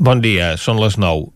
[0.00, 1.26] Bon dia, són les 9.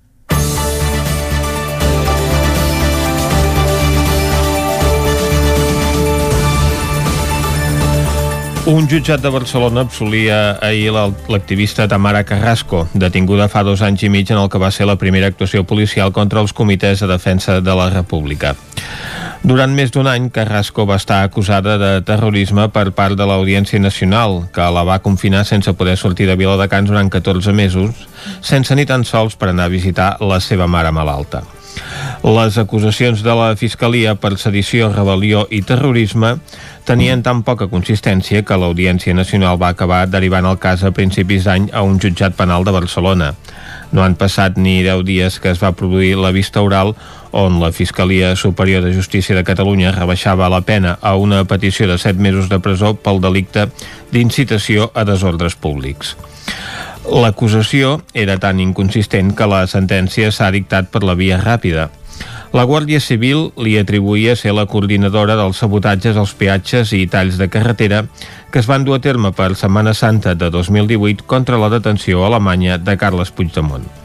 [8.64, 14.32] Un jutjat de Barcelona absolia ahir l'activista Tamara Carrasco, detinguda fa dos anys i mig
[14.32, 17.76] en el que va ser la primera actuació policial contra els comitès de defensa de
[17.76, 18.54] la República.
[19.45, 24.38] Durant més d'un any, Carrasco va estar acusada de terrorisme per part de l'Audiència Nacional,
[24.56, 28.07] que la va confinar sense poder sortir de Viladecans durant 14 mesos,
[28.40, 31.43] sense ni tan sols per anar a visitar la seva mare malalta.
[32.24, 36.38] Les acusacions de la Fiscalia per sedició, rebel·lió i terrorisme
[36.88, 41.69] tenien tan poca consistència que l'Audiència Nacional va acabar derivant el cas a principis d'any
[41.73, 43.34] a un jutjat penal de Barcelona.
[43.92, 46.95] No han passat ni 10 dies que es va produir la vista oral
[47.34, 51.98] on la Fiscalia Superior de Justícia de Catalunya rebaixava la pena a una petició de
[51.98, 53.69] 7 mesos de presó pel delicte
[54.14, 56.16] d'incitació a desordres públics.
[57.05, 61.91] L'acusació era tan inconsistent que la sentència s'ha dictat per la via ràpida.
[62.55, 67.51] La Guàrdia Civil li atribuïa ser la coordinadora dels sabotatges als peatges i talls de
[67.51, 68.05] carretera
[68.53, 72.78] que es van dur a terme per Setmana Santa de 2018 contra la detenció alemanya
[72.78, 74.03] de Carles Puigdemont.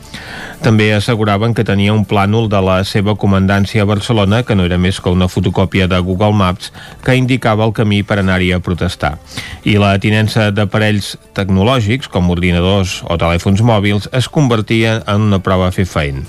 [0.63, 4.77] També asseguraven que tenia un plànol de la seva comandància a Barcelona, que no era
[4.77, 6.73] més que una fotocòpia de Google Maps,
[7.03, 9.15] que indicava el camí per anar-hi a protestar.
[9.63, 15.71] I la tinença d'aparells tecnològics, com ordinadors o telèfons mòbils, es convertia en una prova
[15.71, 16.25] fefaent.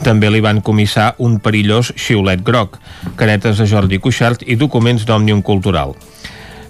[0.00, 2.78] També li van comissar un perillós xiulet groc,
[3.20, 5.92] caretes de Jordi Cuixart i documents d'Òmnium Cultural.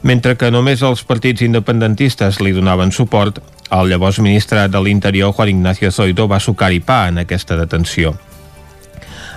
[0.03, 5.53] Mentre que només els partits independentistes li donaven suport, el llavors ministre de l'Interior, Juan
[5.53, 8.15] Ignacio Zoido, va sucar i pa en aquesta detenció.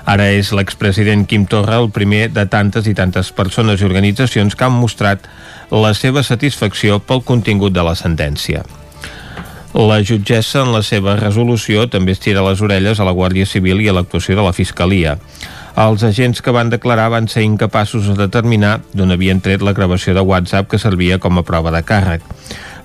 [0.06, 4.66] Ara és l'expresident Quim Torra el primer de tantes i tantes persones i organitzacions que
[4.66, 5.28] han mostrat
[5.72, 8.64] la seva satisfacció pel contingut de la sentència.
[9.74, 13.88] La jutgessa, en la seva resolució, també estira les orelles a la Guàrdia Civil i
[13.90, 15.16] a l'actuació de la Fiscalia.
[15.74, 20.14] Els agents que van declarar van ser incapaços de determinar d'on havien tret la gravació
[20.14, 22.22] de WhatsApp que servia com a prova de càrrec.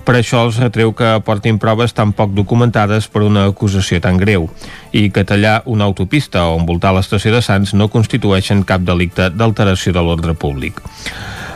[0.07, 4.47] Per això els retreu que aportin proves tan poc documentades per una acusació tan greu
[4.89, 9.93] i que tallar una autopista o envoltar l'estació de Sants no constitueixen cap delicte d'alteració
[9.93, 10.81] de l'ordre públic.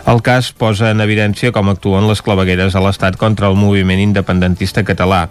[0.03, 4.83] El cas posa en evidència com actuen les clavegueres a l'Estat contra el moviment independentista
[4.83, 5.29] català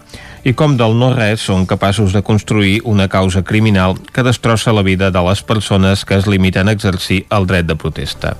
[0.49, 5.11] i com del no-res són capaços de construir una causa criminal que destrossa la vida
[5.13, 8.33] de les persones que es limiten a exercir el dret de protesta.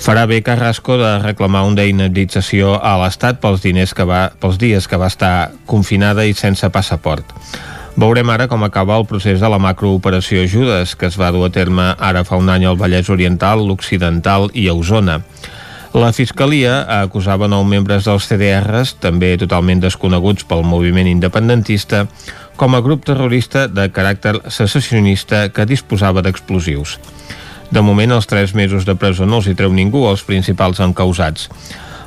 [0.00, 4.88] Farà bé Carrasco de reclamar una indemnització a l'Estat pels, diners que va, pels dies
[4.88, 7.36] que va estar confinada i sense passaport.
[8.00, 11.50] Veurem ara com acaba el procés de la macrooperació Judes, que es va dur a
[11.52, 15.18] terme ara fa un any al Vallès Oriental, l'Occidental i a Osona.
[15.92, 22.06] La Fiscalia acusava nou membres dels CDRs, també totalment desconeguts pel moviment independentista,
[22.56, 26.96] com a grup terrorista de caràcter secessionista que disposava d'explosius.
[27.70, 31.50] De moment, els tres mesos de presó no els hi treu ningú als principals encausats.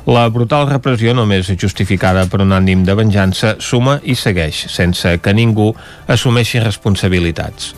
[0.04, 5.32] La brutal repressió, només justificada per un ànim de venjança, suma i segueix, sense que
[5.32, 5.70] ningú
[6.06, 7.72] assumeixi responsabilitats.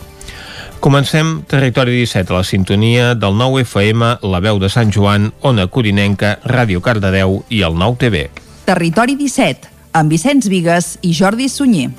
[0.83, 5.69] Comencem Territori 17 a la sintonia del 9 FM, la veu de Sant Joan, Ona
[5.71, 8.27] Corinenca, Ràdio Cardedeu i el 9 TV.
[8.67, 11.89] Territori 17, amb Vicenç Vigues i Jordi Sunyer.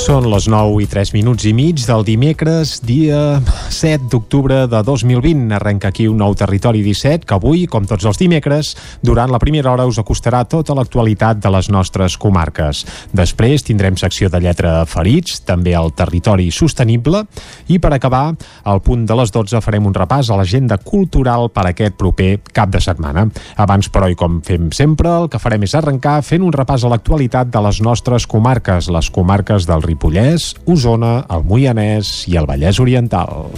[0.00, 3.36] Són les 9 i 3 minuts i mig del dimecres, dia
[3.68, 5.50] 7 d'octubre de 2020.
[5.52, 8.70] Arrenca aquí un nou Territori 17 que avui, com tots els dimecres,
[9.04, 12.80] durant la primera hora us acostarà tota l'actualitat de les nostres comarques.
[13.12, 17.26] Després tindrem secció de lletra ferits, també el territori sostenible
[17.68, 18.32] i per acabar,
[18.64, 22.72] al punt de les 12 farem un repàs a l'agenda cultural per aquest proper cap
[22.72, 23.26] de setmana.
[23.60, 26.94] Abans, però, i com fem sempre, el que farem és arrencar fent un repàs a
[26.94, 32.78] l'actualitat de les nostres comarques, les comarques del Ripollès, Osona, el Moianès i el Vallès
[32.82, 33.50] Oriental.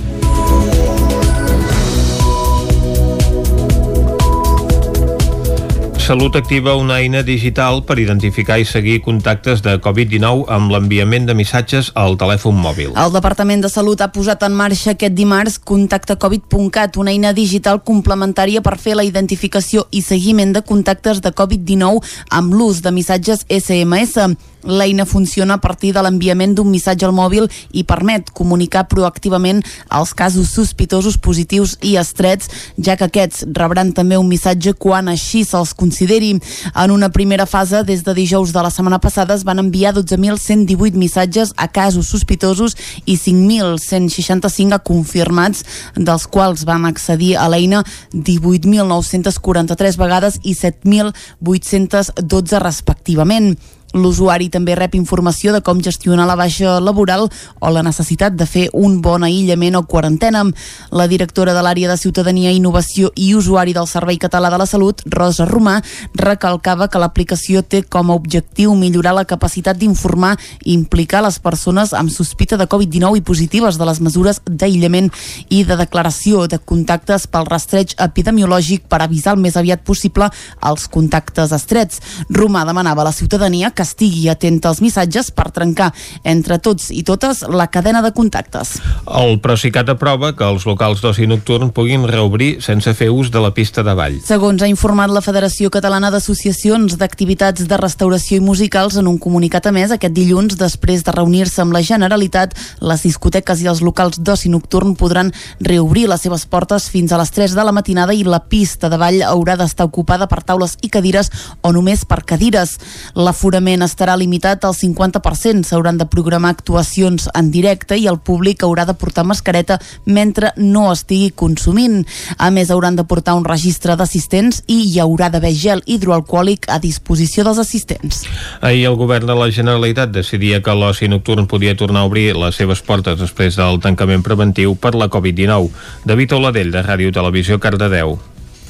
[6.03, 11.37] Salut activa una eina digital per identificar i seguir contactes de Covid-19 amb l'enviament de
[11.39, 12.91] missatges al telèfon mòbil.
[12.99, 18.65] El Departament de Salut ha posat en marxa aquest dimarts contactecovid.cat, una eina digital complementària
[18.67, 22.03] per fer la identificació i seguiment de contactes de Covid-19
[22.35, 24.35] amb l'ús de missatges SMS.
[24.65, 30.15] L'eina funciona a partir de l'enviament d'un missatge al mòbil i permet comunicar proactivament els
[30.15, 32.49] casos sospitosos positius i estrets,
[32.79, 36.37] ja que aquests rebran també un missatge quan així se'ls consideri.
[36.75, 40.95] En una primera fase, des de dijous de la setmana passada, es van enviar 12.118
[40.95, 45.65] missatges a casos sospitosos i 5.165 a confirmats,
[45.97, 47.83] dels quals van accedir a l'eina
[48.15, 53.57] 18.943 vegades i 7.812 respectivament.
[53.93, 57.29] L'usuari també rep informació de com gestionar la baixa laboral
[57.61, 60.45] o la necessitat de fer un bon aïllament o quarantena.
[60.91, 65.03] La directora de l'àrea de Ciutadania, Innovació i Usuari del Servei Català de la Salut,
[65.07, 65.81] Rosa Romà,
[66.15, 71.93] recalcava que l'aplicació té com a objectiu millorar la capacitat d'informar i implicar les persones
[71.93, 75.11] amb sospita de Covid-19 i positives de les mesures d'aïllament
[75.51, 80.31] i de declaració de contactes pel rastreig epidemiològic per avisar el més aviat possible
[80.63, 82.01] els contactes estrets.
[82.31, 85.91] Romà demanava a la ciutadania que que estigui atenta als missatges per trencar
[86.25, 88.77] entre tots i totes la cadena de contactes.
[89.07, 93.53] El Procicat aprova que els locals d'oci nocturn puguin reobrir sense fer ús de la
[93.55, 94.21] pista de ball.
[94.25, 99.67] Segons ha informat la Federació Catalana d'Associacions d'Activitats de Restauració i Musicals en un comunicat
[99.67, 104.21] a més aquest dilluns, després de reunir-se amb la Generalitat, les discoteques i els locals
[104.23, 108.23] d'oci nocturn podran reobrir les seves portes fins a les 3 de la matinada i
[108.23, 111.33] la pista de ball haurà d'estar ocupada per taules i cadires
[111.63, 112.77] o només per cadires.
[113.17, 115.65] L'aforament l'aforament estarà limitat al 50%.
[115.65, 120.93] S'hauran de programar actuacions en directe i el públic haurà de portar mascareta mentre no
[120.93, 122.05] estigui consumint.
[122.39, 126.79] A més, hauran de portar un registre d'assistents i hi haurà d'haver gel hidroalcohòlic a
[126.79, 128.25] disposició dels assistents.
[128.61, 132.57] Ahir el govern de la Generalitat decidia que l'oci nocturn podia tornar a obrir les
[132.57, 135.71] seves portes després del tancament preventiu per la Covid-19.
[136.05, 138.19] David Oladell, de Ràdio Televisió, Cardedeu.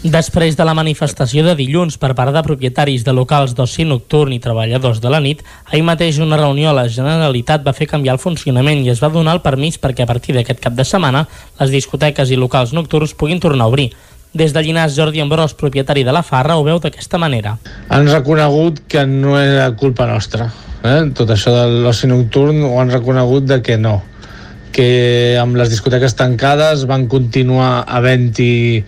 [0.03, 4.41] Després de la manifestació de dilluns per part de propietaris de locals d'oci nocturn i
[4.43, 8.19] treballadors de la nit, ahir mateix una reunió a la Generalitat va fer canviar el
[8.19, 11.23] funcionament i es va donar el permís perquè a partir d'aquest cap de setmana
[11.61, 13.93] les discoteques i locals nocturns puguin tornar a obrir.
[14.35, 17.61] Des de Llinars, Jordi Ambrós, propietari de la Farra, ho veu d'aquesta manera.
[17.89, 20.51] Han reconegut que no era culpa nostra.
[20.83, 21.13] Eh?
[21.15, 24.01] Tot això de l'oci nocturn ho han reconegut de que no
[24.73, 28.83] que amb les discoteques tancades van continuar havent-hi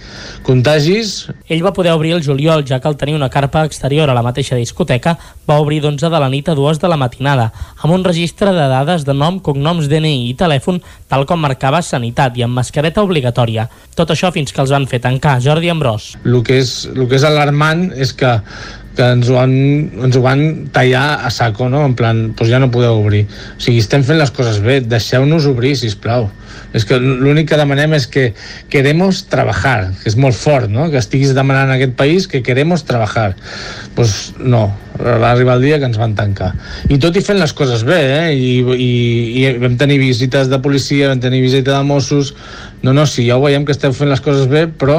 [0.47, 1.29] contagis.
[1.47, 4.25] Ell va poder obrir el juliol, ja que al tenir una carpa exterior a la
[4.25, 5.17] mateixa discoteca
[5.49, 7.51] va obrir d'11 de la nit a 2 de la matinada,
[7.81, 12.39] amb un registre de dades de nom, cognoms, DNI i telèfon, tal com marcava Sanitat
[12.41, 13.69] i amb mascareta obligatòria.
[13.95, 15.37] Tot això fins que els van fer tancar.
[15.45, 16.15] Jordi Ambrós.
[16.25, 18.39] El que és, el que és alarmant és que
[18.95, 19.55] que ens ho, han,
[20.07, 20.45] ens ho van
[20.75, 21.83] tallar a saco, no?
[21.89, 23.25] En plan, doncs ja no podeu obrir.
[23.57, 26.31] O sigui, estem fent les coses bé, deixeu-nos obrir, si plau.
[26.75, 28.29] És que l'únic que demanem és que
[28.71, 30.89] queremos trabajar, que és molt fort, no?
[30.91, 33.35] Que estiguis demanant en aquest país que queremos trabajar.
[33.35, 34.65] Doncs pues no,
[34.99, 36.53] va arribar el dia que ens van tancar.
[36.91, 38.35] I tot i fent les coses bé, eh?
[38.35, 38.91] I, i,
[39.43, 42.35] i vam tenir visites de policia, vam tenir visita de Mossos...
[42.85, 44.99] No, no, sí, ja ho veiem que esteu fent les coses bé, però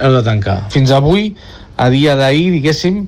[0.00, 0.62] heu de tancar.
[0.72, 1.34] Fins avui
[1.76, 3.06] a dia d'ahir, diguéssim,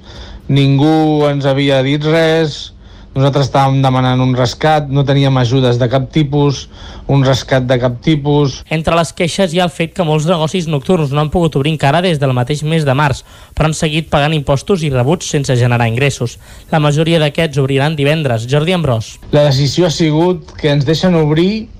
[0.48, 2.76] ningú ens havia dit res,
[3.16, 6.66] nosaltres estàvem demanant un rescat, no teníem ajudes de cap tipus,
[7.08, 8.58] un rescat de cap tipus...
[8.68, 11.72] Entre les queixes hi ha el fet que molts negocis nocturns no han pogut obrir
[11.72, 13.22] encara des del mateix mes de març,
[13.56, 16.36] però han seguit pagant impostos i rebuts sense generar ingressos.
[16.72, 18.44] La majoria d'aquests obriran divendres.
[18.50, 19.14] Jordi Ambrós.
[19.32, 21.70] La decisió ha sigut que ens deixen obrir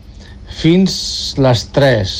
[0.57, 2.17] fins les 3.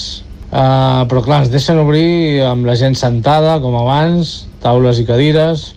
[0.47, 5.71] Uh, però clar, ens deixen obrir amb la gent sentada, com abans, taules i cadires,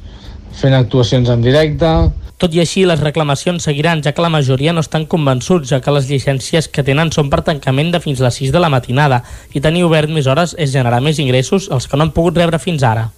[0.59, 1.93] fent actuacions en directe...
[2.39, 5.91] Tot i així, les reclamacions seguiran, ja que la majoria no estan convençuts, ja que
[5.91, 9.25] les llicències que tenen són per tancament de fins a les 6 de la matinada,
[9.51, 12.61] i tenir obert més hores és generar més ingressos els que no han pogut rebre
[12.63, 13.09] fins ara.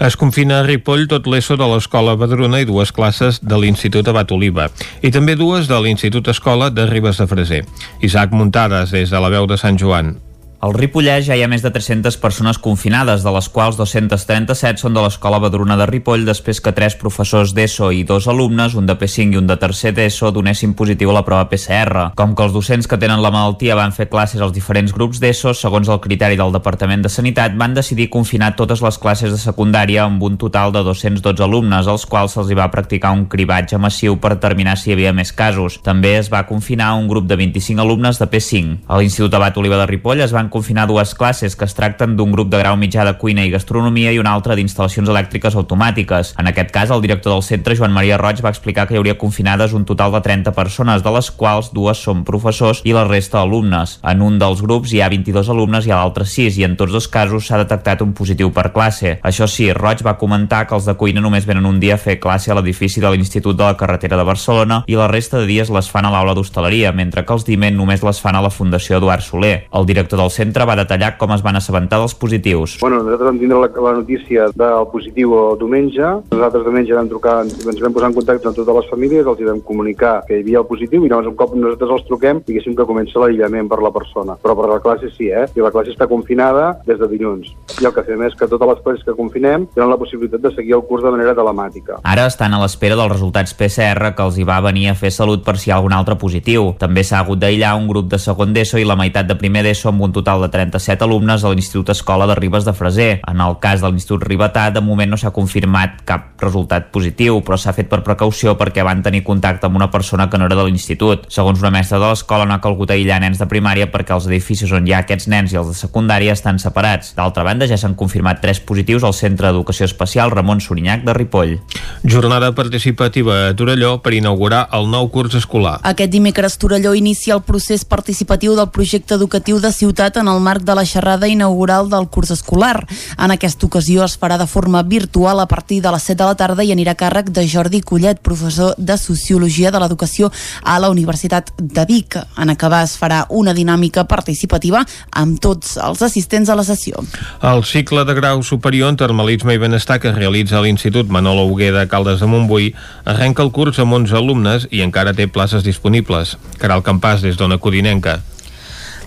[0.00, 4.32] Es confina a Ripoll tot l'ESO de l'Escola Badruna i dues classes de l'Institut Abat
[4.32, 4.70] Oliva
[5.04, 7.62] i també dues de l'Institut Escola de Ribes de Freser.
[8.00, 10.18] Isaac Muntades, des de la veu de Sant Joan.
[10.60, 14.92] Al Ripollès ja hi ha més de 300 persones confinades, de les quals 237 són
[14.92, 18.92] de l'Escola Badruna de Ripoll, després que tres professors d'ESO i dos alumnes, un de
[19.00, 22.10] P5 i un de tercer d'ESO, donessin positiu a la prova PCR.
[22.18, 25.54] Com que els docents que tenen la malaltia van fer classes als diferents grups d'ESO,
[25.56, 30.04] segons el criteri del Departament de Sanitat, van decidir confinar totes les classes de secundària
[30.04, 34.34] amb un total de 212 alumnes, als quals se'ls va practicar un cribatge massiu per
[34.36, 35.80] determinar si hi havia més casos.
[35.80, 38.78] També es va confinar un grup de 25 alumnes de P5.
[38.92, 42.32] A l'Institut Abat Oliva de Ripoll es van confinar dues classes que es tracten d'un
[42.34, 46.34] grup de grau mitjà de cuina i gastronomia i un altre d'instal·lacions elèctriques automàtiques.
[46.38, 49.16] En aquest cas, el director del centre, Joan Maria Roig, va explicar que hi hauria
[49.18, 53.40] confinades un total de 30 persones, de les quals dues són professors i la resta
[53.40, 53.98] alumnes.
[54.02, 56.92] En un dels grups hi ha 22 alumnes i a l'altre 6 i en tots
[56.92, 59.18] dos casos s'ha detectat un positiu per classe.
[59.22, 62.18] Això sí, Roig va comentar que els de cuina només venen un dia a fer
[62.20, 65.70] classe a l'edifici de l'Institut de la Carretera de Barcelona i la resta de dies
[65.70, 68.98] les fan a l'aula d'hostaleria, mentre que els d'IME només les fan a la Fundació
[68.98, 69.66] Eduard Soler.
[69.72, 72.78] El director del centre va detallar com es van assabentar dels positius.
[72.80, 76.08] Bueno, nosaltres vam tindre la, la notícia del positiu el diumenge.
[76.32, 79.62] Nosaltres diumenge vam trucar, ens vam posar en contacte amb totes les famílies, els vam
[79.66, 82.88] comunicar que hi havia el positiu i llavors un cop nosaltres els truquem, diguéssim que
[82.88, 84.36] comença l'aïllament per la persona.
[84.42, 85.46] Però per la classe sí, eh?
[85.56, 87.52] I la classe està confinada des de dilluns.
[87.80, 90.54] I el que fem és que totes les classes que confinem tenen la possibilitat de
[90.56, 92.00] seguir el curs de manera telemàtica.
[92.04, 95.44] Ara estan a l'espera dels resultats PCR que els hi va venir a fer salut
[95.46, 96.72] per si hi ha algun altre positiu.
[96.80, 99.90] També s'ha hagut d'aïllar un grup de segon d'ESO i la meitat de primer d'ESO
[99.90, 103.08] amb un total de 37 alumnes a l'Institut Escola de Ribes de Freser.
[103.26, 107.58] En el cas de l'Institut Ribetà, de moment no s'ha confirmat cap resultat positiu, però
[107.58, 110.68] s'ha fet per precaució perquè van tenir contacte amb una persona que no era de
[110.68, 111.26] l'institut.
[111.32, 114.70] Segons una mestra de l'escola, no ha calgut aïllar nens de primària perquè els edificis
[114.70, 117.14] on hi ha aquests nens i els de secundària estan separats.
[117.18, 121.58] D'altra banda, ja s'han confirmat tres positius al Centre d'Educació Especial Ramon Sorinyac de Ripoll.
[122.04, 125.78] Jornada participativa a Torelló per inaugurar el nou curs escolar.
[125.82, 130.62] Aquest dimecres Torelló inicia el procés participatiu del projecte educatiu de ciutat en el marc
[130.62, 132.86] de la xerrada inaugural del curs escolar.
[133.18, 136.36] En aquesta ocasió es farà de forma virtual a partir de les 7 de la
[136.36, 140.30] tarda i anirà a càrrec de Jordi Collet, professor de Sociologia de l'Educació
[140.62, 142.18] a la Universitat de Vic.
[142.38, 147.04] En acabar es farà una dinàmica participativa amb tots els assistents a la sessió.
[147.42, 151.86] El cicle de grau superior en termalisme i benestar que realitza l'Institut Manolo Hugué de
[151.88, 152.74] Caldes de Montbui
[153.04, 156.36] arrenca el curs amb 11 alumnes i encara té places disponibles.
[156.58, 158.20] Caral Campàs, des d'Ona Codinenca.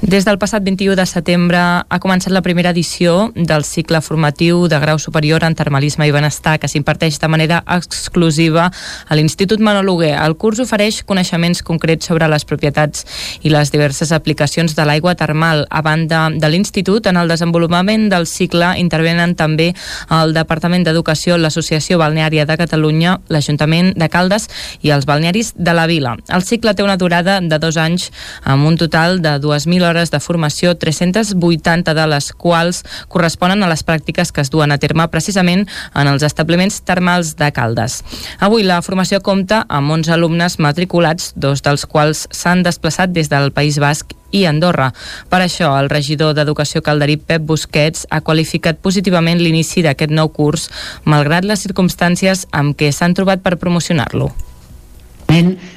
[0.03, 4.75] Des del passat 21 de setembre ha començat la primera edició del cicle formatiu de
[4.83, 10.03] grau superior en termalisme i benestar que s'imparteix de manera exclusiva a l'Institut Manol.
[10.03, 13.05] El curs ofereix coneixements concrets sobre les propietats
[13.47, 15.63] i les diverses aplicacions de l'aigua termal.
[15.69, 19.69] A banda de l'Institut, en el desenvolupament del cicle intervenen també
[20.11, 24.49] el Departament d'Educació, l'Associació Balneària de Catalunya, l'Ajuntament de Caldes
[24.81, 26.17] i els balnearis de la Vila.
[26.27, 28.11] El cicle té una durada de dos anys
[28.43, 33.69] amb un total de 2.000 hores hores de formació, 380 de les quals corresponen a
[33.69, 38.01] les pràctiques que es duen a terme precisament en els establiments termals de Caldes.
[38.41, 43.53] Avui la formació compta amb 11 alumnes matriculats, dos dels quals s'han desplaçat des del
[43.53, 44.89] País Basc i Andorra.
[45.29, 50.69] Per això, el regidor d'Educació calderí, Pep Busquets, ha qualificat positivament l'inici d'aquest nou curs,
[51.05, 54.33] malgrat les circumstàncies amb què s'han trobat per promocionar-lo.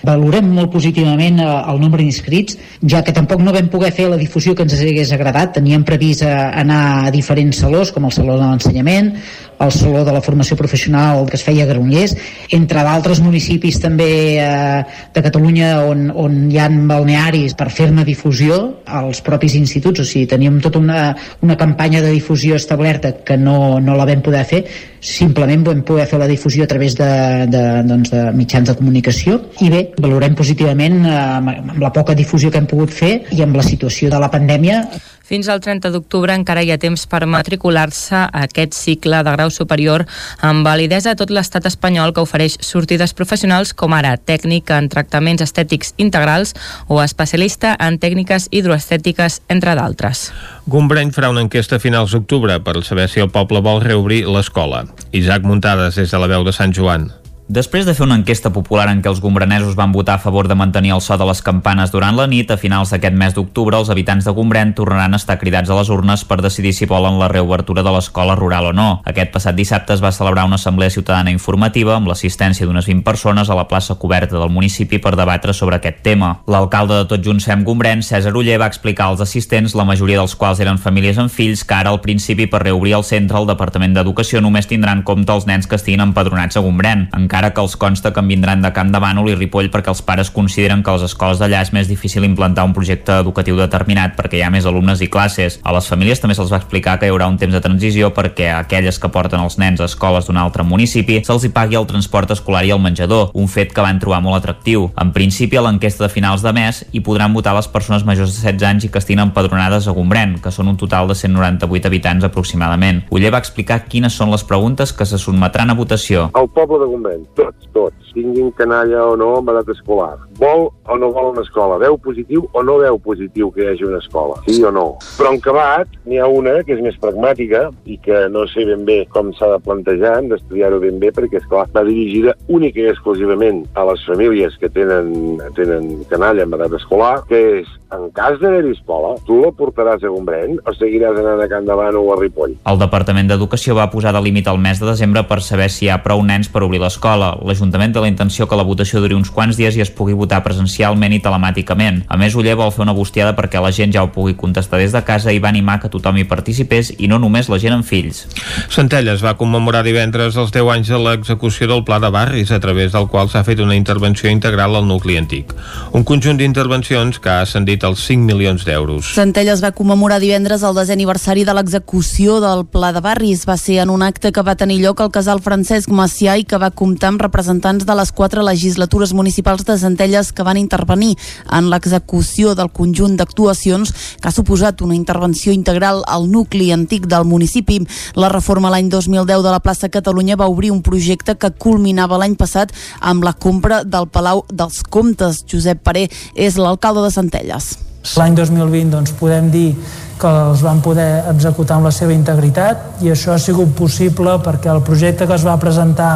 [0.07, 4.21] Valorem molt positivament eh, el nombre d'inscrits, ja que tampoc no vam poder fer la
[4.21, 5.57] difusió que ens hagués agradat.
[5.57, 9.13] Teníem previst eh, anar a diferents salons, com el Saló de l'Ensenyament,
[9.59, 12.15] el Saló de la Formació Professional que es feia a Granollers,
[12.55, 14.11] entre d'altres municipis també
[14.43, 14.83] eh,
[15.15, 20.29] de Catalunya on, on hi ha balnearis per fer-ne difusió als propis instituts, o sigui,
[20.31, 21.09] teníem tota una,
[21.43, 24.63] una campanya de difusió establerta que no, no la vam poder fer,
[25.01, 27.11] simplement vam poder fer la difusió a través de,
[27.51, 32.51] de, doncs, de mitjans de comunicació i bé, valorem positivament eh, amb la poca difusió
[32.51, 34.85] que hem pogut fer i amb la situació de la pandèmia
[35.27, 39.51] fins al 30 d'octubre encara hi ha temps per matricular-se a aquest cicle de grau
[39.51, 40.05] superior
[40.49, 45.43] amb validesa a tot l'estat espanyol que ofereix sortides professionals com ara tècnic en tractaments
[45.43, 46.55] estètics integrals
[46.87, 50.31] o especialista en tècniques hidroestètiques, entre d'altres.
[50.71, 54.85] Gombreny farà una enquesta a finals d'octubre per saber si el poble vol reobrir l'escola.
[55.11, 57.11] Isaac Muntades, des de la veu de Sant Joan.
[57.49, 60.57] Després de fer una enquesta popular en què els gombranesos van votar a favor de
[60.59, 63.91] mantenir el so de les campanes durant la nit, a finals d'aquest mes d'octubre els
[63.93, 67.29] habitants de Gombrèn tornaran a estar cridats a les urnes per decidir si volen la
[67.31, 68.87] reobertura de l'escola rural o no.
[69.07, 73.47] Aquest passat dissabte es va celebrar una assemblea ciutadana informativa amb l'assistència d'unes 20 persones
[73.47, 76.33] a la plaça coberta del municipi per debatre sobre aquest tema.
[76.51, 80.35] L'alcalde de Tot Junts Fem Gombrèn, César Uller, va explicar als assistents, la majoria dels
[80.35, 83.95] quals eren famílies amb fills, que ara al principi per reobrir el centre el Departament
[83.95, 87.07] d'Educació només tindran en compte els nens que estiguin empadronats a Gombrèn.
[87.15, 89.91] Encara encara que els consta que en vindran de Camp de Bànol i Ripoll perquè
[89.93, 93.59] els pares consideren que a les escoles d'allà és més difícil implantar un projecte educatiu
[93.59, 95.59] determinat perquè hi ha més alumnes i classes.
[95.61, 98.47] A les famílies també se'ls va explicar que hi haurà un temps de transició perquè
[98.55, 101.85] a aquelles que porten els nens a escoles d'un altre municipi se'ls hi pagui el
[101.91, 104.89] transport escolar i el menjador, un fet que van trobar molt atractiu.
[104.97, 108.47] En principi, a l'enquesta de finals de mes hi podran votar les persones majors de
[108.47, 112.25] 16 anys i que estiguin empadronades a Gombrèn, que són un total de 198 habitants
[112.25, 113.05] aproximadament.
[113.13, 116.31] Uller va explicar quines són les preguntes que se sotmetran a votació.
[116.33, 120.17] El poble de Gombrèn, tots tots, tinguin canalla o no amb edat escolar.
[120.41, 121.79] Vol o no vol una escola?
[121.83, 124.39] Veu positiu o no veu positiu que hi hagi una escola?
[124.49, 124.87] Sí o no?
[125.19, 128.87] Però en acabat n'hi ha una que és més pragmàtica i que no sé ben
[128.89, 132.81] bé com s'ha de plantejar, hem d'estudiar-ho ben bé perquè, és clar va dirigida única
[132.81, 138.07] i exclusivament a les famílies que tenen, tenen canalla amb edat escolar, que és, en
[138.15, 142.05] cas d'haver-hi escola, tu la portaràs a Gombrèn o seguiràs anant a Can Davant o
[142.13, 142.55] a Ripoll?
[142.69, 145.91] El Departament d'Educació va posar de límit al mes de desembre per saber si hi
[145.91, 147.35] ha prou nens per obrir l'escola.
[147.43, 150.27] L'Ajuntament té la intenció que la votació duri uns quants dies i es pugui votar
[150.27, 152.03] votar presencialment i telemàticament.
[152.09, 154.93] A més, Uller vol fer una bustiada perquè la gent ja ho pugui contestar des
[154.93, 157.87] de casa i va animar que tothom hi participés i no només la gent amb
[157.87, 158.27] fills.
[158.73, 162.93] Centelles va commemorar divendres els 10 anys de l'execució del Pla de Barris, a través
[162.93, 165.55] del qual s'ha fet una intervenció integral al nucli antic.
[165.93, 169.13] Un conjunt d'intervencions que ha ascendit als 5 milions d'euros.
[169.15, 173.45] Centelles va commemorar divendres el desè aniversari de l'execució del Pla de Barris.
[173.49, 176.61] Va ser en un acte que va tenir lloc al casal Francesc Macià i que
[176.63, 181.17] va comptar amb representants de les quatre legislatures municipals de Centelles que van intervenir
[181.51, 187.25] en l'execució del conjunt d'actuacions que ha suposat una intervenció integral al nucli antic del
[187.25, 187.81] municipi.
[188.15, 192.37] La reforma l'any 2010 de la plaça Catalunya va obrir un projecte que culminava l'any
[192.39, 195.43] passat amb la compra del Palau dels Comtes.
[195.51, 197.66] Josep Paré és l'alcalde de Centelles.
[198.15, 199.71] L'any 2020 doncs, podem dir
[200.17, 204.71] que els van poder executar amb la seva integritat i això ha sigut possible perquè
[204.73, 206.11] el projecte que es va presentar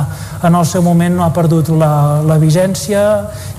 [0.46, 3.04] en el seu moment no ha perdut la, la vigència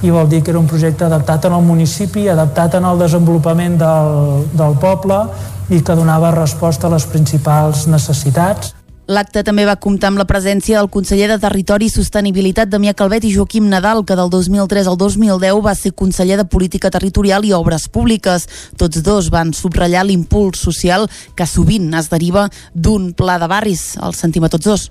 [0.01, 3.77] i vol dir que era un projecte adaptat en el municipi, adaptat en el desenvolupament
[3.81, 5.21] del, del poble
[5.69, 8.73] i que donava resposta a les principals necessitats.
[9.09, 13.25] L'acte també va comptar amb la presència del conseller de Territori i Sostenibilitat Damià Calvet
[13.25, 17.51] i Joaquim Nadal, que del 2003 al 2010 va ser conseller de Política Territorial i
[17.57, 18.47] Obres Públiques.
[18.77, 23.95] Tots dos van subratllar l'impuls social que sovint es deriva d'un pla de barris.
[23.97, 24.89] El sentim a tots dos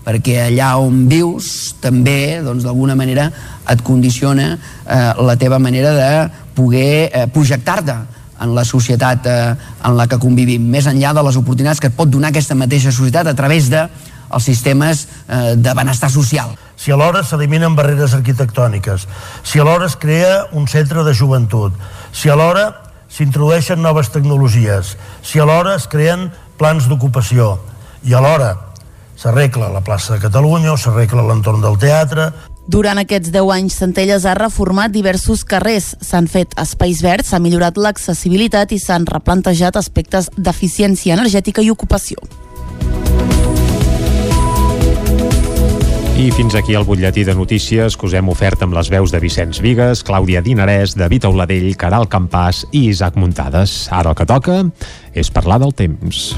[0.00, 3.26] perquè allà on vius també doncs d'alguna manera
[3.68, 6.08] et condiciona eh, la teva manera de
[6.56, 7.98] poder eh, projectar-te
[8.40, 9.54] en la societat eh,
[9.84, 12.92] en la que convivim, més enllà de les oportunitats que et pot donar aquesta mateixa
[12.92, 13.86] societat a través de
[14.30, 16.54] els sistemes eh, de benestar social.
[16.80, 19.06] Si alhora s'eliminen barreres arquitectòniques,
[19.42, 21.74] si alhora es crea un centre de joventut,
[22.12, 22.70] si alhora
[23.10, 26.30] s'introdueixen noves tecnologies, si alhora es creen
[26.60, 27.58] plans d'ocupació
[28.06, 28.54] i alhora
[29.20, 32.30] s'arregla la plaça de Catalunya o s'arregla l'entorn del teatre
[32.70, 37.78] durant aquests 10 anys, Centelles ha reformat diversos carrers, s'han fet espais verds, s'ha millorat
[37.80, 42.22] l'accessibilitat i s'han replantejat aspectes d'eficiència energètica i ocupació.
[46.20, 49.22] I fins aquí el butlletí de notícies que us hem ofert amb les veus de
[49.22, 53.88] Vicenç Vigues, Clàudia Dinarès, David Auladell, Caral Campàs i Isaac Muntades.
[53.88, 54.60] Ara el que toca
[55.16, 56.36] és parlar del temps.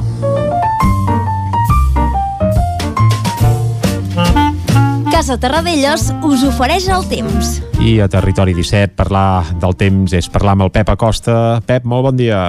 [5.23, 7.61] Casa Terradellos us ofereix el temps.
[7.79, 11.61] I a Territori 17 parlar del temps és parlar amb el Pep Acosta.
[11.63, 12.41] Pep, molt bon dia.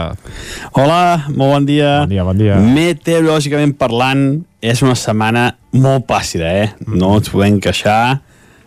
[0.73, 1.91] Hola, molt bon dia.
[1.99, 2.57] Bon dia, bon dia.
[2.57, 4.23] Meteorològicament parlant,
[4.57, 6.71] és una setmana molt plàcida, eh?
[6.89, 8.23] No ens podem queixar.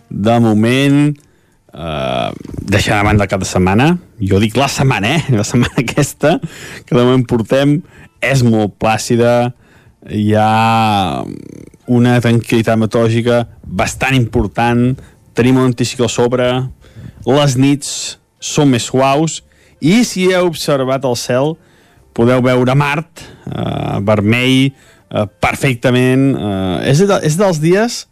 [0.06, 1.10] De moment,
[1.74, 2.30] eh,
[2.62, 5.34] deixant a banda el cap de setmana, jo dic la setmana, eh?
[5.34, 6.36] La setmana aquesta,
[6.86, 7.80] que de moment portem,
[8.22, 9.50] és molt plàcida,
[10.10, 11.24] hi ha
[11.86, 14.94] una tranquil·litat meteorològica bastant important,
[15.36, 16.48] tenim un anticicló sobre,
[17.26, 17.90] les nits
[18.42, 19.40] són més suaus,
[19.80, 21.56] i si heu observat el cel,
[22.16, 24.72] podeu veure Mart, eh, vermell,
[25.10, 26.30] eh, perfectament.
[26.36, 28.06] Eh, és, de, és dels dies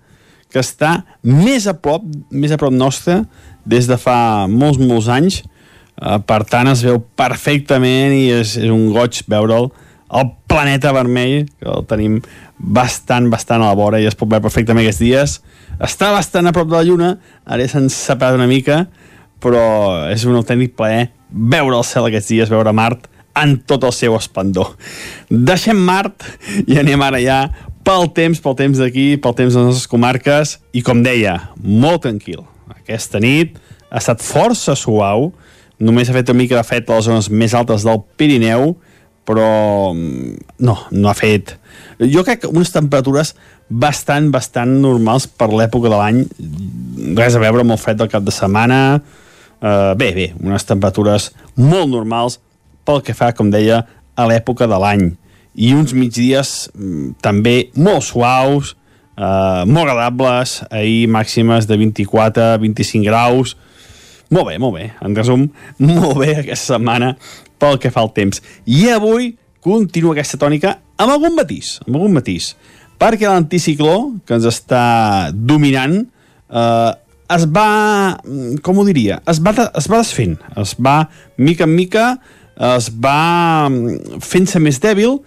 [0.52, 3.22] que està més a prop, més a prop nostre
[3.64, 5.40] des de fa molts, molts anys.
[5.96, 9.70] Eh, per tant, es veu perfectament i és, és un goig veure'l.
[10.14, 12.20] El planeta vermell, que el tenim
[12.58, 15.38] bastant, bastant a la vora i es pot veure perfectament aquests dies.
[15.82, 17.10] Està bastant a prop de la Lluna,
[17.44, 18.84] ara s'han separat una mica,
[19.42, 19.64] però
[20.12, 24.14] és un autèntic plaer veure el cel aquests dies, veure Mart en tot el seu
[24.14, 24.76] esplendor.
[25.28, 26.22] Deixem Mart
[26.68, 27.40] i anem ara ja
[27.84, 32.06] pel temps, pel temps d'aquí, pel temps de les nostres comarques, i com deia, molt
[32.06, 32.40] tranquil.
[32.72, 33.58] Aquesta nit
[33.90, 35.32] ha estat força suau,
[35.82, 38.72] només ha fet una mica de fred a les zones més altes del Pirineu,
[39.24, 41.56] però no, no ha fet.
[42.00, 43.34] Jo crec que unes temperatures
[43.68, 46.22] bastant, bastant normals per l'època de l'any,
[47.16, 51.30] res a veure amb el fred del cap de setmana, uh, bé, bé, unes temperatures
[51.56, 52.38] molt normals
[52.84, 53.82] pel que fa, com deia,
[54.14, 55.04] a l'època de l'any.
[55.54, 58.74] I uns migdies mm, també molt suaus,
[59.16, 63.56] uh, molt agradables, ahir màximes de 24-25 graus,
[64.30, 64.88] molt bé, molt bé.
[65.04, 65.48] En resum,
[65.84, 67.14] molt bé aquesta setmana
[67.60, 68.42] pel que fa al temps.
[68.64, 69.34] I avui
[69.64, 72.52] continua aquesta tònica amb algun matís, amb algun matís,
[73.00, 74.84] perquè l'anticicló que ens està
[75.34, 76.92] dominant eh,
[77.34, 78.18] es va,
[78.62, 80.98] com ho diria, es va, es va desfent, es va,
[81.40, 82.04] mica en mica,
[82.76, 83.70] es va
[84.22, 85.18] fent-se més dèbil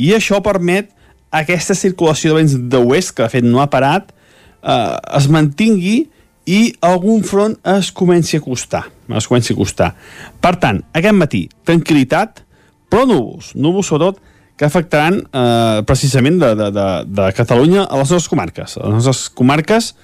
[0.00, 0.92] i això permet
[1.34, 4.14] aquesta circulació de vents de oest, que de fet no ha parat,
[4.62, 6.06] eh, es mantingui
[6.48, 8.84] i algun front es comenci a costar.
[9.16, 9.90] Es comenci a costar.
[10.40, 12.44] Per tant, aquest matí, tranquil·litat,
[12.90, 14.20] però núvols, núvols sobretot
[14.60, 18.76] que afectaran eh, precisament de, de, de, de Catalunya a les nostres comarques.
[18.76, 19.94] A les nostres comarques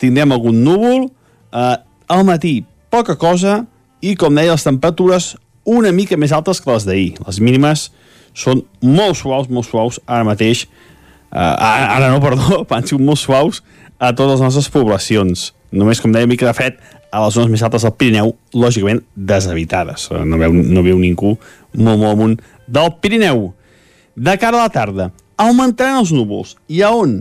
[0.00, 1.10] tindrem algun núvol,
[1.52, 1.76] eh,
[2.10, 3.64] al matí poca cosa
[4.00, 5.34] i, com deia, les temperatures
[5.68, 7.10] una mica més altes que les d'ahir.
[7.26, 7.90] Les mínimes
[8.32, 10.64] són molt suaus, molt suaus, ara mateix,
[11.30, 13.62] eh, ara no, perdó, han sigut molt suaus
[13.98, 15.50] a totes les nostres poblacions.
[15.70, 16.78] Només, com deia, mica de fred
[17.10, 20.08] a les zones més altes del Pirineu, lògicament deshabitades.
[20.10, 21.36] Eh, no veu, no veu ningú
[21.74, 23.50] molt, molt amunt del Pirineu.
[24.16, 26.56] De cara a la tarda, augmentaran els núvols.
[26.68, 27.20] I a on?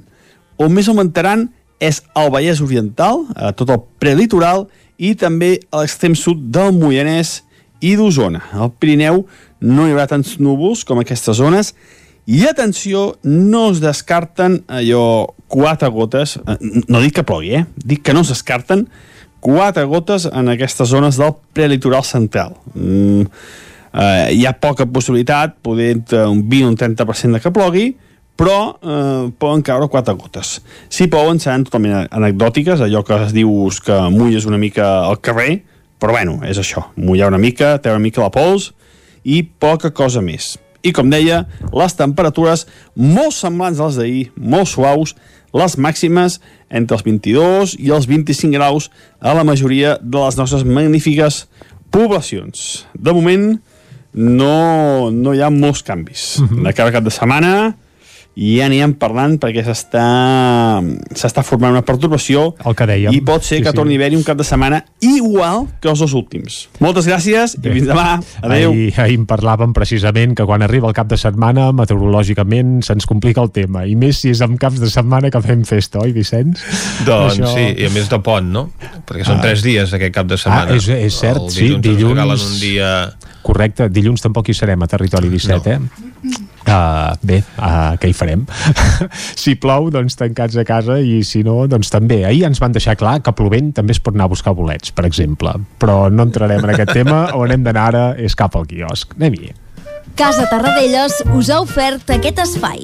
[0.59, 1.47] On més augmentaran
[1.79, 4.67] és al Vallès Oriental, a tot el prelitoral,
[4.99, 7.39] i també a l'extrem sud del Moianès
[7.79, 8.43] i d'Osona.
[8.51, 9.23] Al Pirineu
[9.63, 11.73] no hi haurà tants núvols com aquestes zones,
[12.29, 16.57] i atenció, no es descarten allò quatre gotes, eh,
[16.88, 17.65] no dic que plogui, eh?
[17.75, 18.88] dic que no es descarten
[19.39, 22.55] quatre gotes en aquestes zones del prelitoral central.
[22.75, 23.25] Mm,
[23.93, 27.88] eh, hi ha poca possibilitat, poder un 20 o un 30% de que plogui,
[28.39, 30.59] però eh, poden caure quatre gotes.
[30.88, 35.63] Si plouen seran totalment anecdòtiques, allò que es dius que mulles una mica al carrer,
[35.99, 38.71] però bueno, és això, mullar una mica, treure una mica la pols
[39.27, 40.53] i poca cosa més.
[40.79, 41.41] I com deia,
[41.75, 42.63] les temperatures
[42.95, 45.17] molt semblants a les d'ahir, molt suaus,
[45.53, 50.65] les màximes entre els 22 i els 25 graus a la majoria de les nostres
[50.65, 51.47] magnífiques
[51.91, 52.85] poblacions.
[52.93, 53.59] De moment,
[54.13, 56.39] no, no hi ha molts canvis.
[56.39, 56.63] Mm -hmm.
[56.63, 57.75] De cada cap de setmana,
[58.39, 63.15] i ja anirem parlant perquè s'està formant una perturbació el que dèiem.
[63.15, 63.75] i pot ser sí, que sí.
[63.75, 66.62] torni a haver-hi un cap de setmana igual que els dos últims.
[66.80, 67.67] Moltes gràcies Bé.
[67.67, 68.08] i fins demà.
[68.39, 68.71] Adéu.
[68.71, 73.43] Ahir, ahir en parlàvem precisament que quan arriba el cap de setmana meteorològicament se'ns complica
[73.43, 76.63] el tema i més si és amb caps de setmana que fem festa, oi Vicenç?
[77.08, 77.52] Doncs Això...
[77.58, 78.69] sí, i a més de pont, no?
[79.10, 79.47] Perquè són ah.
[79.49, 80.71] tres dies aquest cap de setmana.
[80.71, 81.73] Ah, és, és cert, el sí.
[81.84, 82.93] Dilluns, un dia...
[83.43, 85.89] Correcte, dilluns tampoc hi serem a Territori 17, no.
[85.89, 86.08] eh?
[86.65, 88.45] Uh, bé, uh, què hi farem?
[89.41, 92.21] si plou, doncs tancats a casa i si no, doncs també.
[92.27, 95.07] Ahir ens van deixar clar que plovent també es pot anar a buscar bolets, per
[95.09, 95.55] exemple.
[95.81, 99.15] Però no entrarem en aquest tema, on hem d'anar ara és cap al quiosc.
[99.19, 99.53] Anem-hi.
[100.19, 102.83] Casa Tarradellas us ha ofert aquest espai.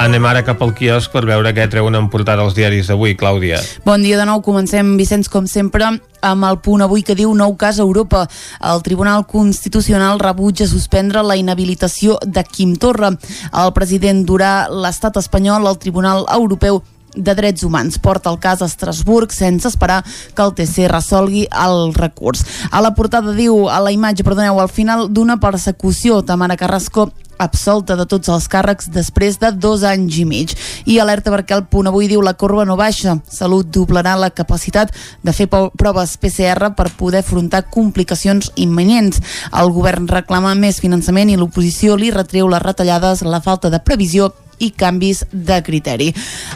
[0.00, 3.58] Anem ara cap al quiosc per veure què treuen en portada els diaris d'avui, Clàudia.
[3.84, 5.90] Bon dia de nou, comencem, Vicenç, com sempre,
[6.24, 8.22] amb el punt avui que diu nou cas a Europa.
[8.64, 13.12] El Tribunal Constitucional rebutja suspendre la inhabilitació de Quim Torra.
[13.52, 16.80] El president durà l'estat espanyol al Tribunal Europeu
[17.12, 21.90] de Drets Humans porta el cas a Estrasburg sense esperar que el TC resolgui el
[21.92, 22.46] recurs.
[22.70, 27.10] A la portada diu, a la imatge, perdoneu, al final d'una persecució, Tamara Carrasco
[27.40, 30.54] absolta de tots els càrrecs després de dos anys i mig.
[30.86, 33.16] I alerta perquè el punt avui diu la corba no baixa.
[33.30, 34.92] Salut doblarà la capacitat
[35.24, 39.22] de fer proves PCR per poder afrontar complicacions imminents.
[39.56, 44.30] El govern reclama més finançament i l'oposició li retreu les retallades, la falta de previsió
[44.60, 46.10] i canvis de criteri.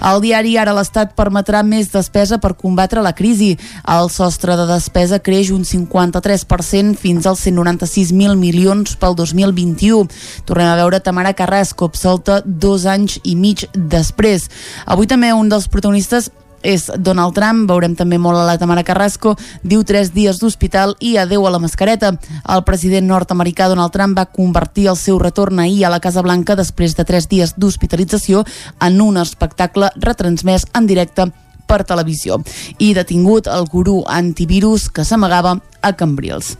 [0.05, 3.55] El diari Ara l'Estat permetrà més despesa per combatre la crisi.
[3.91, 10.07] El sostre de despesa creix un 53% fins als 196.000 milions pel 2021.
[10.47, 14.49] Tornem a veure Tamara Carrasco, absolta dos anys i mig després.
[14.87, 16.31] Avui també un dels protagonistes
[16.65, 21.15] és Donald Trump, veurem també molt a la Tamara Carrasco, diu tres dies d'hospital i
[21.21, 22.15] adeu a la mascareta.
[22.51, 26.57] El president nord-americà Donald Trump va convertir el seu retorn ahir a la Casa Blanca
[26.57, 28.45] després de tres dies d'hospitalització
[28.81, 31.31] en un espectacle retransmès en directe
[31.69, 32.41] per televisió
[32.79, 36.57] i detingut el gurú antivirus que s'amagava a Cambrils.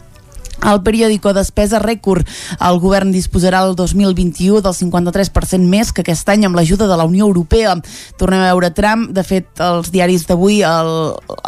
[0.63, 2.29] El periòdico despesa rècord.
[2.63, 7.07] El govern disposarà el 2021 del 53% més que aquest any amb l'ajuda de la
[7.09, 7.75] Unió Europea.
[8.21, 9.11] Tornem a veure Trump.
[9.15, 10.93] De fet, els diaris d'avui el,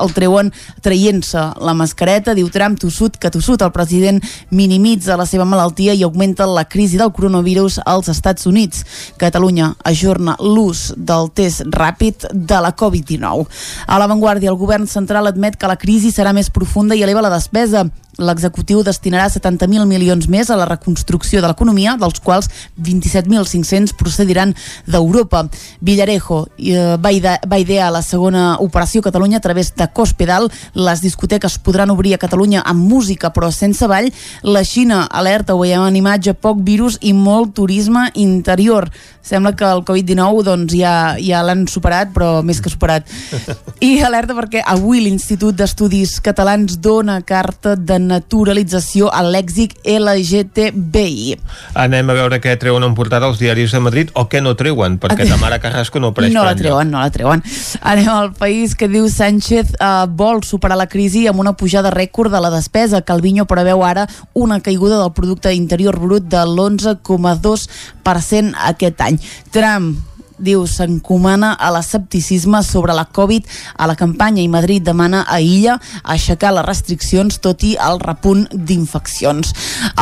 [0.03, 0.53] el treuen
[0.85, 2.35] traient-se la mascareta.
[2.37, 3.62] Diu Trump, tossut que tossut.
[3.62, 8.85] El president minimitza la seva malaltia i augmenta la crisi del coronavirus als Estats Units.
[9.21, 13.47] Catalunya ajorna l'ús del test ràpid de la Covid-19.
[13.87, 17.33] A l'avantguàrdia, el govern central admet que la crisi serà més profunda i eleva la
[17.33, 22.48] despesa L'executiu destinarà 70.000 milions més a la reconstrucció de l'economia, dels quals
[22.81, 24.55] 27.500 procediran
[24.88, 25.42] d'Europa.
[25.85, 30.48] Villarejo eh, va, ide va idear la segona operació Catalunya a través de Cospedal.
[30.72, 34.09] Les discoteques podran obrir a Catalunya amb música però sense ball.
[34.42, 38.88] La Xina alerta, ho veiem en imatge, poc virus i molt turisme interior.
[39.26, 43.11] Sembla que el Covid-19 doncs, ja, ja l'han superat, però més que superat.
[43.88, 51.37] I alerta perquè avui l'Institut d'Estudis Catalans dona carta de naturalització a lèxic LGTBI.
[51.79, 54.99] Anem a veure què treuen en portada els diaris de Madrid o què no treuen,
[55.03, 57.42] perquè Tamara Carrasco no apareix No la treuen, no la treuen.
[57.83, 62.31] Anem al país que diu Sánchez eh, vol superar la crisi amb una pujada rècord
[62.33, 63.05] de la despesa.
[63.07, 69.19] Calviño preveu ara una caiguda del producte interior brut de l'11,2% aquest any.
[69.53, 73.46] Trump diu s'encomana a l'escepticisme sobre la Covid
[73.77, 78.46] a la campanya i Madrid demana a Illa aixecar les restriccions tot i el repunt
[78.53, 79.53] d'infeccions.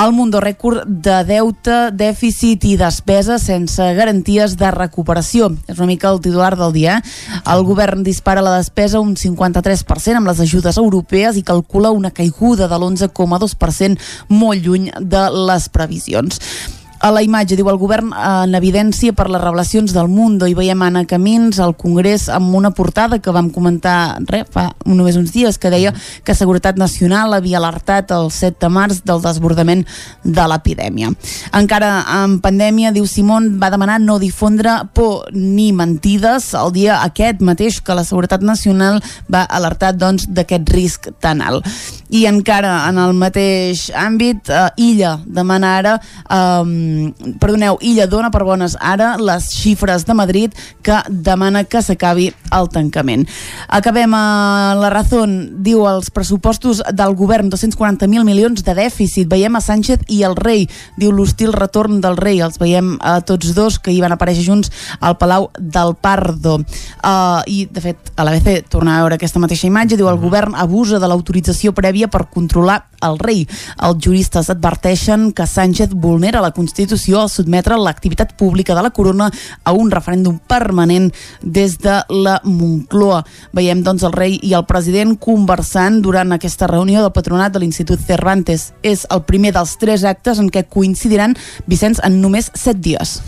[0.00, 5.50] El Mundo rècord de deute, dèficit i despesa sense garanties de recuperació.
[5.68, 6.98] És una mica el titular del dia.
[6.98, 7.42] Eh?
[7.54, 12.68] El govern dispara la despesa un 53% amb les ajudes europees i calcula una caiguda
[12.68, 16.40] de l'11,2% molt lluny de les previsions
[17.04, 20.80] a la imatge, diu el govern en evidència per les revelacions del Mundo i veiem
[20.86, 25.58] Anna Camins al Congrés amb una portada que vam comentar re, fa només uns dies
[25.60, 25.92] que deia
[26.24, 29.82] que Seguretat Nacional havia alertat el 7 de març del desbordament
[30.24, 31.10] de l'epidèmia.
[31.52, 31.90] Encara
[32.22, 37.82] en pandèmia, diu Simon, va demanar no difondre por ni mentides el dia aquest mateix
[37.84, 41.68] que la Seguretat Nacional va alertar doncs d'aquest risc tan alt.
[42.14, 46.93] I encara en el mateix àmbit, eh, Illa demana ara eh,
[47.40, 52.68] perdoneu, Illa dona per bones ara les xifres de Madrid que demana que s'acabi el
[52.72, 53.26] tancament.
[53.68, 59.28] Acabem a la Razón, diu els pressupostos del govern 240.000 milions de dèficit.
[59.30, 60.66] Veiem a Sánchez i el rei,
[61.00, 62.40] diu l'hostil retorn del rei.
[62.44, 66.60] Els veiem a tots dos que hi van aparèixer junts al Palau del Pardo.
[67.04, 70.54] Uh, I, de fet, a l'ABC torna a veure aquesta mateixa imatge, diu el govern
[70.54, 73.44] abusa de l'autorització prèvia per controlar el rei.
[73.84, 79.30] Els juristes adverteixen que Sánchez vulnera la Constitució al sotmetre l'activitat pública de la corona
[79.64, 81.10] a un referèndum permanent
[81.42, 83.24] des de la Moncloa.
[83.52, 88.00] Veiem, doncs, el rei i el president conversant durant aquesta reunió del patronat de l'Institut
[88.00, 88.72] Cervantes.
[88.82, 91.34] És el primer dels tres actes en què coincidiran
[91.66, 93.20] Vicenç en només set dies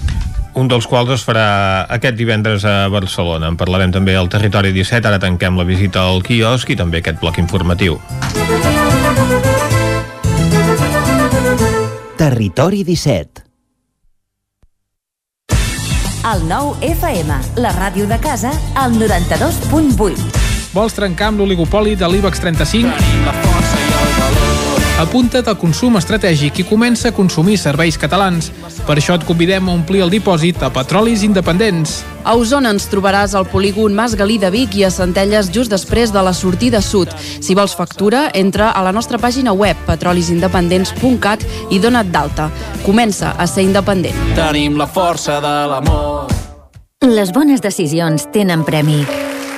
[0.57, 3.51] un dels quals es farà aquest divendres a Barcelona.
[3.53, 7.21] En parlarem també al Territori 17, ara tanquem la visita al quiosc i també aquest
[7.21, 8.01] bloc informatiu.
[12.17, 13.46] Territori 17
[16.27, 17.31] El nou FM,
[17.63, 20.27] la ràdio de casa, al 92.8.
[20.75, 24.66] Vols trencar amb l'oligopoli de l'IBEX 35?
[24.97, 28.47] Apunta't al consum estratègic i comença a consumir serveis catalans.
[28.89, 31.99] Per això et convidem a omplir el dipòsit a Petrolis Independents.
[32.25, 36.15] A Osona ens trobaràs al polígon Mas Galí de Vic i a Centelles just després
[36.17, 37.13] de la sortida sud.
[37.21, 42.49] Si vols factura, entra a la nostra pàgina web petrolisindependents.cat i dona't d'alta.
[42.89, 44.17] Comença a ser independent.
[44.41, 46.33] Tenim la força de l'amor.
[47.05, 49.03] Les bones decisions tenen premi.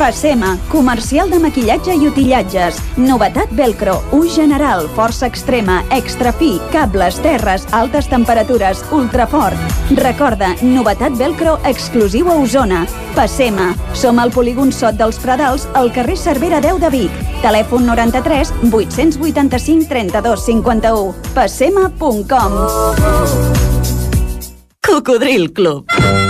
[0.00, 2.78] Passema, comercial de maquillatge i utillatges.
[2.96, 9.60] Novetat Velcro, ús general, força extrema, extra fi, cables, terres, altes temperatures, ultrafort.
[10.00, 12.86] Recorda, novetat Velcro exclusiu a Osona.
[13.14, 13.74] Passema.
[13.92, 17.20] Som al polígon Sot dels Pradals, al carrer Cervera 10 de Vic.
[17.44, 21.14] Telèfon 93 885 32 51.
[21.36, 22.56] Passema.com
[24.80, 26.29] Cocodril Club.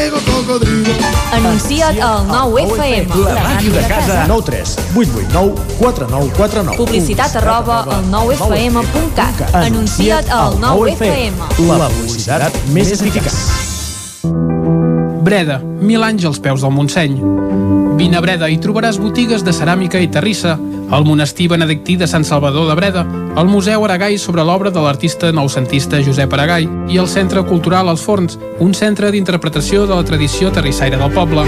[0.51, 0.93] cocodrilo.
[1.31, 3.07] Anuncia't al 9FM.
[3.23, 4.25] La màquina de casa.
[4.27, 6.77] 9 3 8 8 9 4 9 4 9.
[6.77, 9.55] Publicitat arroba al 9FM.cat.
[9.55, 11.33] Anuncia't al 9FM.
[11.67, 13.31] La publicitat més eficaç.
[15.21, 17.15] Breda, mil anys als peus del Montseny.
[17.95, 20.57] Vine a Breda i trobaràs botigues de ceràmica i terrissa
[20.91, 23.05] el monestir benedictí de Sant Salvador de Breda,
[23.37, 28.03] el Museu Aragai sobre l'obra de l'artista noucentista Josep Aragai i el Centre Cultural Els
[28.03, 31.45] Forns, un centre d'interpretació de la tradició terrissaire del poble.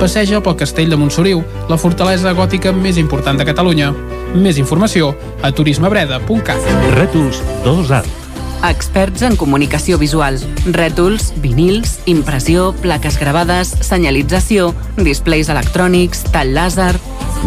[0.00, 3.94] Passeja pel castell de Montsoriu, la fortalesa gòtica més important de Catalunya.
[4.34, 6.68] Més informació a turismebreda.cat.
[6.98, 8.23] Rètols 2 Art.
[8.64, 10.38] Experts en comunicació visual.
[10.72, 16.94] Rètols, vinils, impressió, plaques gravades, senyalització, displays electrònics, tall làser...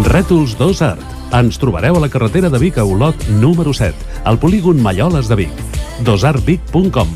[0.05, 1.15] Rètols 2 Art.
[1.37, 5.41] Ens trobareu a la carretera de Vic a Olot número 7, al polígon Malloles de
[5.41, 5.63] Vic.
[6.05, 7.09] dosartvic.com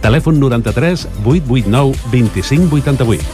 [0.00, 3.24] Telèfon 93 889 2588.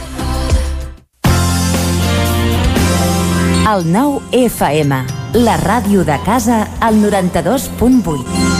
[3.65, 5.05] El 9 FM,
[5.45, 8.54] la ràdio de casa, al 92.8.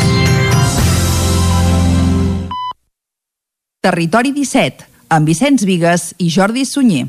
[3.86, 4.82] Territori 17,
[5.14, 7.04] amb Vicenç Vigues i Jordi Sunyer.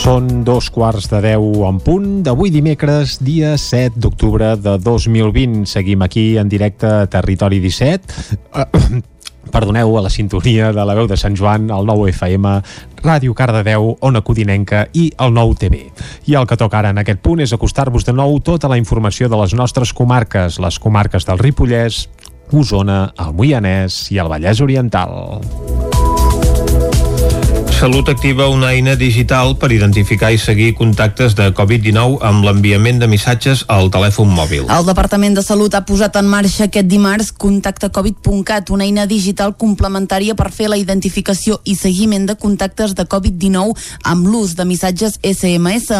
[0.00, 5.66] Són dos quarts de deu en punt d'avui dimecres, dia 7 d'octubre de 2020.
[5.68, 9.02] Seguim aquí en directe a Territori 17.
[9.52, 12.54] Perdoneu, a la sintonia de la veu de Sant Joan, el 9 FM,
[13.02, 15.84] Ràdio Cardedeu, Ona Codinenca i el 9 TV.
[16.26, 19.28] I el que toca ara en aquest punt és acostar-vos de nou tota la informació
[19.28, 22.06] de les nostres comarques, les comarques del Ripollès,
[22.52, 25.81] Osona, el Moianès i el Vallès Oriental.
[27.82, 33.08] Salut activa una eina digital per identificar i seguir contactes de Covid-19 amb l'enviament de
[33.10, 34.68] missatges al telèfon mòbil.
[34.70, 40.38] El Departament de Salut ha posat en marxa aquest dimarts contactecovid.cat, una eina digital complementària
[40.38, 43.74] per fer la identificació i seguiment de contactes de Covid-19
[44.14, 45.90] amb l'ús de missatges SMS.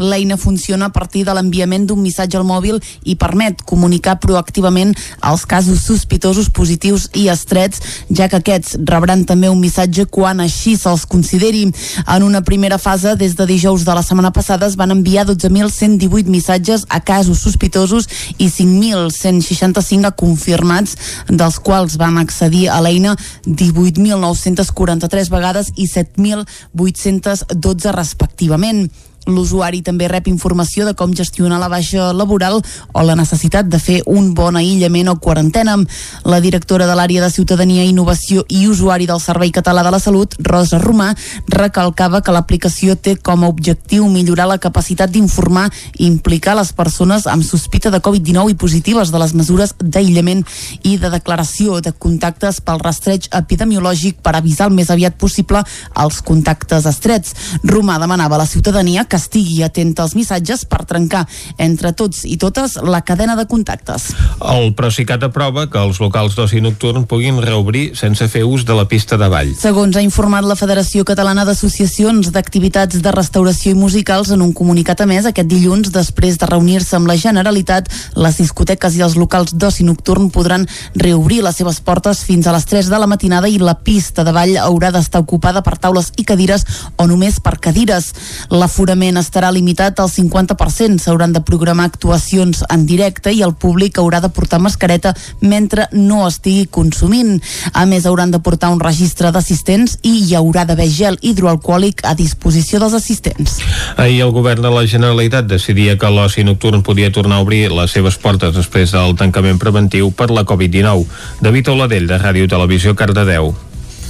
[0.00, 4.94] L'eina funciona a partir de l'enviament d'un missatge al mòbil i permet comunicar proactivament
[5.28, 10.76] els casos sospitosos positius i estrets, ja que aquests rebran també un missatge quan així
[10.80, 11.66] se'ls consideri.
[12.06, 16.32] En una primera fase, des de dijous de la setmana passada, es van enviar 12.118
[16.32, 18.08] missatges a casos sospitosos
[18.38, 20.96] i 5.165 a confirmats,
[21.28, 28.88] dels quals van accedir a l'eina 18.943 vegades i 7.812 respectivament.
[29.28, 33.98] L'usuari també rep informació de com gestionar la baixa laboral o la necessitat de fer
[34.08, 35.76] un bon aïllament o quarantena.
[36.24, 40.34] La directora de l'àrea de Ciutadania, Innovació i Usuari del Servei Català de la Salut,
[40.40, 41.10] Rosa Romà,
[41.52, 47.28] recalcava que l'aplicació té com a objectiu millorar la capacitat d'informar i implicar les persones
[47.28, 50.42] amb sospita de Covid-19 i positives de les mesures d'aïllament
[50.82, 55.62] i de declaració de contactes pel rastreig epidemiològic per avisar el més aviat possible
[56.00, 57.36] els contactes estrets.
[57.68, 61.26] Romà demanava a la ciutadania que estigui atenta als missatges per trencar
[61.58, 64.10] entre tots i totes la cadena de contactes.
[64.40, 68.86] El Procicat aprova que els locals d'oci nocturn puguin reobrir sense fer ús de la
[68.88, 69.52] pista de ball.
[69.58, 75.02] Segons ha informat la Federació Catalana d'Associacions d'Activitats de Restauració i Musicals en un comunicat
[75.02, 79.56] a més aquest dilluns, després de reunir-se amb la Generalitat, les discoteques i els locals
[79.56, 83.58] d'oci nocturn podran reobrir les seves portes fins a les 3 de la matinada i
[83.58, 88.12] la pista de ball haurà d'estar ocupada per taules i cadires o només per cadires.
[88.50, 91.00] L'aforament estarà limitat al 50%.
[91.00, 96.26] S'hauran de programar actuacions en directe i el públic haurà de portar mascareta mentre no
[96.28, 97.38] estigui consumint.
[97.72, 102.14] A més, hauran de portar un registre d'assistents i hi haurà d'haver gel hidroalcohòlic a
[102.14, 103.58] disposició dels assistents.
[103.96, 107.96] Ahir el govern de la Generalitat decidia que l'oci nocturn podia tornar a obrir les
[107.96, 111.06] seves portes després del tancament preventiu per la Covid-19.
[111.40, 113.54] David Oladell, de Ràdio Televisió, Cardedeu.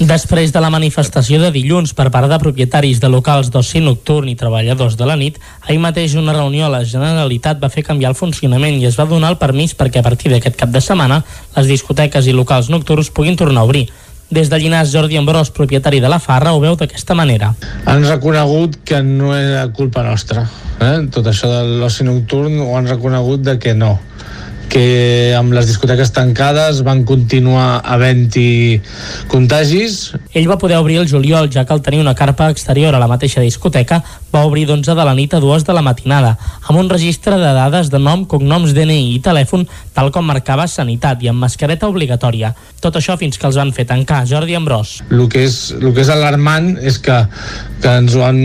[0.00, 4.36] Després de la manifestació de dilluns per part de propietaris de locals d'oci nocturn i
[4.42, 5.36] treballadors de la nit,
[5.66, 9.04] ahir mateix una reunió a la Generalitat va fer canviar el funcionament i es va
[9.04, 11.20] donar el permís perquè a partir d'aquest cap de setmana
[11.58, 13.90] les discoteques i locals nocturns puguin tornar a obrir.
[14.30, 17.52] Des de Llinars, Jordi Ambrós, propietari de la Farra, ho veu d'aquesta manera.
[17.84, 20.48] Han reconegut que no era culpa nostra.
[20.80, 21.10] Eh?
[21.12, 23.98] Tot això de l'oci nocturn ho han reconegut de que no
[24.70, 28.80] que amb les discoteques tancades van continuar havent-hi
[29.30, 30.14] contagis.
[30.32, 33.10] Ell va poder obrir el juliol, ja que al tenir una carpa exterior a la
[33.10, 36.88] mateixa discoteca va obrir d'11 de la nit a 2 de la matinada, amb un
[36.88, 41.42] registre de dades de nom, cognoms, DNI i telèfon, tal com marcava Sanitat i amb
[41.42, 42.54] mascareta obligatòria.
[42.80, 44.22] Tot això fins que els van fer tancar.
[44.30, 45.00] Jordi Ambrós.
[45.10, 47.16] El que és, el que és alarmant és que,
[47.82, 48.38] que ens, ho han,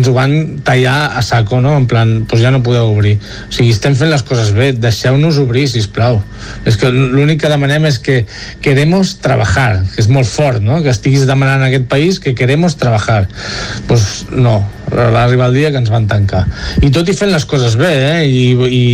[0.00, 0.34] ens ho van
[0.66, 1.76] tallar a saco, no?
[1.76, 3.18] En plan, doncs ja no podeu obrir.
[3.20, 6.20] O sigui, estem fent les coses bé, deixeu-nos obrir, si plau.
[6.68, 8.22] És que l'únic que demanem és que
[8.64, 10.80] queremos trabajar, que és molt fort, no?
[10.84, 13.26] Que estiguis demanant en aquest país que queremos trabajar.
[13.26, 14.58] Doncs pues no,
[14.92, 16.44] va arribar el dia que ens van tancar.
[16.82, 18.26] I tot i fent les coses bé, eh?
[18.26, 18.84] I, i,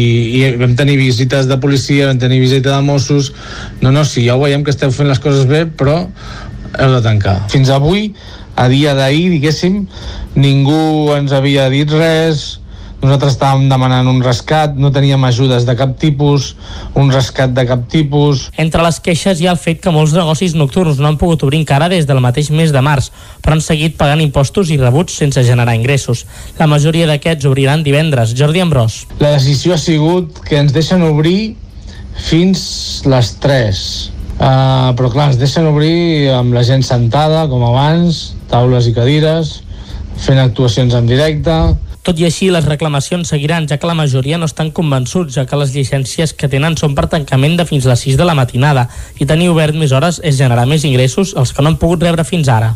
[0.40, 3.32] i vam tenir visites de policia, vam tenir visita de Mossos...
[3.82, 6.04] No, no, sí, ja ho veiem que esteu fent les coses bé, però
[6.78, 7.42] heu de tancar.
[7.52, 8.12] Fins avui
[8.56, 9.87] a dia d'ahir, diguéssim,
[10.37, 12.62] ningú ens havia dit res,
[13.03, 16.53] nosaltres estàvem demanant un rescat, no teníem ajudes de cap tipus,
[16.94, 18.46] un rescat de cap tipus...
[18.63, 21.63] Entre les queixes hi ha el fet que molts negocis nocturns no han pogut obrir
[21.63, 23.11] encara des del mateix mes de març,
[23.42, 26.25] però han seguit pagant impostos i rebuts sense generar ingressos.
[26.61, 28.37] La majoria d'aquests obriran divendres.
[28.38, 29.03] Jordi Ambrós.
[29.19, 31.57] La decisió ha sigut que ens deixen obrir
[32.29, 33.85] fins les 3.
[34.33, 39.59] Uh, però clar, ens deixen obrir amb la gent sentada, com abans, taules i cadires,
[40.23, 41.55] fent actuacions en directe,
[42.03, 45.59] tot i així, les reclamacions seguiran, ja que la majoria no estan convençuts, ja que
[45.59, 48.88] les llicències que tenen són per tancament de fins a les 6 de la matinada,
[49.23, 52.27] i tenir obert més hores és generar més ingressos els que no han pogut rebre
[52.27, 52.75] fins ara.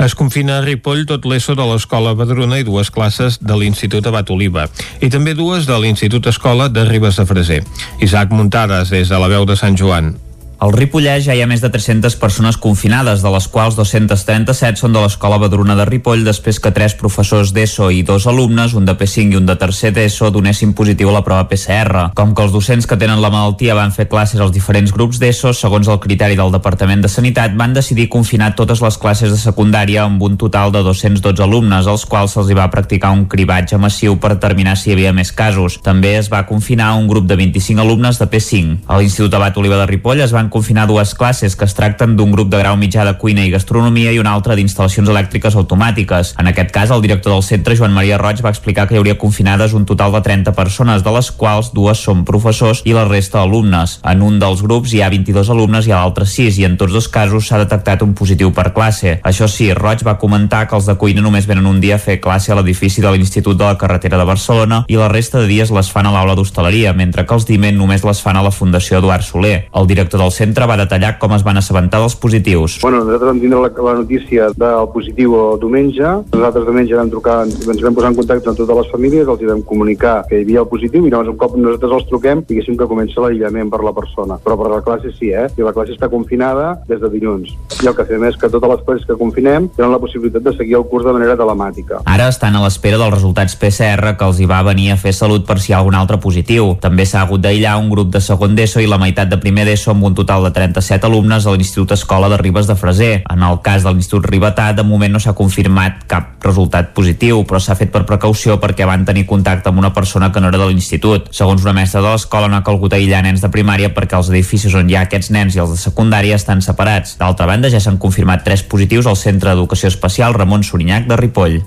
[0.00, 4.30] Es confina a Ripoll tot l'ESO de l'Escola Badruna i dues classes de l'Institut Abat
[4.34, 4.66] Oliva
[5.00, 7.62] i també dues de l'Institut Escola de Ribes de Freser.
[8.04, 10.14] Isaac Muntades, des de la veu de Sant Joan.
[10.58, 14.94] Al Ripollès ja hi ha més de 300 persones confinades, de les quals 237 són
[14.94, 18.94] de l'Escola Badruna de Ripoll, després que tres professors d'ESO i dos alumnes, un de
[18.96, 22.06] P5 i un de tercer d'ESO, donessin positiu a la prova PCR.
[22.16, 25.52] Com que els docents que tenen la malaltia van fer classes als diferents grups d'ESO,
[25.52, 30.06] segons el criteri del Departament de Sanitat, van decidir confinar totes les classes de secundària
[30.06, 34.32] amb un total de 212 alumnes, als quals se'ls va practicar un cribatge massiu per
[34.38, 35.82] determinar si hi havia més casos.
[35.84, 38.74] També es va confinar un grup de 25 alumnes de P5.
[38.88, 42.14] A l'Institut Abat Oliva de Ripoll es van van confinar dues classes que es tracten
[42.16, 46.34] d'un grup de grau mitjà de cuina i gastronomia i una altra d'instal·lacions elèctriques automàtiques.
[46.38, 49.18] En aquest cas, el director del centre, Joan Maria Roig, va explicar que hi hauria
[49.18, 53.40] confinades un total de 30 persones, de les quals dues són professors i la resta
[53.42, 53.98] alumnes.
[54.06, 56.94] En un dels grups hi ha 22 alumnes i a l'altre 6 i en tots
[56.94, 59.18] dos casos s'ha detectat un positiu per classe.
[59.26, 62.20] Això sí, Roig va comentar que els de cuina només venen un dia a fer
[62.20, 65.74] classe a l'edifici de l'Institut de la Carretera de Barcelona i la resta de dies
[65.74, 69.00] les fan a l'aula d'hostaleria, mentre que els d'IMEN només les fan a la Fundació
[69.02, 69.56] Eduard Soler.
[69.74, 72.78] El director del centre va detallar com es van assabentar dels positius.
[72.82, 76.12] Bueno, nosaltres vam tindre la, la notícia del positiu el diumenge.
[76.34, 79.62] Nosaltres diumenge vam trucar, ens vam posar en contacte amb totes les famílies, els vam
[79.66, 82.88] comunicar que hi havia el positiu i llavors un cop nosaltres els truquem, diguéssim que
[82.90, 84.38] comença l'aïllament per la persona.
[84.44, 85.46] Però per la classe sí, eh?
[85.56, 87.54] I la classe està confinada des de dilluns.
[87.82, 90.54] I el que fem és que totes les classes que confinem tenen la possibilitat de
[90.56, 92.02] seguir el curs de manera telemàtica.
[92.04, 95.46] Ara estan a l'espera dels resultats PCR que els hi va venir a fer salut
[95.48, 96.74] per si hi ha algun altre positiu.
[96.82, 99.92] També s'ha hagut d'aïllar un grup de segon d'ESO i la meitat de primer d'ESO
[99.94, 103.22] amb un total de 37 alumnes a l'Institut Escola de Ribes de Freser.
[103.30, 107.60] En el cas de l'Institut Ribetà, de moment no s'ha confirmat cap resultat positiu, però
[107.62, 110.66] s'ha fet per precaució perquè van tenir contacte amb una persona que no era de
[110.66, 111.30] l'institut.
[111.30, 114.74] Segons una mestra de l'escola, no ha calgut aïllar nens de primària perquè els edificis
[114.74, 117.16] on hi ha aquests nens i els de secundària estan separats.
[117.20, 121.60] D'altra banda, ja s'han confirmat tres positius al Centre d'Educació Especial Ramon Sorinyac de Ripoll.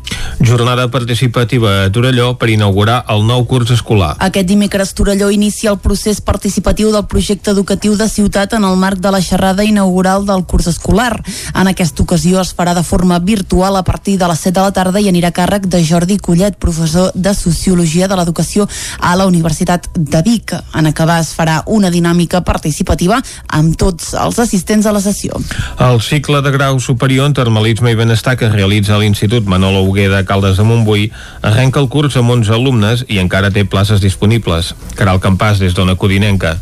[0.43, 4.15] Jornada participativa a Torelló per inaugurar el nou curs escolar.
[4.19, 8.99] Aquest dimecres Torelló inicia el procés participatiu del projecte educatiu de ciutat en el marc
[8.99, 11.21] de la xerrada inaugural del curs escolar.
[11.53, 14.73] En aquesta ocasió es farà de forma virtual a partir de les 7 de la
[14.75, 18.67] tarda i anirà a càrrec de Jordi Collet, professor de Sociologia de l'Educació
[18.99, 20.55] a la Universitat de Vic.
[20.75, 25.39] En acabar es farà una dinàmica participativa amb tots els assistents a la sessió.
[25.79, 30.23] El cicle de grau superior en termalisme i benestar que realitza l'Institut Manolo Hugué de
[30.25, 34.73] Caldes de Montbui arrenca el curs amb 11 alumnes i encara té places disponibles.
[34.95, 36.57] Caral Campàs, des d'Ona Codinenca.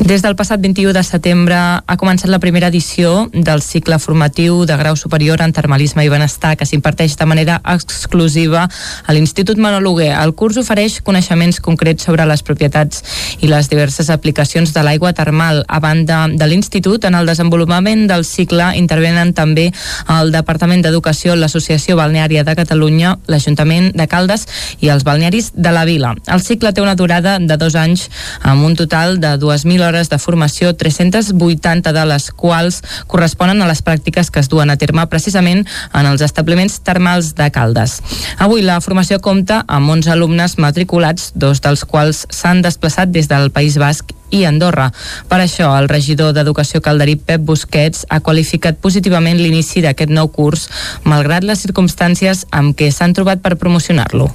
[0.00, 4.76] Des del passat 21 de setembre ha començat la primera edició del cicle formatiu de
[4.76, 10.00] grau superior en termalisme i benestar que s'imparteix de manera exclusiva a l'Institut Manol.
[10.02, 13.02] El curs ofereix coneixements concrets sobre les propietats
[13.40, 15.64] i les diverses aplicacions de l'aigua termal.
[15.68, 19.70] A banda de l'Institut, en el desenvolupament del cicle intervenen també
[20.08, 24.46] el Departament d'Educació, l'Associació Balneària de Catalunya, l'Ajuntament de Caldes
[24.80, 26.14] i els balnearis de la Vila.
[26.26, 28.08] El cicle té una durada de dos anys
[28.42, 33.82] amb un total de 2.000 hores de formació, 380 de les quals corresponen a les
[33.84, 38.00] pràctiques que es duen a terme precisament en els establiments termals de Caldes.
[38.38, 43.50] Avui la formació compta amb 11 alumnes matriculats, dos dels quals s'han desplaçat des del
[43.50, 44.90] País Basc i Andorra.
[45.28, 50.68] Per això, el regidor d'Educació calderí, Pep Busquets, ha qualificat positivament l'inici d'aquest nou curs,
[51.04, 54.32] malgrat les circumstàncies amb què s'han trobat per promocionar-lo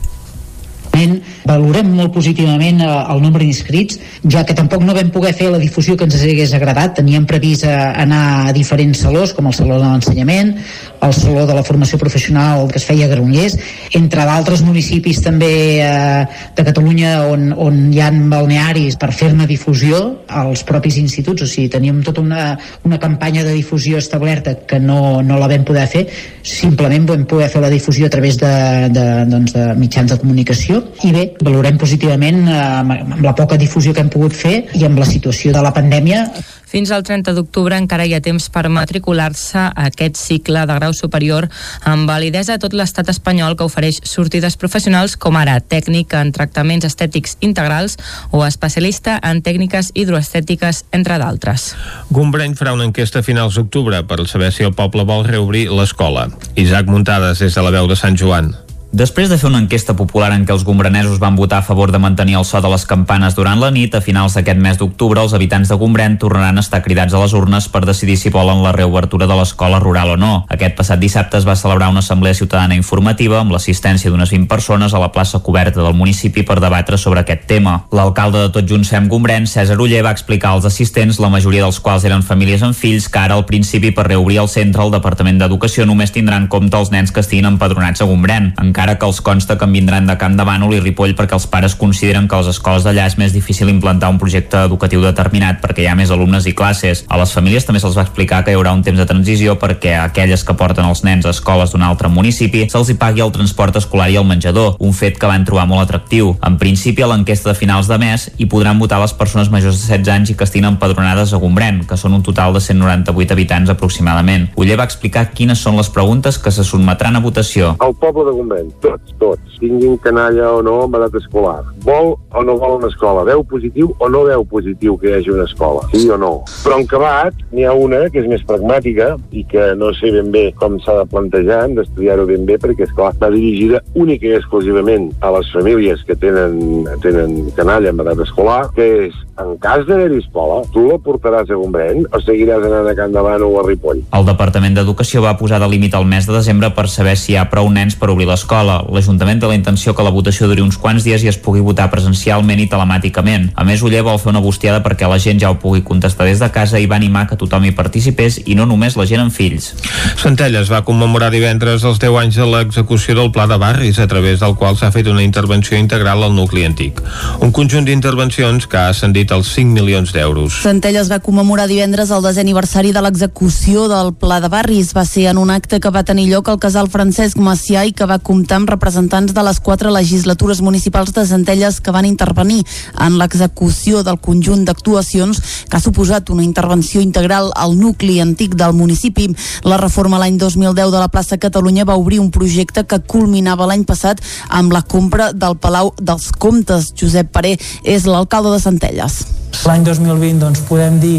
[1.47, 5.61] valorem molt positivament eh, el nombre d'inscrits, ja que tampoc no vam poder fer la
[5.61, 6.95] difusió que ens hagués agradat.
[6.99, 10.55] Teníem previst eh, anar a diferents salons, com el Saló de l'Ensenyament,
[11.01, 13.57] el Saló de la Formació Professional que es feia a Granollers,
[13.97, 15.51] entre d'altres municipis també
[15.83, 16.25] eh,
[16.57, 21.69] de Catalunya on, on hi ha balnearis per fer-ne difusió als propis instituts, o sigui,
[21.73, 22.49] teníem tota una,
[22.87, 26.05] una campanya de difusió establerta que no, no la vam poder fer,
[26.43, 28.53] simplement vam poder fer la difusió a través de,
[28.93, 33.93] de, doncs, de mitjans de comunicació i bé, valorem positivament eh, amb la poca difusió
[33.93, 36.27] que hem pogut fer i amb la situació de la pandèmia
[36.67, 40.93] fins al 30 d'octubre encara hi ha temps per matricular-se a aquest cicle de grau
[40.93, 41.47] superior
[41.87, 46.85] amb validesa a tot l'estat espanyol que ofereix sortides professionals com ara tècnic en tractaments
[46.89, 47.97] estètics integrals
[48.31, 51.71] o especialista en tècniques hidroestètiques, entre d'altres.
[52.11, 56.27] Gombreny farà una enquesta a finals d'octubre per saber si el poble vol reobrir l'escola.
[56.55, 58.51] Isaac Muntades, des de la veu de Sant Joan.
[58.91, 61.99] Després de fer una enquesta popular en què els gombranesos van votar a favor de
[61.99, 65.33] mantenir el so de les campanes durant la nit, a finals d'aquest mes d'octubre els
[65.35, 68.71] habitants de Gombrèn tornaran a estar cridats a les urnes per decidir si volen la
[68.71, 70.31] reobertura de l'escola rural o no.
[70.47, 74.95] Aquest passat dissabte es va celebrar una assemblea ciutadana informativa amb l'assistència d'unes 20 persones
[74.95, 77.75] a la plaça coberta del municipi per debatre sobre aquest tema.
[77.91, 81.81] L'alcalde de Tot Junts Fem Gombrèn, César Uller, va explicar als assistents, la majoria dels
[81.83, 85.43] quals eren famílies amb fills, que ara al principi per reobrir el centre el Departament
[85.43, 89.21] d'Educació només tindrà en compte els nens que estiguin empadronats a Gombrèn, encara que els
[89.25, 92.35] consta que en vindran de Camp de Bànol i Ripoll perquè els pares consideren que
[92.37, 95.95] a les escoles d'allà és més difícil implantar un projecte educatiu determinat perquè hi ha
[95.97, 97.01] més alumnes i classes.
[97.09, 99.95] A les famílies també se'ls va explicar que hi haurà un temps de transició perquè
[99.97, 103.33] a aquelles que porten els nens a escoles d'un altre municipi se'ls hi pagui el
[103.33, 106.35] transport escolar i el menjador, un fet que van trobar molt atractiu.
[106.45, 109.87] En principi, a l'enquesta de finals de mes hi podran votar les persones majors de
[109.87, 113.73] 16 anys i que estiguin empadronades a Gombrèn, que són un total de 198 habitants
[113.73, 114.51] aproximadament.
[114.53, 117.73] Uller va explicar quines són les preguntes que se sotmetran a votació.
[117.81, 121.63] El poble de Gombrèn, tots, tots, tinguin canalla o no amb edat escolar.
[121.85, 123.25] Vol o no vol una escola?
[123.27, 125.85] Veu positiu o no veu positiu que hi hagi una escola?
[125.93, 126.33] Sí o no?
[126.63, 130.31] Però en acabat n'hi ha una que és més pragmàtica i que no sé ben
[130.33, 134.35] bé com s'ha de plantejar, hem d'estudiar-ho ben bé perquè, esclar, va dirigida única i
[134.37, 139.85] exclusivament a les famílies que tenen, tenen canalla amb edat escolar, que és, en cas
[139.87, 143.65] d'haver-hi escola, tu la portaràs a Gombrèn o seguiràs anant a Can Davant o a
[143.67, 144.01] Ripoll?
[144.17, 147.37] El Departament d'Educació va posar de límit el mes de desembre per saber si hi
[147.37, 148.56] ha prou nens per obrir l'escola.
[148.63, 151.89] L'Ajuntament té la intenció que la votació duri uns quants dies i es pugui votar
[151.91, 153.51] presencialment i telemàticament.
[153.55, 156.39] A més, Uller vol fer una bustiada perquè la gent ja ho pugui contestar des
[156.39, 159.33] de casa i va animar que tothom hi participés i no només la gent amb
[159.33, 159.73] fills.
[160.21, 164.39] Centelles va commemorar divendres els 10 anys de l'execució del Pla de Barris, a través
[164.39, 167.01] del qual s'ha fet una intervenció integral al nucli antic.
[167.43, 170.61] Un conjunt d'intervencions que ha ascendit als 5 milions d'euros.
[170.63, 174.93] Centelles va commemorar divendres el desè aniversari de l'execució del Pla de Barris.
[174.97, 178.07] Va ser en un acte que va tenir lloc al casal Francesc Macià i que
[178.09, 182.63] va comptar amb representants de les quatre legislatures municipals de Centelles que van intervenir
[183.03, 188.73] en l'execució del conjunt d'actuacions que ha suposat una intervenció integral al nucli antic del
[188.73, 189.29] municipi.
[189.63, 193.85] La reforma l'any 2010 de la plaça Catalunya va obrir un projecte que culminava l'any
[193.85, 196.93] passat amb la compra del Palau dels Comtes.
[196.95, 199.25] Josep Paré és l'alcalde de Centelles.
[199.65, 201.17] L'any 2020 doncs, podem dir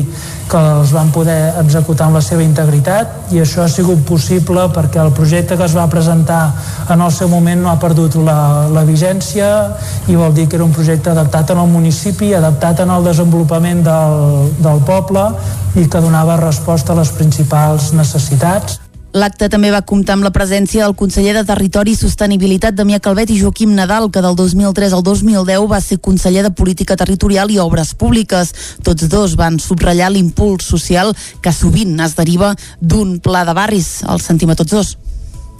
[0.49, 5.03] que els van poder executar amb la seva integritat i això ha sigut possible perquè
[5.03, 6.41] el projecte que es va presentar
[6.89, 9.51] en el seu moment no ha perdut la, la vigència
[10.09, 13.85] i vol dir que era un projecte adaptat en el municipi, adaptat en el desenvolupament
[13.85, 15.29] del, del poble
[15.77, 18.81] i que donava resposta a les principals necessitats.
[19.17, 23.31] L'acte també va comptar amb la presència del conseller de Territori i Sostenibilitat Damià Calvet
[23.33, 27.57] i Joaquim Nadal, que del 2003 al 2010 va ser conseller de Política Territorial i
[27.59, 28.53] Obres Públiques.
[28.85, 34.03] Tots dos van subratllar l'impuls social que sovint es deriva d'un pla de barris.
[34.05, 34.97] El sentim a tots dos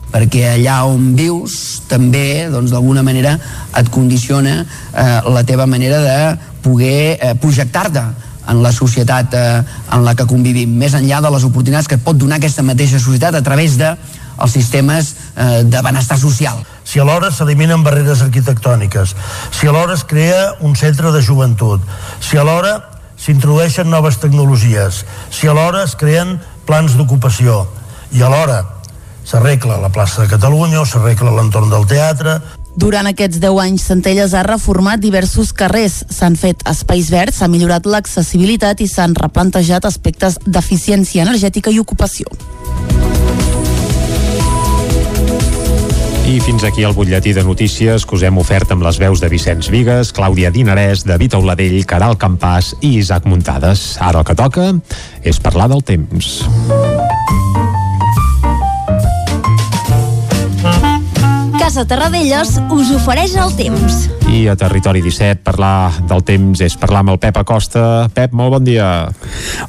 [0.09, 3.35] perquè allà on vius també doncs d'alguna manera
[3.77, 6.17] et condiciona eh, la teva manera de
[6.65, 8.07] poder eh, projectar-te
[8.49, 12.17] en la societat eh, en la que convivim, més enllà de les oportunitats que pot
[12.17, 13.93] donar aquesta mateixa societat a través de
[14.39, 16.63] els sistemes eh, de benestar social.
[16.85, 19.15] Si alhora s'eliminen barreres arquitectòniques,
[19.51, 21.83] si alhora es crea un centre de joventut,
[22.21, 22.79] si alhora
[23.19, 27.65] s'introdueixen noves tecnologies, si alhora es creen plans d'ocupació
[28.15, 28.63] i alhora
[29.29, 32.39] s'arregla la plaça de Catalunya o s'arregla l'entorn del teatre
[32.79, 37.87] durant aquests 10 anys, Centelles ha reformat diversos carrers, s'han fet espais verds, s'ha millorat
[37.91, 42.31] l'accessibilitat i s'han replantejat aspectes d'eficiència energètica i ocupació.
[46.29, 49.31] I fins aquí el butlletí de notícies que us hem ofert amb les veus de
[49.33, 53.95] Vicenç Vigues, Clàudia Dinarès, David Auladell, Caral Campàs i Isaac Muntades.
[53.99, 54.75] Ara el que toca
[55.25, 56.45] és parlar del temps.
[61.69, 64.07] Casa Terradellos us ofereix el temps.
[64.33, 67.83] I a Territori 17 parlar del temps és parlar amb el Pep Acosta.
[68.17, 68.87] Pep, molt bon dia.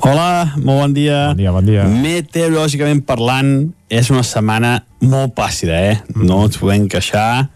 [0.08, 1.18] Hola, molt bon dia.
[1.34, 1.84] Bon dia, bon dia.
[1.92, 3.52] Meteorològicament parlant,
[3.92, 6.00] és una setmana molt plàcida, eh?
[6.16, 7.50] No ens podem queixar.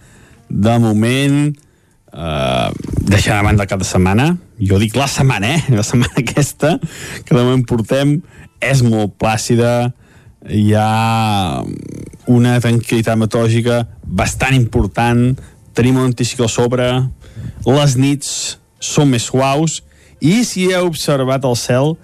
[0.51, 1.39] De moment,
[2.11, 2.69] eh,
[2.99, 5.63] deixant a banda cada setmana, jo dic la setmana, eh?
[5.71, 6.81] La setmana aquesta,
[7.23, 8.17] que de moment portem,
[8.59, 9.93] és molt plàcida,
[10.49, 11.63] hi ha
[12.31, 15.33] una tranquil·litat meteorològica bastant important
[15.73, 16.87] tenim un anticicló a sobre,
[17.65, 18.29] les nits
[18.83, 19.81] són més suaus,
[20.23, 21.95] i si heu observat el cel,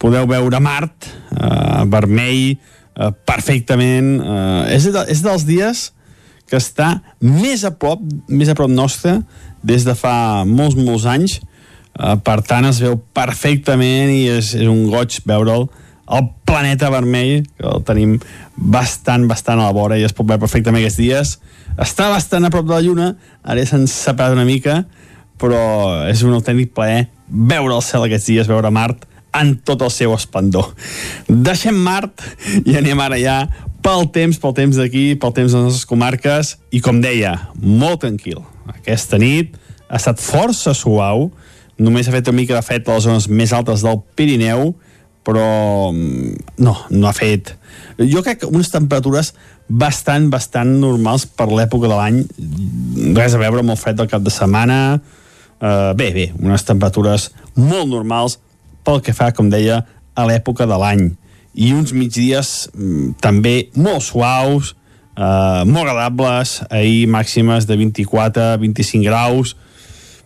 [0.00, 4.20] podeu veure Mart, eh, vermell, eh, perfectament.
[4.22, 5.88] Eh, és, de, és dels dies
[6.48, 9.18] que està més a prop, més a prop nostre
[9.60, 11.40] des de fa molts, molts anys.
[11.98, 15.68] Eh, per tant, es veu perfectament i és, és un goig veure'l
[16.08, 18.16] el planeta vermell, que el tenim
[18.56, 21.34] bastant, bastant a la vora i es pot veure perfectament aquests dies.
[21.76, 23.10] Està bastant a prop de la Lluna,
[23.44, 24.82] ara s'han separat una mica,
[25.38, 25.60] però
[26.08, 29.04] és un autèntic plaer veure el cel aquests dies, veure Mart
[29.36, 30.72] en tot el seu esplendor.
[31.28, 32.24] Deixem Mart
[32.64, 33.38] i anem ara ja
[33.84, 38.02] pel temps, pel temps d'aquí, pel temps de les nostres comarques, i com deia, molt
[38.02, 38.42] tranquil.
[38.72, 39.54] Aquesta nit
[39.88, 41.28] ha estat força suau,
[41.78, 44.72] només ha fet una mica de fred a les zones més altes del Pirineu,
[45.28, 47.52] però mm, no, no ha fet...
[47.98, 49.34] Jo crec que unes temperatures
[49.68, 52.22] bastant, bastant normals per l'època de l'any,
[53.18, 57.28] res a veure amb el fred del cap de setmana, uh, bé, bé, unes temperatures
[57.58, 58.38] molt normals
[58.86, 59.82] pel que fa, com deia,
[60.16, 61.04] a l'època de l'any.
[61.58, 64.72] I uns migdies mm, també molt suaus,
[65.18, 69.58] uh, molt agradables, ahir màximes de 24-25 graus,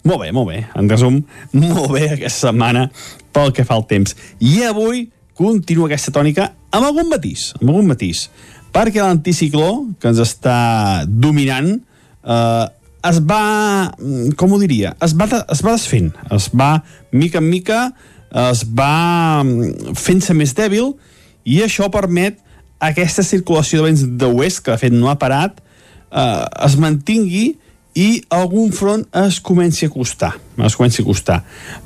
[0.05, 0.61] molt bé, molt bé.
[0.79, 1.21] En resum,
[1.55, 2.89] molt bé aquesta setmana
[3.35, 4.17] pel que fa al temps.
[4.41, 5.07] I avui
[5.39, 8.27] continua aquesta tònica amb algun matís, amb algun matís,
[8.73, 10.59] perquè l'anticicló que ens està
[11.07, 12.67] dominant eh,
[13.09, 16.77] es va, mm, com ho diria, es va, es va desfent, es va,
[17.11, 17.81] mica en mica,
[18.49, 20.95] es va mm, fent-se més dèbil
[21.45, 22.39] i això permet
[22.83, 25.59] aquesta circulació de vents de oest, que de fet no ha parat,
[26.11, 27.53] eh, es mantingui
[27.95, 30.33] i algun front es comenci a costar.
[30.65, 31.43] Es comenci a costar.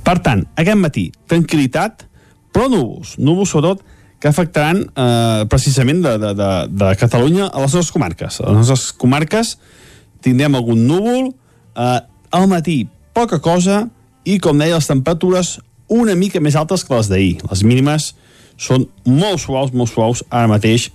[0.06, 2.06] Per tant, aquest matí, tranquil·litat,
[2.54, 3.16] però núvols.
[3.18, 3.82] Núvols, sobretot,
[4.22, 8.40] que afectaran eh, precisament de, de, de, de Catalunya a les nostres comarques.
[8.40, 9.56] A les nostres comarques
[10.24, 11.32] tindrem algun núvol,
[11.76, 12.00] eh,
[12.36, 12.84] al matí
[13.16, 13.86] poca cosa,
[14.26, 15.56] i, com deia, les temperatures
[15.92, 17.34] una mica més altes que les d'ahir.
[17.50, 18.12] Les mínimes
[18.58, 20.88] són molt suaus, molt suaus, ara mateix,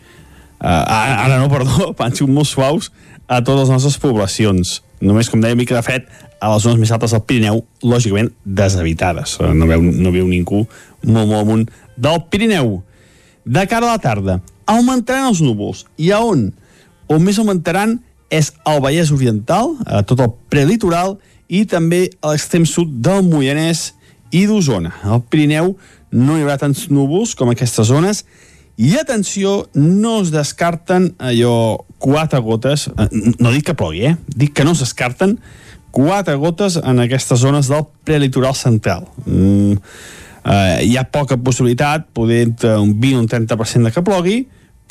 [0.60, 2.90] eh, ara, ara no, perdó, han sigut molt suaus
[3.28, 6.08] a totes les nostres poblacions només, com deia, mica de fred
[6.42, 9.38] a les zones més altes del Pirineu, lògicament deshabitades.
[9.42, 10.64] Eh, no veu, no veu ningú
[11.04, 12.80] molt, molt amunt del Pirineu.
[13.46, 14.40] De cara a la tarda,
[14.70, 15.86] augmentaran els núvols.
[15.98, 16.50] I a on?
[17.12, 17.98] On més augmentaran
[18.32, 21.18] és al Vallès Oriental, a tot el prelitoral,
[21.52, 23.92] i també a l'extrem sud del Moianès
[24.32, 24.94] i d'Osona.
[25.04, 25.76] Al Pirineu
[26.12, 28.24] no hi haurà tants núvols com aquestes zones,
[28.82, 34.16] i atenció, no es descarten allò quatre gotes, eh, no dic que plogui, eh?
[34.28, 35.38] dic que no es descarten
[35.92, 39.06] quatre gotes en aquestes zones del prelitoral central.
[39.26, 39.78] Mm,
[40.46, 42.48] eh, hi ha poca possibilitat, poder
[42.80, 44.40] un 20 o un 30% de que plogui,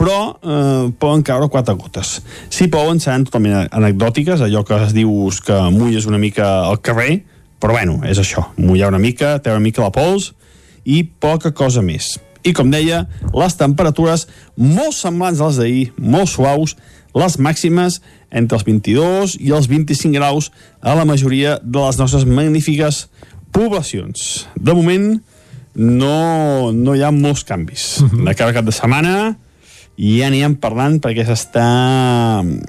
[0.01, 2.21] però eh, poden caure quatre gotes.
[2.49, 5.11] Si plouen seran totalment anecdòtiques, allò que es diu
[5.45, 7.25] que mulles una mica al carrer,
[7.61, 10.33] però bueno, és això, mullar una mica, treure una mica la pols
[10.85, 13.05] i poca cosa més i, com deia,
[13.37, 16.77] les temperatures molt semblants a les d'ahir, molt suaus,
[17.17, 18.01] les màximes
[18.31, 20.51] entre els 22 i els 25 graus
[20.81, 23.07] a la majoria de les nostres magnífiques
[23.55, 24.47] poblacions.
[24.55, 25.13] De moment,
[25.75, 28.01] no, no hi ha molts canvis.
[28.27, 29.37] De cada cap de setmana
[30.01, 31.67] i ja anirem parlant perquè s'està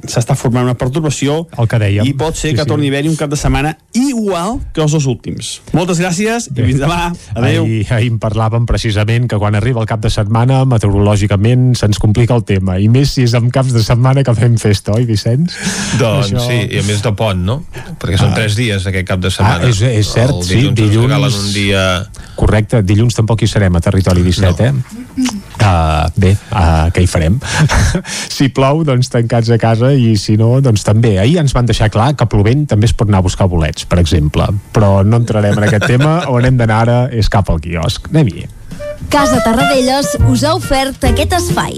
[0.04, 2.08] s'està formant una perturbació el que dèiem.
[2.10, 4.92] i pot ser sí, que torni a haver-hi un cap de setmana igual que els
[4.92, 5.54] dos últims.
[5.72, 6.66] Moltes gràcies Bé.
[6.66, 7.12] i fins demà.
[7.36, 7.64] Adéu.
[7.64, 12.36] Ahir, ahir en parlàvem precisament que quan arriba el cap de setmana meteorològicament se'ns complica
[12.36, 15.56] el tema i més si és en caps de setmana que fem festa, oi Vicenç?
[16.02, 16.44] Doncs Això...
[16.50, 17.62] sí, i a més de pont, no?
[18.02, 18.40] Perquè són ah.
[18.42, 19.70] tres dies aquest cap de setmana.
[19.70, 21.40] Ah, és, és cert, el sí, dilluns...
[21.46, 21.86] un dia...
[22.36, 25.00] Correcte, dilluns tampoc hi serem a Territori 17, no.
[25.22, 25.41] eh?
[25.62, 27.38] Uh, bé, uh, què hi farem?
[28.36, 31.16] si plou, doncs tancats a casa i si no, doncs també.
[31.22, 34.02] Ahir ens van deixar clar que plovent també es pot anar a buscar bolets, per
[34.02, 34.50] exemple.
[34.74, 38.10] Però no entrarem en aquest tema, on hem d'anar ara és cap al quiosc.
[38.12, 38.48] Anem-hi.
[39.12, 41.78] Casa Tarradellas us ha ofert aquest espai.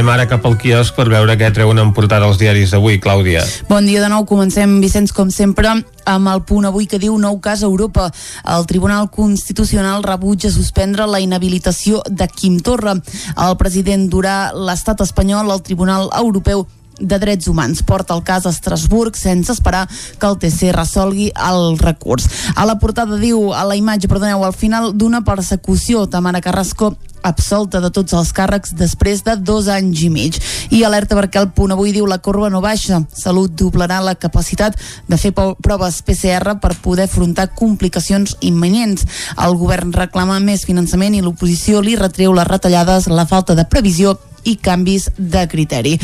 [0.00, 3.42] Anem ara cap al quiosc per veure què treuen en portada els diaris d'avui, Clàudia.
[3.68, 5.74] Bon dia de nou, comencem, Vicenç, com sempre,
[6.08, 8.08] amb el punt avui que diu nou cas a Europa.
[8.56, 12.96] El Tribunal Constitucional rebutja suspendre la inhabilitació de Quim Torra.
[13.36, 16.64] El president durà l'estat espanyol al Tribunal Europeu
[17.00, 21.78] de Drets Humans porta el cas a Estrasburg sense esperar que el TC resolgui el
[21.78, 22.28] recurs.
[22.54, 27.80] A la portada diu, a la imatge, perdoneu, al final d'una persecució, Tamara Carrasco absolta
[27.80, 30.38] de tots els càrrecs després de dos anys i mig.
[30.70, 33.02] I alerta perquè el punt avui diu la corba no baixa.
[33.16, 34.78] Salut doblarà la capacitat
[35.08, 39.06] de fer proves PCR per poder afrontar complicacions imminents.
[39.36, 44.16] El govern reclama més finançament i l'oposició li retreu les retallades, la falta de previsió
[44.44, 45.96] i canvis de criteri.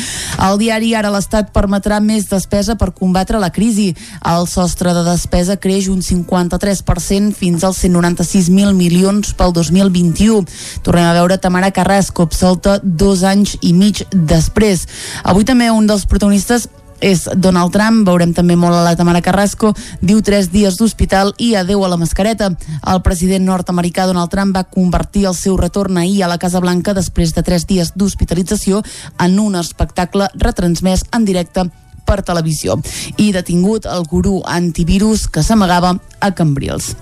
[0.42, 3.92] El diari Ara l'Estat permetrà més despesa per combatre la crisi.
[4.26, 10.44] El sostre de despesa creix un 53% fins als 196.000 milions pel 2021.
[10.86, 14.86] Tornem a veure Tamara Carrasco, absolta dos anys i mig després.
[15.24, 16.68] Avui també un dels protagonistes
[17.00, 21.54] és Donald Trump, veurem també molt a la Tamara Carrasco, diu tres dies d'hospital i
[21.54, 22.50] adeu a la mascareta.
[22.86, 26.94] El president nord-americà Donald Trump va convertir el seu retorn ahir a la Casa Blanca
[26.94, 28.82] després de tres dies d'hospitalització
[29.18, 31.68] en un espectacle retransmès en directe
[32.06, 32.78] per televisió
[33.18, 36.94] i detingut el gurú antivirus que s'amagava a Cambrils.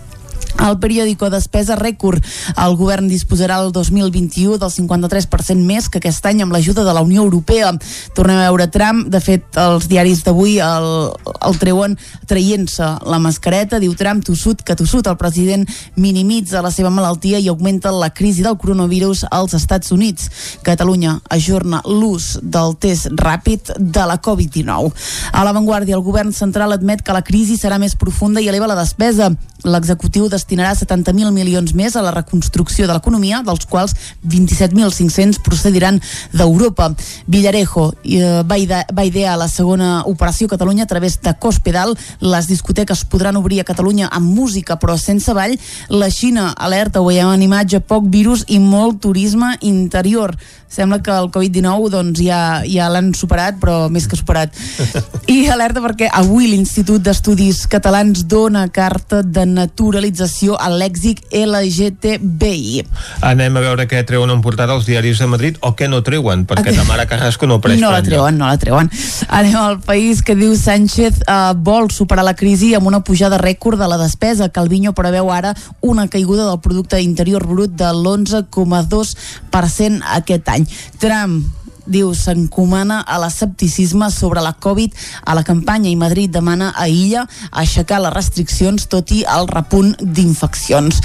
[0.62, 2.22] El periòdico despesa rècord.
[2.55, 7.02] El govern disposarà el 2021 del 53% més que aquest any amb l'ajuda de la
[7.02, 7.72] Unió Europea.
[8.14, 9.09] Tornem a veure Trump.
[9.11, 10.88] De fet, els diaris d'avui el,
[11.34, 11.96] el treuen
[12.30, 13.80] traient-se la mascareta.
[13.82, 15.11] Diu Trump, tossut que tossut.
[15.11, 20.30] El president minimitza la seva malaltia i augmenta la crisi del coronavirus als Estats Units.
[20.64, 24.92] Catalunya ajorna l'ús del test ràpid de la Covid-19.
[25.32, 28.78] A l'avantguàrdia, el govern central admet que la crisi serà més profunda i eleva la
[28.78, 29.32] despesa.
[29.64, 33.95] L'executiu destinarà 70.000 milions més a la reconstrucció de l'economia, dels quals
[34.28, 36.01] 27.500 procediran
[36.36, 36.90] d'Europa.
[37.26, 41.97] Villarejo eh, va, ide va idear la segona operació Catalunya a través de Cospedal.
[42.20, 45.57] Les discoteques podran obrir a Catalunya amb música però sense ball.
[45.88, 50.36] La Xina alerta, ho veiem en imatge, poc virus i molt turisme interior.
[50.74, 54.53] Sembla que el Covid-19 doncs, ja, ja l'han superat, però més que superat.
[55.30, 62.82] I alerta perquè avui l'Institut d'Estudis Catalans dona carta de naturalització a lèxic LGTBI.
[63.24, 66.47] Anem a veure què treuen en portada els diaris de Madrid o què no treuen,
[66.49, 67.85] perquè Tamara Carrasco no presta.
[67.85, 68.87] No la treuen, no la treuen.
[69.28, 73.78] Anem al país que diu Sánchez eh, vol superar la crisi amb una pujada rècord
[73.80, 74.53] de la despesa.
[74.55, 80.66] Calviño preveu ara una caiguda del producte interior brut de l'11,2% aquest any.
[80.99, 86.89] Trump diu s'encomana a l'escepticisme sobre la Covid a la campanya i Madrid demana a
[86.89, 91.01] Illa aixecar les restriccions tot i el repunt d'infeccions.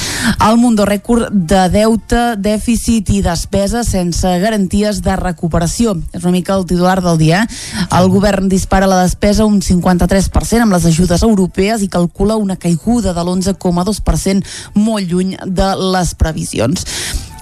[0.45, 5.95] El Mundo Rècord de deute, dèficit i despesa sense garanties de recuperació.
[6.13, 7.43] És una mica el titular del dia.
[7.43, 7.87] Eh?
[7.99, 13.13] El govern dispara la despesa un 53% amb les ajudes europees i calcula una caiguda
[13.13, 16.85] de l'11,2% molt lluny de les previsions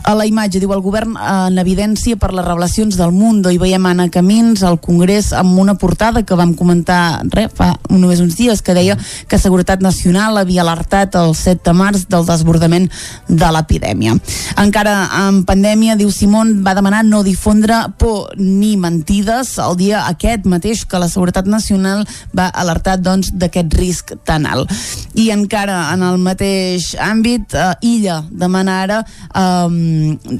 [0.08, 3.84] a la imatge, diu el govern en evidència per les revelacions del Mundo i veiem
[3.90, 8.62] Anna Camins al Congrés amb una portada que vam comentar re, fa només uns dies
[8.64, 8.96] que deia
[9.28, 12.88] que Seguretat Nacional havia alertat el 7 de març del desbordament
[13.28, 14.16] de l'epidèmia.
[14.64, 14.94] Encara
[15.26, 20.86] en pandèmia, diu Simon, va demanar no difondre por ni mentides el dia aquest mateix
[20.88, 24.72] que la Seguretat Nacional va alertar doncs d'aquest risc tan alt.
[25.20, 29.96] I encara en el mateix àmbit, eh, Illa demana ara eh,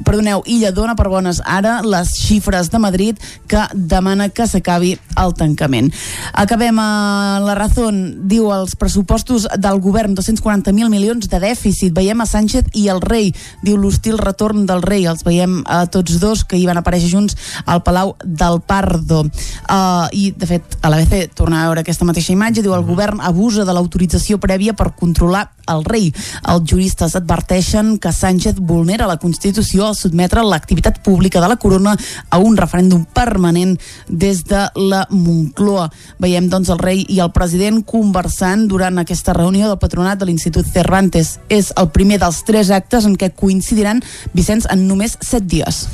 [0.06, 5.34] perdoneu, Illa dona per bones ara les xifres de Madrid que demana que s'acabi el
[5.38, 5.92] tancament.
[6.34, 7.90] Acabem a la raó,
[8.30, 11.94] diu els pressupostos del govern 240.000 milions de dèficit.
[11.96, 13.34] Veiem a Sánchez i el rei,
[13.64, 15.06] diu l'hostil retorn del rei.
[15.10, 19.24] Els veiem a tots dos que hi van aparèixer junts al Palau del Pardo.
[19.68, 23.22] Uh, I, de fet, a l'ABC torna a veure aquesta mateixa imatge, diu el govern
[23.22, 26.12] abusa de l'autorització prèvia per controlar el rei.
[26.48, 31.96] Els juristes adverteixen que Sánchez vulnera la Constitució al sotmetre l'activitat pública de la corona
[32.30, 35.90] a un referèndum permanent des de la Moncloa.
[36.20, 40.68] Veiem doncs el rei i el president conversant durant aquesta reunió del patronat de l'Institut
[40.72, 41.38] Cervantes.
[41.50, 44.02] És el primer dels tres actes en què coincidiran
[44.34, 45.86] Vicenç en només set dies.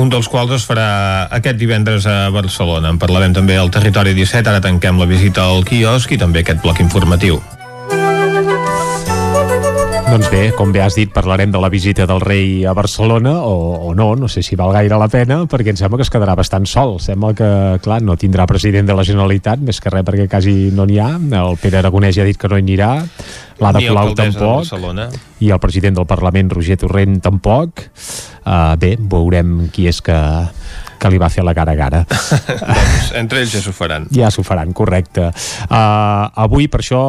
[0.00, 0.86] Un dels quals es farà
[1.36, 2.90] aquest divendres a Barcelona.
[2.90, 6.64] En parlarem també al Territori 17, ara tanquem la visita al quiosc i també aquest
[6.64, 7.38] bloc informatiu.
[10.14, 13.88] Doncs bé, com bé has dit, parlarem de la visita del rei a Barcelona, o,
[13.88, 16.36] o no, no sé si val gaire la pena, perquè em sembla que es quedarà
[16.38, 17.00] bastant sol.
[17.02, 17.48] Sembla que,
[17.82, 21.08] clar, no tindrà president de la Generalitat, més que res perquè quasi no n'hi ha.
[21.18, 22.92] El Pere Aragonès ja ha dit que no hi anirà,
[23.58, 24.70] l'Ada Colau tampoc,
[25.42, 27.82] i el president del Parlament, Roger Torrent, tampoc.
[28.46, 30.14] Uh, bé, veurem qui és que
[31.04, 32.06] que li va fer la cara a cara.
[32.08, 34.06] doncs, entre ells ja s'ho faran.
[34.14, 35.26] Ja s'ho faran, correcte.
[35.66, 37.02] Uh, avui, per això,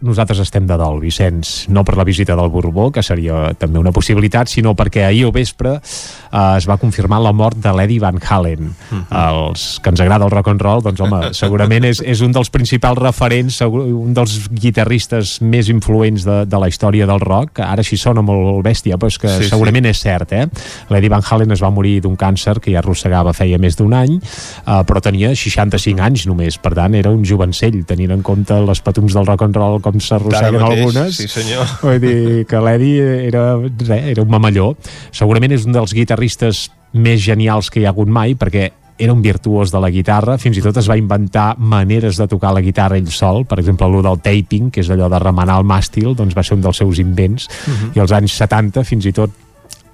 [0.00, 3.92] nosaltres estem de dol, Vicenç, no per la visita del Borbó, que seria també una
[3.94, 8.20] possibilitat, sinó perquè ahir al vespre eh, es va confirmar la mort de l'Eddie Van
[8.22, 8.68] Halen.
[8.68, 9.04] Mhm.
[9.10, 9.28] -huh.
[9.28, 12.50] Els que ens agrada el rock and roll, doncs home, segurament és, és un dels
[12.50, 17.80] principals referents, segur, un dels guitarristes més influents de, de la història del rock, ara
[17.80, 19.50] així sona molt bèstia, però és que Sí, sí, sí.
[19.50, 20.46] segurament és cert, eh?
[20.90, 24.16] L'Eddie Van Halen es va morir d'un càncer que ja arrossegava feia més d'un any,
[24.18, 28.80] eh, però tenia 65 anys només, per tant era un jovencell, tenint en compte les
[28.80, 31.16] patums del rock and roll com s'arrosseguen algunes.
[31.16, 31.66] sí, senyor.
[31.82, 33.56] Vull dir que l'Eddie era,
[33.98, 34.74] era un mamalló.
[35.10, 39.20] Segurament és un dels guitarristes més genials que hi ha hagut mai, perquè era un
[39.22, 42.96] virtuós de la guitarra, fins i tot es va inventar maneres de tocar la guitarra
[42.98, 46.34] ell sol, per exemple, allò del taping, que és allò de remenar el màstil, doncs
[46.34, 47.92] va ser un dels seus invents, Mhm.
[47.94, 49.30] i als anys 70 fins i tot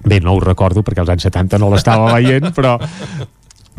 [0.05, 2.79] bé, no ho recordo perquè als anys 70 no l'estava veient, però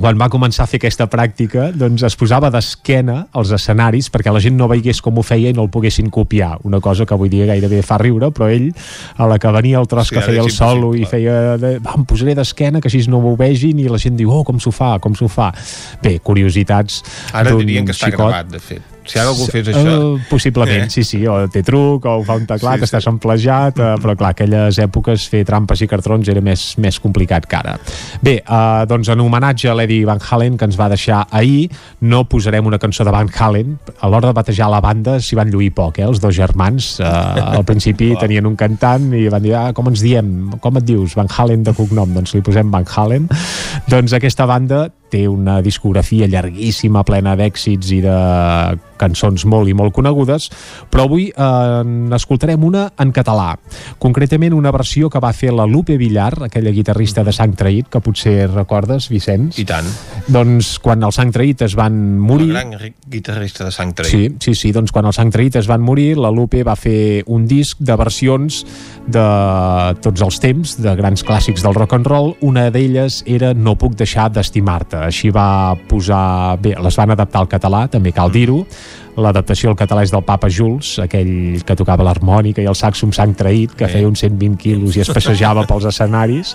[0.00, 4.42] quan va començar a fer aquesta pràctica doncs es posava d'esquena als escenaris perquè la
[4.44, 7.30] gent no veigués com ho feia i no el poguessin copiar, una cosa que avui
[7.32, 8.68] dia gairebé fa riure, però ell
[9.16, 11.96] a la que venia el tros Sí, que feia el solo i feia de, va,
[11.96, 14.74] em posaré d'esquena que així no m'ho vegin i la gent diu, oh, com s'ho
[14.74, 15.52] fa, com s'ho fa
[16.02, 18.28] bé, curiositats Ara dirien que està xicot.
[18.28, 18.95] gravat, de fet.
[19.06, 19.94] Si ara algú fes això...
[20.14, 20.90] Uh, possiblement, Eh.
[20.90, 24.16] sí, sí, o té truc, o fa un teclat, Sí, sí, està samplejat, uh, però
[24.18, 27.76] clar, aquelles èpoques fer trampes i cartrons era més, més complicat que ara.
[28.22, 31.70] Bé, uh, doncs en homenatge a l'Eddie Van Halen, que ens va deixar ahir,
[32.02, 35.50] no posarem una cançó de Van Halen, a l'hora de batejar la banda s'hi van
[35.50, 39.54] lluir poc, eh, els dos germans, uh, al principi tenien un cantant i van dir,
[39.54, 42.84] ah, com ens diem, com et dius, Van Halen de cognom, doncs li posem Van
[42.96, 43.28] Halen.
[43.88, 48.16] doncs aquesta banda té una discografia llarguíssima, plena d'èxits i de
[48.96, 50.48] cançons molt i molt conegudes,
[50.90, 53.54] però avui eh, n'escoltarem una en català.
[54.02, 58.00] Concretament una versió que va fer la Lupe Villar, aquella guitarrista de Sang Traït, que
[58.00, 59.60] potser recordes, Vicenç?
[59.60, 59.88] I tant.
[60.32, 62.50] Doncs quan els Sang Traït es van morir...
[62.50, 64.12] El gran guitarrista de sang traït.
[64.12, 67.22] Sí, sí, sí, doncs quan els Sang Traït es van morir, la Lupe va fer
[67.32, 68.62] un disc de versions
[69.06, 69.26] de
[70.04, 72.34] tots els temps, de grans clàssics del rock and roll.
[72.46, 74.95] Una d'elles era No puc deixar d'estimar-te.
[75.04, 76.56] Així va posar...
[76.62, 78.62] Bé, les van adaptar al català, també cal dir-ho.
[79.16, 83.16] L'adaptació al català és del Papa Jules, aquell que tocava l'harmònica i el saxo amb
[83.16, 86.52] sang traït, que feia uns 120 quilos i es passejava pels escenaris.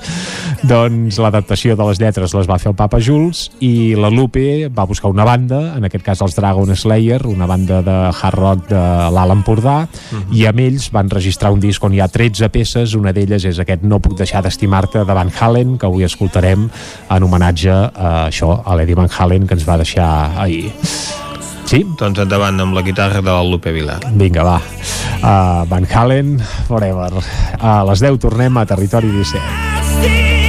[0.69, 4.85] Doncs l'adaptació de les lletres les va fer el Papa Jules i la Lupe va
[4.89, 8.83] buscar una banda, en aquest cas els Dragon Slayer, una banda de hard rock de
[9.15, 9.77] l'Alt Empordà,
[10.31, 13.59] i amb ells van registrar un disc on hi ha 13 peces, una d'elles és
[13.61, 16.69] aquest No puc deixar d'estimar-te de Van Halen, que avui escoltarem
[17.09, 20.11] en homenatge a això, a l'Eddie Van Halen, que ens va deixar
[20.45, 21.30] ahir.
[21.71, 21.85] Sí?
[21.95, 24.01] Doncs endavant amb la guitarra de la Lupe Vilar.
[24.19, 24.57] Vinga, va.
[25.21, 26.35] Uh, Van Halen,
[26.67, 27.23] forever.
[27.63, 30.40] A les 10 tornem a Territori 17.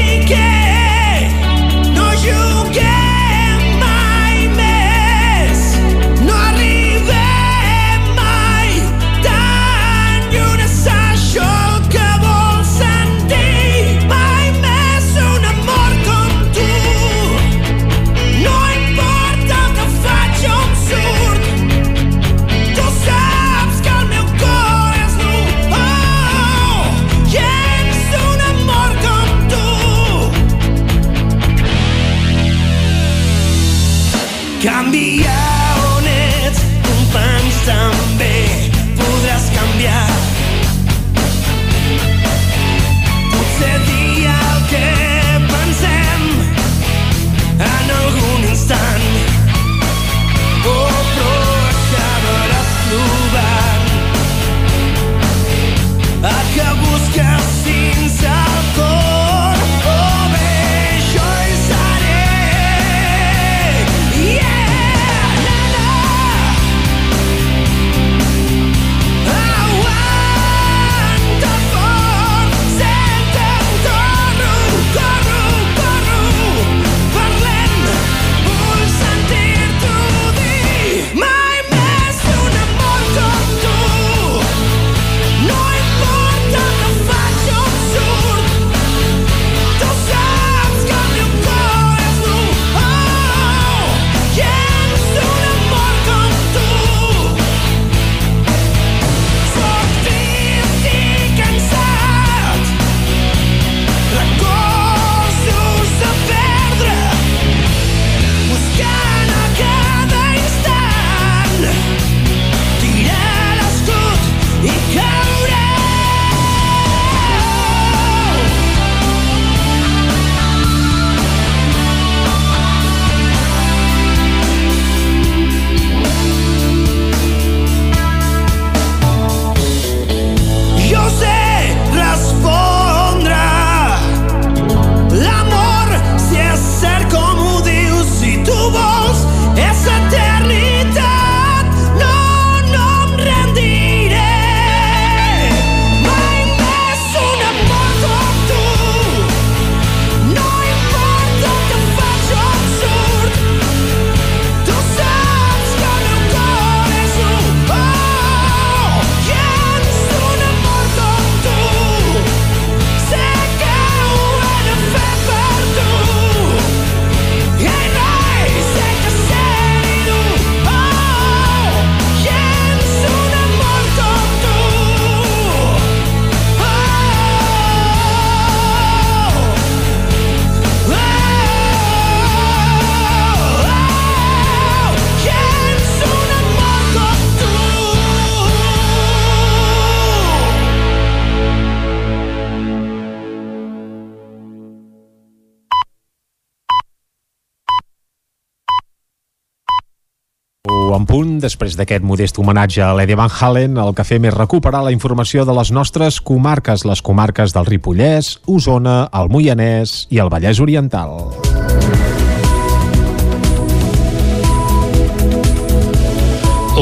[201.43, 205.43] Després d'aquest modest homenatge a l'Eddie Van Halen, el que fem és recuperar la informació
[205.49, 211.18] de les nostres comarques, les comarques del Ripollès, Osona, el Moianès i el Vallès Oriental.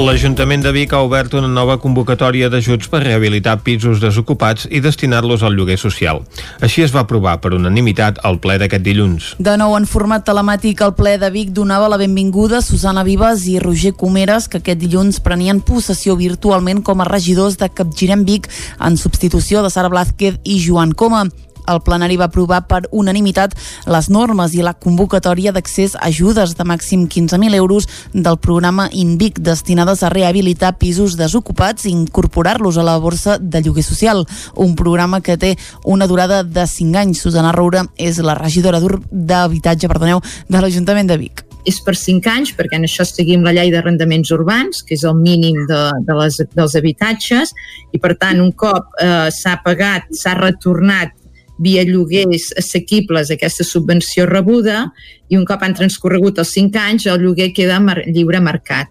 [0.00, 5.42] L'Ajuntament de Vic ha obert una nova convocatòria d'ajuts per rehabilitar pisos desocupats i destinar-los
[5.44, 6.22] al lloguer social.
[6.64, 9.26] Així es va aprovar per unanimitat al ple d'aquest dilluns.
[9.38, 13.44] De nou en format telemàtic, el ple de Vic donava la benvinguda a Susana Vives
[13.52, 18.48] i Roger Comeres, que aquest dilluns prenien possessió virtualment com a regidors de Capgirem Vic
[18.80, 21.26] en substitució de Sara Blázquez i Joan Coma.
[21.70, 23.54] El plenari va aprovar per unanimitat
[23.90, 29.38] les normes i la convocatòria d'accés a ajudes de màxim 15.000 euros del programa INVIC
[29.40, 35.20] destinades a rehabilitar pisos desocupats i incorporar-los a la borsa de lloguer social, un programa
[35.20, 37.22] que té una durada de 5 anys.
[37.22, 41.44] Susana Roura és la regidora d'habitatge perdoneu, de l'Ajuntament de Vic.
[41.68, 45.18] és per 5 anys, perquè en això seguim la llei d'arrendaments urbans, que és el
[45.18, 47.52] mínim de, de les, dels habitatges,
[47.92, 51.12] i per tant, un cop eh, s'ha pagat, s'ha retornat
[51.60, 54.86] via lloguers assequibles aquesta subvenció rebuda
[55.28, 58.88] i un cop han transcorregut els 5 anys el lloguer queda mar lliure mercat.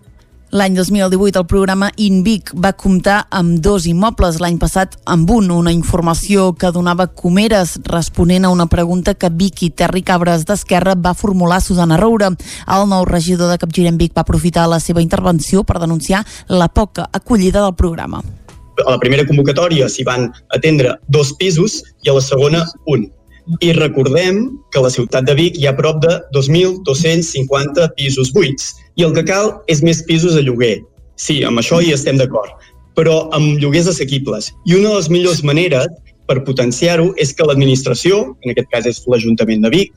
[0.49, 5.69] L'any 2018 el programa INVIC va comptar amb dos immobles, l'any passat amb un, una
[5.69, 11.61] informació que donava Comeres responent a una pregunta que Vicky Terri Cabres d'Esquerra va formular
[11.61, 12.33] a Susana Roura.
[12.65, 17.11] El nou regidor de Capgirem Vic va aprofitar la seva intervenció per denunciar la poca
[17.13, 18.23] acollida del programa.
[18.85, 23.07] A la primera convocatòria s'hi van atendre dos pisos i a la segona un.
[23.65, 28.75] I recordem que a la ciutat de Vic hi ha prop de 2.250 pisos buits
[28.95, 30.77] i el que cal és més pisos a lloguer.
[31.17, 32.51] Sí, amb això hi estem d'acord,
[32.95, 34.51] però amb lloguers assequibles.
[34.69, 35.89] I una de les millors maneres
[36.29, 39.95] per potenciar-ho és que l'administració, en aquest cas és l'Ajuntament de Vic,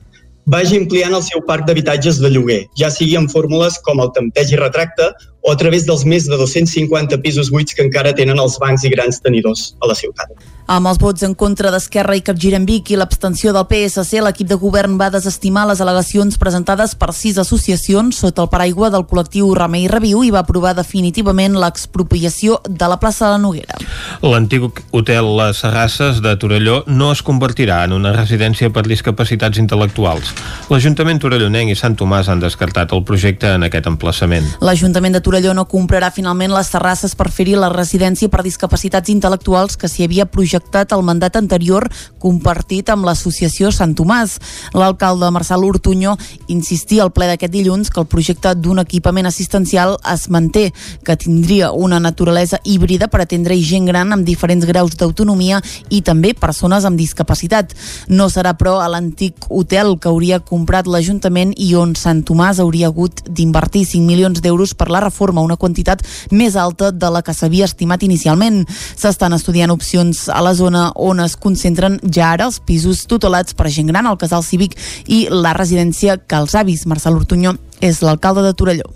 [0.49, 4.51] vagi ampliant el seu parc d'habitatges de lloguer, ja sigui en fórmules com el tempteig
[4.51, 5.11] i retracte
[5.43, 8.91] o a través dels més de 250 pisos buits que encara tenen els bancs i
[8.95, 10.31] grans tenidors a la ciutat.
[10.63, 14.55] Amb els vots en contra d'Esquerra i Capgirem Vic i l'abstenció del PSC, l'equip de
[14.55, 19.89] govern va desestimar les al·legacions presentades per sis associacions sota el paraigua del col·lectiu Remei
[19.91, 23.81] Reviu i va aprovar definitivament l'expropiació de la plaça de la Noguera.
[24.23, 30.31] L'antic hotel Les Serrasses de Torelló no es convertirà en una residència per discapacitats intel·lectuals.
[30.71, 34.47] L'Ajuntament torellonenc i Sant Tomàs han descartat el projecte en aquest emplaçament.
[34.63, 39.77] L'Ajuntament de Torelló no comprarà finalment les terrasses per fer-hi la residència per discapacitats intel·lectuals
[39.79, 41.87] que s'hi havia projectat al mandat anterior
[42.19, 44.37] compartit amb l'associació Sant Tomàs.
[44.77, 46.13] L'alcalde Marçal Ortuño
[46.47, 50.71] insistia al ple d'aquest dilluns que el projecte d'un equipament assistencial es manté,
[51.03, 56.35] que tindria una naturalesa híbrida per atendre gent gran amb diferents graus d'autonomia i també
[56.35, 57.73] persones amb discapacitat.
[58.07, 62.91] No serà, però, a l'antic hotel que hauria comprat l'Ajuntament i on Sant Tomàs hauria
[62.93, 67.33] hagut d'invertir 5 milions d'euros per la reforma, una quantitat més alta de la que
[67.33, 68.65] s'havia estimat inicialment.
[68.67, 73.69] S'estan estudiant opcions a la zona on es concentren ja ara els pisos tutelats per
[73.69, 74.75] gent gran, el casal cívic
[75.07, 76.85] i la residència Cals Avis.
[76.85, 78.89] Marcel Ortuño és l'alcalde de Torelló.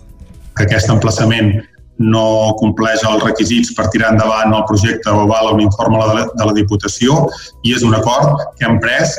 [0.57, 1.51] que aquest emplaçament
[1.97, 6.27] no compleix els requisits per tirar endavant el projecte o aval un informe de la,
[6.33, 7.23] de la Diputació
[7.65, 9.15] i és un acord que hem pres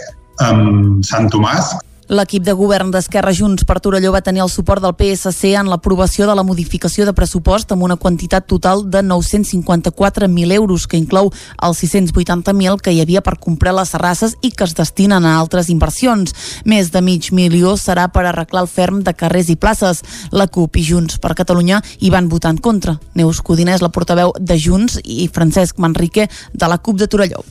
[0.46, 1.74] amb Sant Tomàs
[2.08, 6.24] L'equip de govern d'Esquerra Junts per Torelló va tenir el suport del PSC en l'aprovació
[6.24, 11.82] de la modificació de pressupost amb una quantitat total de 954.000 euros, que inclou els
[11.84, 16.32] 680.000 que hi havia per comprar les terrasses i que es destinen a altres inversions.
[16.64, 20.00] Més de mig milió serà per arreglar el ferm de carrers i places.
[20.32, 22.96] La CUP i Junts per Catalunya hi van votar en contra.
[23.20, 27.44] Neus Codina és la portaveu de Junts i Francesc Manrique de la CUP de Torelló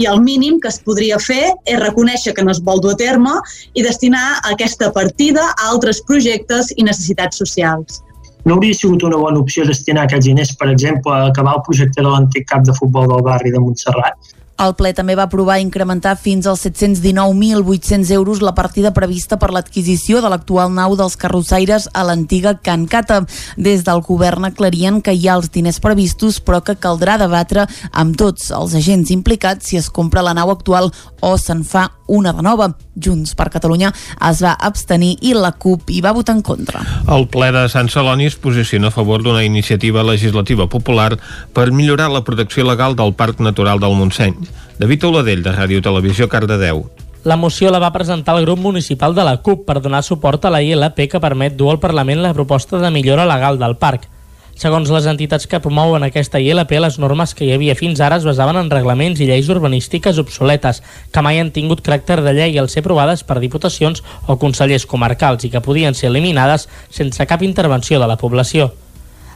[0.00, 3.00] i el mínim que es podria fer és reconèixer que no es vol dur a
[3.00, 3.34] terme
[3.76, 8.00] i destinar aquesta partida a altres projectes i necessitats socials.
[8.48, 12.00] No hauria sigut una bona opció destinar aquests diners, per exemple, a acabar el projecte
[12.00, 14.29] de l'antic cap de futbol del barri de Montserrat?
[14.60, 20.20] El ple també va aprovar incrementar fins als 719.800 euros la partida prevista per l'adquisició
[20.20, 23.22] de l'actual nau dels carrossaires a l'antiga Can Cata.
[23.56, 28.18] Des del govern aclarien que hi ha els diners previstos però que caldrà debatre amb
[28.20, 30.92] tots els agents implicats si es compra la nau actual
[31.24, 32.68] o se'n fa una de nova.
[33.00, 33.94] Junts per Catalunya
[34.28, 36.82] es va abstenir i la CUP hi va votar en contra.
[37.08, 41.14] El ple de Sant Celoni es posiciona a favor d'una iniciativa legislativa popular
[41.54, 44.49] per millorar la protecció legal del Parc Natural del Montseny.
[44.80, 46.86] David Oladell, de Ràdio Televisió, Cardedeu.
[47.28, 50.52] La moció la va presentar el grup municipal de la CUP per donar suport a
[50.54, 54.08] la ILP que permet dur al Parlament la proposta de millora legal del parc.
[54.56, 58.24] Segons les entitats que promouen aquesta ILP, les normes que hi havia fins ara es
[58.24, 60.80] basaven en reglaments i lleis urbanístiques obsoletes,
[61.12, 65.44] que mai han tingut caràcter de llei al ser aprovades per diputacions o consellers comarcals
[65.44, 68.72] i que podien ser eliminades sense cap intervenció de la població.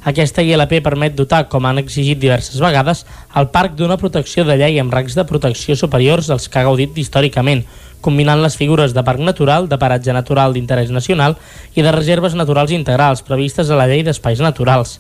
[0.05, 3.07] Aquesta ILP permet dotar, com han exigit diverses vegades,
[3.41, 6.99] el parc d'una protecció de llei amb rangs de protecció superiors als que ha gaudit
[7.01, 7.63] històricament,
[8.05, 11.39] combinant les figures de parc natural, de paratge natural d'interès nacional
[11.73, 14.99] i de reserves naturals integrals previstes a la llei d'espais naturals.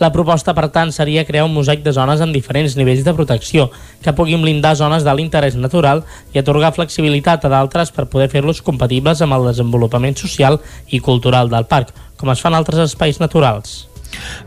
[0.00, 3.68] La proposta, per tant, seria crear un mosaic de zones amb diferents nivells de protecció,
[4.02, 8.64] que puguin blindar zones d'alt interès natural i atorgar flexibilitat a d'altres per poder fer-los
[8.66, 13.89] compatibles amb el desenvolupament social i cultural del parc, com es fan altres espais naturals.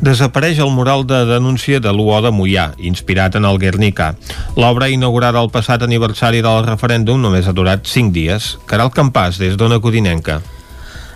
[0.04, 4.14] Desapareix el mural de denúncia de l'UO de Mollà, inspirat en el Guernica.
[4.58, 8.58] L'obra inaugurada el passat aniversari del referèndum només ha durat 5 dies.
[8.68, 10.42] Caral Campàs, des d'Ona Codinenca.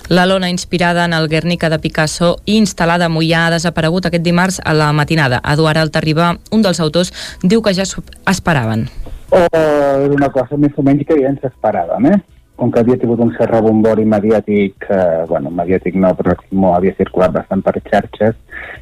[0.08, 4.24] La lona inspirada en el Guernica de Picasso i instal·lada a Mollà ha desaparegut aquest
[4.24, 5.42] dimarts a la matinada.
[5.44, 7.12] Eduard Altarriba, un dels autors,
[7.44, 7.84] diu que ja
[8.28, 8.88] esperaven.
[9.30, 12.20] o era una cosa més o menys que ja ens esperàvem, eh?
[12.58, 16.96] Com que havia tingut un cert rebombori mediàtic, eh, bueno, mediàtic no, però no havia
[16.98, 18.36] circulat bastant per xarxes,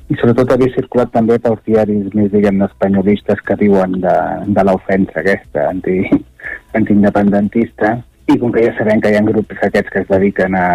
[0.08, 4.16] i sobretot havia circulat també pels diaris més, diguem-ne, espanyolistes que diuen de,
[4.48, 5.98] de l'ofensa aquesta, anti,
[6.80, 7.98] antiindependentista,
[8.32, 10.68] i com que ja sabem que hi ha grups aquests que es dediquen a,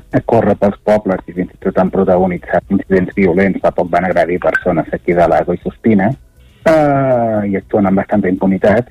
[0.00, 4.08] a córrer pels pobles i fins i tot han protagonitzat incidents violents, fa poc van
[4.08, 6.08] agredir persones aquí de l'Ago i Sospina,
[6.72, 8.88] eh, i actuen amb bastanta impunitat,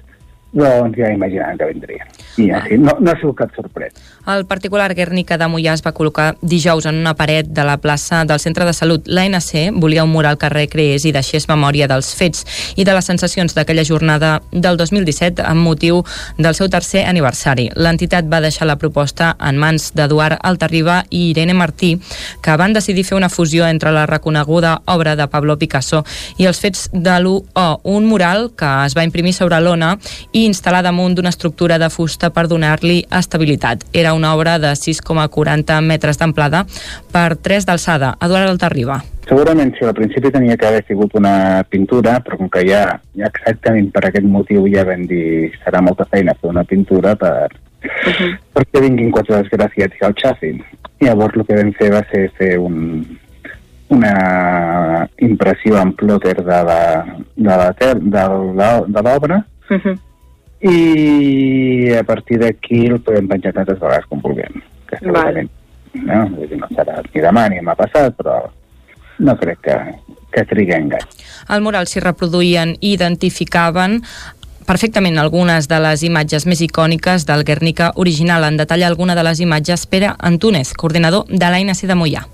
[0.53, 2.14] doncs ja imaginaven que vindrien.
[2.37, 4.01] I així, no, no ha sigut cap sorpresa.
[4.25, 8.23] El particular Guernica de Mollà es va col·locar dijous en una paret de la plaça
[8.25, 9.05] del Centre de Salut.
[9.05, 12.41] L'ANC volia un mural que recreés i deixés memòria dels fets
[12.75, 16.01] i de les sensacions d'aquella jornada del 2017 amb motiu
[16.39, 17.69] del seu tercer aniversari.
[17.75, 21.93] L'entitat va deixar la proposta en mans d'Eduard Altarriba i Irene Martí,
[22.41, 26.01] que van decidir fer una fusió entre la reconeguda obra de Pablo Picasso
[26.41, 29.93] i els fets de l'UO, un mural que es va imprimir sobre l'ona
[30.31, 33.83] i instal·lar damunt d'una estructura de fusta per donar-li estabilitat.
[33.93, 36.65] Era una obra de 6,40 metres d'amplada
[37.11, 38.15] per 3 d'alçada.
[38.21, 39.01] Eduard Altarriba.
[39.25, 43.25] Segurament si al principi tenia que haver sigut una pintura, però com que ja, ja
[43.31, 47.49] exactament per aquest motiu ja vam dir serà molta feina fer una pintura per,
[48.53, 50.61] perquè vinguin quatre desgraciats i el xafin.
[51.01, 53.01] Llavors el que vam fer va ser fer un,
[53.89, 56.81] una impressió en plòter de la,
[57.35, 58.27] de la, ter- de
[58.61, 59.41] la, de l'obra
[60.61, 64.61] i a partir d'aquí el podem penjar tantes vegades com vulguem.
[64.89, 65.49] Que segurament,
[65.97, 66.21] no?
[66.35, 68.39] Vull dir, no serà ni demà ni demà passat, però
[69.19, 69.77] no crec que,
[70.31, 71.07] que triguem gaire.
[71.47, 74.01] Al mural s'hi reproduïen i identificaven
[74.65, 78.47] perfectament algunes de les imatges més icòniques del Guernica original.
[78.47, 82.25] En detalla alguna de les imatges Pere Antúnez, coordinador de l'ANC de Mollà.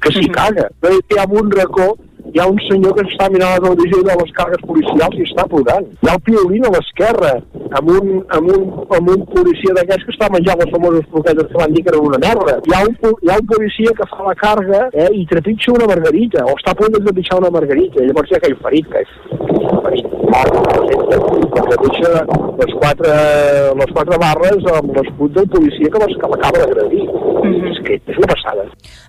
[0.00, 0.68] que s'hi caga.
[0.82, 1.96] No hi ha un racó,
[2.38, 5.44] hi ha un senyor que està mirant la televisió de les càrregues policials i està
[5.50, 5.86] plorant.
[6.04, 7.32] Hi ha el piolín a l'esquerra,
[7.80, 8.68] amb un, amb, un,
[8.98, 12.06] amb un policia d'aquests que està menjant les famoses croquetes que van dir que eren
[12.12, 12.54] una merda.
[12.70, 12.94] Hi ha un,
[13.26, 16.76] hi ha un policia que fa la carga eh, i trepitja una margarita, o està
[16.76, 19.18] a punt de trepitjar una margarita, i llavors hi ha aquell ferit que és
[19.88, 22.12] ferit que trepitja
[22.58, 23.14] les quatre,
[23.80, 27.06] les quatre barres amb l'escut del policia que, l'acaba d'agredir.
[27.48, 28.64] És que és una passada.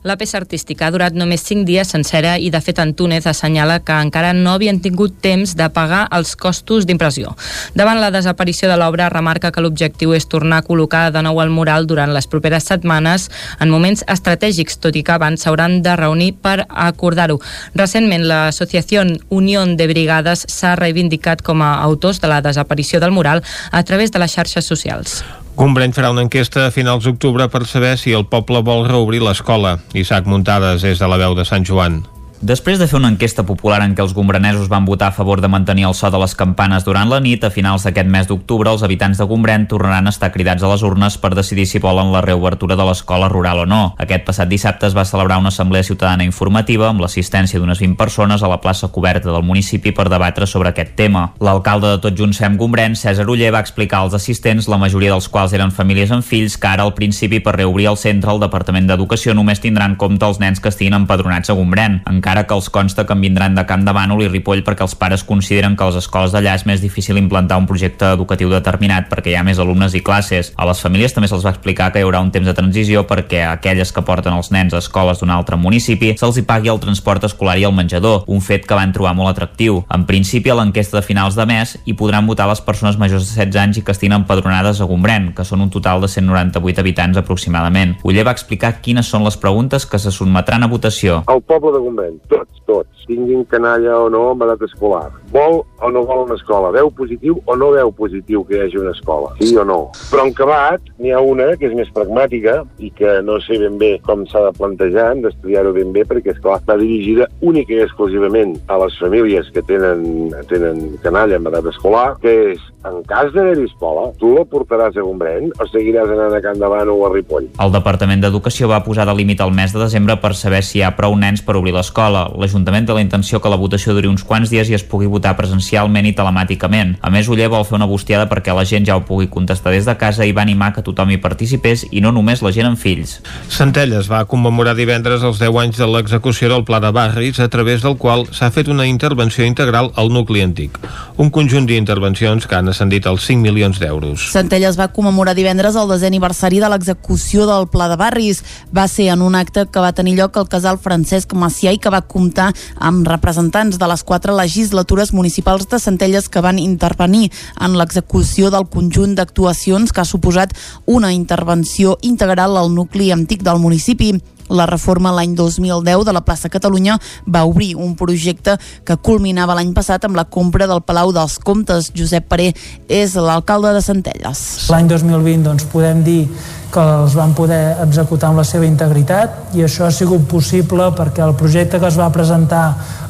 [0.08, 3.96] La peça artística ha durat només 5 dies sencera i, de fet, Antúnez assenyala que
[4.00, 7.34] encara no havien tingut temps de pagar els costos d'impressió.
[7.76, 11.52] Davant la desaparició de l'obra, remarca que l'objectiu és tornar a col·locar de nou el
[11.52, 13.28] mural durant les properes setmanes
[13.60, 17.40] en moments estratègics, tot i que abans s'hauran de reunir per acordar-ho.
[17.76, 19.04] Recentment, l'associació
[19.36, 21.09] Unió de Brigades s'ha reivindicat
[21.42, 25.24] com a autors de la desaparició del mural a través de les xarxes socials.
[25.56, 29.80] Gombreny farà una enquesta a finals d'octubre per saber si el poble vol reobrir l'escola.
[29.94, 32.04] Isaac Muntades és de la veu de Sant Joan.
[32.42, 35.50] Després de fer una enquesta popular en què els gombrenesos van votar a favor de
[35.52, 38.84] mantenir el so de les campanes durant la nit, a finals d'aquest mes d'octubre els
[38.88, 42.22] habitants de Gombrèn tornaran a estar cridats a les urnes per decidir si volen la
[42.24, 43.82] reobertura de l'escola rural o no.
[44.00, 48.40] Aquest passat dissabte es va celebrar una assemblea ciutadana informativa amb l'assistència d'unes 20 persones
[48.40, 51.34] a la plaça coberta del municipi per debatre sobre aquest tema.
[51.44, 55.28] L'alcalde de Tot Junts Fem Gombrèn, César Uller, va explicar als assistents, la majoria dels
[55.28, 58.88] quals eren famílies amb fills, que ara al principi per reobrir el centre el Departament
[58.88, 62.70] d'Educació només tindrà en compte els nens que estiguin empadronats a Gombrèn, encara que els
[62.70, 65.84] consta que en vindran de Camp de Bànol i Ripoll perquè els pares consideren que
[65.84, 69.44] a les escoles d'allà és més difícil implantar un projecte educatiu determinat perquè hi ha
[69.44, 70.52] més alumnes i classes.
[70.56, 73.42] A les famílies també se'ls va explicar que hi haurà un temps de transició perquè
[73.50, 77.26] aquelles que porten els nens a escoles d'un altre municipi se'ls hi pagui el transport
[77.26, 79.82] escolar i el menjador, un fet que van trobar molt atractiu.
[79.90, 83.46] En principi, a l'enquesta de finals de mes hi podran votar les persones majors de
[83.46, 87.18] 16 anys i que estiguin empadronades a Gombrèn, que són un total de 198 habitants
[87.18, 87.98] aproximadament.
[88.04, 91.24] Uller va explicar quines són les preguntes que se sotmetran a votació.
[91.28, 95.10] El poble de Gombrèn tots, tots, tinguin canalla o no amb edat escolar.
[95.34, 98.80] Vol o no vol una escola, veu positiu o no veu positiu que hi hagi
[98.82, 99.80] una escola, sí o no.
[100.12, 103.78] Però en acabat n'hi ha una que és més pragmàtica i que no sé ben
[103.82, 107.84] bé com s'ha de plantejar, hem d'estudiar-ho ben bé perquè, esclar, està dirigida única i
[107.86, 113.32] exclusivament a les famílies que tenen, tenen canalla amb edat escolar, que és, en cas
[113.34, 117.12] d'haver-hi escola, tu la portaràs a Gombrèn o seguiràs anant a Can Davant o a
[117.14, 117.50] Ripoll?
[117.60, 120.86] El Departament d'Educació va posar de límit al mes de desembre per saber si hi
[120.86, 122.09] ha prou nens per obrir l'escola.
[122.10, 125.36] L'Ajuntament té la intenció que la votació duri uns quants dies i es pugui votar
[125.38, 126.96] presencialment i telemàticament.
[127.02, 129.86] A més, Uller vol fer una bustiada perquè la gent ja ho pugui contestar des
[129.86, 132.80] de casa i va animar que tothom hi participés i no només la gent amb
[132.80, 133.20] fills.
[133.50, 137.84] Centelles va commemorar divendres els 10 anys de l'execució del Pla de Barris a través
[137.86, 140.78] del qual s'ha fet una intervenció integral al nucli antic.
[141.18, 144.30] Un conjunt d'intervencions que han ascendit als 5 milions d'euros.
[144.34, 148.44] Centelles va commemorar divendres el desè aniversari de l'execució del Pla de Barris.
[148.76, 151.92] Va ser en un acte que va tenir lloc al casal Francesc Macià i que
[151.94, 157.78] va comptar amb representants de les quatre legislatures municipals de Centelles que van intervenir en
[157.78, 160.56] l'execució del conjunt d'actuacions que ha suposat
[160.86, 164.14] una intervenció integral al nucli antic del municipi.
[164.50, 169.74] La reforma l'any 2010 de la plaça Catalunya va obrir un projecte que culminava l'any
[169.78, 171.92] passat amb la compra del Palau dels Comtes.
[171.96, 172.54] Josep Paré
[172.88, 174.46] és l'alcalde de Centelles.
[174.74, 176.24] L'any 2020 doncs, podem dir
[176.70, 181.24] que els van poder executar amb la seva integritat i això ha sigut possible perquè
[181.26, 182.64] el projecte que es va presentar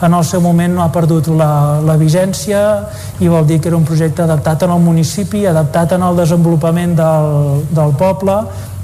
[0.06, 1.52] en el seu moment no ha perdut la,
[1.84, 2.62] la vigència
[3.20, 6.96] i vol dir que era un projecte adaptat en el municipi, adaptat en el desenvolupament
[7.00, 8.40] del, del poble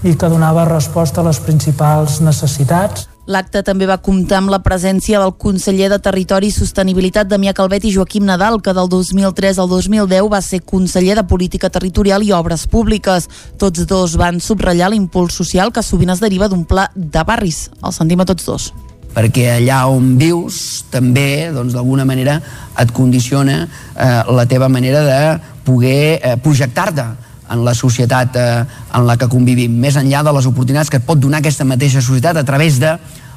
[0.06, 3.08] i que donava resposta a les principals necessitats.
[3.26, 7.88] L'acte també va comptar amb la presència del conseller de Territori i Sostenibilitat Damià Calvet
[7.90, 12.30] i Joaquim Nadal, que del 2003 al 2010 va ser conseller de Política Territorial i
[12.38, 13.26] Obres Públiques.
[13.58, 17.72] Tots dos van subratllar l'impuls social que sovint es deriva d'un pla de barris.
[17.82, 18.74] El sentim a tots dos
[19.16, 22.34] perquè allà on vius també, doncs d'alguna manera,
[22.76, 25.20] et condiciona eh, la teva manera de
[25.64, 27.06] poder eh, projectar-te
[27.52, 28.64] en la societat eh,
[28.94, 32.02] en la que convivim, més enllà de les oportunitats que et pot donar aquesta mateixa
[32.02, 32.96] societat a través de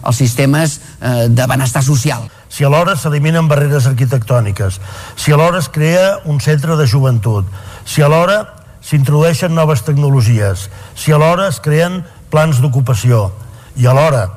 [0.09, 2.29] els sistemes eh, de benestar social.
[2.49, 4.81] Si alhora s'eliminen barreres arquitectòniques,
[5.17, 7.47] si alhora es crea un centre de joventut,
[7.85, 8.41] si alhora
[8.81, 13.29] s'introdueixen noves tecnologies, si alhora es creen plans d'ocupació
[13.77, 14.29] i alhora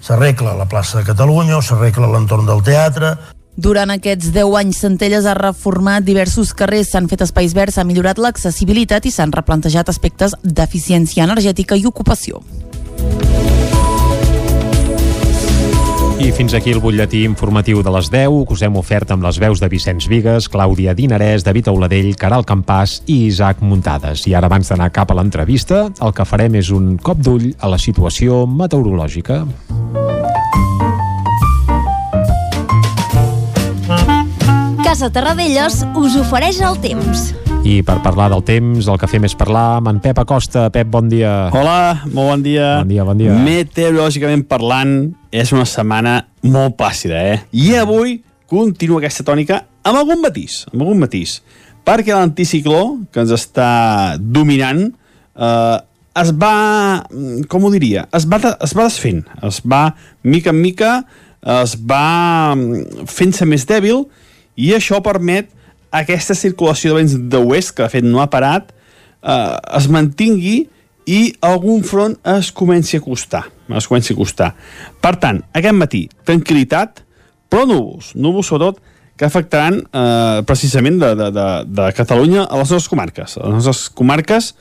[0.00, 3.16] s'arregla la plaça de Catalunya o s'arregla l'entorn del teatre,
[3.56, 8.18] durant aquests 10 anys, Centelles ha reformat diversos carrers, s'han fet espais verds, s'ha millorat
[8.18, 12.44] l'accessibilitat i s'han replantejat aspectes d'eficiència energètica i ocupació.
[16.20, 19.38] I fins aquí el butlletí informatiu de les 10, que us hem ofert amb les
[19.40, 24.26] veus de Vicenç Vigues, Clàudia Dinarès, David Auladell, Caral Campàs i Isaac Muntades.
[24.28, 27.72] I ara, abans d'anar cap a l'entrevista, el que farem és un cop d'ull a
[27.72, 29.46] la situació meteorològica.
[34.90, 37.28] Casa Terradellos us ofereix el temps.
[37.62, 40.64] I per parlar del temps, el que fem és parlar amb en Pep Acosta.
[40.74, 41.30] Pep, bon dia.
[41.54, 42.72] Hola, molt bon dia.
[42.80, 43.36] Bon dia, bon dia.
[43.38, 44.96] Meteorològicament parlant,
[45.30, 47.38] és una setmana molt plàcida, eh?
[47.54, 48.16] I avui
[48.50, 51.38] continua aquesta tònica amb algun matís, amb algun matís.
[51.86, 52.82] Perquè l'anticicló,
[53.14, 53.70] que ens està
[54.18, 55.76] dominant, eh,
[56.18, 56.56] es va,
[57.46, 59.92] com ho diria, es va, es va desfent, es va,
[60.26, 60.96] mica en mica,
[61.62, 62.56] es va
[63.06, 64.02] fent-se més dèbil
[64.56, 65.50] i això permet
[65.90, 68.70] aquesta circulació de vents d'oest, que de fet no ha parat,
[69.22, 70.68] eh, es mantingui
[71.10, 73.44] i algun front es comenci a costar.
[73.76, 74.52] Es comenci a costar.
[75.02, 77.02] Per tant, aquest matí, tranquil·litat,
[77.50, 78.14] però núvols.
[78.14, 78.80] Núvols, sobretot,
[79.20, 83.36] que afectaran eh, precisament de, de, de, de Catalunya a les nostres comarques.
[83.36, 84.54] A les nostres comarques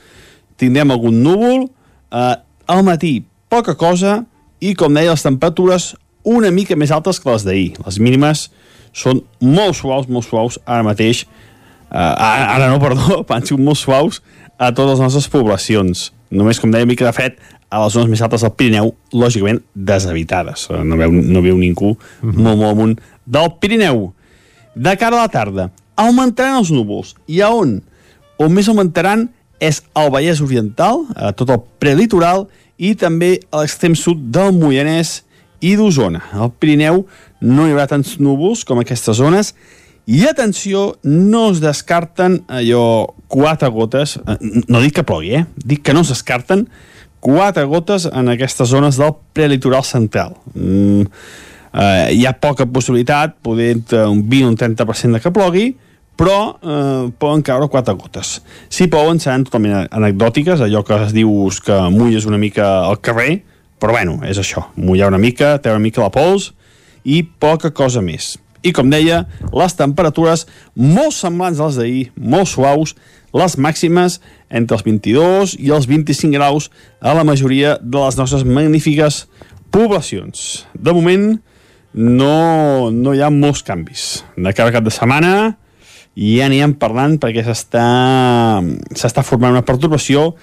[0.59, 1.69] tindrem algun núvol,
[2.11, 2.35] eh,
[2.69, 4.23] al matí poca cosa
[4.59, 5.93] i, com deia, les temperatures
[6.27, 7.69] una mica més altes que les d'ahir.
[7.85, 8.49] Les mínimes
[8.93, 11.25] són molt suaus, molt suaus ara mateix,
[11.91, 14.21] eh, ara, ara no, perdó, han sigut molt suaus
[14.57, 16.09] a totes les nostres poblacions.
[16.29, 17.39] Només, com deia, mica de fred
[17.69, 20.67] a les zones més altes del Pirineu, lògicament deshabitades.
[20.69, 22.41] Eh, no veu, no veu ningú mm -hmm.
[22.43, 24.13] molt, molt amunt del Pirineu.
[24.75, 27.15] De cara a la tarda, augmentaran els núvols.
[27.27, 27.81] I a on?
[28.37, 29.29] On més augmentaran
[29.59, 32.47] és al Vallès Oriental, a tot el prelitoral,
[32.77, 35.23] i també a l'extrem sud del Moianès
[35.61, 36.21] i d'Osona.
[36.33, 37.03] Al Pirineu
[37.41, 39.53] no hi haurà tants núvols com aquestes zones
[40.09, 45.45] i atenció, no es descarten allò quatre gotes, eh, no dic que plogui, eh?
[45.61, 46.65] dic que no es descarten
[47.21, 50.33] quatre gotes en aquestes zones del prelitoral central.
[50.55, 51.03] Mm,
[51.73, 53.75] eh, hi ha poca possibilitat, poder
[54.07, 55.67] un 20 o un 30% de que plogui,
[56.19, 58.39] però eh, poden caure quatre gotes.
[58.67, 63.43] Si plouen seran totalment anecdòtiques, allò que es dius que mulles una mica al carrer,
[63.79, 66.51] però bueno, és això, mullar una mica, treure una mica la pols,
[67.03, 68.35] i poca cosa més.
[68.59, 69.23] I com deia,
[69.55, 70.45] les temperatures
[70.75, 72.95] molt semblants a les d'ahir, molt suaus,
[73.31, 74.19] les màximes
[74.49, 76.67] entre els 22 i els 25 graus
[76.99, 79.27] a la majoria de les nostres magnífiques
[79.71, 80.65] poblacions.
[80.73, 81.39] De moment,
[81.93, 84.25] no, no hi ha molts canvis.
[84.35, 85.33] De cada cap de setmana
[86.19, 90.33] ja anirem parlant perquè s'està formant una perturbació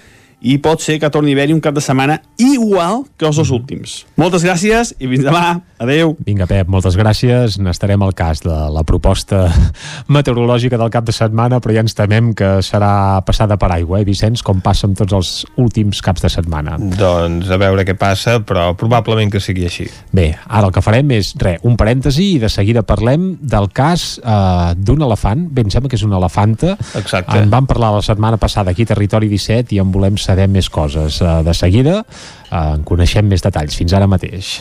[0.41, 3.51] i pot ser que torni a haver-hi un cap de setmana igual que els dos
[3.51, 4.03] últims.
[4.21, 5.63] Moltes gràcies i fins demà.
[5.81, 6.15] Adeu.
[6.25, 7.59] Vinga, Pep, moltes gràcies.
[7.61, 9.47] N'estarem al cas de la proposta
[10.13, 14.07] meteorològica del cap de setmana, però ja ens temem que serà passada per aigua, eh,
[14.09, 16.79] Vicenç, com passa amb tots els últims caps de setmana.
[16.81, 19.89] Doncs a veure què passa, però probablement que sigui així.
[20.17, 24.07] Bé, ara el que farem és, re, un parèntesi i de seguida parlem del cas
[24.21, 26.77] eh, d'un elefant, bé, em sembla que és una elefanta.
[26.97, 27.41] Exacte.
[27.41, 30.69] En vam parlar la setmana passada aquí a Territori 17 i en volem saber més
[30.69, 31.23] coses.
[31.23, 33.77] Eh, de seguida eh, en coneixem més detalls.
[33.79, 34.59] Fins ara mateix.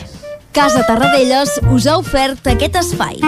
[0.56, 3.20] Casa Tarradellas us ha ofert aquest espai.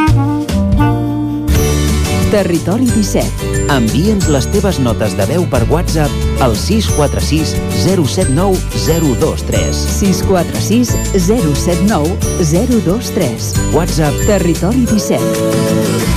[2.31, 3.67] Territori 17.
[3.71, 7.55] Envia'ns les teves notes de veu per WhatsApp al 646
[7.85, 9.83] 079 023.
[9.99, 12.15] 646 079
[12.51, 13.51] 023.
[13.75, 16.16] WhatsApp Territori 17.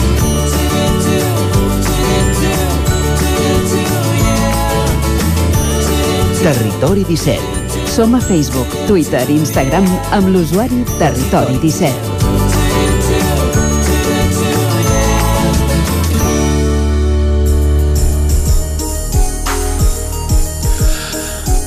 [6.40, 7.36] Territori 17.
[7.84, 9.84] Som a Facebook, Twitter i Instagram
[10.16, 11.92] amb l'usuari Territori 17.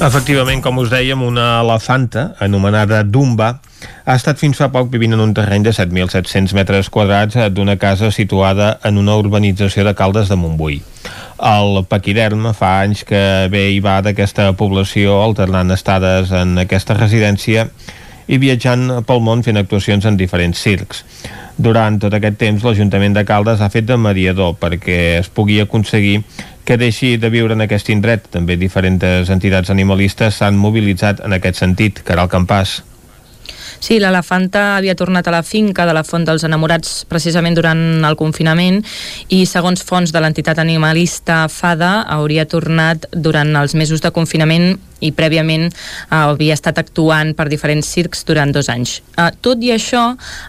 [0.02, 3.60] Efectivament, com us dèiem, una elefanta, anomenada Dumba,
[4.10, 8.10] ha estat fins fa poc vivint en un terreny de 7.700 metres quadrats d'una casa
[8.10, 10.82] situada en una urbanització de Caldes de Montbui.
[11.44, 17.66] El paquiderm fa anys que ve i va d'aquesta població alternant estades en aquesta residència
[18.32, 21.04] i viatjant pel món fent actuacions en diferents circs.
[21.58, 26.22] Durant tot aquest temps, l'Ajuntament de Caldes ha fet de mediador perquè es pugui aconseguir
[26.64, 28.32] que deixi de viure en aquest indret.
[28.32, 32.02] També diferents entitats animalistes s'han mobilitzat en aquest sentit.
[32.08, 32.80] Caral Campàs.
[33.84, 38.16] Sí, l'elefanta havia tornat a la finca de la Font dels Enamorats precisament durant el
[38.16, 38.78] confinament
[39.28, 45.12] i segons fons de l'entitat animalista FADA hauria tornat durant els mesos de confinament i
[45.16, 45.74] prèviament eh,
[46.16, 49.00] havia estat actuant per diferents circs durant dos anys.
[49.18, 50.04] Eh, tot i això,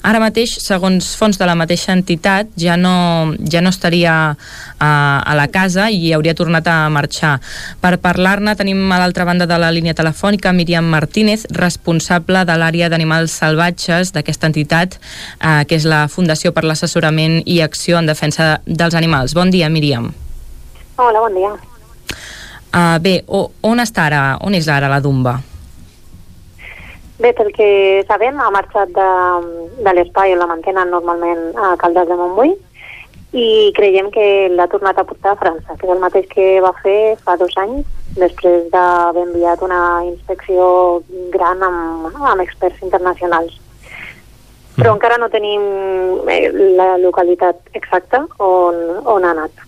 [0.06, 5.35] ara mateix, segons fons de la mateixa entitat, ja no, ja no estaria eh, a
[5.36, 7.36] la casa i hauria tornat a marxar.
[7.82, 12.90] Per parlar-ne tenim a l'altra banda de la línia telefònica Míriam Martínez, responsable de l'àrea
[12.93, 14.98] d'animals salvatges d'aquesta entitat,
[15.40, 19.35] eh, que és la Fundació per l'Assessorament i Acció en Defensa dels Animals.
[19.35, 20.12] Bon dia, Míriam.
[20.97, 21.51] Hola, bon dia.
[22.74, 24.22] Uh, bé, o, on està ara?
[24.42, 25.36] On és ara la Dumba?
[27.22, 27.66] Bé, pel que
[28.09, 29.10] sabem, ha marxat de,
[29.78, 32.51] de l'espai on la mantenen normalment a Caldes de Montbui
[33.34, 36.72] i creiem que l'ha tornat a portar a França, que és el mateix que va
[36.82, 37.86] fer fa dos anys,
[38.18, 40.66] després d'haver enviat una inspecció
[41.34, 43.55] gran amb, amb experts internacionals.
[44.74, 45.62] Però encara no tenim
[46.30, 49.64] eh, la localitat exacta on, on ha anat.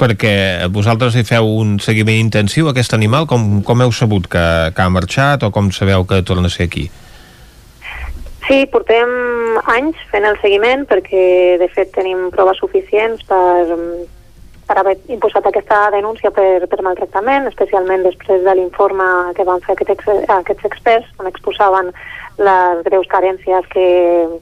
[0.00, 0.32] Perquè
[0.72, 3.26] vosaltres hi feu un seguiment intensiu a aquest animal?
[3.28, 6.70] Com, com heu sabut que, que ha marxat o com sabeu que torna a ser
[6.70, 6.88] aquí?
[8.46, 9.10] Sí, portem
[9.70, 13.68] anys fent el seguiment perquè de fet tenim proves suficients per,
[14.66, 19.06] per haver imposat aquesta denúncia per, per maltractament, especialment després de l'informe
[19.36, 20.08] que van fer aquest ex,
[20.40, 21.92] aquests experts on exposaven
[22.40, 23.86] les greus carències que,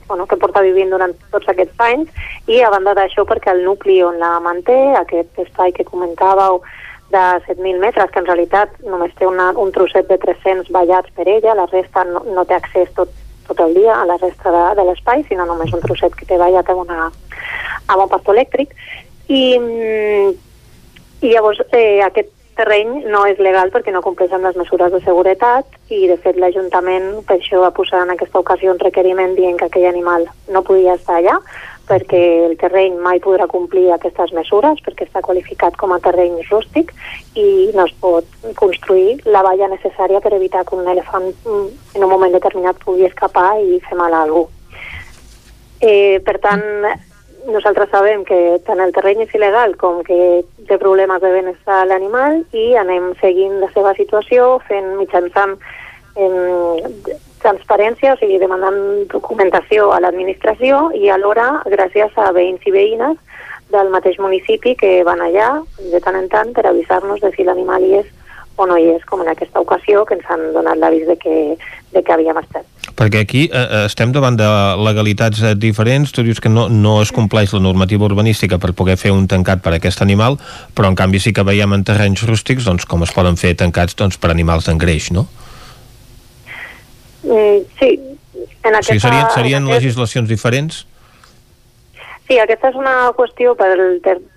[0.07, 3.99] bueno, que porta vivint durant tots aquests anys i a banda d'això perquè el nucli
[4.07, 6.62] on la manté, aquest espai que comentàveu
[7.11, 11.27] de 7.000 metres, que en realitat només té una, un trosset de 300 ballats per
[11.27, 13.11] ella, la resta no, no té accés tot,
[13.49, 16.39] tot el dia a la resta de, de l'espai, sinó només un trosset que té
[16.39, 17.09] ballat amb, una,
[17.89, 18.77] amb un pastor elèctric.
[19.29, 19.43] I,
[21.25, 25.01] i llavors eh, aquest terreny no és legal perquè no compleix amb les mesures de
[25.05, 29.59] seguretat i de fet l'Ajuntament per això va posar en aquesta ocasió un requeriment dient
[29.59, 31.39] que aquell animal no podia estar allà
[31.89, 36.93] perquè el terreny mai podrà complir aquestes mesures perquè està qualificat com a terreny rústic
[37.35, 38.28] i no es pot
[38.60, 41.66] construir la valla necessària per evitar que un elefant mm,
[41.97, 44.48] en un moment determinat pugui escapar i fer mal a algú.
[45.80, 46.64] Eh, per tant,
[47.49, 52.43] nosaltres sabem que tant el terreny és il·legal com que té problemes de benestar l'animal
[52.53, 55.57] i anem seguint la seva situació fent mitjançant
[56.16, 63.16] eh, transparència, o sigui, demanant documentació a l'administració i alhora gràcies a veïns i veïnes
[63.73, 65.51] del mateix municipi que van allà
[65.93, 68.09] de tant en tant per avisar-nos de si l'animal hi és
[68.59, 71.35] o no hi és, com en aquesta ocasió, que ens han donat l'avís de, que,
[71.94, 72.66] de que havíem estat.
[72.98, 74.48] Perquè aquí eh, eh, estem davant de
[74.82, 78.98] legalitats eh, diferents, tu dius que no, no es compleix la normativa urbanística per poder
[78.98, 80.39] fer un tancat per a aquest animal,
[80.74, 83.94] però en canvi sí que veiem en terrenys rústics doncs, com es poden fer tancats
[83.98, 85.28] doncs, per animals d'engreix, no?
[87.22, 87.94] Mm, sí.
[88.66, 89.85] En aquesta, o sigui, serien, serien en aquest...
[89.85, 90.85] legislacions diferents?
[92.28, 93.70] Sí, aquesta és una qüestió per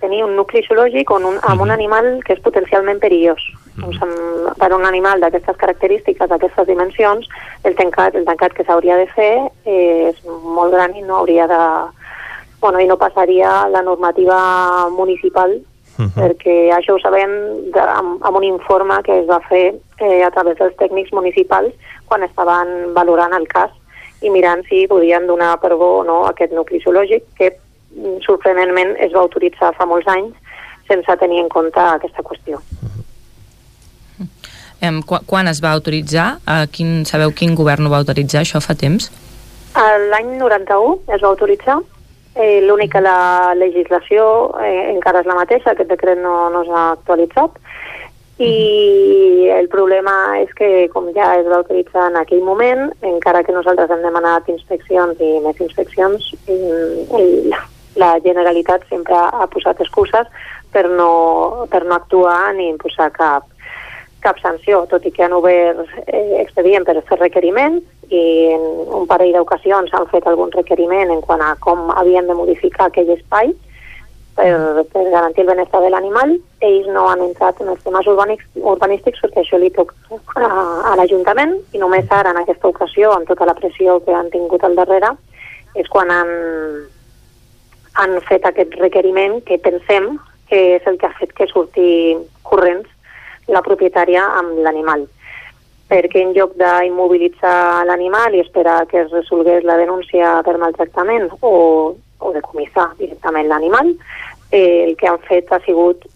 [0.00, 3.42] tenir un nucli zoològic on un, amb un animal que és potencialment perillós.
[3.76, 3.82] Mm.
[3.84, 7.28] Doncs amb, per un animal d'aquestes característiques, d'aquestes dimensions,
[7.64, 9.32] el tancat, el tancat que s'hauria de fer
[9.64, 11.60] eh, és molt gran i no hauria de...
[12.62, 15.58] Bueno, i no passaria la normativa municipal
[15.98, 16.22] Uh -huh.
[16.22, 17.30] perquè això ho sabem
[17.70, 21.74] de, amb, amb un informe que es va fer eh, a través dels tècnics municipals
[22.06, 23.70] quan estaven valorant el cas
[24.22, 27.52] i mirant si podien donar per bo o no aquest nucli zoològic que
[28.26, 30.34] sorprenentment es va autoritzar fa molts anys
[30.88, 32.56] sense tenir en compte aquesta qüestió.
[32.56, 33.01] Eh,
[34.82, 36.38] qu quan es va autoritzar?
[36.46, 38.42] A quin, sabeu quin govern ho va autoritzar?
[38.42, 39.10] Això fa temps?
[40.10, 41.78] L'any 91 es va autoritzar.
[42.34, 44.24] Eh, L'únic que la legislació
[44.64, 47.58] eh, encara és la mateixa, aquest decret no, no s'ha actualitzat.
[48.42, 53.54] I el problema és que, com ja es va autoritzar en aquell moment, encara que
[53.54, 56.56] nosaltres hem demanat inspeccions i més inspeccions, i,
[57.20, 57.52] i
[58.00, 60.26] la Generalitat sempre ha posat excuses
[60.72, 63.44] per no, per no actuar ni imposar cap,
[64.22, 68.22] cap sanció, tot i que han obert eh, expedient per fer requeriments i
[68.54, 68.64] en
[69.00, 73.12] un parell d'ocasions han fet algun requeriment en quant a com havien de modificar aquell
[73.16, 73.52] espai
[74.36, 76.34] per, per garantir el benestar de l'animal.
[76.64, 79.94] Ells no han entrat en els temes urbanístics perquè això li toca
[80.36, 80.50] a,
[80.92, 84.64] a l'Ajuntament i només ara, en aquesta ocasió, amb tota la pressió que han tingut
[84.64, 85.14] al darrere,
[85.76, 86.32] és quan han,
[88.00, 90.14] han fet aquest requeriment que pensem
[90.52, 91.86] que és el que ha fet que surti
[92.44, 92.88] corrents
[93.52, 95.06] la propietària amb l'animal
[95.92, 101.52] perquè en lloc d'immobilitzar l'animal i esperar que es resolgués la denúncia per maltractament o,
[101.92, 103.90] o de comissar directament l'animal,
[104.50, 106.06] eh, el que han fet ha sigut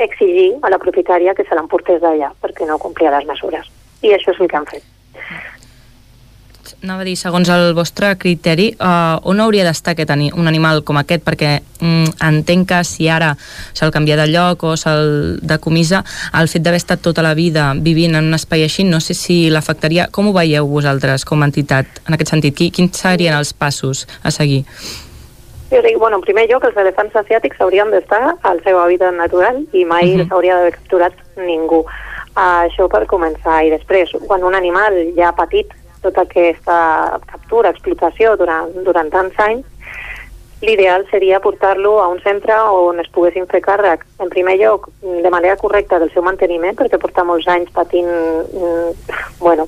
[0.00, 3.68] exigir a la propietària que se l'emportés d'allà perquè no complia les mesures.
[4.00, 4.88] I això és el que han fet
[6.82, 10.82] anava a dir, segons el vostre criteri, uh, on hauria d'estar aquest ani un animal
[10.86, 11.22] com aquest?
[11.26, 13.34] Perquè mm, entenc que si ara
[13.76, 16.02] se'l canvia de lloc o se'l decomissa,
[16.40, 19.42] el fet d'haver estat tota la vida vivint en un espai així, no sé si
[19.52, 20.08] l'afectaria.
[20.12, 22.56] Com ho veieu vosaltres com a entitat en aquest sentit?
[22.56, 24.64] Quins serien els passos a seguir?
[25.70, 29.60] Jo dic, bueno, en primer lloc, els elefants asiàtics haurien d'estar al seu hàbitat natural
[29.72, 30.28] i mai uh -huh.
[30.28, 31.84] s'hauria d'haver capturat ningú.
[32.30, 33.66] Uh, això per començar.
[33.66, 35.66] I després, quan un animal ja petit
[36.02, 39.66] tota aquesta captura, explotació durant, durant tants anys,
[40.60, 45.30] l'ideal seria portar-lo a un centre on es poguessin fer càrrec, en primer lloc, de
[45.32, 49.66] manera correcta del seu manteniment, perquè porta molts anys patint mm, bueno,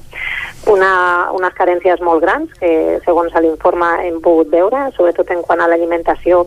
[0.68, 0.92] una,
[1.32, 6.44] unes carències molt grans, que segons l'informe hem pogut veure, sobretot en quant a l'alimentació,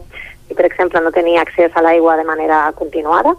[0.49, 3.33] i per exemple no tenia accés a l'aigua de manera continuada,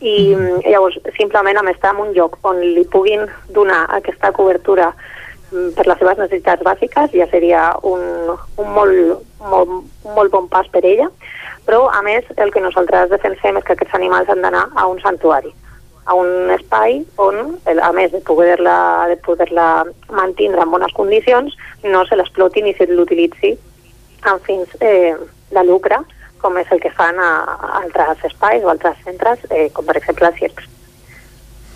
[0.00, 4.90] i mm, llavors simplement amb estar en un lloc on li puguin donar aquesta cobertura
[5.50, 9.72] per les seves necessitats bàsiques ja seria un, un, molt, molt,
[10.04, 11.08] molt bon pas per ella,
[11.66, 15.00] però a més el que nosaltres defensem és que aquests animals han d'anar a un
[15.02, 15.52] santuari,
[16.06, 19.50] a un espai on, a més de poder-la de poder
[20.10, 23.56] mantindre en bones condicions, no se l'exploti ni se l'utilitzi
[24.30, 25.14] amb fins eh,
[25.50, 25.98] de lucre,
[26.40, 29.98] com és el que fan a, a altres espais o altres centres, eh, com per
[30.00, 30.70] exemple circs.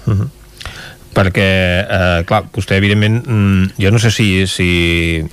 [0.06, 0.43] Uh mhm.
[1.14, 1.48] Perquè,
[1.84, 4.68] eh, clar, vostè evidentment mm, jo no sé si, si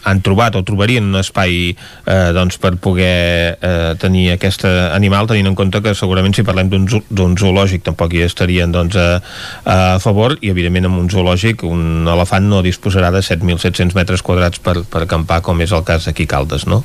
[0.08, 5.52] han trobat o trobarien un espai eh, doncs per poder eh, tenir aquest animal, tenint
[5.52, 9.20] en compte que segurament si parlem d'un zoològic tampoc hi estarien doncs, a,
[9.66, 14.62] a favor i evidentment en un zoològic un elefant no disposarà de 7.700 metres quadrats
[14.64, 16.84] per, per acampar com és el cas aquí Caldes, no?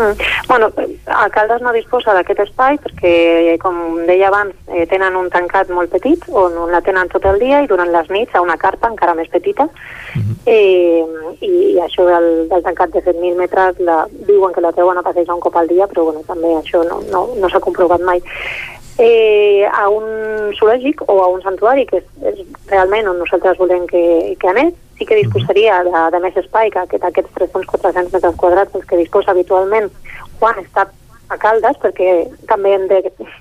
[0.00, 0.48] Mm.
[0.48, 0.72] Bueno,
[1.06, 5.92] a Caldes no disposa d'aquest espai perquè, com deia abans, eh, tenen un tancat molt
[5.92, 9.14] petit on la tenen tot el dia i durant les nits a una carpa encara
[9.14, 10.36] més petita mm -hmm.
[10.46, 11.04] eh,
[11.40, 15.02] i, i això del, del tancat de 7.000 metres la, diuen que la treuen a
[15.02, 18.22] passejar un cop al dia però bueno, també això no, no, no s'ha comprovat mai
[18.98, 23.86] eh, a un zoològic o a un santuari que és, és realment on nosaltres volem
[23.86, 28.34] que, que anés sí que disposaria de, de més espai que aquest, aquests 300-400 metres
[28.36, 29.88] quadrats els que disposa habitualment
[30.38, 30.84] quan està
[31.30, 32.98] a Caldes, perquè també hem de,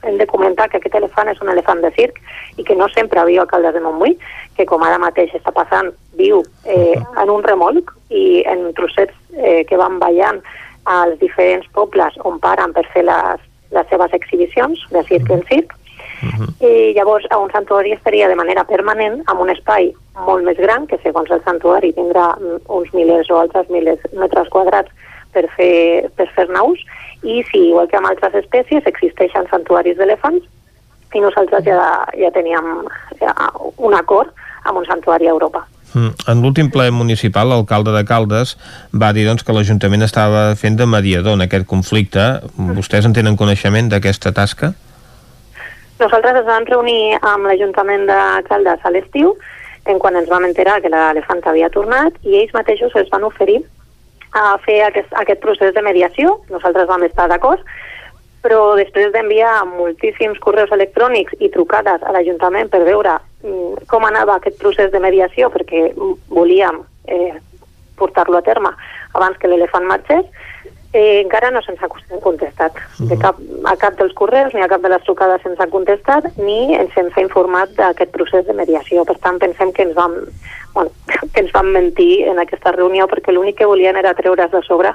[0.08, 2.22] hem de comentar que aquest elefant és un elefant de circ
[2.62, 4.16] i que no sempre viu a Caldes de Montbui,
[4.56, 9.66] que com ara mateix està passant, viu eh, en un remolc i en trossets eh,
[9.68, 10.40] que van ballant
[10.86, 13.44] als diferents pobles on paren per fer les,
[13.76, 15.76] les seves exhibicions de circ en circ
[16.22, 16.48] Mhm.
[16.60, 19.94] I llavors a un santuari estaria de manera permanent amb un espai
[20.26, 24.50] molt més gran, que segons el santuari tindrà mm, uns milers o altres milers metres
[24.50, 24.92] quadrats
[25.34, 26.80] per fer, per fer naus,
[27.24, 30.46] i sí, igual que amb altres espècies, existeixen santuaris d'elefants,
[31.14, 32.86] i nosaltres ja, ja teníem
[33.22, 33.34] ja,
[33.78, 34.34] un acord
[34.66, 35.66] amb un santuari a Europa.
[35.94, 36.12] Mm.
[36.30, 38.56] En l'últim ple municipal, l'alcalde de Caldes
[38.94, 42.28] va dir doncs, que l'Ajuntament estava fent de mediador en aquest conflicte.
[42.78, 44.76] Vostès en tenen coneixement d'aquesta tasca?
[46.00, 49.34] Nosaltres ens vam reunir amb l'Ajuntament de Caldes a l'estiu,
[49.90, 53.60] en quan ens vam enterar que l'elefant havia tornat, i ells mateixos es van oferir
[54.32, 56.38] a fer aquest, aquest procés de mediació.
[56.54, 57.64] Nosaltres vam estar d'acord,
[58.46, 64.38] però després d'enviar moltíssims correus electrònics i trucades a l'Ajuntament per veure mm, com anava
[64.38, 65.90] aquest procés de mediació, perquè
[66.32, 66.80] volíem
[67.12, 67.34] eh,
[68.00, 68.72] portar-lo a terme
[69.20, 70.24] abans que l'elefant marxés,
[70.94, 71.90] eh, encara no se'ns ha
[72.24, 72.78] contestat.
[73.00, 76.26] De cap, a cap dels correus ni a cap de les trucades se'ns ha contestat
[76.38, 79.06] ni ens se'ns ha informat d'aquest procés de mediació.
[79.06, 80.16] Per tant, pensem que ens vam,
[80.74, 80.92] bueno,
[81.34, 84.94] que ens van mentir en aquesta reunió perquè l'únic que volien era treure's de sobre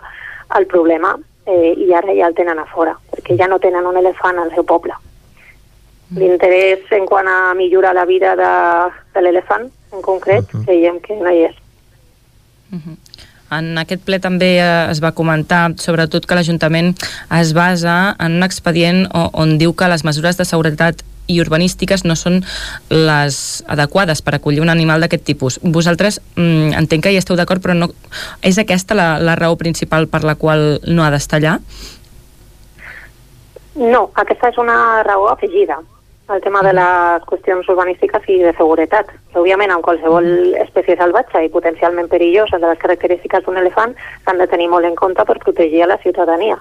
[0.58, 1.14] el problema
[1.46, 4.52] eh, i ara ja el tenen a fora, perquè ja no tenen un elefant al
[4.54, 4.94] seu poble.
[6.14, 8.50] L'interès en quant a millorar la vida de,
[9.14, 9.64] de l'elefant,
[9.94, 11.56] en concret, creiem que no hi és.
[13.58, 16.92] En aquest ple també eh, es va comentar sobretot que l'Ajuntament
[17.38, 22.16] es basa en un expedient on, diu que les mesures de seguretat i urbanístiques no
[22.20, 22.42] són
[22.90, 23.38] les
[23.72, 25.56] adequades per acollir un animal d'aquest tipus.
[25.62, 27.88] Vosaltres mm, entenc que hi esteu d'acord, però no,
[28.44, 31.56] és aquesta la, la raó principal per la qual no ha d'estar allà?
[33.80, 35.80] No, aquesta és una raó afegida
[36.32, 40.24] el tema de les qüestions urbanístiques i de seguretat, que òbviament amb qualsevol
[40.62, 43.92] espècie salvatge i potencialment perillosa de les característiques d'un elefant
[44.24, 46.56] s'han de tenir molt en compte per protegir a la ciutadania.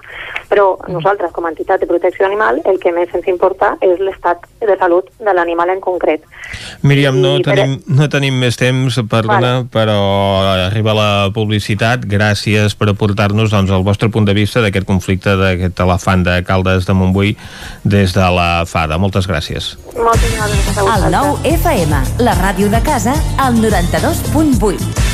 [0.50, 4.44] Però nosaltres, com a entitat de protecció animal, el que més ens importa és l'estat
[4.60, 6.20] de salut de l'animal en concret.
[6.82, 9.68] Míriam, no, I per- tenim, no tenim més temps, perdona, Vale.
[9.72, 9.96] però
[10.66, 12.04] arriba la publicitat.
[12.04, 16.84] Gràcies per aportar-nos doncs, el vostre punt de vista d'aquest conflicte d'aquest elefant de Caldes
[16.84, 17.36] de Montbui
[17.84, 18.98] des de la FADA.
[18.98, 19.53] Moltes gràcies.
[19.54, 21.12] Moltes gràcies a El vosaltres.
[21.14, 25.13] 9 FM, la ràdio de casa, al 92.8.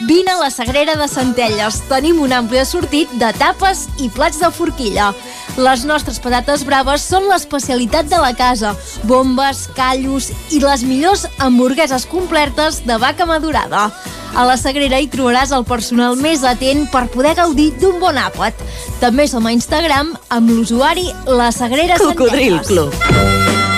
[0.00, 1.82] Vine a la Sagrera de Centelles.
[1.88, 5.12] Tenim un ampli assortit de tapes i plats de forquilla.
[5.60, 8.72] Les nostres patates braves són l'especialitat de la casa.
[9.04, 13.90] Bombes, callos i les millors hamburgueses completes de vaca madurada.
[14.32, 18.56] A la Sagrera hi trobaràs el personal més atent per poder gaudir d'un bon àpat.
[19.02, 22.72] També som a Instagram amb l'usuari La Sagrera Cocodril Centelles.
[22.72, 23.71] Club.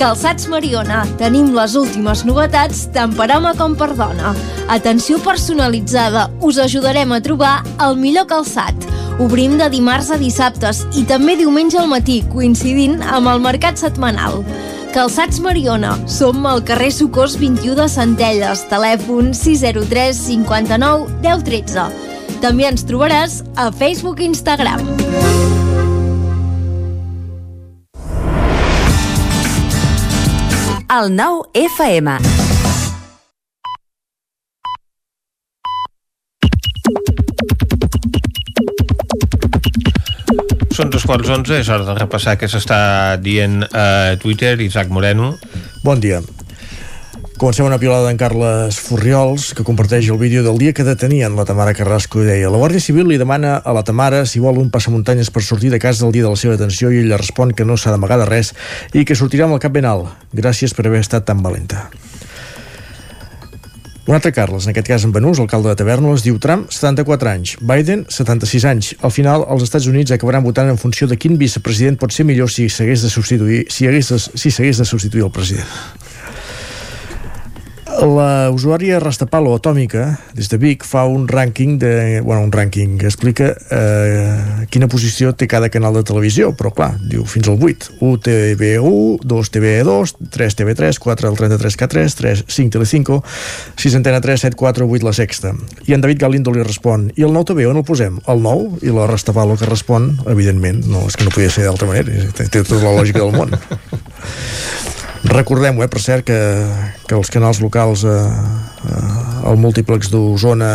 [0.00, 1.02] Calçats Mariona.
[1.20, 4.30] Tenim les últimes novetats tant per home com per dona.
[4.72, 6.30] Atenció personalitzada.
[6.40, 8.86] Us ajudarem a trobar el millor calçat.
[9.20, 14.40] Obrim de dimarts a dissabtes i també diumenge al matí, coincidint amb el mercat setmanal.
[14.96, 15.92] Calçats Mariona.
[16.08, 18.64] Som al carrer Socors 21 de Centelles.
[18.72, 21.90] Telèfon 603 59 10 13.
[22.40, 25.68] També ens trobaràs a Facebook i Instagram.
[30.90, 32.16] El nou FM.
[40.74, 42.80] Són dos quarts onze, és hora de repassar què s'està
[43.22, 44.56] dient a Twitter.
[44.66, 45.36] Isaac Moreno.
[45.86, 46.24] Bon dia.
[47.40, 51.46] Comencem una pilada d'en Carles Furriols, que comparteix el vídeo del dia que detenien la
[51.48, 54.68] Tamara Carrasco i deia la Guàrdia Civil li demana a la Tamara si vol un
[54.68, 57.64] passamuntanyes per sortir de casa el dia de la seva detenció i ella respon que
[57.64, 58.52] no s'ha d'amagar de res
[58.92, 60.12] i que sortirà amb el cap ben alt.
[60.36, 61.86] Gràcies per haver estat tan valenta.
[64.04, 67.56] Un altre Carles, en aquest cas en Benús, alcalde de Tavernoles, diu Trump, 74 anys,
[67.64, 68.92] Biden, 76 anys.
[69.00, 72.52] Al final, els Estats Units acabaran votant en funció de quin vicepresident pot ser millor
[72.52, 75.99] si s'hagués de substituir si hagués de, si s'hagués de substituir el president.
[77.98, 80.04] La usuària Rastapalo Atòmica,
[80.36, 82.20] des de Vic, fa un rànquing de...
[82.22, 86.92] Bueno, un rànquing que explica eh, quina posició té cada canal de televisió, però clar,
[87.10, 87.96] diu fins al 8.
[87.98, 93.20] 1 TV1, 2 TV2, 3 TV3, 4 el 33K3, 3, 5 Telecinco,
[93.76, 95.52] 6 Antena 3, 7, 4, 8 la sexta.
[95.90, 98.22] I en David Galindo li respon, i el 9 TV on el posem?
[98.30, 98.84] El 9?
[98.86, 102.48] I la Rastapalo que respon, evidentment, no, és que no podia ser d'altra manera, té
[102.54, 103.58] tota la lògica del món.
[105.28, 106.38] Recordem-ho, eh, per cert, que,
[107.06, 110.70] que els canals locals eh, eh, el múltiplex d'Osona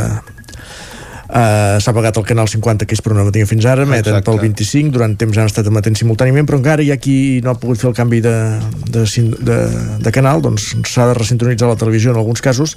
[1.26, 4.38] Uh, s'ha pagat el canal 50 que és per una matina fins ara, emeten pel
[4.44, 7.82] 25 durant temps han estat emetent simultàniament però encara hi ha qui no ha pogut
[7.82, 8.34] fer el canvi de,
[8.94, 9.06] de,
[9.50, 9.58] de,
[10.06, 12.76] de canal doncs s'ha de resintonitzar la televisió en alguns casos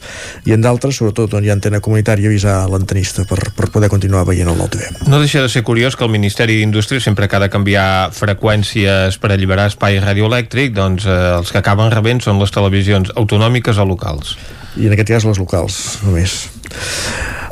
[0.49, 4.25] i en d'altres, sobretot on hi ha antena comunitària avisar l'antenista per, per poder continuar
[4.29, 7.37] veient el nou TV No deixa de ser curiós que el Ministeri d'Indústria sempre que
[7.37, 12.41] ha de canviar freqüències per alliberar espai radioelèctric, doncs eh, els que acaben rebent són
[12.41, 14.37] les televisions autonòmiques o locals.
[14.79, 16.39] I en aquest cas les locals només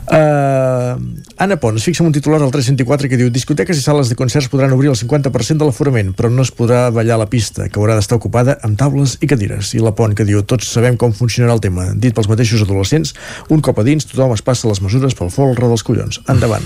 [0.07, 0.95] Uh,
[1.43, 4.71] Anna Pons fixa un titular al 304 que diu discoteques i sales de concerts podran
[4.77, 8.15] obrir el 50% de l'aforament però no es podrà ballar la pista que haurà d'estar
[8.21, 11.65] ocupada amb taules i cadires i la Pont que diu tots sabem com funcionarà el
[11.65, 13.17] tema dit pels mateixos adolescents
[13.51, 16.63] un cop a dins tothom es passa les mesures pel folre dels collons endavant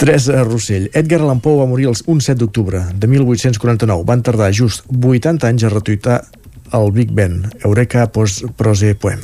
[0.00, 0.86] Teresa Rossell.
[0.96, 4.04] Edgar Allan Poe va morir el- un 7 d'octubre de 1849.
[4.08, 6.22] Van tardar just 80 anys a retuitar
[6.72, 7.44] el Big Ben.
[7.64, 9.20] Eureka prose poem.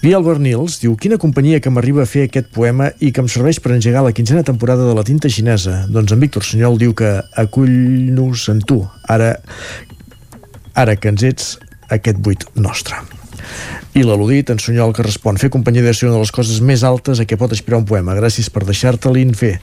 [0.00, 3.60] Albert Nils diu Quina companyia que m'arriba a fer aquest poema i que em serveix
[3.60, 5.84] per engegar la quinzena temporada de la tinta xinesa.
[5.92, 9.34] Doncs en Víctor Sunyol diu que acull-nos en tu, ara,
[10.72, 11.50] ara que ens ets
[11.92, 12.96] aquest buit nostre.
[13.92, 17.20] I l'al·ludit, en Sunyol, que respon fer companyia ser una de les coses més altes
[17.20, 18.14] a què pot aspirar un poema.
[18.16, 19.58] Gràcies per deixar-te-li'n fer.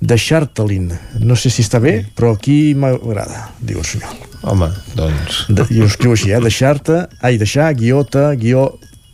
[0.00, 0.90] Deixar-te-li'n.
[1.26, 4.26] No sé si està bé, però aquí m'agrada, diu el Sunyol.
[4.48, 5.44] Home, doncs...
[5.50, 6.42] De, I ho escriu així, eh?
[6.42, 8.68] Deixar-te, ai, deixar, guiota, guió,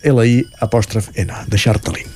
[0.04, 2.10] L-I, apòstrof N, deixar-te-li'n.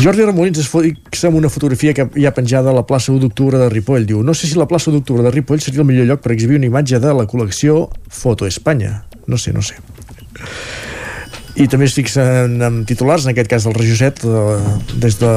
[0.00, 3.20] Jordi Remolins es fixa en una fotografia que hi ha penjada a la plaça 1
[3.20, 4.06] d'octubre de Ripoll.
[4.08, 6.32] Diu, no sé si la plaça 1 d'octubre de Ripoll seria el millor lloc per
[6.32, 9.02] exhibir una imatge de la col·lecció Foto Espanya.
[9.26, 9.76] No sé, no sé.
[11.58, 15.30] I també es fixa en, titulars, en aquest cas del Regió 7, eh, des de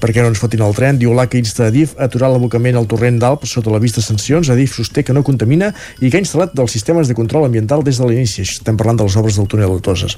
[0.00, 3.20] Per què no ens fotin el tren, diu l'ACA insta a aturar l'abocament al torrent
[3.20, 4.50] d'Alp sota la vista de sancions.
[4.50, 8.00] Adif sosté que no contamina i que ha instal·lat dels sistemes de control ambiental des
[8.00, 8.42] de l'inici.
[8.42, 10.16] Estem parlant de les obres del túnel de Toses.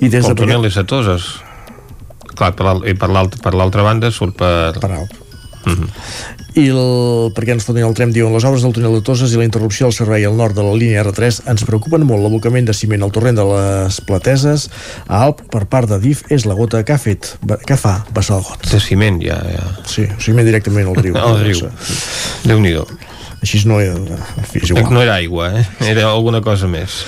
[0.00, 1.30] I des el de túnel és a Toses.
[2.34, 4.76] Clar, per l'altra banda surt per...
[4.78, 5.27] Per Alp.
[6.58, 9.38] I el, perquè ens fotin el tren diuen les obres del túnel de Toses i
[9.38, 12.74] la interrupció del servei al nord de la línia R3 ens preocupen molt l'abocament de
[12.74, 14.66] ciment al torrent de les Plateses
[15.06, 17.34] a Alp per part de DIF és la gota que ha fet
[17.68, 19.68] que fa passar el got de ciment ja, ja.
[19.86, 21.62] sí, ciment directament al riu Al riu.
[22.48, 22.86] Déu-n'hi-do.
[23.42, 24.06] així no, en
[24.48, 25.66] fi, és igual No era aigua, eh?
[25.92, 27.04] Era alguna cosa més.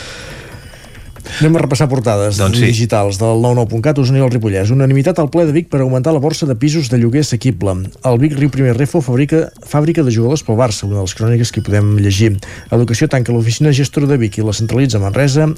[1.40, 2.68] Anem a repassar portades Doncs sí.
[2.68, 4.72] digitals del 99.cat Osona i el Ripollès.
[4.74, 7.76] Unanimitat al ple de Vic per augmentar la borsa de pisos de lloguer assequible.
[8.04, 11.52] El Vic Riu Primer Refo fabrica fàbrica de jugadors pel Barça, una de les cròniques
[11.54, 12.34] que podem llegir.
[12.70, 15.48] Educació tanca l'oficina gestora de Vic i la centralitza a Manresa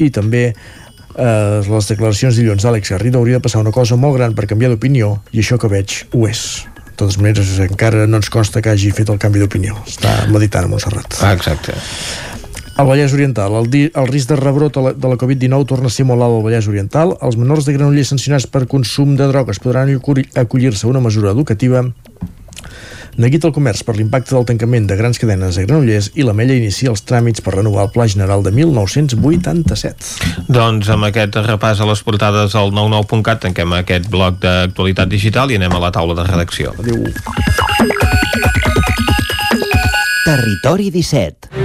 [0.00, 4.36] i també eh, les declaracions dilluns d'Àlex Garrido hauria de passar una cosa molt gran
[4.36, 6.66] per canviar d'opinió i això que veig ho és.
[6.92, 9.78] De totes maneres, encara no ens consta que hagi fet el canvi d'opinió.
[9.88, 11.16] Està meditant a Montserrat.
[11.24, 11.74] Ah, exacte.
[12.76, 16.06] Al Vallès Oriental, el, di, el risc de rebrot de la Covid-19 torna a ser
[16.08, 17.12] molt alt al Vallès Oriental.
[17.22, 21.30] Els menors de Granollers sancionats per consum de drogues podran acollir- acollir-se a una mesura
[21.36, 21.84] educativa.
[23.20, 26.56] Neguit el comerç per l'impacte del tancament de grans cadenes a Granollers i la Mella
[26.56, 30.48] inicia els tràmits per renovar el Pla General de 1987.
[30.48, 35.60] Doncs amb aquest repàs a les portades al 99.cat tanquem aquest bloc d'actualitat digital i
[35.60, 36.72] anem a la taula de redacció.
[36.80, 37.04] Adéu.
[40.24, 41.61] Territori 17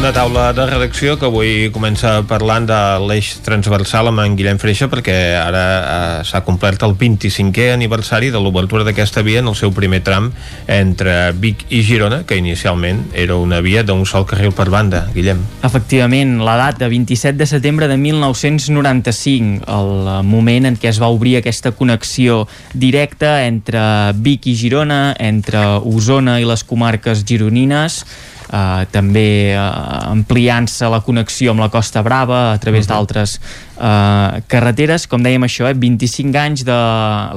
[0.00, 4.86] Una taula de redacció que avui comença parlant de l'eix transversal amb en Guillem Freixa
[4.88, 9.74] perquè ara eh, s'ha complert el 25è aniversari de l'obertura d'aquesta via en el seu
[9.76, 10.30] primer tram
[10.72, 15.02] entre Vic i Girona, que inicialment era una via d'un sol carril per banda.
[15.12, 15.44] Guillem.
[15.68, 21.36] Efectivament, la data, 27 de setembre de 1995, el moment en què es va obrir
[21.42, 23.84] aquesta connexió directa entre
[24.16, 28.06] Vic i Girona, entre Osona i les comarques gironines,
[28.50, 32.94] Uh, també uh, ampliant-se la connexió amb la Costa Brava a través uh -huh.
[32.96, 33.40] d'altres
[33.76, 36.78] uh, carreteres, com dèiem això, eh, 25 anys de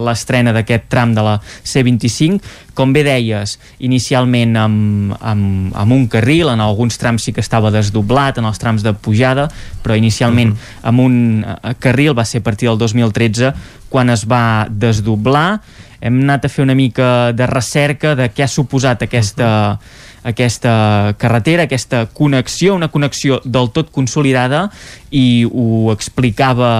[0.05, 2.41] l'estrena d'aquest tram de la C25,
[2.73, 7.69] com bé deies, inicialment amb, amb, amb un carril, en alguns trams sí que estava
[7.69, 9.49] desdoblat, en els trams de pujada,
[9.83, 10.87] però inicialment uh -huh.
[10.87, 13.53] amb un uh, carril va ser a partir del 2013
[13.89, 15.61] quan es va desdoblar,
[16.01, 20.12] hem anat a fer una mica de recerca de què ha suposat aquesta uh -huh
[20.23, 24.69] aquesta carretera, aquesta connexió, una connexió del tot consolidada
[25.11, 26.71] i ho explicava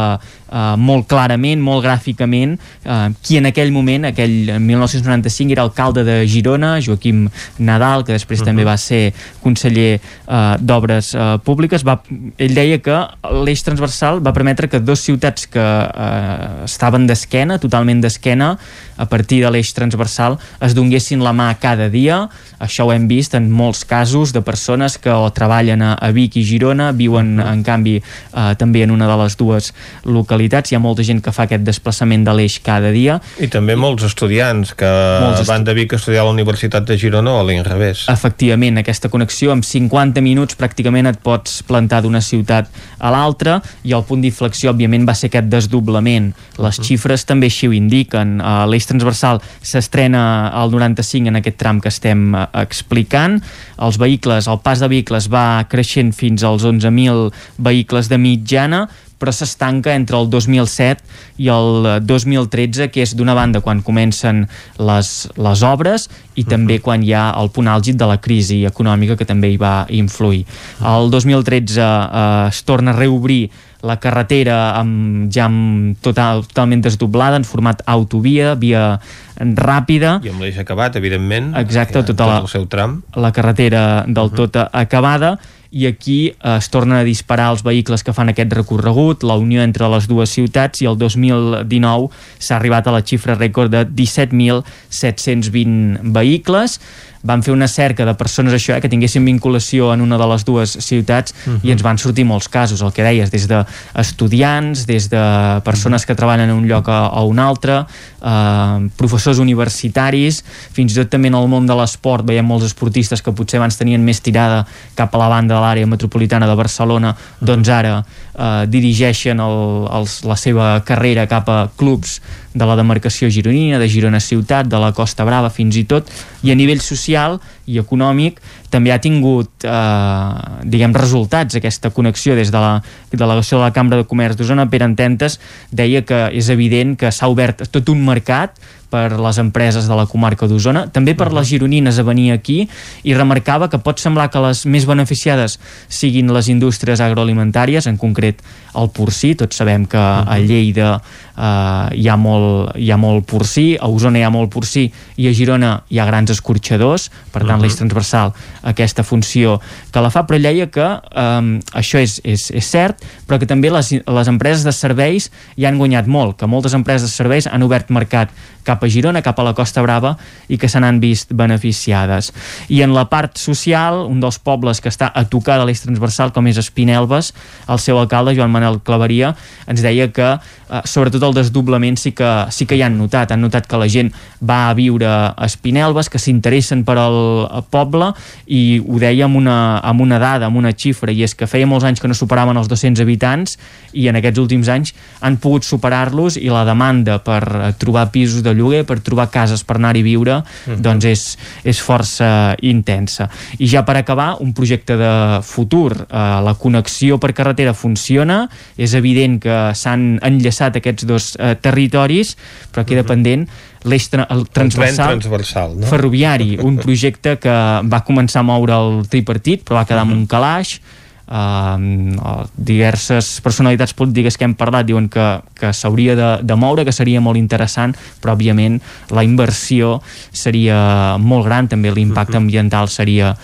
[0.53, 6.05] eh, molt clarament, molt gràficament eh, qui en aquell moment, aquell en 1995 era alcalde
[6.07, 7.27] de Girona, Joaquim
[7.59, 8.49] Nadal, que després uh -huh.
[8.51, 12.01] també va ser conseller eh, d'Obres eh, Públiques va,
[12.37, 12.97] ell deia que
[13.43, 18.57] l'eix transversal va permetre que dos ciutats que eh, estaven d'esquena, totalment d'esquena
[18.97, 22.29] a partir de l'eix transversal es donguessin la mà cada dia
[22.63, 26.37] això ho hem vist en molts casos de persones que o treballen a, a Vic
[26.39, 29.71] i Girona, viuen en canvi eh, també en una de les dues
[30.05, 30.71] localitats.
[30.71, 33.19] Hi ha molta gent que fa aquest desplaçament de l'eix cada dia.
[33.43, 34.89] I també molts estudiants que
[35.23, 35.51] molts estu...
[35.51, 38.05] van de Vic a estudiar a la Universitat de Girona o a l'inrevés.
[38.13, 43.93] Efectivament, aquesta connexió amb 50 minuts pràcticament et pots plantar d'una ciutat a l'altra i
[43.95, 46.31] el punt d'inflexió òbviament va ser aquest desdoblament.
[46.57, 48.41] Les uh xifres també així ho indiquen.
[48.43, 53.39] Uh, l'eix transversal s'estrena al 95 en aquest tram que estem uh, explicant.
[53.81, 58.85] Els vehicles, el pas de vehicles va creixent fins als 11.000 vehicles de mitjana,
[59.23, 64.43] però s'estanca entre el 2007 i el 2013, que és d'una banda quan comencen
[64.83, 69.15] les, les obres i també quan hi ha el punt àlgid de la crisi econòmica
[69.15, 70.43] que també hi va influir.
[70.83, 73.45] El 2013 eh, es torna a reobrir
[73.83, 78.99] la carretera amb, ja amb total, totalment desdoblada en format autovia, via
[79.37, 80.19] ràpida.
[80.23, 81.51] I amb l'eix acabat, evidentment.
[81.59, 83.01] Exacte, tota la, el seu tram.
[83.15, 84.35] La carretera del uh -huh.
[84.35, 85.37] tot acabada
[85.73, 89.63] i aquí eh, es tornen a disparar els vehicles que fan aquest recorregut, la unió
[89.65, 96.13] entre les dues ciutats i el 2019 s'ha arribat a la xifra rècord de 17.720
[96.13, 96.79] vehicles
[97.23, 100.43] van fer una cerca de persones això, eh, que tinguessin vinculació en una de les
[100.45, 101.59] dues ciutats uh -huh.
[101.63, 106.15] i ens van sortir molts casos, el que deies, des d'estudiants, des de persones que
[106.15, 107.85] treballen en un lloc a, a un altre,
[108.21, 110.43] eh, professors universitaris,
[110.73, 113.77] fins i tot també en el món de l'esport veiem molts esportistes que potser abans
[113.77, 117.45] tenien més tirada cap a la banda de l'àrea metropolitana de Barcelona, uh -huh.
[117.45, 118.05] doncs ara
[118.37, 122.21] eh, dirigeixen el, els, la seva carrera cap a clubs
[122.53, 126.09] de la demarcació gironina, de Girona Ciutat, de la Costa Brava fins i tot,
[126.43, 128.39] i a nivell social i econòmic
[128.73, 132.77] també ha tingut eh, diguem resultats aquesta connexió des de la
[133.11, 134.67] delegació de la Cambra de Comerç d'Osona.
[134.69, 135.39] Pere Ententes
[135.71, 138.57] deia que és evident que s'ha obert tot un mercat
[138.93, 142.59] per les empreses de la comarca d'Osona, també per les gironines a venir aquí
[143.03, 145.57] i remarcava que pot semblar que les més beneficiades
[145.89, 148.43] siguin les indústries agroalimentàries, en concret
[148.77, 153.73] el porcí, tots sabem que a Lleida eh, hi, ha molt, hi ha molt porcí,
[153.79, 154.85] a Osona hi ha molt porcí
[155.17, 157.61] i a Girona hi ha grans escorxadors, per tant uh -huh.
[157.65, 159.59] l'eix transversal aquesta funció
[159.91, 163.69] que la fa, però deia que eh, això és, és, és cert, però que també
[163.69, 167.63] les, les empreses de serveis hi han guanyat molt, que moltes empreses de serveis han
[167.63, 168.29] obert mercat
[168.65, 170.15] cap a Girona, cap a la Costa Brava
[170.47, 172.31] i que se n'han vist beneficiades.
[172.69, 176.33] I en la part social, un dels pobles que està a tocar de l'eix transversal,
[176.33, 177.33] com és Espinelves,
[177.67, 179.33] el seu alcalde, Joan Manel Claveria,
[179.67, 183.31] ens deia que eh, sobretot el desdoblament sí que, sí que hi han notat.
[183.31, 184.11] Han notat que la gent
[184.43, 188.11] va a viure a Espinelves, que s'interessen per al poble
[188.47, 191.69] i ho deia amb una, amb una dada, amb una xifra, i és que feia
[191.69, 193.57] molts anys que no superaven els 200 habitants
[193.93, 198.52] i en aquests últims anys han pogut superar-los i la demanda per trobar pisos de
[198.53, 200.79] lloguer, per trobar cases per anar-hi a viure, uh -huh.
[200.79, 203.29] doncs és, és força intensa.
[203.57, 206.05] I ja per acabar, un projecte de futur.
[206.09, 212.37] Eh, la connexió per carretera funciona, és evident que s'han enllaçat aquests dos eh, territoris,
[212.71, 213.07] però queda uh -huh.
[213.07, 213.47] pendent
[213.83, 215.85] l'eix tra transversal, transversal no?
[215.85, 220.11] ferroviari, un projecte que va començar a moure el tripartit però va quedar uh -huh.
[220.11, 220.79] amb un calaix
[221.27, 225.27] uh, diverses personalitats polítiques que hem parlat diuen que,
[225.59, 228.79] que s'hauria de, de moure, que seria molt interessant, però òbviament
[229.13, 229.99] la inversió
[230.31, 233.35] seria molt gran, també l'impacte ambiental seria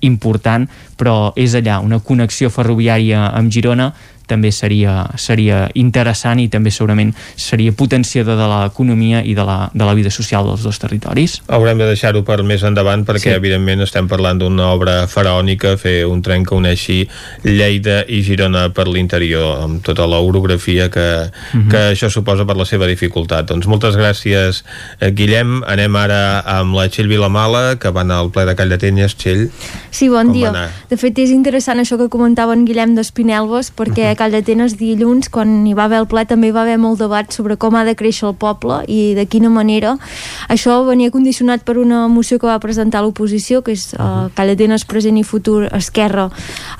[0.00, 3.92] important, però és allà una connexió ferroviària amb Girona
[4.28, 9.84] també seria, seria interessant i també segurament seria potenciador de l'economia i de la, de
[9.88, 11.38] la vida social dels dos territoris.
[11.48, 13.36] Haurem de deixar-ho per més endavant perquè sí.
[13.36, 17.00] evidentment estem parlant d'una obra faraònica, fer un tren que uneixi
[17.46, 21.62] Lleida i Girona per l'interior, amb tota l'orografia que, uh mhm.
[21.62, 21.70] -huh.
[21.70, 23.46] que això suposa per la seva dificultat.
[23.48, 24.64] Doncs moltes gràcies,
[25.00, 25.62] eh, Guillem.
[25.66, 29.14] Anem ara amb la Txell Vilamala, que va anar al ple de Tenyes.
[29.16, 29.50] Txell.
[29.90, 30.70] Sí, bon Com dia.
[30.90, 34.74] De fet, és interessant això que comentava en Guillem d'Espinelves, perquè uh -huh Call d'Atenes
[34.80, 37.76] dilluns, quan hi va haver el ple, també hi va haver molt debat sobre com
[37.78, 39.94] ha de créixer el poble i de quina manera.
[40.50, 44.86] Això venia condicionat per una moció que va presentar l'oposició, que és uh, Call d'Atenes
[44.90, 46.28] present i futur Esquerra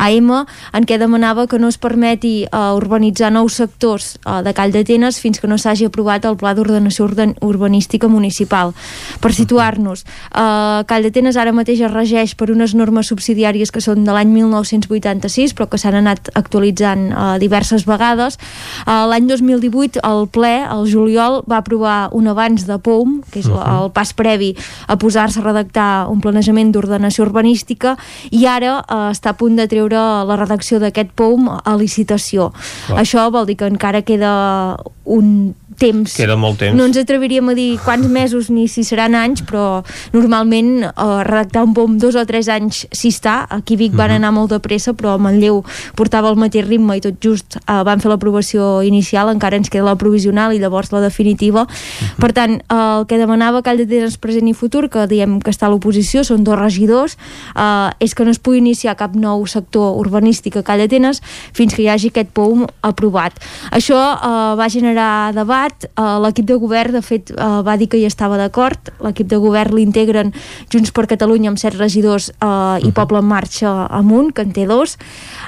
[0.02, 0.32] AM,
[0.74, 5.20] en què demanava que no es permeti uh, urbanitzar nous sectors uh, de Call d'Atenes
[5.22, 8.74] fins que no s'hagi aprovat el pla d'ordenació urbanística municipal.
[9.22, 10.02] Per situar-nos,
[10.34, 14.34] uh, Call d'Atenes ara mateix es regeix per unes normes subsidiàries que són de l'any
[14.34, 18.38] 1986, però que s'han anat actualitzant uh, diverses vegades.
[18.86, 23.46] Uh, L'any 2018 el ple, el juliol, va aprovar un abans de POUM, que és
[23.46, 23.84] uh -huh.
[23.84, 24.56] el pas previ
[24.86, 27.96] a posar-se a redactar un planejament d'ordenació urbanística
[28.30, 32.52] i ara uh, està a punt de treure la redacció d'aquest POUM a licitació.
[32.86, 32.98] Clar.
[33.00, 36.12] Això vol dir que encara queda un temps.
[36.18, 36.76] Queda molt temps.
[36.76, 39.82] No ens atreviríem a dir quants mesos ni si seran anys, però
[40.14, 40.90] normalment eh,
[41.28, 43.40] redactar un POM dos o tres anys si està.
[43.54, 44.12] Aquí Vic van uh mhm.
[44.12, 44.16] -huh.
[44.16, 45.64] anar molt de pressa, però Manlleu
[45.94, 49.84] portava el mateix ritme i tot just eh, van fer l'aprovació inicial, encara ens queda
[49.88, 51.62] la provisional i llavors la definitiva.
[51.62, 52.08] Uh mhm.
[52.08, 52.20] -huh.
[52.20, 55.66] Per tant, eh, el que demanava Call d'Atenes present i futur, que diem que està
[55.66, 57.16] a l'oposició, són dos regidors,
[57.56, 61.20] eh, és que no es pugui iniciar cap nou sector urbanístic a Call d'Atenes
[61.52, 63.32] fins que hi hagi aquest POM aprovat.
[63.70, 65.88] Això eh, va generar debat.
[65.94, 68.92] Uh, L'equip de govern, de fet, uh, va dir que hi estava d'acord.
[69.04, 70.32] L'equip de govern l'integren
[70.72, 74.66] Junts per Catalunya amb set regidors uh, i Poble en Marxa amunt, que en té
[74.68, 74.98] dos.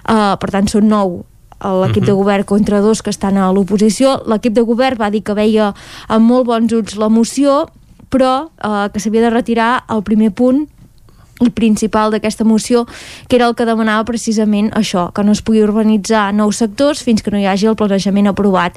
[0.05, 1.21] Uh, per tant, són nou
[1.61, 2.07] l'equip uh -huh.
[2.07, 4.23] de govern contra dos que estan a l'oposició.
[4.27, 5.75] L'equip de govern va dir que veia
[6.09, 7.69] amb molt bons ulls la moció,
[8.11, 10.69] però eh, que s'havia de retirar el primer punt
[11.49, 12.85] principal d'aquesta moció,
[13.29, 17.23] que era el que demanava precisament això, que no es pugui urbanitzar nous sectors fins
[17.25, 18.77] que no hi hagi el planejament aprovat.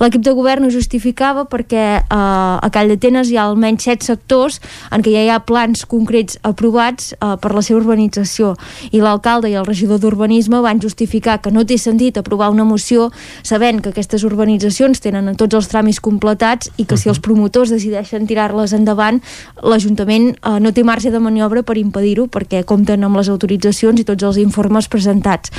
[0.00, 4.60] L'equip de govern ho justificava perquè eh, a Call d'Atenes hi ha almenys set sectors
[4.94, 8.54] en què ja hi ha plans concrets aprovats eh, per la seva urbanització
[8.92, 13.10] i l'alcalde i el regidor d'Urbanisme van justificar que no té sentit aprovar una moció
[13.42, 18.28] sabent que aquestes urbanitzacions tenen tots els tràmits completats i que si els promotors decideixen
[18.30, 19.20] tirar-les endavant
[19.62, 24.00] l'Ajuntament eh, no té marge de maniobra per impedir dir-ho perquè compten amb les autoritzacions
[24.00, 25.52] i tots els informes presentats.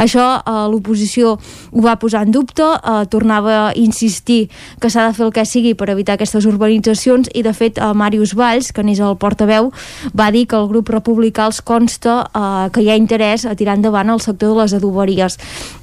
[0.00, 4.48] Això eh, l'oposició ho va posar en dubte, eh, tornava a insistir
[4.80, 7.92] que s'ha de fer el que sigui per evitar aquestes urbanitzacions i de fet eh,
[7.94, 9.70] Màrius Valls, que n'és el portaveu,
[10.16, 13.76] va dir que el grup republicà els consta eh, que hi ha interès a tirar
[13.78, 15.38] endavant el sector de les adoberies.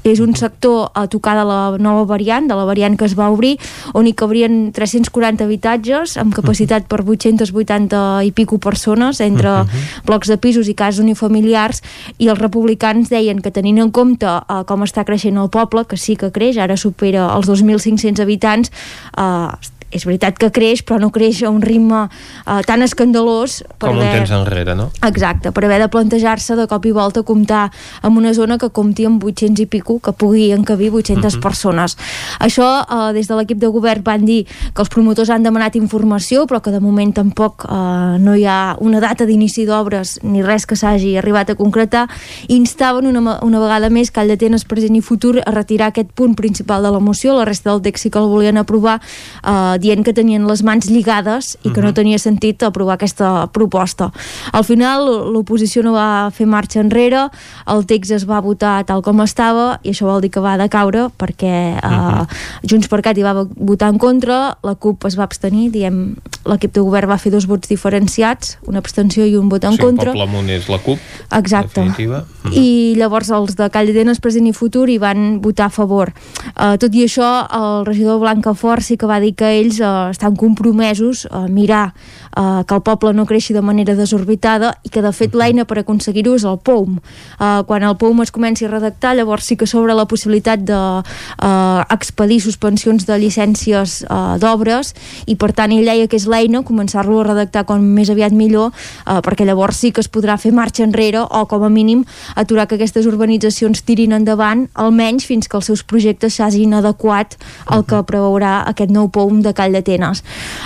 [0.08, 3.30] És un sector a tocar de la nova variant, de la variant que es va
[3.34, 3.58] obrir,
[3.94, 9.64] on hi cabrien 340 habitatges amb capacitat per 880 i pico persones entre
[10.08, 11.84] blocs de pisos i cases unifamiliars
[12.18, 16.00] i els republicans deien que tenint en compte eh, com està creixent el poble, que
[16.00, 18.72] sí que creix, ara supera els 2.500 habitants,
[19.18, 23.90] eh, és veritat que creix, però no creix a un ritme uh, tan escandalós per
[23.90, 24.10] com haver...
[24.10, 24.90] un temps enrere, no?
[25.08, 27.68] Exacte, per haver de plantejar-se de cop i volta comptar
[28.02, 31.44] amb una zona que compti amb 800 i pico, que pugui encabir 800 uh -huh.
[31.44, 31.98] persones.
[32.40, 36.46] Això, uh, des de l'equip de govern van dir que els promotors han demanat informació,
[36.46, 40.66] però que de moment tampoc uh, no hi ha una data d'inici d'obres ni res
[40.66, 42.08] que s'hagi arribat a concretar.
[42.48, 46.84] Instaven una, una vegada més Call d'Atenes present i futur a retirar aquest punt principal
[46.84, 49.00] de la moció, la resta del text sí que el volien aprovar
[49.44, 51.82] uh, dient que tenien les mans lligades i que uh -huh.
[51.82, 51.96] no mhm.
[51.96, 54.12] tenia sentit aprovar aquesta proposta.
[54.52, 57.30] Al final l'oposició no va fer marxa enrere,
[57.68, 61.10] el text es va votar tal com estava i això vol dir que va decaure
[61.18, 62.28] perquè uh, uh -huh.
[62.70, 66.74] Junts per Cat hi va votar en contra, la CUP es va abstenir, diem, l'equip
[66.74, 70.14] de govern va fer dos vots diferenciats, una abstenció i un vot en sí, contra.
[70.14, 71.00] Sí, el és la CUP,
[71.32, 71.82] Exacte.
[71.82, 72.26] definitiva.
[72.44, 72.58] Uh -huh.
[72.58, 76.14] I llavors els de Calldenes Present i Futur hi van votar a favor.
[76.56, 79.80] Uh, tot i això, el regidor Blanca Fort sí que va dir que ell ells
[79.80, 81.94] eh, estan compromesos a mirar
[82.38, 85.80] eh, que el poble no creixi de manera desorbitada i que de fet l'eina per
[85.82, 87.00] aconseguir-ho és el POUM.
[87.40, 92.38] Eh, quan el POUM es comenci a redactar, llavors sí que s'obre la possibilitat d'expedir
[92.38, 94.94] de, eh, suspensions de llicències eh, d'obres
[95.26, 98.72] i per tant ell deia que és l'eina començar-lo a redactar com més aviat millor
[98.72, 102.04] eh, perquè llavors sí que es podrà fer marxa enrere o com a mínim
[102.36, 107.86] aturar que aquestes urbanitzacions tirin endavant almenys fins que els seus projectes s'hagin adequat al
[107.88, 110.24] que preveurà aquest nou POUM de Call d'Atenes.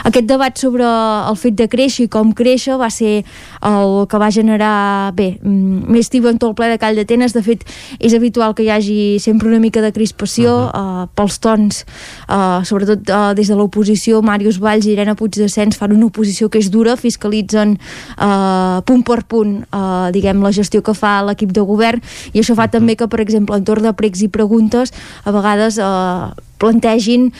[0.07, 3.21] Aquest debat sobre el fet de créixer i com créixer va ser
[3.61, 7.43] el que va generar bé, mm, més en tot el ple de Call d'Atenes de
[7.45, 7.63] fet
[7.99, 11.03] és habitual que hi hagi sempre una mica de crispació uh -huh.
[11.03, 11.85] uh, pels tons
[12.29, 16.59] uh, sobretot uh, des de l'oposició Màrius Valls i Irene Puigdescens fan una oposició que
[16.59, 17.77] és dura, fiscalitzen
[18.17, 22.01] uh, punt per punt uh, diguem la gestió que fa l'equip de govern
[22.33, 22.71] i això fa uh -huh.
[22.71, 24.93] també que per exemple en torn de pregs i preguntes
[25.23, 26.31] a vegades uh,
[26.61, 27.31] plantegin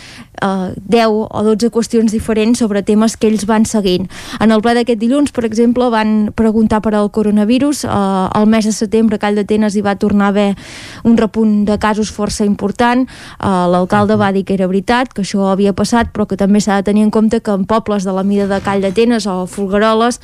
[0.41, 4.10] eh, 10 o 12 qüestions diferents sobre temes que ells van seguint.
[4.41, 7.85] En el ple d'aquest dilluns, per exemple, van preguntar per al coronavirus.
[7.85, 7.91] Eh,
[8.41, 10.49] el mes de setembre, Call d'Atenes hi va tornar a haver
[11.06, 13.06] un repunt de casos força important.
[13.06, 16.81] Eh, L'alcalde va dir que era veritat, que això havia passat, però que també s'ha
[16.81, 20.19] de tenir en compte que en pobles de la mida de Call d'Atenes o Folgueroles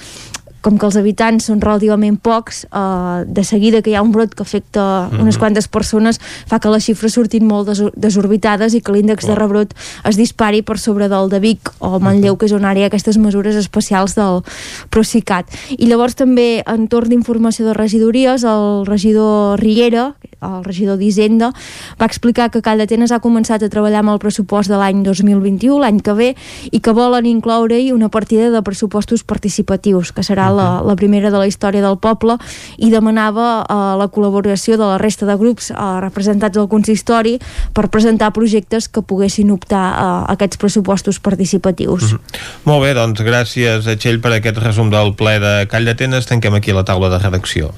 [0.62, 4.34] com que els habitants són relativament pocs, eh, de seguida que hi ha un brot
[4.36, 5.22] que afecta mm -hmm.
[5.22, 9.36] unes quantes persones fa que les xifres surtin molt des desorbitades i que l'índex de
[9.36, 9.74] rebrot
[10.04, 12.88] es dispari per sobre del de Vic o Manlleu, que és on ara hi ha
[12.88, 14.44] aquestes mesures especials del
[14.90, 15.46] Procicat.
[15.78, 21.52] I llavors també, en torn d'informació de regidories, el regidor Riera, el regidor d'Hisenda,
[22.00, 25.80] va explicar que Call d'Atenes ha començat a treballar amb el pressupost de l'any 2021,
[25.82, 26.30] l'any que ve,
[26.72, 31.38] i que volen incloure-hi una partida de pressupostos participatius, que serà la, la primera de
[31.42, 32.38] la història del poble
[32.78, 37.38] i demanava uh, la col·laboració de la resta de grups uh, representats al consistori
[37.74, 42.14] per presentar projectes que poguessin optar a aquests pressupostos participatius.
[42.14, 42.46] Mm -hmm.
[42.66, 46.26] Molt bé, doncs gràcies a Txell per aquest resum del ple de Call d'Atenes.
[46.26, 47.74] Tanquem aquí la taula de redacció.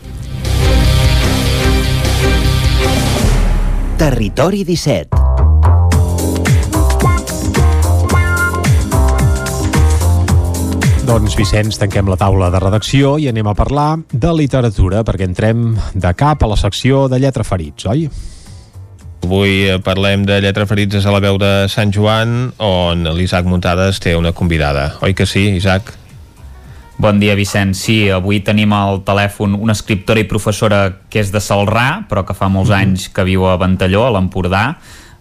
[3.99, 5.11] Territori 17
[11.03, 15.73] Doncs Vicenç, tanquem la taula de redacció i anem a parlar de literatura, perquè entrem
[15.91, 18.07] de cap a la secció de lletra ferits, oi?
[19.27, 23.99] Avui eh, parlem de lletra ferits a la veu de Sant Joan, on l'Isaac Muntades
[23.99, 24.93] té una convidada.
[25.03, 25.91] Oi que sí, Isaac?
[26.99, 27.79] Bon dia, Vicenç.
[27.79, 32.35] Sí, avui tenim al telèfon una escriptora i professora que és de Salrà, però que
[32.35, 32.81] fa molts mm -hmm.
[32.81, 34.75] anys que viu a Ventalló, a l'Empordà,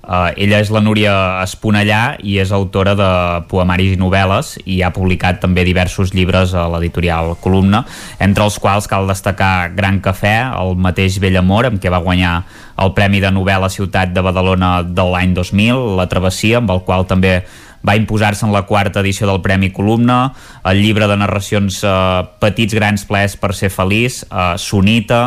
[0.09, 3.09] Uh, ella és la Núria Esponellà i és autora de
[3.51, 7.83] poemaris i novel·les i ha publicat també diversos llibres a l'editorial Columna,
[8.17, 10.33] entre els quals cal destacar Gran Cafè,
[10.63, 12.39] el mateix Vell Amor, amb què va guanyar
[12.81, 17.05] el Premi de Novel·la Ciutat de Badalona de l'any 2000, La Travessia, amb el qual
[17.05, 17.43] també
[17.87, 20.33] va imposar-se en la quarta edició del Premi Columna,
[20.65, 21.93] el llibre de narracions eh,
[22.41, 25.23] Petits grans plaers per ser feliç, eh, Sonita,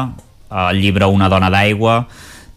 [0.49, 2.05] eh, el llibre Una dona d'aigua,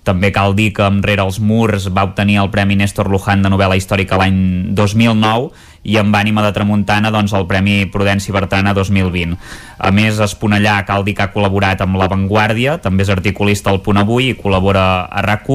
[0.05, 3.79] també cal dir que Enrere els murs va obtenir el Premi Néstor Luján de novel·la
[3.81, 5.49] històrica l'any 2009
[5.85, 9.37] i amb ànima de tramuntana doncs, el Premi Prudència Bertana 2020.
[9.79, 13.83] A més, Esponellà cal dir que ha col·laborat amb La Vanguardia, també és articulista al
[13.85, 15.49] Punt Avui i col·labora a rac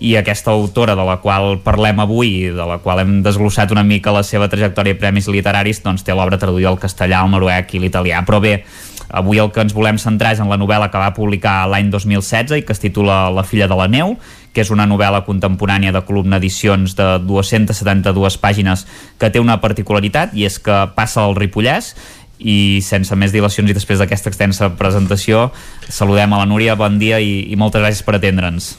[0.00, 4.14] i aquesta autora de la qual parlem avui de la qual hem desglossat una mica
[4.16, 7.82] la seva trajectòria i premis literaris doncs té l'obra traduïda al castellà, al noruec i
[7.82, 8.62] l'italià però bé,
[9.10, 12.60] Avui el que ens volem centrar és en la novel·la que va publicar l'any 2016
[12.60, 14.14] i que es titula La filla de la neu,
[14.54, 18.86] que és una novel·la contemporània de columna edicions de 272 pàgines
[19.18, 21.96] que té una particularitat i és que passa al Ripollès
[22.38, 25.48] i sense més dilacions i després d'aquesta extensa presentació
[25.88, 28.76] saludem a la Núria, bon dia i, i moltes gràcies per atendre'ns.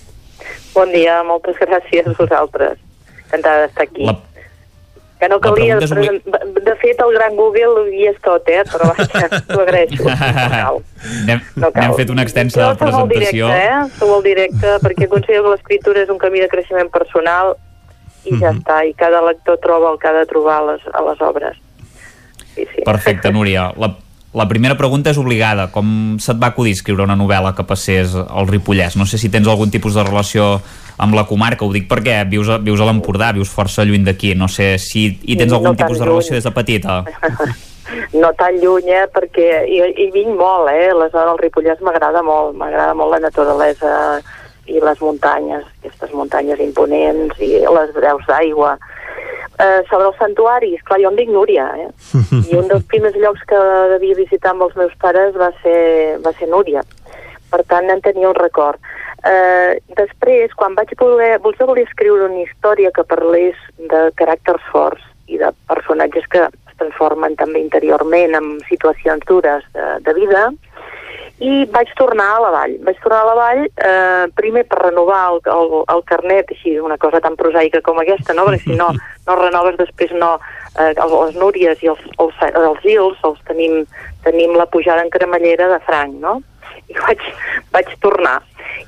[0.73, 2.77] Bon dia, moltes gràcies a vosaltres.
[3.25, 4.05] Encantada d'estar aquí.
[4.07, 4.17] La,
[5.21, 5.77] que no calia...
[5.77, 5.91] És...
[5.91, 8.63] De fet, el gran Google hi és tot, eh?
[8.71, 10.01] Però vaja, t'ho agraeixo.
[10.01, 10.79] No cal.
[11.27, 11.95] N'hem no cal.
[11.99, 13.49] fet una extensa jo presentació.
[13.51, 13.99] Directe, eh?
[13.99, 17.53] Sou el directe, perquè considero que l'escriptura és un camí de creixement personal
[18.25, 18.61] i ja mm -hmm.
[18.61, 21.57] està, i cada lector troba el que ha de trobar a les, a les obres.
[22.55, 22.81] Sí, sí.
[22.85, 23.71] Perfecte, Núria.
[23.77, 23.95] La,
[24.33, 25.67] la primera pregunta és obligada.
[25.73, 28.95] Com se't va acudir escriure una novel·la que passés al Ripollès?
[28.95, 30.53] No sé si tens algun tipus de relació
[31.01, 34.35] amb la comarca, ho dic perquè vius a, vius a l'Empordà, vius força lluny d'aquí,
[34.37, 37.01] no sé si hi tens algun no tipus de relació des de petita.
[38.21, 42.53] no tan lluny, eh, perquè hi, hi vinc molt, eh, zona del Ripollès m'agrada molt,
[42.55, 44.21] m'agrada molt la naturalesa
[44.69, 48.75] i les muntanyes, aquestes muntanyes imponents i les breus d'aigua.
[49.61, 51.89] Eh, sobre els santuaris, clar, jo em dic Núria, eh?
[52.49, 53.59] I un dels primers llocs que
[53.93, 56.81] devia visitar amb els meus pares va ser, va ser Núria.
[57.51, 58.79] Per tant, en tenia un record.
[59.27, 63.59] Eh, després, quan vaig voler, voler escriure una història que parlés
[63.91, 66.47] de caràcters forts i de personatges que
[66.81, 70.47] transformen també interiorment en situacions dures de, de vida,
[71.41, 72.75] i vaig tornar a la vall.
[72.85, 76.99] Vaig tornar a la vall eh, primer per renovar el, el, el carnet, així una
[77.01, 78.45] cosa tan prosaica com aquesta, no?
[78.45, 78.91] perquè si no,
[79.25, 80.35] no renoves després no,
[80.77, 83.81] eh, les Núries i els, els, els Gils els tenim,
[84.27, 86.37] tenim la pujada en cremallera de franc, no?
[86.93, 87.25] I vaig,
[87.73, 88.37] vaig tornar.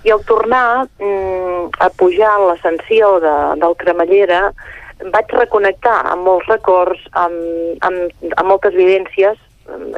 [0.06, 3.36] I al tornar mm, a pujar en l'ascensió de,
[3.66, 4.46] del cremallera
[5.10, 9.42] vaig reconnectar amb molts records, amb, amb, amb moltes vivències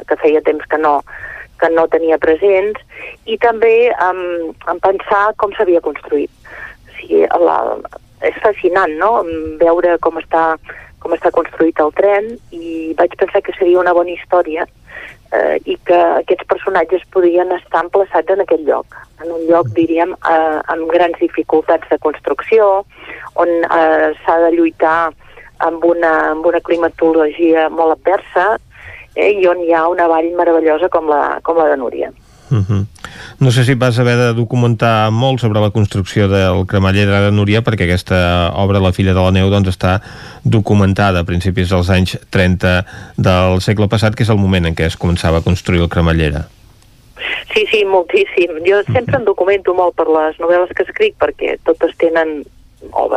[0.08, 1.00] que feia temps que no,
[1.60, 2.80] que no tenia presents
[3.26, 6.30] i també um, en pensar com s'havia construït.
[6.86, 7.58] O sigui, la,
[8.24, 9.20] és fascinant, no?,
[9.60, 10.56] veure com està,
[11.02, 14.66] com està construït el tren i vaig pensar que seria una bona història
[15.32, 20.14] eh, i que aquests personatges podien estar emplaçats en aquest lloc, en un lloc, diríem,
[20.16, 22.84] eh, amb grans dificultats de construcció,
[23.36, 25.12] on eh, s'ha de lluitar
[25.64, 28.56] amb una, amb una climatologia molt adversa,
[29.16, 32.12] eh, i on hi ha una vall meravellosa com la, com la de Núria.
[32.50, 32.86] Uh -huh.
[33.40, 37.62] No sé si vas haver de documentar molt sobre la construcció del cremeller de Núria
[37.62, 40.00] perquè aquesta obra, La filla de la neu, doncs està
[40.44, 42.86] documentada a principis dels anys 30
[43.16, 46.46] del segle passat, que és el moment en què es començava a construir el cremallera.
[47.52, 48.50] Sí, sí, moltíssim.
[48.66, 52.44] Jo sempre em documento molt per les novel·les que escric perquè totes tenen
[52.92, 53.08] o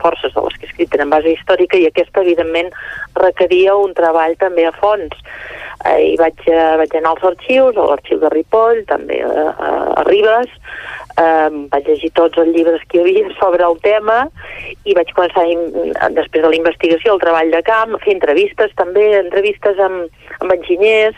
[0.00, 2.72] forces de les que he escrit tenen base històrica i aquesta, evidentment,
[3.16, 5.14] requeria un treball també a fons.
[5.84, 10.04] Eh, I vaig, eh, vaig anar als arxius, a l'arxiu de Ripoll, també a, a,
[10.08, 10.52] Ribes,
[11.20, 14.24] eh, vaig llegir tots els llibres que hi havia sobre el tema
[14.84, 15.46] i vaig començar,
[16.16, 21.16] després de la investigació, el treball de camp, fer entrevistes també, entrevistes amb, amb enginyers,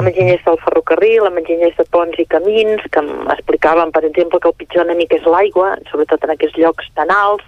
[0.00, 3.02] amb enginyers del ferrocarril, amb enginyers de ponts i camins, que
[3.36, 7.44] explicaven, per exemple, que el pitjor enemic és l'aigua, sobretot en aquests llocs tan alts,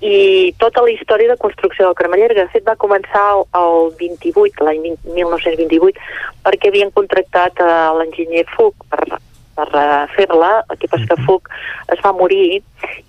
[0.00, 3.26] i tota la història de construcció del Cremeller, que de fet va començar
[3.60, 6.08] el 28, l'any 1928,
[6.46, 9.20] perquè havien contractat a l'enginyer Fuc per,
[9.56, 9.68] per
[10.16, 11.50] fer-la, el que passa que Fuc
[11.92, 12.62] es va morir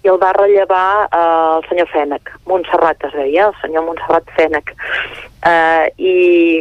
[0.04, 4.74] i el va rellevar eh, el senyor Fènec, Montserrat es deia, el senyor Montserrat Fènec.
[5.48, 6.16] Eh, i,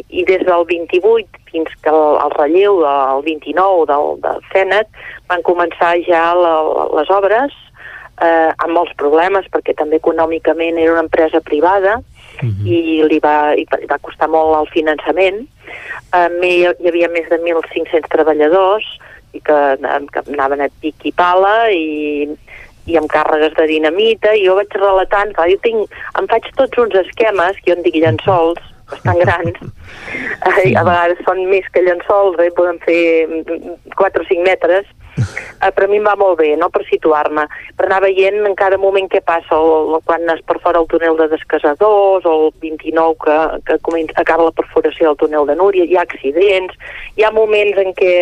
[0.08, 5.44] I des del 28 fins que el, el relleu del 29 del, del Fènec van
[5.46, 6.54] començar ja la,
[6.96, 7.54] les obres
[8.22, 12.66] eh, amb molts problemes perquè també econòmicament era una empresa privada uh -huh.
[12.66, 15.46] i li va, i va costar molt el finançament.
[16.14, 18.86] Eh, hi, hi havia més de 1.500 treballadors
[19.32, 19.60] i que,
[20.12, 22.28] que anaven a pic i pala i,
[22.86, 26.84] i amb càrregues de dinamita i jo vaig relatant, clar, jo tinc, em faig tots
[26.84, 28.60] uns esquemes, que jo en dic llençols,
[28.92, 29.60] bastant grans,
[30.50, 33.00] eh, a vegades són més que llençols, eh, poden fer
[33.96, 37.44] 4 o 5 metres, eh, però a mi em va molt bé, no?, per situar-me,
[37.78, 41.18] per anar veient en cada moment què passa, o, o quan es perfora el túnel
[41.20, 45.88] de Descasadors, o el 29 que, que comença, acaba la perforació del túnel de Núria,
[45.88, 46.78] hi ha accidents,
[47.16, 48.14] hi ha moments en què,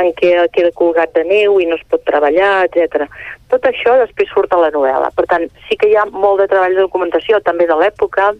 [0.00, 3.06] en què queda colgat de neu i no es pot treballar, etc.
[3.52, 5.12] Tot això després surt a la novel·la.
[5.14, 8.32] Per tant, sí que hi ha molt de treball de documentació, també de l'època,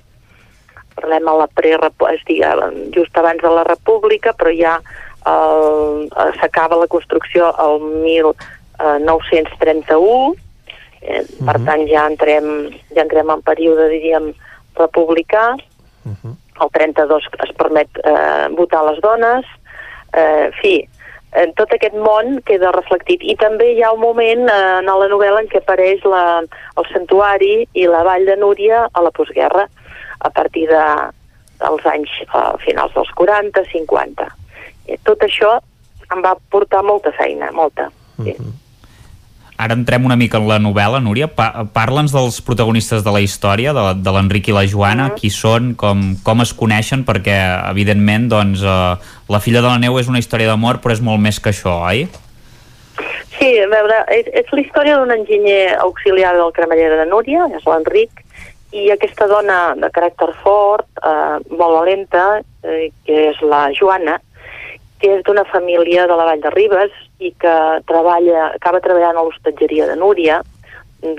[0.94, 2.40] parlem a la pre és dir,
[2.94, 4.78] just abans de la República, però ja
[5.24, 10.34] s'acaba la construcció el 1931,
[11.00, 11.46] eh, uh -huh.
[11.46, 11.66] per mhm.
[11.66, 14.34] tant ja entrem, ja entrem en període, diríem,
[14.76, 15.56] republicà,
[16.04, 16.34] uh -huh.
[16.62, 19.44] el 32 es permet eh, votar a les dones,
[20.12, 20.88] eh, fi,
[21.32, 23.22] en tot aquest món queda reflectit.
[23.22, 26.42] I també hi ha un moment eh, en la novel·la en què apareix la,
[26.76, 29.68] el santuari i la vall de Núria a la postguerra,
[30.20, 31.10] a partir de,
[31.60, 34.28] dels anys uh, finals dels 40, 50.
[34.86, 35.56] I tot això
[36.12, 37.90] em va portar molta feina, molta.
[38.22, 38.30] Sí.
[38.30, 38.52] Uh -huh.
[39.56, 41.28] Ara entrem una mica en la novel·la, Núria.
[41.30, 45.20] Pa Parla'ns dels protagonistes de la història, de, de l'Enric i la Joana, uh -huh.
[45.20, 48.98] qui són, com, com es coneixen, perquè, evidentment, doncs, uh,
[49.28, 51.80] La filla de la neu és una història d'amor, però és molt més que això,
[51.86, 52.08] oi?
[53.38, 57.64] Sí, a veure, és, és la història d'un enginyer auxiliar del cremallera de Núria, és
[57.64, 58.10] l'Enric,
[58.74, 64.20] i aquesta dona de caràcter fort, eh, molt valenta, eh, que és la Joana,
[65.04, 67.54] que és d'una família de la Vall de Ribes i que
[67.90, 70.40] treballa, acaba treballant a l'hostatgeria de Núria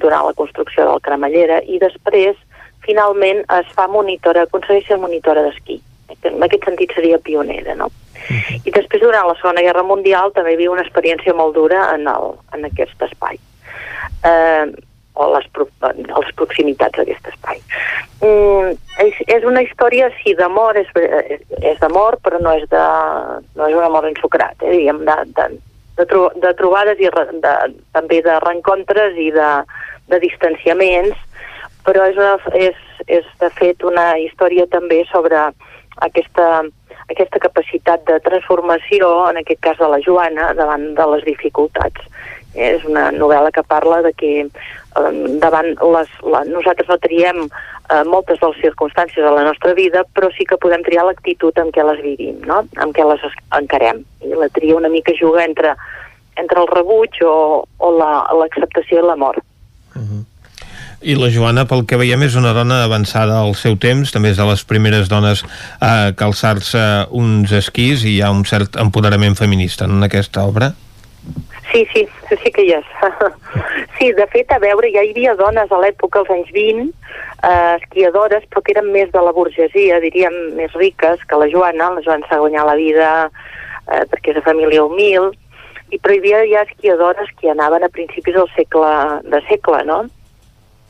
[0.01, 2.39] durant la construcció del cremallera i després
[2.85, 5.77] finalment es fa monitora, aconsegueix ser monitora d'esquí.
[6.25, 7.91] En aquest sentit seria pionera, no?
[8.29, 8.61] -huh.
[8.65, 12.35] I després, durant la Segona Guerra Mundial, també viu una experiència molt dura en, el,
[12.57, 13.39] en aquest espai.
[14.25, 14.65] Eh,
[15.15, 15.47] o les,
[15.97, 17.61] les proximitats d'aquest espai.
[18.21, 18.75] Mm,
[19.05, 20.91] és, és una història, sí, d'amor, és,
[21.61, 22.85] és d'amor, però no és, de,
[23.55, 25.47] no és un amor ensucrat, eh, diguem, de, de,
[25.99, 27.55] de, tro de trobades i re, de,
[27.95, 29.51] també de reencontres i de,
[30.11, 31.19] de distanciaments,
[31.85, 35.39] però és, una, és, és de fet una història també sobre
[36.07, 36.47] aquesta,
[37.09, 42.09] aquesta capacitat de transformació, en aquest cas de la Joana, davant de les dificultats.
[42.55, 44.31] És una novel·la que parla de que
[45.41, 50.05] davant les, la, nosaltres no triem eh, moltes de les circumstàncies de la nostra vida,
[50.15, 52.63] però sí que podem triar l'actitud en què les vivim, no?
[52.81, 53.25] en què les
[53.59, 54.03] encarem.
[54.23, 55.75] I la tria una mica juga entre,
[56.39, 57.91] entre el rebuig o, o
[58.39, 59.43] l'acceptació la, i l'amor.
[59.95, 60.23] Uh -huh.
[61.01, 64.37] I la Joana, pel que veiem, és una dona avançada al seu temps, també és
[64.37, 65.43] de les primeres dones
[65.79, 70.73] a calçar-se uns esquís i hi ha un cert empoderament feminista en aquesta obra.
[71.75, 72.07] Sí, sí,
[72.41, 72.85] sí que hi és.
[73.97, 76.85] sí, de fet, a veure, ja hi havia dones a l'època, als anys 20,
[77.43, 81.91] eh, esquiadores, però que eren més de la burgesia, diríem, més riques que la Joana.
[81.97, 85.33] La Joana s'ha guanyat la vida eh, perquè és de família humil,
[85.91, 88.93] i però hi havia ja esquiadores que anaven a principis del segle,
[89.27, 90.05] de segle, no?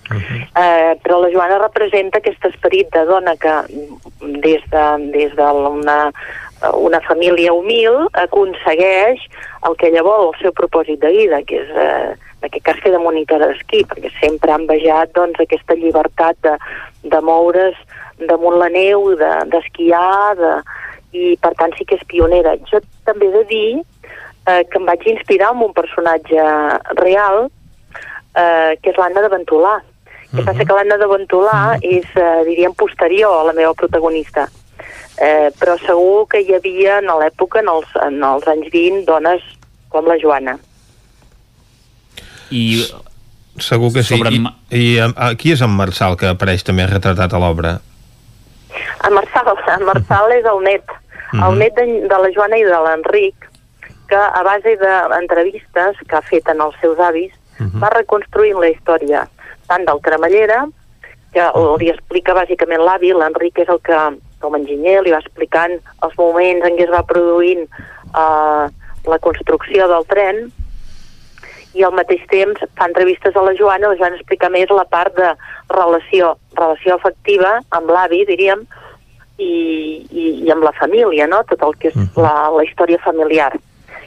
[0.05, 0.41] Uh -huh.
[0.53, 3.55] eh, però la Joana representa aquest esperit de dona que
[4.21, 4.85] des de,
[5.17, 5.47] des de
[6.73, 9.21] una, família humil aconsegueix
[9.67, 12.81] el que ella vol, el seu propòsit de vida, que és eh, en aquest cas
[12.83, 16.55] fer de monitora d'esquí, perquè sempre han vejat doncs, aquesta llibertat de,
[17.03, 17.77] de moure's
[18.29, 19.09] damunt la neu,
[19.51, 20.83] d'esquiar, de, de,
[21.15, 22.55] i per tant sí que és pionera.
[22.69, 26.45] Jo també he de dir eh, que em vaig inspirar en un personatge
[27.01, 27.49] real,
[28.35, 29.79] eh, que és l'Anna de Ventolà,
[30.25, 34.47] el que passa que l'Anna de Ventolà és, eh, diríem, posterior a la meva protagonista.
[35.15, 39.43] Eh, però segur que hi havia en l'època, en, els, en els anys 20, dones
[39.89, 40.57] com la Joana.
[42.51, 42.83] I
[43.63, 44.17] segur que sí.
[44.17, 44.33] Sobre...
[44.35, 44.43] I,
[44.75, 47.77] i a, qui és en Marçal, que apareix també retratat a l'obra?
[49.05, 50.95] En Marçal, en Marçal és el net.
[51.35, 53.47] El net de, de la Joana i de l'Enric,
[54.07, 57.81] que a base d'entrevistes que ha fet en els seus avis, uh -huh.
[57.81, 59.27] va reconstruint la història
[59.67, 60.67] tant del Cremallera,
[61.33, 61.45] que
[61.79, 63.99] li explica bàsicament l'avi, l'Enric és el que,
[64.45, 67.65] com a enginyer, li va explicant els moments en què es va produint
[68.13, 68.69] uh,
[69.09, 70.45] la construcció del tren,
[71.75, 75.15] i al mateix temps fa entrevistes a la Joana, la Joana explica més la part
[75.17, 75.33] de
[75.73, 78.63] relació, relació afectiva amb l'avi, diríem,
[79.35, 79.51] i,
[80.07, 81.41] i, i amb la família, no?
[81.49, 83.51] tot el que és la, la història familiar.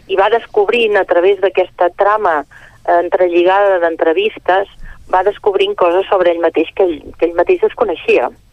[0.08, 4.72] I va descobrint a través d'aquesta trama eh, entrelligada d'entrevistes
[5.12, 8.30] va descobrint coses sobre ell mateix que ell, que ell mateix desconeixia.
[8.32, 8.47] Mm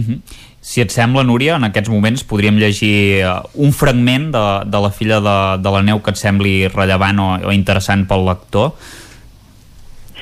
[0.00, 0.42] -hmm.
[0.64, 4.90] Si et sembla, Núria, en aquests moments podríem llegir uh, un fragment de, de la
[4.90, 8.72] filla de, de la neu que et sembli rellevant o, o interessant pel lector.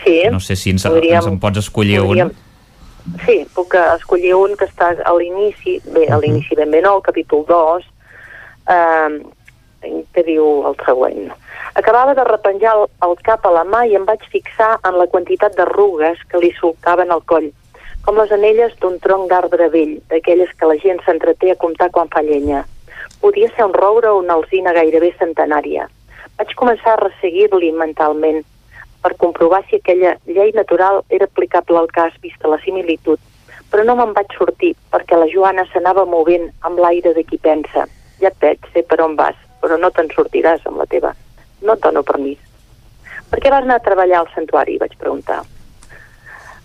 [0.02, 0.16] Sí.
[0.34, 2.50] No sé si ens, podríem, ens en pots escollir podríem, un.
[3.22, 7.06] Sí, puc escollir un que està a l'inici, bé, a l'inici ben bé no, al
[7.06, 7.86] capítol 2,
[8.74, 9.22] eh,
[10.14, 11.30] que diu el següent.
[11.78, 15.06] Acabava de repenjar el, el cap a la mà i em vaig fixar en la
[15.06, 17.52] quantitat d'arrugues que li solcaven al coll,
[18.04, 22.10] com les anelles d'un tronc d'arbre vell, d'aquelles que la gent s'entreté a comptar quan
[22.12, 22.64] fa llenya.
[23.20, 25.88] Podia ser un roure o una alzina gairebé centenària.
[26.38, 28.42] Vaig començar a resseguir-li mentalment
[29.02, 33.18] per comprovar si aquella llei natural era aplicable al cas vista la similitud,
[33.70, 37.88] però no me'n vaig sortir perquè la Joana s'anava movent amb l'aire de qui pensa.
[38.20, 41.14] Ja et veig, sé per on vas, però no te'n sortiràs amb la teva
[41.62, 42.38] no et dono permís.
[43.30, 44.78] Per què vas anar a treballar al santuari?
[44.82, 45.42] vaig preguntar.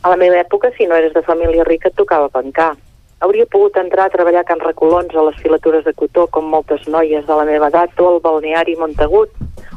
[0.03, 2.75] A la meva època, si no eres de família rica, et tocava bancar.
[3.19, 6.85] Hauria pogut entrar a treballar a Can Recolons a les filatures de cotó, com moltes
[6.87, 9.33] noies de la meva edat, o al balneari Montagut,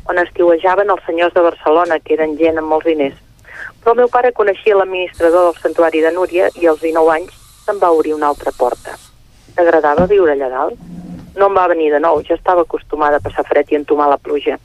[0.07, 3.19] on estiuejaven els senyors de Barcelona, que eren gent amb molts diners.
[3.81, 7.81] Però el meu pare coneixia l'administrador del santuari de Núria i als 19 anys se'n
[7.81, 8.97] va obrir una altra porta.
[9.57, 10.89] T'agradava viure allà dalt?
[11.37, 14.21] No em va venir de nou, ja estava acostumada a passar fred i entomar la
[14.21, 14.59] pluja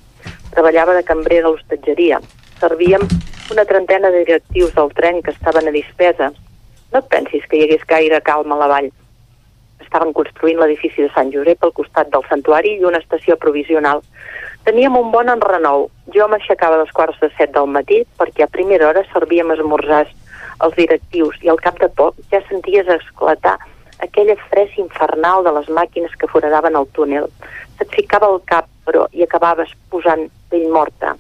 [0.56, 2.22] treballava de cambrer a l'hostatgeria.
[2.62, 3.04] Servíem
[3.52, 6.32] una trentena de directius del tren que estaven a dispesa.
[6.92, 8.90] No et pensis que hi hagués gaire calma a la vall.
[9.84, 14.02] Estaven construint l'edifici de Sant Josep al costat del santuari i una estació provisional.
[14.66, 15.90] Teníem un bon enrenou.
[16.16, 20.14] Jo m'aixecava les quarts de set del matí perquè a primera hora servíem esmorzars
[20.60, 23.58] als directius i al cap de poc ja senties esclatar
[24.00, 27.30] aquella fresa infernal de les màquines que foradaven el túnel.
[27.78, 31.16] Se't ficava al cap, però, i acabaves posant pell morta.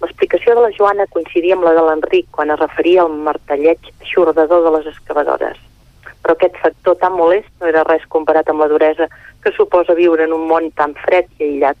[0.00, 4.64] L'explicació de la Joana coincidia amb la de l'Enric quan es referia al martelleig xordador
[4.64, 5.58] de les excavadores.
[6.22, 9.10] Però aquest factor tan molest no era res comparat amb la duresa
[9.44, 11.76] que suposa viure en un món tan fred i aïllat.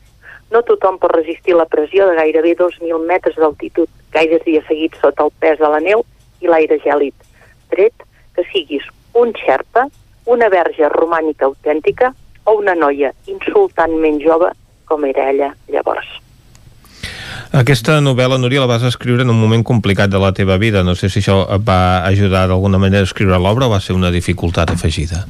[0.52, 5.24] No tothom pot resistir la pressió de gairebé 2.000 metres d'altitud, gaires dies seguits sota
[5.24, 6.04] el pes de la neu
[6.44, 7.14] i l'aire gèlid,
[7.72, 8.84] tret que siguis
[9.14, 9.88] un xerpa,
[10.26, 12.12] una verge romànica autèntica
[12.44, 14.52] o una noia insultantment jove
[14.90, 16.18] com era ella llavors.
[17.50, 20.84] Aquesta novel·la, Núria, la vas escriure en un moment complicat de la teva vida.
[20.86, 23.96] No sé si això et va ajudar d'alguna manera a escriure l'obra o va ser
[23.96, 25.24] una dificultat afegida.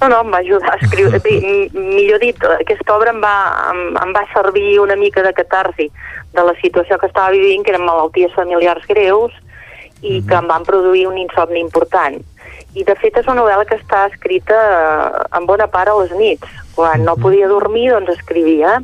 [0.00, 1.20] No, no, em va ajudar a escriure.
[1.20, 1.84] Mm.
[1.98, 3.34] Millor dit, aquesta obra em va,
[3.74, 5.90] em, em va servir una mica de catarsi
[6.32, 9.36] de la situació que estava vivint, que eren malalties familiars greus
[10.00, 10.28] i mm -hmm.
[10.28, 12.16] que em van produir un insomni important.
[12.72, 16.12] I, de fet, és una novel·la que està escrita eh, en bona part a les
[16.16, 16.48] nits.
[16.74, 18.80] Quan no podia dormir, doncs escrivia.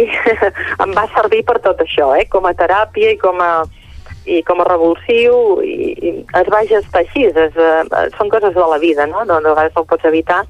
[0.00, 0.06] I
[0.84, 2.26] em va servir per tot això, eh?
[2.32, 3.52] com a teràpia i com a,
[4.26, 8.66] i com a revulsiu i, i es va gestar així és, uh, són coses de
[8.72, 9.24] la vida no?
[9.24, 10.42] no, de vegades no ho pots evitar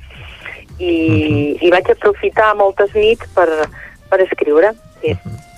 [0.78, 1.58] i, uh -huh.
[1.66, 3.48] i vaig aprofitar moltes nits per,
[4.10, 5.12] per escriure sí.
[5.12, 5.49] Uh -huh.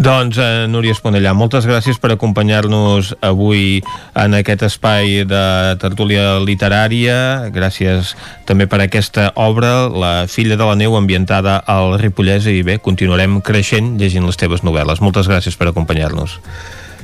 [0.00, 3.82] Doncs, eh, Núria Esponellà, moltes gràcies per acompanyar-nos avui
[4.14, 5.44] en aquest espai de
[5.82, 7.50] tertúlia literària.
[7.52, 8.14] Gràcies
[8.48, 13.40] també per aquesta obra, La filla de la neu, ambientada al Ripollès, i bé, continuarem
[13.40, 15.00] creixent llegint les teves novel·les.
[15.00, 16.38] Moltes gràcies per acompanyar-nos.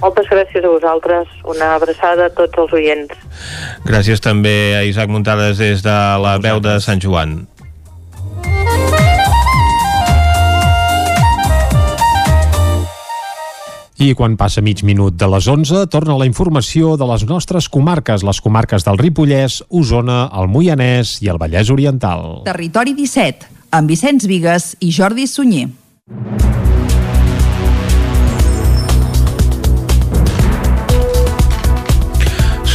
[0.00, 1.28] Moltes gràcies a vosaltres.
[1.44, 3.12] Una abraçada a tots els oients.
[3.84, 7.46] Gràcies també a Isaac Muntades des de la veu de Sant Joan.
[13.96, 18.26] I quan passa mig minut de les 11, torna la informació de les nostres comarques,
[18.28, 22.42] les comarques del Ripollès, Osona, el Moianès i el Vallès Oriental.
[22.44, 25.70] Territori 17, amb Vicenç Vigues i Jordi Sunyer.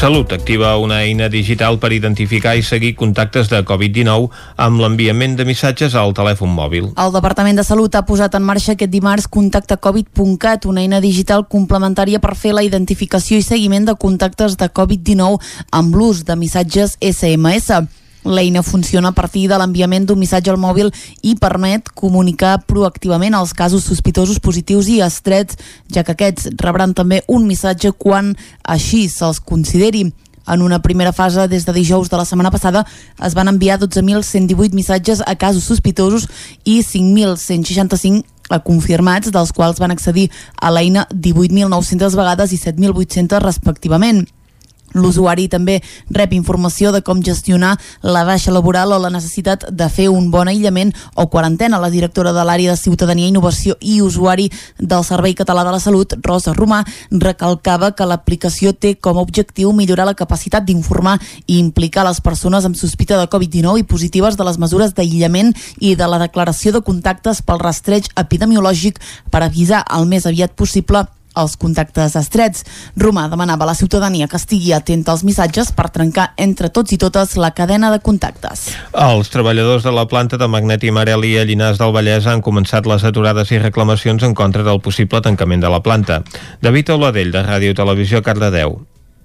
[0.02, 4.32] Salut activa una eina digital per identificar i seguir contactes de Covid-19
[4.65, 6.88] amb l'enviament de missatges al telèfon mòbil.
[6.98, 12.18] El Departament de Salut ha posat en marxa aquest dimarts contactecovid.cat, una eina digital complementària
[12.18, 15.38] per fer la identificació i seguiment de contactes de Covid-19
[15.69, 18.01] amb l'ús de missatges SMS.
[18.23, 20.91] L'eina funciona a partir de l'enviament d'un missatge al mòbil
[21.26, 25.57] i permet comunicar proactivament els casos sospitosos positius i estrets,
[25.89, 30.11] ja que aquests rebran també un missatge quan així se'ls consideri.
[30.48, 32.85] En una primera fase, des de dijous de la setmana passada,
[33.23, 36.27] es van enviar 12.118 missatges a casos sospitosos
[36.65, 40.30] i 5.165 confirmats, dels quals van accedir
[40.60, 44.26] a l'eina 18.900 vegades i 7.800 respectivament.
[44.93, 50.09] L'usuari també rep informació de com gestionar la baixa laboral o la necessitat de fer
[50.11, 51.80] un bon aïllament o quarantena.
[51.80, 56.18] La directora de l'àrea de Ciutadania, Innovació i Usuari del Servei Català de la Salut,
[56.23, 62.05] Rosa Romà, recalcava que l'aplicació té com a objectiu millorar la capacitat d'informar i implicar
[62.07, 66.19] les persones amb sospita de Covid-19 i positives de les mesures d'aïllament i de la
[66.22, 68.99] declaració de contactes pel rastreig epidemiològic
[69.31, 71.05] per avisar el més aviat possible
[71.36, 72.66] els contactes estrets.
[72.99, 76.99] Romà demanava a la ciutadania que estigui atenta als missatges per trencar entre tots i
[77.02, 78.68] totes la cadena de contactes.
[78.94, 82.88] Els treballadors de la planta de Magnet i Marelli a Llinars del Vallès han començat
[82.90, 86.22] les aturades i reclamacions en contra del possible tancament de la planta.
[86.62, 88.82] David Oladell, de Ràdio Televisió, Cardedeu.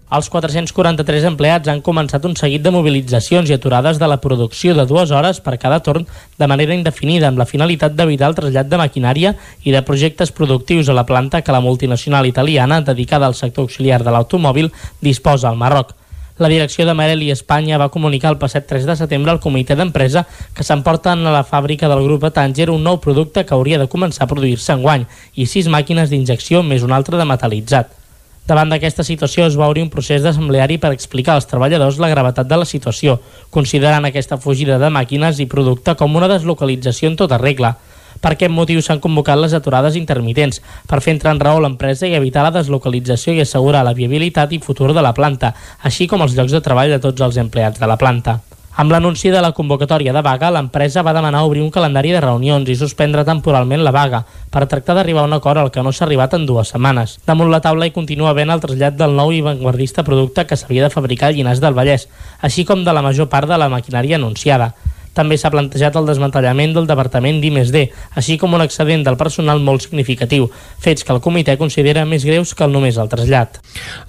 [0.06, 4.84] Els 443 empleats han començat un seguit de mobilitzacions i aturades de la producció de
[4.86, 6.06] dues hores per cada torn
[6.38, 9.32] de manera indefinida amb la finalitat d'evitar el trasllat de maquinària
[9.64, 14.04] i de projectes productius a la planta que la multinacional italiana dedicada al sector auxiliar
[14.04, 14.70] de l'automòbil
[15.02, 15.96] disposa al Marroc.
[16.38, 20.22] La direcció de Marelli Espanya va comunicar el passat 3 de setembre al comitè d'empresa
[20.54, 23.90] que s'emporten a la fàbrica del grup a Tanger un nou producte que hauria de
[23.90, 28.05] començar a produir-se en guany i sis màquines d'injecció més una altra de metal·litzat.
[28.46, 32.46] Davant d'aquesta situació es va obrir un procés d'assembleari per explicar als treballadors la gravetat
[32.46, 33.16] de la situació,
[33.50, 37.74] considerant aquesta fugida de màquines i producte com una deslocalització en tota regla.
[38.22, 42.14] Per aquest motiu s'han convocat les aturades intermitents, per fer entrar en raó l'empresa i
[42.14, 45.52] evitar la deslocalització i assegurar la viabilitat i futur de la planta,
[45.82, 48.40] així com els llocs de treball de tots els empleats de la planta.
[48.76, 52.68] Amb l'anunci de la convocatòria de vaga, l'empresa va demanar obrir un calendari de reunions
[52.68, 54.20] i suspendre temporalment la vaga
[54.52, 57.14] per tractar d'arribar a un acord al que no s'ha arribat en dues setmanes.
[57.24, 60.84] Damunt la taula hi continua havent el trasllat del nou i vanguardista producte que s'havia
[60.84, 62.04] de fabricar a Llinars del Vallès,
[62.42, 64.74] així com de la major part de la maquinària anunciada.
[65.16, 67.86] També s'ha plantejat el desmantellament del Departament d'I+D,
[68.20, 70.50] així com un excedent del personal molt significatiu,
[70.82, 73.60] fets que el comitè considera més greus que el només el trasllat.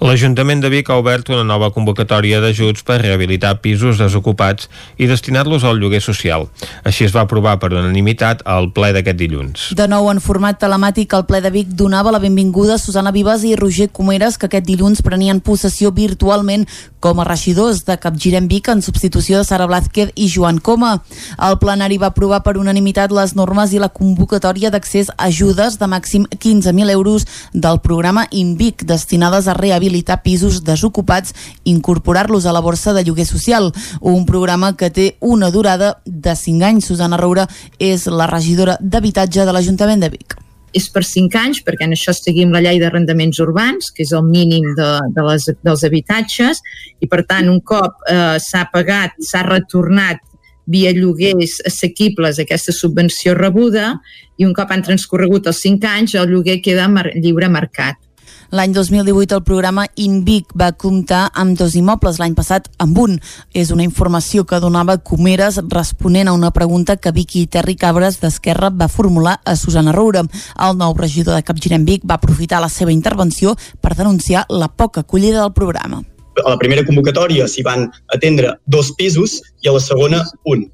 [0.04, 4.68] L'Ajuntament de Vic ha obert una nova convocatòria d'ajuts per rehabilitar pisos desocupats
[4.98, 6.48] i destinar-los al lloguer social.
[6.84, 9.68] Així es va aprovar per unanimitat al ple d'aquest dilluns.
[9.78, 13.44] De nou en format telemàtic, el ple de Vic donava la benvinguda a Susana Vives
[13.48, 16.66] i Roger Comeres, que aquest dilluns prenien possessió virtualment
[17.00, 20.97] com a regidors de Capgirem Vic en substitució de Sara Blázquez i Joan Coma.
[21.48, 25.86] El plenari va aprovar per unanimitat les normes i la convocatòria d'accés a ajudes de
[25.90, 31.34] màxim 15.000 euros del programa INVIC destinades a rehabilitar pisos desocupats
[31.64, 36.34] i incorporar-los a la borsa de lloguer social, un programa que té una durada de
[36.34, 36.88] 5 anys.
[36.88, 37.46] Susana Roura
[37.78, 40.38] és la regidora d'Habitatge de l'Ajuntament de Vic
[40.76, 44.24] és per 5 anys, perquè en això seguim la llei d'arrendaments urbans, que és el
[44.28, 46.60] mínim de, de les, dels habitatges,
[47.00, 50.20] i per tant, un cop eh, s'ha pagat, s'ha retornat
[50.68, 53.94] via lloguers assequibles aquesta subvenció rebuda
[54.36, 56.86] i un cop han transcorregut els 5 anys el lloguer queda
[57.16, 57.96] lliure mercat.
[58.48, 63.18] L'any 2018 el programa InVic va comptar amb dos immobles, l'any passat amb un.
[63.52, 68.72] És una informació que donava Comeres responent a una pregunta que Vicky Terri Cabres d'Esquerra
[68.72, 70.24] va formular a Susana Roura.
[70.56, 75.04] El nou regidor de Capgirem Vic va aprofitar la seva intervenció per denunciar la poca
[75.04, 76.06] acollida del programa.
[76.44, 80.66] A la primera convocatòria s'hi van atendre dos pisos i a la segona un.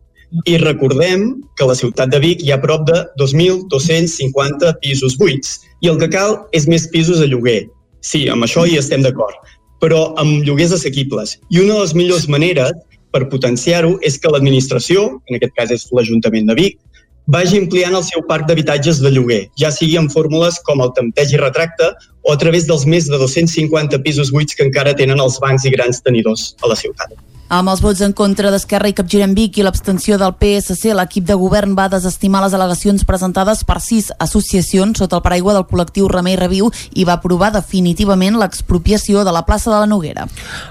[0.51, 5.61] I recordem que a la ciutat de Vic hi ha prop de 2.250 pisos buits
[5.81, 7.65] i el que cal és més pisos a lloguer.
[8.03, 9.37] Sí, amb això hi estem d'acord,
[9.81, 11.39] però amb lloguers assequibles.
[11.51, 12.75] I una de les millors maneres
[13.15, 16.81] per potenciar-ho és que l'administració, en aquest cas és l'Ajuntament de Vic,
[17.27, 21.33] vagi ampliant el seu parc d'habitatges de lloguer, ja sigui en fórmules com el tempteig
[21.33, 21.93] i retracte
[22.25, 25.73] o a través dels més de 250 pisos buits que encara tenen els bancs i
[25.73, 27.17] grans tenidors a la ciutat.
[27.55, 31.37] Amb els vots en contra d'Esquerra i Capgirem Vic i l'abstenció del PSC, l'equip de
[31.39, 36.35] govern va desestimar les al·legacions presentades per sis associacions sota el paraigua del col·lectiu Remei
[36.41, 40.25] Reviu i va aprovar definitivament l'expropiació de la plaça de la Noguera.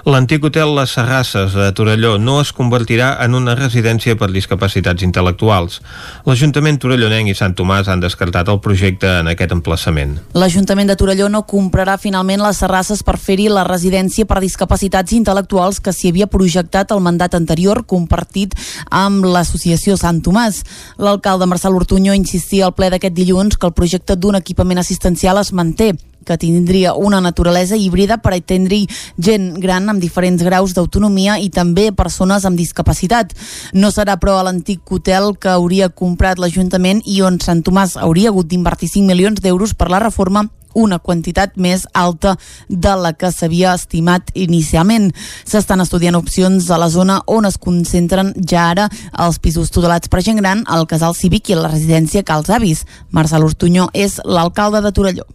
[0.04, 5.80] L'antic hotel Les Serrasses de Torelló no es convertirà en una residència per discapacitats intel·lectuals.
[6.28, 10.18] L'Ajuntament Torellonenc i Sant Tomàs han descartat el projecte en aquest emplaçament.
[10.36, 15.80] L'Ajuntament de Torelló no comprarà finalment les Serrasses per fer-hi la residència per discapacitats intel·lectuals
[15.80, 18.54] que s'hi havia projectat projectat el mandat anterior compartit
[18.90, 20.64] amb l'associació Sant Tomàs.
[20.98, 25.52] L'alcalde Marcel Ortuño insistia al ple d'aquest dilluns que el projecte d'un equipament assistencial es
[25.52, 25.94] manté
[26.24, 28.86] que tindria una naturalesa híbrida per atendre
[29.18, 33.34] gent gran amb diferents graus d'autonomia i també persones amb discapacitat.
[33.74, 38.32] No serà, però, a l'antic hotel que hauria comprat l'Ajuntament i on Sant Tomàs hauria
[38.32, 42.34] hagut d'invertir 5 milions d'euros per la reforma una quantitat més alta
[42.68, 45.10] de la que s'havia estimat inicialment.
[45.44, 48.88] S'estan estudiant opcions a la zona on es concentren ja ara
[49.24, 52.84] els pisos tutelats per gent gran, el casal cívic i la residència Cals Avis.
[53.10, 55.26] Marcel Ortuño és l'alcalde de Torelló.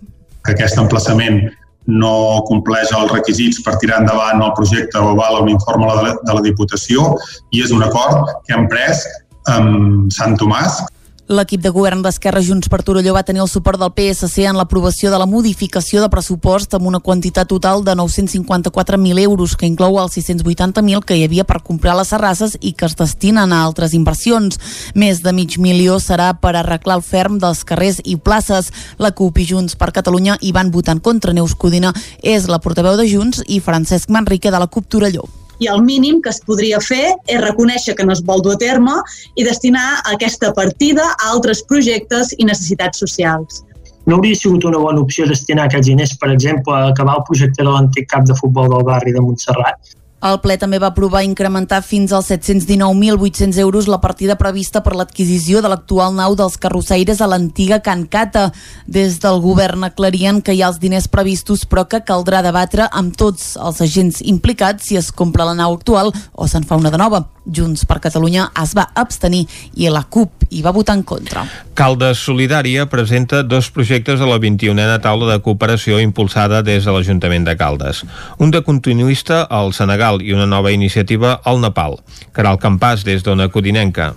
[0.46, 1.42] Que aquest emplaçament
[1.90, 6.14] no compleix els requisits per tirar endavant el projecte o val un informe de la,
[6.22, 7.16] de la Diputació
[7.52, 9.06] i és un acord que hem pres
[9.50, 10.84] amb Sant Tomàs
[11.30, 15.12] L'equip de govern d'Esquerra Junts per Torelló va tenir el suport del PSC en l'aprovació
[15.14, 20.18] de la modificació de pressupost amb una quantitat total de 954.000 euros, que inclou els
[20.18, 24.58] 680.000 que hi havia per comprar les serrasses i que es destinen a altres inversions.
[24.96, 28.74] Més de mig milió serà per arreglar el ferm dels carrers i places.
[28.98, 31.38] La CUP i Junts per Catalunya hi van votar en contra.
[31.38, 31.94] Neus Codina
[32.24, 35.30] és la portaveu de Junts i Francesc Manrique de la CUP Torelló
[35.60, 38.62] i el mínim que es podria fer és reconèixer que no es vol dur a
[38.62, 38.96] terme
[39.36, 43.64] i destinar aquesta partida a altres projectes i necessitats socials.
[44.10, 47.62] No hauria sigut una bona opció destinar aquests diners, per exemple, a acabar el projecte
[47.62, 49.99] de l'antic cap de futbol del barri de Montserrat?
[50.20, 55.62] El ple també va aprovar incrementar fins als 719.800 euros la partida prevista per l'adquisició
[55.64, 58.50] de l'actual nau dels carrossaires a l'antiga Can Cata.
[58.84, 63.16] Des del govern aclarien que hi ha els diners previstos però que caldrà debatre amb
[63.16, 67.00] tots els agents implicats si es compra la nau actual o se'n fa una de
[67.00, 67.24] nova.
[67.50, 69.46] Junts per Catalunya es va abstenir
[69.80, 71.46] i la CUP hi va votar en contra.
[71.78, 77.46] Caldes Solidària presenta dos projectes a la 21a taula de cooperació impulsada des de l'Ajuntament
[77.48, 78.04] de Caldes.
[78.38, 82.00] Un de continuista al Senegal Senegal i una nova iniciativa al Nepal.
[82.34, 84.16] Caral Campàs, des d'Ona Codinenca.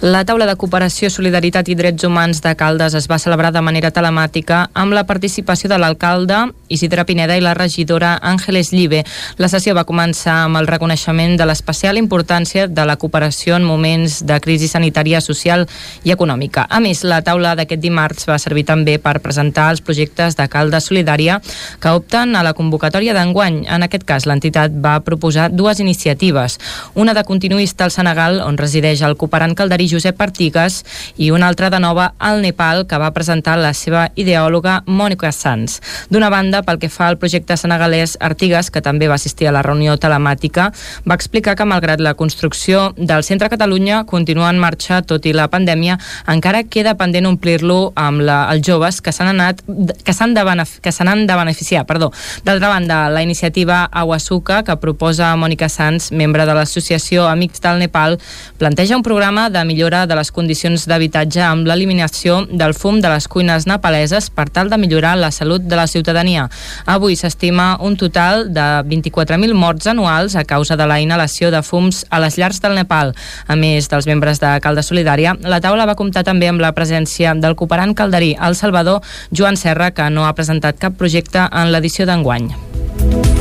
[0.00, 3.90] La taula de cooperació, solidaritat i drets humans de Caldes es va celebrar de manera
[3.90, 9.02] telemàtica amb la participació de l'alcalde Isidre Pineda i la regidora Àngeles Llibe.
[9.38, 14.20] La sessió va començar amb el reconeixement de l'especial importància de la cooperació en moments
[14.28, 15.66] de crisi sanitària, social
[16.04, 16.66] i econòmica.
[16.68, 20.90] A més, la taula d'aquest dimarts va servir també per presentar els projectes de Caldes
[20.92, 21.40] Solidària
[21.80, 23.64] que opten a la convocatòria d'enguany.
[23.66, 26.60] En aquest cas, l'entitat va proposar proposar dues iniciatives,
[26.94, 30.84] una de continuista al Senegal, on resideix el cooperant calderí Josep Partigues,
[31.18, 35.80] i una altra de nova al Nepal, que va presentar la seva ideòloga Mònica Sanz.
[36.08, 39.64] D'una banda, pel que fa al projecte senegalès, Artigas, que també va assistir a la
[39.66, 40.68] reunió telemàtica,
[41.02, 45.48] va explicar que malgrat la construcció del Centre Catalunya continua en marxa tot i la
[45.50, 45.98] pandèmia,
[46.30, 49.64] encara queda pendent omplir-lo amb la, els joves que s'han anat
[50.04, 50.46] que s'han de,
[50.82, 51.86] que de beneficiar.
[51.86, 52.12] Perdó.
[52.44, 57.78] D'altra banda, la iniciativa Aguasuca, que proposa proposa Mònica Sanz, membre de l'associació Amics del
[57.80, 58.18] Nepal,
[58.60, 63.24] planteja un programa de millora de les condicions d'habitatge amb l'eliminació del fum de les
[63.24, 66.50] cuines nepaleses per tal de millorar la salut de la ciutadania.
[66.84, 72.04] Avui s'estima un total de 24.000 morts anuals a causa de la inhalació de fums
[72.10, 73.14] a les llars del Nepal.
[73.46, 77.32] A més dels membres de Calda Solidària, la taula va comptar també amb la presència
[77.32, 79.00] del cooperant calderí El Salvador,
[79.32, 83.37] Joan Serra, que no ha presentat cap projecte en l'edició d'enguany.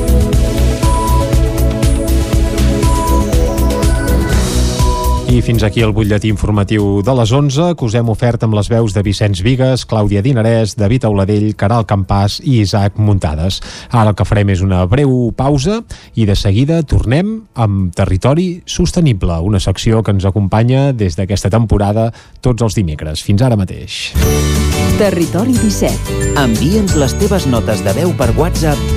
[5.38, 8.72] I fins aquí el butlletí informatiu de les 11, que us hem ofert amb les
[8.74, 13.60] veus de Vicenç Vigues, Clàudia Dinarès, David Auladell, Caral Campàs i Isaac Muntades.
[13.92, 15.84] Ara el que farem és una breu pausa
[16.18, 22.10] i de seguida tornem amb Territori Sostenible, una secció que ens acompanya des d'aquesta temporada
[22.42, 23.22] tots els dimecres.
[23.22, 24.16] Fins ara mateix.
[24.98, 26.34] Territori 17.
[26.34, 28.97] Envia'ns les teves notes de veu per WhatsApp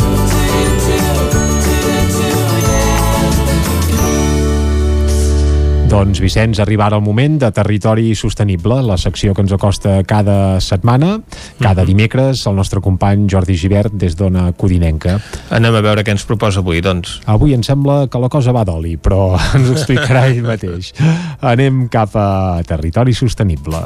[5.91, 10.61] Doncs, Vicenç, arriba ara el moment de Territori Sostenible, la secció que ens acosta cada
[10.63, 11.17] setmana,
[11.59, 15.17] cada dimecres, el nostre company Jordi Givert des d'Ona Codinenca.
[15.51, 17.17] Anem a veure què ens proposa avui, doncs.
[17.27, 20.93] Avui em sembla que la cosa va d'oli, però ens ho explicarà ell mateix.
[21.43, 22.29] Anem cap a
[22.71, 23.83] Territori Sostenible.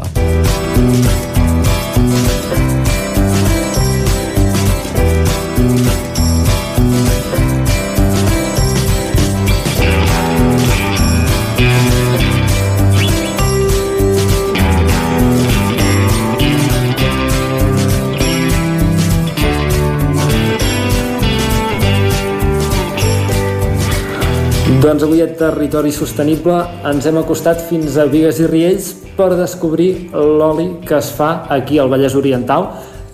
[24.86, 30.12] Doncs avui a Territori Sostenible ens hem acostat fins a Vigues i Riells per descobrir
[30.14, 32.68] l'oli que es fa aquí al Vallès Oriental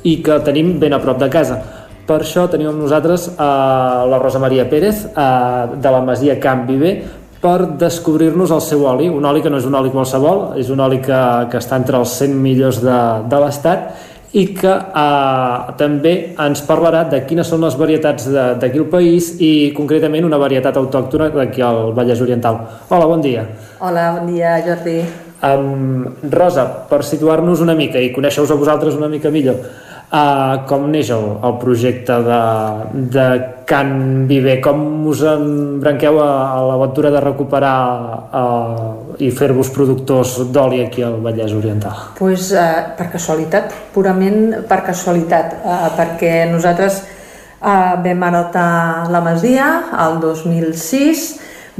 [0.03, 1.61] i que tenim ben a prop de casa.
[2.09, 6.67] Per això tenim amb nosaltres a la Rosa Maria Pérez a, de la Masia Camp
[6.67, 6.91] Viver
[7.39, 10.83] per descobrir-nos el seu oli, un oli que no és un oli qualsevol, és un
[10.83, 12.99] oli que, que està entre els 100 millors de,
[13.31, 18.79] de l'Estat i que eh, també ens parlarà de quines són les varietats de- d'aquí
[18.79, 22.61] al país i concretament una varietat autòctona d'aquí al Vallès Oriental.
[22.89, 23.43] Hola, bon dia.
[23.79, 25.01] Hola, bon dia, Jordi.
[25.43, 29.55] Um, Rosa, per situar-nos una mica i conèixer-vos a vosaltres una mica millor,
[30.11, 32.41] uh, com neix el, el projecte de,
[33.15, 33.27] de
[33.67, 34.59] Can Viver?
[34.63, 37.77] Com us embranqueu a, a l'aventura de recuperar
[38.27, 42.11] uh, i fer-vos productors d'oli aquí al Vallès Oriental?
[42.19, 49.67] pues, eh, per casualitat, purament per casualitat, eh, perquè nosaltres eh, vam heretar la masia
[50.05, 51.25] el 2006,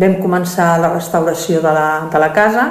[0.02, 2.66] vam començar la restauració de la, de la casa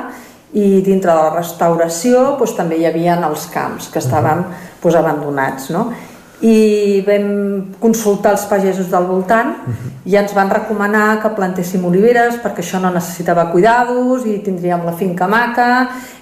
[0.53, 4.45] i dintre de la restauració doncs, també hi havia els camps que estaven
[4.83, 5.71] doncs, abandonats.
[5.71, 5.91] No?
[6.41, 7.27] I vam
[7.81, 9.51] consultar els pagesos del voltant
[10.09, 14.95] i ens van recomanar que plantéssim oliveres perquè això no necessitava cuidados i tindríem la
[14.97, 15.67] finca maca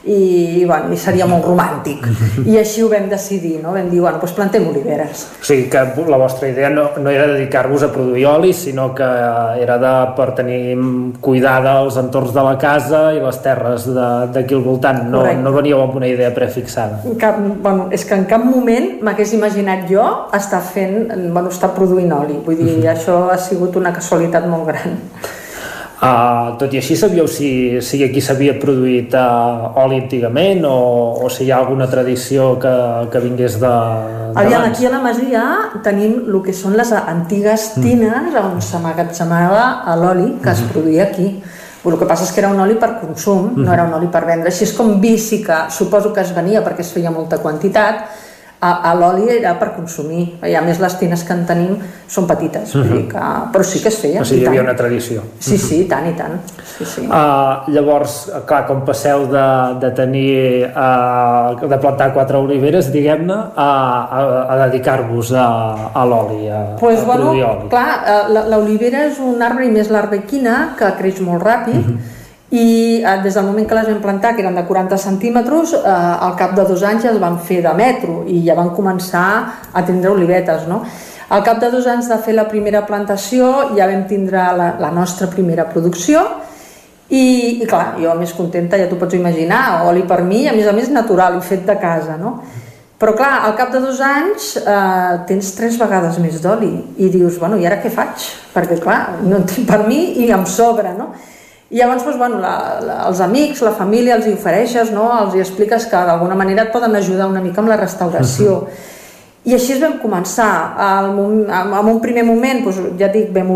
[0.08, 2.02] i, bueno, i seria molt romàntic.
[2.48, 3.74] I així ho vam decidir, no?
[3.76, 5.26] vam dir, bueno, doncs plantem oliveres.
[5.42, 9.04] O sigui que la vostra idea no, no era dedicar-vos a produir oli, sinó que
[9.04, 10.78] era de, per tenir
[11.20, 15.04] cuidada els entorns de la casa i les terres de- d'aquí al voltant.
[15.10, 15.42] No, Correcte.
[15.44, 17.02] no veníeu amb una idea prefixada.
[17.20, 22.12] Cap, bueno, és que en cap moment m'hagués imaginat jo estar fent, bueno, estar produint
[22.12, 22.38] oli.
[22.44, 24.96] Vull dir, això ha sigut una casualitat molt gran.
[25.98, 30.76] Uh, tot i així sabíeu si, si aquí s'havia produït uh, oli antigament o,
[31.24, 32.74] o si hi ha alguna tradició que,
[33.10, 33.72] que vingués de,
[34.38, 35.44] Aviam, aquí a la Masia
[35.82, 41.32] tenim el que són les antigues tines on s'emmagatzemava l'oli que es produïa aquí.
[41.88, 44.24] El que passa és que era un oli per consum, no era un oli per
[44.28, 44.52] vendre.
[44.52, 48.04] Així és com vi sí que suposo que es venia perquè es feia molta quantitat,
[48.60, 50.24] a, a l'oli era per consumir.
[50.42, 51.76] I a més les tines que en tenim
[52.10, 53.22] són petites, vull dir que,
[53.54, 54.22] però sí que es feia.
[54.22, 54.70] O sigui, hi havia tant.
[54.70, 55.22] una tradició.
[55.38, 56.34] Sí, sí, i tant, i tant.
[56.78, 57.04] Sí, sí.
[57.06, 58.16] Uh, llavors,
[58.46, 59.44] clar, com passeu de,
[59.82, 63.68] de tenir uh, de plantar quatre oliveres, diguem-ne, a,
[64.18, 64.20] a,
[64.54, 65.46] a dedicar-vos a,
[65.94, 67.68] a l'oli, a, pues, a bueno, oli.
[67.70, 71.84] clar, eh, la- l'olivera és un arbre i més l'arbequina que creix molt ràpid
[72.50, 75.84] i eh, des del moment que les vam plantar, que eren de 40 centímetres, eh,
[75.84, 79.28] al cap de dos anys ja es van fer de metro i ja van començar
[79.72, 80.82] a tindre olivetes, no?
[81.28, 84.90] Al cap de dos anys de fer la primera plantació ja vam tindre la, la
[84.90, 86.22] nostra primera producció
[87.10, 90.68] i, i clar, jo més contenta, ja t'ho pots imaginar, oli per mi, a més
[90.68, 92.38] a més natural i fet de casa, no?
[92.98, 97.36] Però clar, al cap de dos anys eh, tens tres vegades més d'oli i dius,
[97.38, 98.24] bueno, i ara què faig?
[98.56, 101.12] Perquè clar, no en tinc per mi i em sobra, no?
[101.70, 105.10] I llavors, doncs, bueno, la, la, els amics, la família, els hi ofereixes, no?
[105.20, 108.52] els hi expliques que d'alguna manera et poden ajudar una mica amb la restauració.
[108.52, 108.96] Uh -huh.
[109.44, 110.74] I així es vam començar.
[110.78, 113.50] En un primer moment, doncs, ja et dic, vam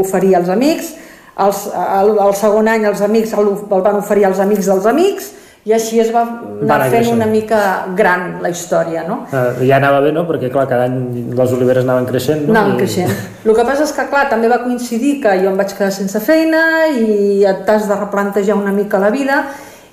[0.00, 0.94] oferir als amics,
[1.38, 5.30] els, el, el segon any els amics el, el van oferir als amics dels amics,
[5.62, 7.58] i així es va anar va fent una mica
[7.98, 9.20] gran la història, no?
[9.30, 10.24] Uh, ja anava bé, no?
[10.26, 12.54] Perquè, clar, cada any les oliveres anaven creixent, no?
[12.56, 12.78] Anaven I...
[12.80, 13.12] creixent.
[13.46, 16.22] El que passa és que, clar, també va coincidir que jo em vaig quedar sense
[16.24, 19.44] feina i t'has de replantejar una mica la vida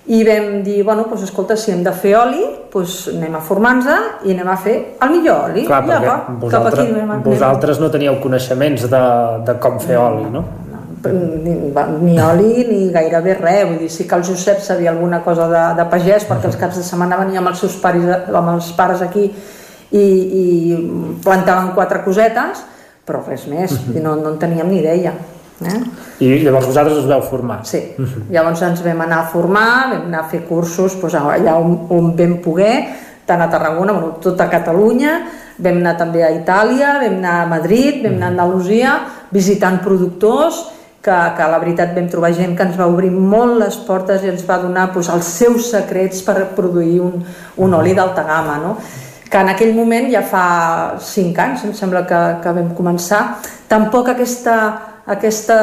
[0.10, 2.42] i vam dir, bueno, doncs escolta, si hem de fer oli,
[2.74, 4.74] doncs anem a formar-nos i anem a fer
[5.06, 5.68] el millor oli.
[5.68, 6.16] Clar, perquè va,
[6.48, 9.04] vosaltres, anem, vosaltres no teníeu coneixements de,
[9.46, 10.42] de com fer oli, no?
[11.08, 11.54] Ni,
[12.02, 15.64] ni oli ni gairebé res, vull dir, sí que el Josep sabia alguna cosa de,
[15.78, 19.04] de pagès perquè els caps de setmana venia amb els seus pares, amb els pares
[19.06, 20.44] aquí i, i
[21.24, 22.64] plantaven quatre cosetes,
[23.06, 24.02] però res més, uh -huh.
[24.04, 25.14] no, no en teníem ni idea.
[25.60, 25.80] Eh?
[26.24, 27.66] I llavors vosaltres us vau formar?
[27.66, 28.32] Sí, uh -huh.
[28.32, 32.16] llavors ens vam anar a formar, vam anar a fer cursos doncs, allà on, on
[32.16, 32.88] vam poder,
[33.26, 35.22] tant a Tarragona, bueno, tot a Catalunya,
[35.58, 39.00] vam anar també a Itàlia, vam anar a Madrid, vam anar a Andalusia,
[39.32, 43.78] visitant productors, que, que la veritat vam trobar gent que ens va obrir molt les
[43.88, 47.22] portes i ens va donar doncs, els seus secrets per produir un,
[47.58, 48.76] un oli d'alta gamma, no?
[49.30, 50.44] que en aquell moment, ja fa
[51.06, 53.22] 5 anys, em sembla que, que vam començar,
[53.70, 54.56] tampoc aquesta
[55.10, 55.56] aquesta,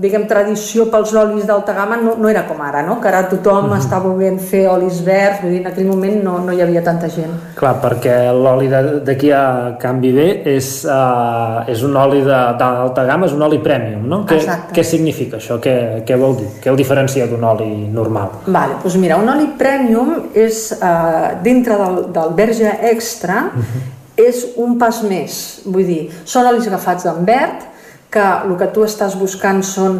[0.00, 2.96] diguem, tradició pels olis d'alta gamma no, no era com ara, no?
[3.02, 3.80] que ara tothom uh -huh.
[3.80, 7.08] està volent fer olis verds, vull dir, en aquell moment no, no hi havia tanta
[7.08, 7.34] gent.
[7.54, 8.68] Clar, perquè l'oli
[9.04, 10.18] d'aquí a Canvi B
[10.56, 14.24] és, uh, és un oli d'alta gamma, és un oli premium, no?
[14.24, 14.40] Què,
[14.72, 15.58] què significa això?
[15.60, 16.48] Què, què vol dir?
[16.62, 18.28] Què el diferencia d'un oli normal?
[18.46, 23.80] Vale, doncs mira, un oli premium és, uh, dintre del, del verge extra, uh -huh.
[24.16, 27.73] és un pas més, vull dir, són olis agafats en verd,
[28.14, 29.98] que el que tu estàs buscant són,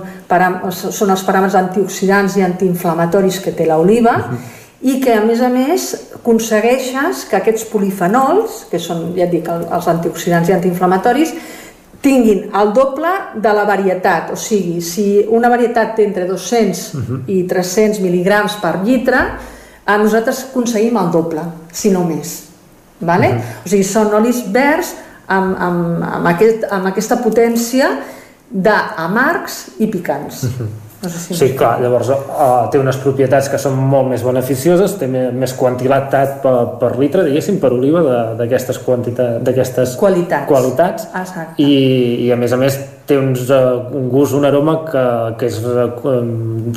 [0.71, 4.39] són els paràmetres antioxidants i antiinflamatoris que té l'oliva uh -huh.
[4.83, 9.49] i que a més a més aconsegueixes que aquests polifenols, que són, ja et dic,
[9.49, 11.35] els antioxidants i antiinflamatoris,
[12.01, 17.01] tinguin el doble de la varietat, o sigui, si una varietat té entre 200 uh
[17.01, 17.21] -huh.
[17.27, 19.19] i 300 mil·ligrams per llitre,
[19.87, 21.41] a nosaltres aconseguim el doble,
[21.73, 22.43] si no més.
[23.01, 23.29] Vale?
[23.29, 23.65] Uh -huh.
[23.65, 24.95] O sigui, són olis verds
[25.27, 27.91] amb, amb, amb, aquest, amb aquesta potència
[28.51, 30.45] d'amargs i picants.
[31.05, 34.95] No sé si sí, clar, llavors uh, té unes propietats que són molt més beneficioses,
[34.97, 38.01] té més quantitat per, per litre, diguéssim, per oliva
[38.39, 38.81] d'aquestes
[39.45, 41.61] d'aquestes qualitats, qualitats Exacte.
[41.61, 45.05] i, i a més a més té uns, uh, un gust, un aroma que,
[45.43, 45.93] que és uh,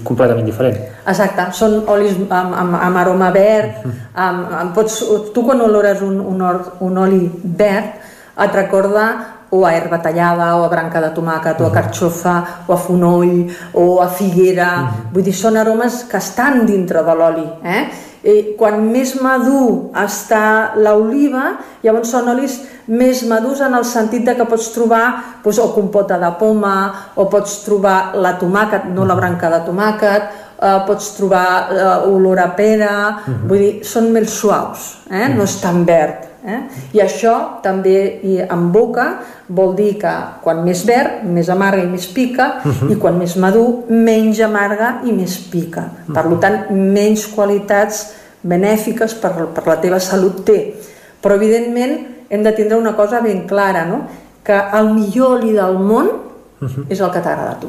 [0.04, 0.76] completament diferent.
[1.08, 3.80] Exacte, són olis amb, amb, amb aroma verd,
[4.12, 5.00] amb, amb, pots,
[5.32, 7.24] tu quan olores un, un, or, un oli
[7.64, 7.96] verd
[8.38, 9.08] et recorda
[9.50, 13.48] o a herba tallada, o a branca de tomàquet, o a carxofa, o a fonoll,
[13.74, 14.68] o a figuera...
[14.68, 15.14] Uh -huh.
[15.14, 17.48] Vull dir, són aromes que estan dintre de l'oli.
[17.64, 17.84] Eh?
[18.24, 24.36] I quan més madur està l'oliva, llavors són olis més madurs en el sentit de
[24.36, 29.16] que pots trobar doncs, o compota de poma, o pots trobar la tomàquet, no la
[29.16, 30.24] branca de tomàquet,
[30.62, 33.48] eh, pots trobar eh, olor a pera, uh -huh.
[33.48, 35.14] vull dir, són més suaus, eh?
[35.14, 35.36] Uh -huh.
[35.36, 36.28] no és tan verd.
[36.48, 36.60] Eh?
[36.96, 39.08] I això també i en boca
[39.52, 40.12] vol dir que
[40.44, 42.92] quan més verd, més amarga i més pica, uh -huh.
[42.92, 45.82] i quan més madur, menys amarga i més pica.
[45.82, 46.14] Uh -huh.
[46.14, 50.76] Per tant, menys qualitats benèfiques per, per la teva salut té.
[51.22, 54.08] Però, evidentment, hem de tindre una cosa ben clara, no?
[54.44, 56.86] que el millor oli del món uh -huh.
[56.90, 57.68] és el que t'agrada a tu.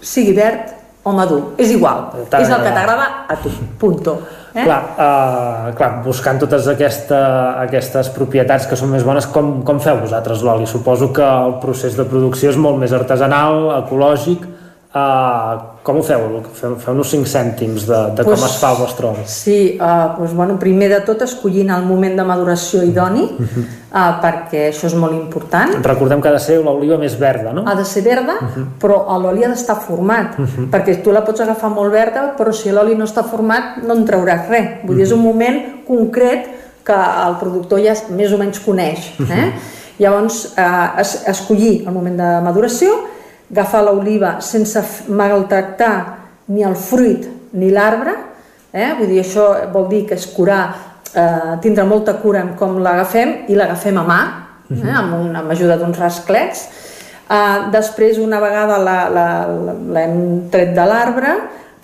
[0.00, 3.48] Sigui verd o madur, és igual, és el que t'agrada a tu,
[3.78, 4.18] punto.
[4.56, 4.64] Eh?
[4.64, 7.18] Clar, uh, clar, buscant totes aquesta,
[7.60, 10.64] aquestes propietats que són més bones, com, com feu vosaltres l'oli?
[10.70, 14.46] Suposo que el procés de producció és molt més artesanal, ecològic,
[14.96, 16.22] Uh, com ho feu?
[16.80, 19.24] Feu-nos 5 cèntims de, de pues, com es fa el vostre oli.
[19.28, 23.64] Sí, uh, pues, bueno, primer de tot escollint el moment de maduració idoni, uh -huh.
[23.90, 25.74] uh, perquè això és molt important.
[25.84, 27.64] Recordem que ha de ser l'oliva més verda, no?
[27.66, 28.64] Ha de ser verda, uh -huh.
[28.80, 30.70] però l'oli ha d'estar format, uh -huh.
[30.70, 34.06] perquè tu la pots agafar molt verda, però si l'oli no està format no en
[34.06, 34.68] trauràs res.
[34.84, 36.46] Vull dir, és un moment concret
[36.84, 36.94] que
[37.26, 39.12] el productor ja més o menys coneix.
[39.18, 39.22] Eh?
[39.22, 39.52] Uh -huh.
[39.98, 43.15] Llavors, uh, es, escollir el moment de maduració,
[43.50, 45.94] agafar l'oliva sense maltractar
[46.48, 48.14] ni el fruit ni l'arbre,
[48.72, 48.92] eh?
[48.98, 50.64] vull dir, això vol dir que és curar,
[51.14, 54.20] eh, tindre molta cura en com l'agafem i l'agafem a mà,
[54.70, 54.74] eh?
[54.74, 54.96] Mhm.
[54.96, 56.68] amb, un, amb ajuda d'uns rasclets.
[57.30, 61.34] Eh, després, una vegada l'hem tret de l'arbre,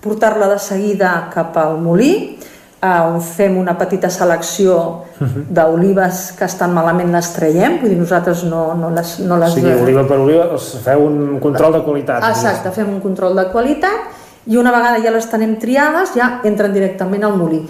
[0.03, 2.37] portar-la de seguida cap al molí,
[2.83, 4.73] on fem una petita selecció
[5.19, 9.15] d'olives que estan malament les traiem, vull dir, nosaltres no, no les...
[9.23, 10.49] No les O sigui, oliva per oliva,
[10.83, 12.27] feu un control de qualitat.
[12.33, 14.11] Exacte, fem un control de qualitat
[14.45, 17.61] i una vegada ja les tenem triades ja entren directament al molí.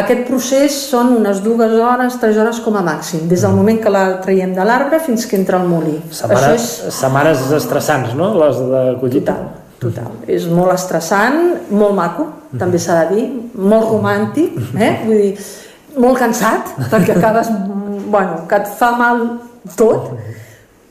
[0.00, 3.92] Aquest procés són unes dues hores, tres hores com a màxim, des del moment que
[3.92, 5.98] la traiem de l'arbre fins que entra al molí.
[6.08, 6.94] Setmanes, és...
[7.02, 9.36] setmanes estressants, no?, les de collita.
[9.36, 10.12] Total, total.
[10.30, 12.28] És molt estressant, molt maco,
[12.58, 13.26] també s'ha de dir,
[13.58, 14.92] molt romàntic, eh?
[15.06, 15.32] vull dir,
[16.00, 17.50] molt cansat, perquè acabes,
[18.06, 19.24] bueno, que et fa mal
[19.76, 20.12] tot,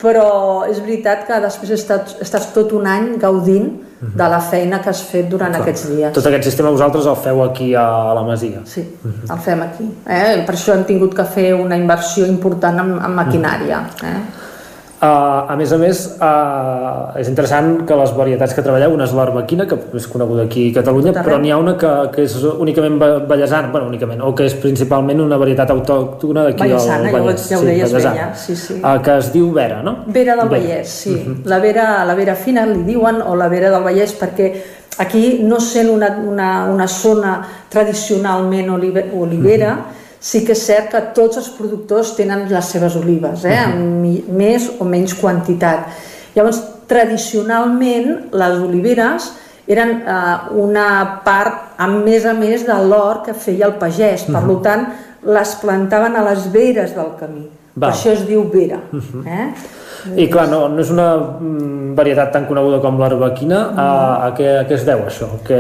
[0.02, 0.28] però
[0.70, 3.70] és veritat que després estàs, estàs tot un any gaudint
[4.02, 5.62] de la feina que has fet durant Clar.
[5.62, 6.14] aquests dies.
[6.16, 7.86] Tot aquest sistema vosaltres el feu aquí a
[8.18, 8.64] la Masia.
[8.66, 9.86] Sí, el fem aquí.
[10.10, 10.42] Eh?
[10.48, 13.84] Per això hem tingut que fer una inversió important en, en maquinària.
[14.02, 14.16] Eh?
[15.02, 19.14] Uh, a més a més, uh, és interessant que les varietats que treballeu, una és
[19.18, 23.00] l'arbequina, que és coneguda aquí a Catalunya, però n'hi ha una que, que és únicament
[23.02, 27.26] ballesana, bueno, únicament, o que és principalment una varietat autòctona d'aquí al Vallesana, ja ho,
[27.26, 27.48] Vallès.
[27.50, 28.28] ja ho deies bé, ja.
[28.38, 28.78] Sí, sí.
[28.78, 29.96] Uh, que es diu Vera, no?
[30.06, 31.16] Vera del Vallès, sí.
[31.50, 34.52] La vera, la vera fina li diuen, o la vera del Vallès, perquè
[35.02, 37.40] aquí no sent una, una, una zona
[37.74, 39.74] tradicionalment olive, olivera,
[40.22, 43.58] sí que és cert que tots els productors tenen les seves olives, eh?
[43.58, 45.88] amb mi- més o menys quantitat.
[46.36, 49.32] Llavors, tradicionalment, les oliveres
[49.68, 54.26] eren eh, una part, a més a més, de l'hort que feia el pagès.
[54.30, 54.62] Per Mhm.
[54.62, 54.88] tant,
[55.24, 57.50] les plantaven a les veres del camí.
[57.76, 57.90] Val.
[57.90, 58.82] Per això es diu vera.
[58.92, 59.28] Mhm.
[59.28, 59.54] Eh?
[60.18, 63.60] I clar, no, no és una mm, varietat tan coneguda com l'arbequina.
[63.78, 63.86] A,
[64.26, 65.28] a, què, a què es deu això?
[65.46, 65.60] Que...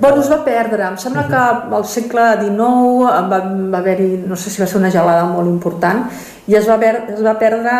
[0.00, 0.84] Bueno, es va perdre.
[0.92, 1.40] Em sembla que
[1.80, 3.40] al segle XIX va,
[3.72, 6.04] va haver-hi, no sé si va ser una gelada molt important,
[6.46, 7.74] i es va, ver, es va perdre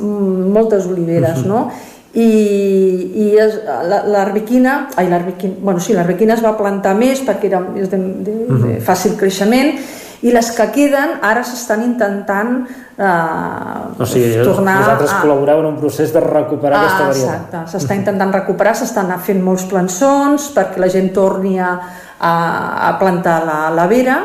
[0.00, 1.66] mm, moltes oliveres, no?
[2.14, 2.28] i,
[3.16, 7.62] i es- la- l'arbequina, ai, l'arbequina, bueno, sí, l'arbequina es va plantar més perquè era
[7.80, 7.96] és de,
[8.26, 8.34] de,
[8.66, 9.70] de fàcil creixement
[10.22, 12.52] i les que queden ara s'estan intentant
[12.96, 17.46] eh, O sigui, tornar vosaltres a, col·laboreu en un procés de recuperar Ah, aquesta varietat.
[17.50, 21.72] Exacte, s'està intentant recuperar, s'estan fent molts plançons perquè la gent torni a,
[22.18, 22.34] a,
[22.88, 24.20] a plantar la, la vera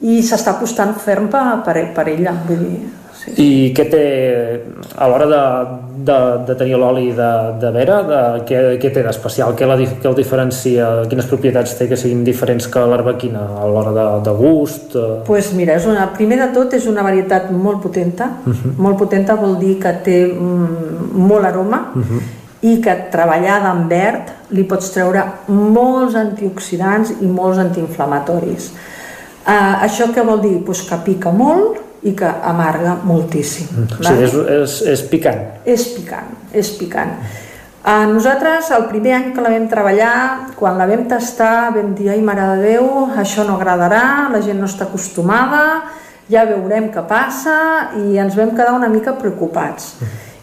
[0.00, 2.32] i s'està apostant ferm per, per, per ella.
[2.48, 2.80] Vull dir.
[3.34, 4.02] I què té,
[4.94, 5.40] a l'hora de,
[6.06, 9.56] de, de tenir l'oli de, de vera, de, què, què té d'especial?
[9.58, 10.88] Què, la, què el diferencia?
[11.10, 14.94] Quines propietats té que siguin diferents que l'arbequina a l'hora de, de gust?
[14.94, 15.20] Eh?
[15.26, 18.30] pues mira, és una, primer de tot és una varietat molt potenta.
[18.44, 18.76] Mhm.
[18.86, 21.82] Molt potenta vol dir que té mm, molt aroma
[22.62, 28.70] i que treballada en verd li pots treure molts antioxidants i molts antiinflamatoris.
[29.46, 30.56] Uh, això què vol dir?
[30.66, 33.86] Pues que pica molt i que amarga moltíssim.
[33.98, 35.42] O sigui, és, és, és picant.
[35.66, 37.16] És picant, és picant.
[37.86, 40.14] A nosaltres, el primer any que la vam treballar,
[40.58, 44.58] quan la vam tastar, vam dir, ai, mare de Déu, això no agradarà, la gent
[44.58, 45.60] no està acostumada,
[46.26, 47.58] ja veurem què passa,
[48.02, 49.92] i ens vam quedar una mica preocupats.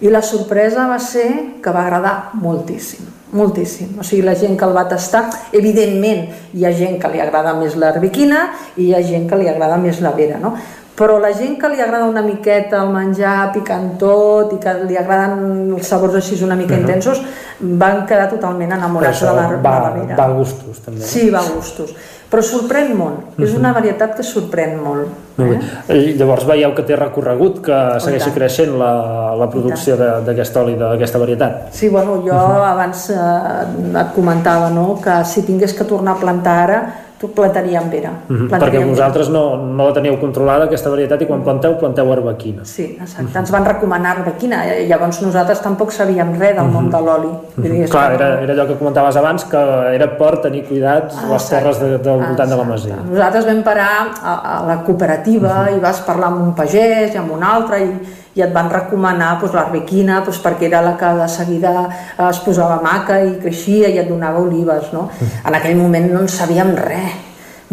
[0.03, 3.03] I la sorpresa va ser que va agradar moltíssim,
[3.35, 3.91] moltíssim.
[3.99, 7.51] O sigui, la gent que el va tastar, evidentment, hi ha gent que li agrada
[7.59, 8.45] més l'arbequina
[8.77, 10.55] i hi ha gent que li agrada més la vera, no?
[10.95, 14.97] Però la gent que li agrada una miqueta el menjar picant tot i que li
[14.97, 16.81] agraden els sabors així una mica Mhm.
[16.81, 17.21] intensos
[17.59, 20.15] van quedar totalment enamorats de la, de va, la vera.
[20.15, 21.01] va a gustos, també.
[21.01, 21.95] Sí, va a gustos.
[22.29, 23.39] Però sorprèn molt.
[23.39, 23.59] És Mhm.
[23.59, 25.07] una varietat que sorprèn molt.
[25.37, 25.59] Molt bé.
[25.89, 28.35] Eh, Llavors veieu que té recorregut, que segueixi tant.
[28.35, 31.71] creixent la, la producció de- d'aquest oli, d'aquesta varietat.
[31.71, 36.59] Sí, bueno, jo abans eh, et comentava no, que si tingués que tornar a plantar
[36.69, 36.83] ara,
[37.23, 38.09] tu plantaríem vera.
[38.27, 38.49] Mhm.
[38.49, 42.65] Perquè Plantaríem vosaltres no, no la teniu controlada, aquesta varietat, i quan planteu, planteu arbequina.
[42.67, 43.37] Sí, exacte.
[43.39, 44.65] Ens van recomanar arbequina.
[44.81, 47.29] i Llavors nosaltres tampoc sabíem res del món de l'oli.
[47.55, 49.57] Dir, és Clar, que era, era allò que comentaves abans, que
[49.95, 52.95] era per tenir cuidats Ah, les terres de, del voltant de la masia.
[53.09, 53.87] Nosaltres vam parar
[54.21, 57.89] a, a la cooperativa i vas parlar amb un pagès i amb un altre i,
[58.35, 62.39] i et van recomanar doncs, l'arbequina doncs, perquè era la que de seguida eh, es
[62.45, 64.91] posava maca i creixia i et donava olives.
[64.93, 65.09] No?
[65.45, 67.21] En aquell moment no en sabíem res.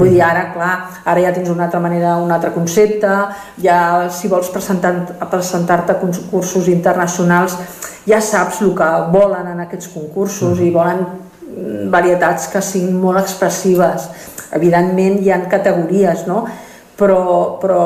[0.01, 3.11] Vull dir, ara, clar, ara ja tens una altra manera, un altre concepte,
[3.61, 7.59] ja si vols presentar- presentar-te a concursos internacionals,
[8.09, 13.21] ja saps el que volen en aquests concursos i volen mm, varietats que siguin molt
[13.21, 14.09] expressives.
[14.57, 16.47] Evidentment hi ha categories, no?
[17.01, 17.21] Però,
[17.57, 17.83] però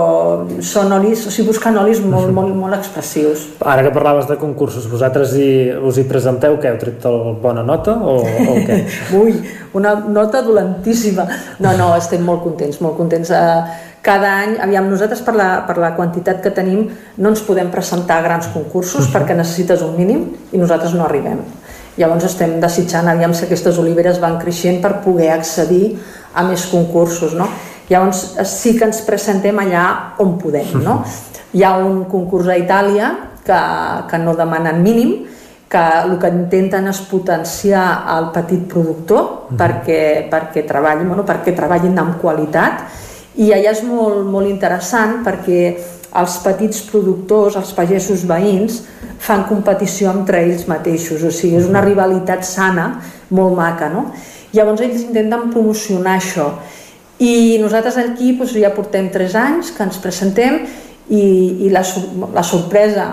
[0.66, 3.44] són olis, o sigui, busquen olis molt, molt, molt expressius.
[3.62, 7.62] Ara que parlaves de concursos, vosaltres hi, us hi presenteu, què, heu tret el bona
[7.62, 8.80] nota o, o què?
[9.20, 9.38] Ui,
[9.78, 11.28] una nota dolentíssima.
[11.62, 13.30] No, no, estem molt contents, molt contents.
[13.30, 17.70] Eh, cada any, aviam, nosaltres per la, per la quantitat que tenim no ens podem
[17.72, 21.40] presentar a grans concursos perquè necessites un mínim i nosaltres no arribem.
[21.96, 25.94] Llavors estem desitjant, aviam si aquestes oliveres van creixent per poder accedir
[26.34, 27.48] a més concursos, no?
[27.90, 29.84] Llavors sí que ens presentem allà
[30.22, 30.78] on podem.
[30.82, 31.02] No?
[31.54, 33.10] Hi ha un concurs a Itàlia
[33.44, 33.60] que,
[34.10, 35.14] que no demanen mínim,
[35.68, 39.56] que el que intenten és potenciar el petit productor uh -huh.
[39.58, 42.84] perquè, perquè, treballin, bueno, perquè treballin amb qualitat
[43.36, 45.74] i allà és molt, molt interessant perquè
[46.14, 48.84] els petits productors, els pagesos veïns,
[49.18, 54.12] fan competició entre ells mateixos, o sigui, és una rivalitat sana, molt maca, no?
[54.54, 56.52] Llavors ells intenten promocionar això.
[57.22, 60.62] I nosaltres aquí doncs, ja portem 3 anys que ens presentem
[61.08, 61.24] i,
[61.66, 61.84] i la,
[62.34, 63.10] la sorpresa,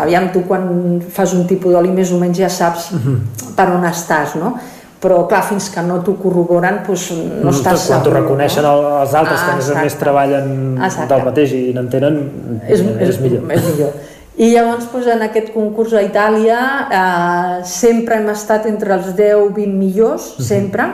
[0.00, 3.18] aviam tu quan fas un tipus d'oli més o menys ja saps uh -huh.
[3.56, 4.56] per on estàs, no?
[5.02, 9.00] però clar, fins que no t'ho corroboren doncs no mm, estàs quan t'ho reconeixen no?
[9.00, 11.14] els altres ah, que a més a més treballen exacte.
[11.14, 12.18] del mateix i n'entenen
[12.68, 13.90] és, és, és millor és millor
[14.40, 19.74] i llavors doncs, en aquest concurs a Itàlia eh, sempre hem estat entre els 10-20
[19.76, 20.46] millors, uh -huh.
[20.46, 20.86] sempre,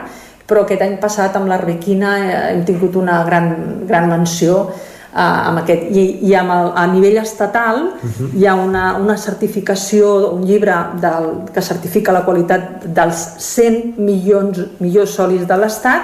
[0.49, 3.51] però aquest any passat amb l'Arbequina eh, hem tingut una gran,
[3.87, 8.29] gran menció eh, amb aquest, i, i amb el, a nivell estatal uh -huh.
[8.33, 14.59] hi ha una, una certificació, un llibre del, que certifica la qualitat dels 100 milions
[14.79, 16.01] millors solis de l'Estat,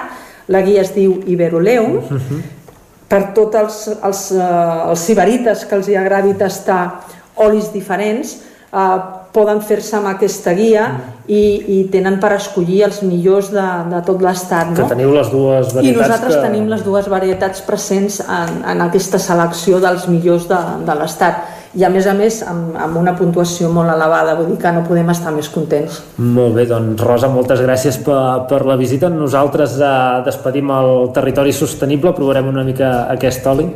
[0.48, 2.42] la guia es diu Iberoleum, uh -huh.
[3.08, 7.00] per tots els, els, uh, els sibarites que els hi agradi tastar
[7.34, 8.96] olis diferents, eh,
[9.36, 11.26] poden fer-se amb aquesta guia mm.
[11.28, 11.42] i,
[11.76, 14.72] i tenen per escollir els millors de, de tot l'estat.
[14.72, 14.78] No?
[14.78, 15.90] Que teniu les dues varietats.
[15.90, 16.44] I nosaltres que...
[16.48, 21.84] tenim les dues varietats presents en, en aquesta selecció dels millors de, de l'estat i
[21.84, 25.12] a més a més amb, amb una puntuació molt elevada, vull dir que no podem
[25.12, 26.00] estar més contents.
[26.16, 28.18] Molt bé, doncs Rosa, moltes gràcies per,
[28.50, 29.12] per la visita.
[29.12, 29.92] Nosaltres eh,
[30.26, 33.68] despedim el territori sostenible, provarem una mica aquest oli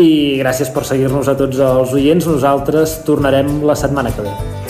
[0.00, 2.30] i gràcies per seguir-nos a tots els oients.
[2.30, 4.69] Nosaltres tornarem la setmana que ve.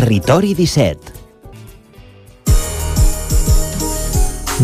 [0.00, 1.12] Territori 17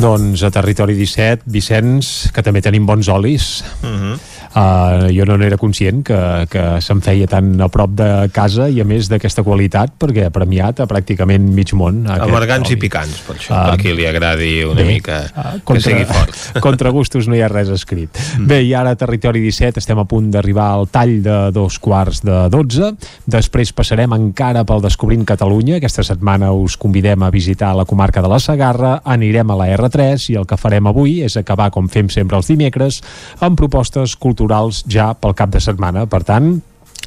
[0.00, 3.60] Doncs a Territori 17, Vicenç, que també tenim bons olis.
[3.82, 4.14] Uh mhm.
[4.56, 6.18] Uh, jo no n'era conscient que,
[6.48, 10.32] que se'm feia tan a prop de casa i a més d'aquesta qualitat perquè ha
[10.32, 14.48] premiat a pràcticament mig món amargants i picants per això, uh, per qui li agradi
[14.64, 16.38] una bé, mica uh, contra, que sigui fort.
[16.64, 18.16] contra gustos no hi ha res escrit.
[18.16, 18.46] Mm.
[18.48, 22.40] bé, i ara Territori 17 estem a punt d'arribar al tall de dos quarts de
[22.56, 22.94] 12
[23.28, 25.82] després passarem encara pel Descobrint Catalunya.
[25.82, 30.30] Aquesta setmana us convidem a visitar la comarca de la Sagarra anirem a la R3
[30.32, 33.02] i el que farem avui és acabar com fem sempre els dimecres
[33.44, 36.06] amb propostes culturals culturals ja pel cap de setmana.
[36.06, 36.60] Per tant,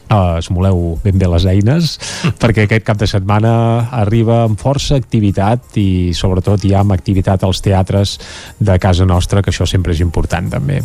[0.10, 1.92] Uh, esmoleu ben bé les eines
[2.42, 3.52] perquè aquest cap de setmana
[3.94, 8.16] arriba amb força activitat i sobretot hi ha amb activitat als teatres
[8.58, 10.80] de casa nostra que això sempre és important també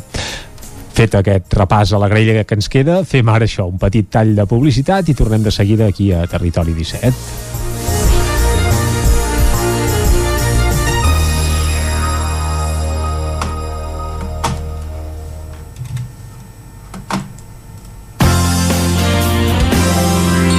[0.93, 4.37] fet aquest repàs a la grella que ens queda fem ara això, un petit tall
[4.37, 7.54] de publicitat i tornem de seguida aquí a Territori 17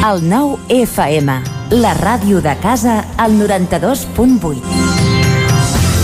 [0.06, 1.34] El 9 FM,
[1.72, 4.60] la ràdio de casa, al 92.8.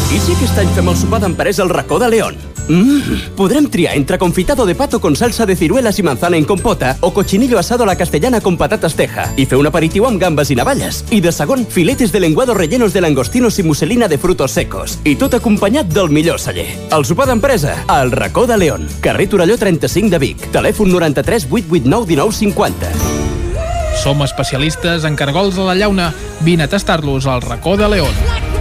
[0.10, 2.40] I si aquest any fem el sopar d'empresa al racó de León?
[2.66, 6.98] Mmm, podrem triar entre confitado de pato con salsa de ciruelas y manzana en compota
[7.02, 10.50] o cochinillo asado a la castellana con patatas teja i fer un aperitiu amb gambes
[10.50, 11.04] i navalles.
[11.12, 14.98] I de segon, filetes de lenguado rellenos de langostinos i muselina de frutos secos.
[15.04, 16.72] I tot acompanyat del millor celler.
[16.90, 18.90] El sopar d'empresa, al racó de León.
[19.00, 20.50] Carrer Torelló 35 de Vic.
[20.50, 23.21] Telèfon 93 889 1950.
[24.02, 26.08] Som especialistes en cargols a la llauna.
[26.42, 28.61] Vine a tastar-los al racó de León.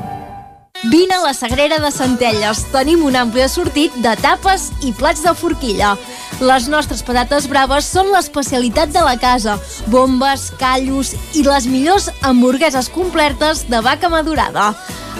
[0.83, 2.63] Vine a la Sagrera de Centelles.
[2.73, 5.91] Tenim un ampli assortit de tapes i plats de forquilla.
[6.41, 9.59] Les nostres patates braves són l'especialitat de la casa.
[9.93, 14.71] Bombes, callos i les millors hamburgueses completes de vaca madurada.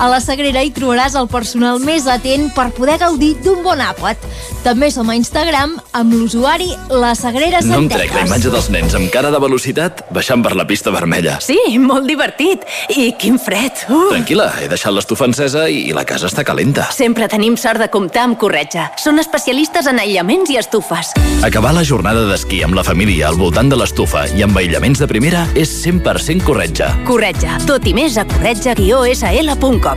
[0.02, 4.18] A la Sagrera hi trobaràs el personal més atent per poder gaudir d'un bon àpat.
[4.66, 8.96] També som a Instagram amb l'usuari La Sagrera No em trec la imatge dels nens
[8.98, 11.36] amb cara de velocitat baixant per la pista vermella.
[11.46, 12.66] Sí, molt divertit.
[12.90, 13.84] I quin fred.
[13.94, 14.08] Uh.
[14.16, 16.88] Tranquil·la, he deixat l'estufa encesa i la casa està calenta.
[16.98, 18.88] Sempre tenim sort de comptar amb Corretja.
[19.02, 21.14] Són especialistes en aïllaments i estufes.
[21.46, 25.10] Acabar la jornada d'esquí amb la família al voltant de l'estufa i amb aïllaments de
[25.14, 26.90] primera és 100% corretja.
[27.06, 27.62] Corretja.
[27.70, 29.91] Tot i més a corretja-sl.com.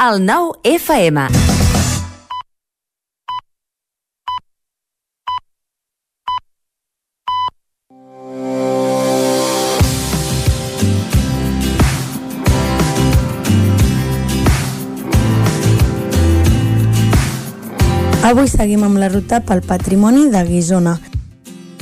[0.00, 1.28] El nou FM.
[18.26, 21.09] Avui seguim amb la ruta pel patrimoni de Guisona.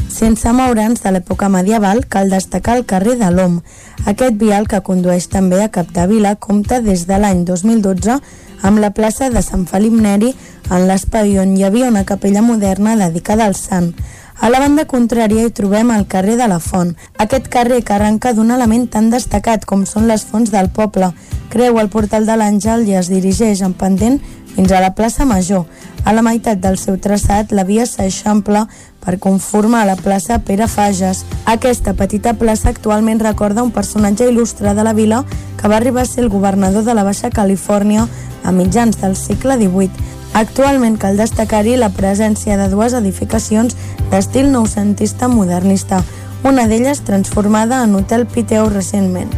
[0.09, 3.61] Sense moure'ns de l'època medieval, cal destacar el carrer de l'Om.
[4.07, 8.17] Aquest vial que condueix també a Capdevila compta des de l'any 2012
[8.63, 10.33] amb la plaça de Sant Felip Neri
[10.71, 13.93] en l'espai on hi havia una capella moderna dedicada al sant.
[14.41, 16.93] A la banda contrària hi trobem el carrer de la Font.
[17.19, 21.11] Aquest carrer que arrenca d'un element tan destacat com són les fonts del poble.
[21.51, 24.21] Creu el portal de l'Àngel i es dirigeix en pendent
[24.55, 25.67] fins a la plaça Major.
[26.05, 28.69] A la meitat del seu traçat, la via s'eixampla
[29.05, 31.25] per conformar la plaça Pere Fages.
[31.47, 35.25] Aquesta petita plaça actualment recorda un personatge il·lustre de la vila
[35.61, 38.07] que va arribar a ser el governador de la Baixa Califòrnia
[38.45, 39.91] a mitjans del segle XVIII.
[40.39, 43.77] Actualment cal destacar-hi la presència de dues edificacions
[44.11, 46.03] d'estil noucentista modernista,
[46.45, 49.33] una d'elles transformada en Hotel Piteu recentment.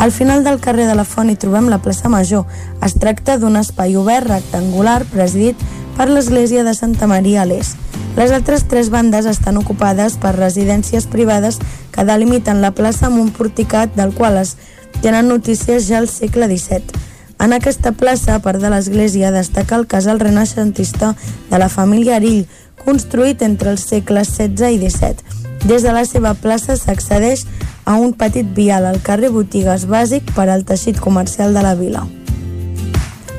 [0.00, 2.46] Al final del carrer de la Font hi trobem la plaça Major.
[2.80, 5.60] Es tracta d'un espai obert rectangular presidit
[5.98, 7.76] per l'església de Santa Maria a l'est.
[8.16, 11.58] Les altres tres bandes estan ocupades per residències privades
[11.92, 14.54] que delimiten la plaça amb un porticat del qual es
[15.02, 17.04] tenen notícies ja al segle XVII.
[17.36, 21.12] En aquesta plaça, a part de l'església, destaca el casal renaixentista
[21.50, 22.46] de la família Arill,
[22.86, 25.39] construït entre els segles XVI i XVII.
[25.64, 27.44] Des de la seva plaça s'accedeix
[27.84, 32.06] a un petit vial al carrer Botigues bàsic per al teixit comercial de la vila.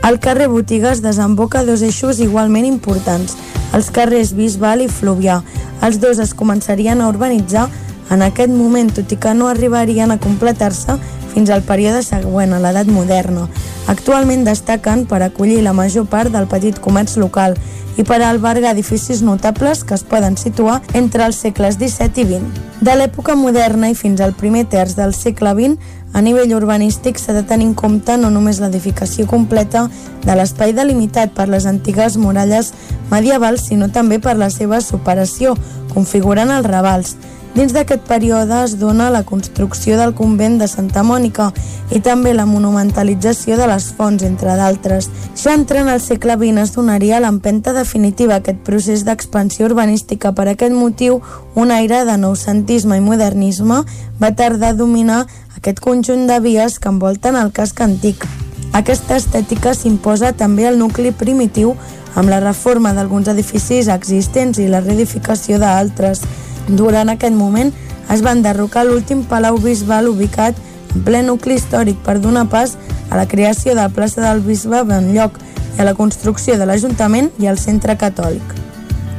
[0.08, 3.36] El carrer Botigues desemboca dos eixos igualment importants,
[3.74, 5.42] els carrers Bisbal i Fluvià.
[5.86, 7.68] Els dos es començarien a urbanitzar
[8.12, 10.98] en aquest moment, tot i que no arribarien a completar-se
[11.32, 13.48] fins al període següent, a l'edat moderna.
[13.92, 17.56] Actualment destaquen per acollir la major part del petit comerç local
[17.98, 22.62] i per albergar edificis notables que es poden situar entre els segles XVII i XX.
[22.82, 25.76] De l'època moderna i fins al primer terç del segle XX,
[26.14, 29.86] a nivell urbanístic s'ha de tenir en compte no només l'edificació completa
[30.26, 32.74] de l'espai delimitat per les antigues muralles
[33.12, 35.56] medievals, sinó també per la seva superació,
[35.94, 37.16] configurant els ravals.
[37.52, 41.50] Dins d'aquest període es dona la construcció del convent de Santa Mònica
[41.92, 45.10] i també la monumentalització de les fonts, entre d'altres.
[45.36, 50.32] Ja entrant al segle XX es donaria l'empenta definitiva a aquest procés d'expansió urbanística.
[50.32, 51.20] Per aquest motiu,
[51.54, 53.82] un aire de noucentisme i modernisme
[54.22, 55.26] va tardar a dominar
[55.58, 58.24] aquest conjunt de vies que envolten el casc antic.
[58.72, 61.76] Aquesta estètica s'imposa també al nucli primitiu
[62.16, 66.24] amb la reforma d'alguns edificis existents i la reedificació d'altres.
[66.72, 67.72] Durant aquest moment
[68.12, 70.56] es va enderrocar l'últim palau bisbal ubicat
[70.96, 72.78] en ple nucli històric per donar pas
[73.10, 75.38] a la creació de la plaça del bisbe en lloc
[75.78, 78.56] i a la construcció de l'Ajuntament i el centre catòlic.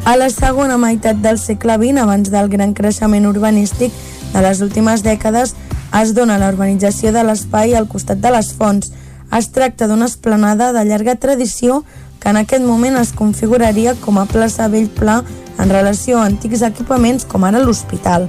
[0.05, 3.93] A la segona meitat del segle XX, abans del gran creixement urbanístic
[4.33, 5.55] de les últimes dècades,
[6.01, 8.91] es dona la urbanització de l'espai al costat de les fonts.
[9.33, 11.85] Es tracta d'una esplanada de llarga tradició
[12.19, 15.23] que en aquest moment es configuraria com a plaça Bellpla
[15.63, 18.27] en relació a antics equipaments com ara l'hospital.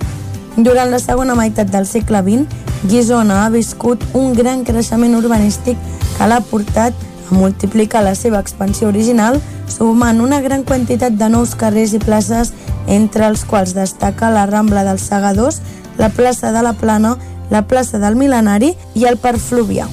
[0.56, 5.80] Durant la segona meitat del segle XX, Guisona ha viscut un gran creixement urbanístic
[6.18, 11.56] que l'ha portat a multiplicar la seva expansió original, sumant una gran quantitat de nous
[11.58, 12.54] carrers i places,
[12.86, 15.62] entre els quals destaca la Rambla dels Segadors,
[15.98, 17.18] la plaça de la Plana,
[17.50, 19.88] la plaça del Milenari i el Parc Fluvià.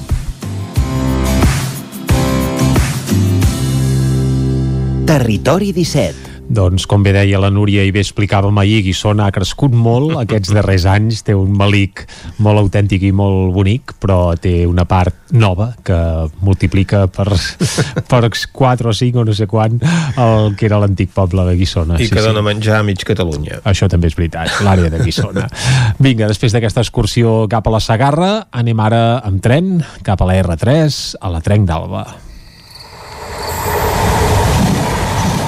[5.11, 9.73] Territori 17 doncs, com bé deia la Núria i bé explicàvem ahir, Guissona ha crescut
[9.73, 12.05] molt aquests darrers anys, té un malic
[12.43, 15.97] molt autèntic i molt bonic, però té una part nova que
[16.43, 17.29] multiplica per,
[18.11, 21.99] per 4 o 5 o no sé quan el que era l'antic poble de Guissona.
[21.99, 22.47] I sí, que dona sí.
[22.51, 23.61] menjar a mig Catalunya.
[23.67, 25.47] Això també és veritat, l'àrea de Guissona.
[26.05, 30.41] Vinga, després d'aquesta excursió cap a la Sagarra, anem ara amb tren cap a la
[30.43, 32.05] R3, a la Trenc d'Alba.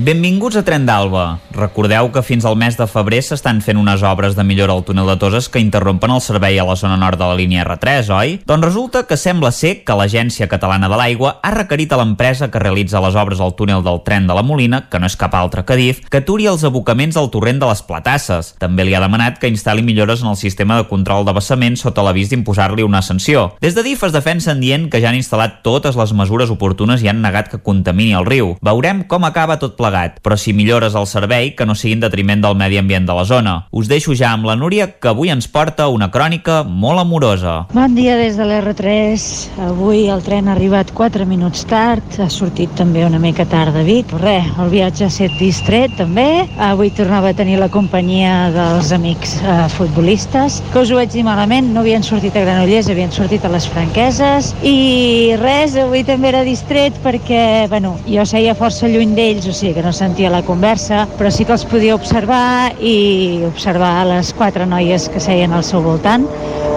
[0.00, 1.42] Benvinguts a Tren d'Alba.
[1.52, 5.04] Recordeu que fins al mes de febrer s'estan fent unes obres de millora al túnel
[5.10, 8.30] de Toses que interrompen el servei a la zona nord de la línia R3, oi?
[8.48, 12.62] Doncs resulta que sembla ser que l'Agència Catalana de l'Aigua ha requerit a l'empresa que
[12.62, 15.66] realitza les obres al túnel del tren de la Molina, que no és cap altre
[15.68, 18.54] que DIF, que aturi els abocaments al torrent de les Platasses.
[18.56, 22.06] També li ha demanat que instal·li millores en el sistema de control de vessament sota
[22.08, 23.50] l'avís d'imposar-li una sanció.
[23.60, 27.12] Des de DIF es defensen dient que ja han instal·lat totes les mesures oportunes i
[27.12, 28.56] han negat que contamini el riu.
[28.64, 32.04] Veurem com acaba tot plegat plegat, però si millores el servei, que no sigui en
[32.04, 33.66] detriment del medi ambient de la zona.
[33.72, 37.66] Us deixo ja amb la Núria, que avui ens porta una crònica molt amorosa.
[37.74, 39.26] Bon dia des de l'R3.
[39.66, 43.84] Avui el tren ha arribat 4 minuts tard, ha sortit també una mica tard de
[43.84, 44.12] Vic.
[44.20, 46.46] Res, el viatge ha estat distret també.
[46.70, 51.24] Avui tornava a tenir la companyia dels amics eh, futbolistes, que us ho vaig dir
[51.26, 56.30] malament, no havien sortit a Granollers, havien sortit a les Franqueses, i res, avui també
[56.30, 61.06] era distret perquè, bueno, jo seia força lluny d'ells, o sigui no sentia la conversa,
[61.18, 65.82] però sí que els podia observar i observar les quatre noies que seien al seu
[65.84, 66.26] voltant,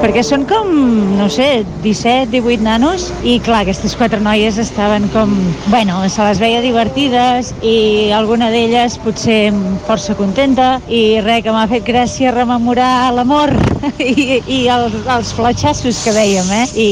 [0.04, 0.68] perquè són com,
[1.16, 5.32] no sé, 17, 18 nanos, i clar, aquestes quatre noies estaven com,
[5.70, 9.54] bueno, se les veia divertides i alguna d'elles potser
[9.88, 13.54] força contenta i res, que m'ha fet gràcia rememorar l'amor
[14.04, 16.66] i, i els, els fletxassos que dèiem, eh?
[16.76, 16.90] I,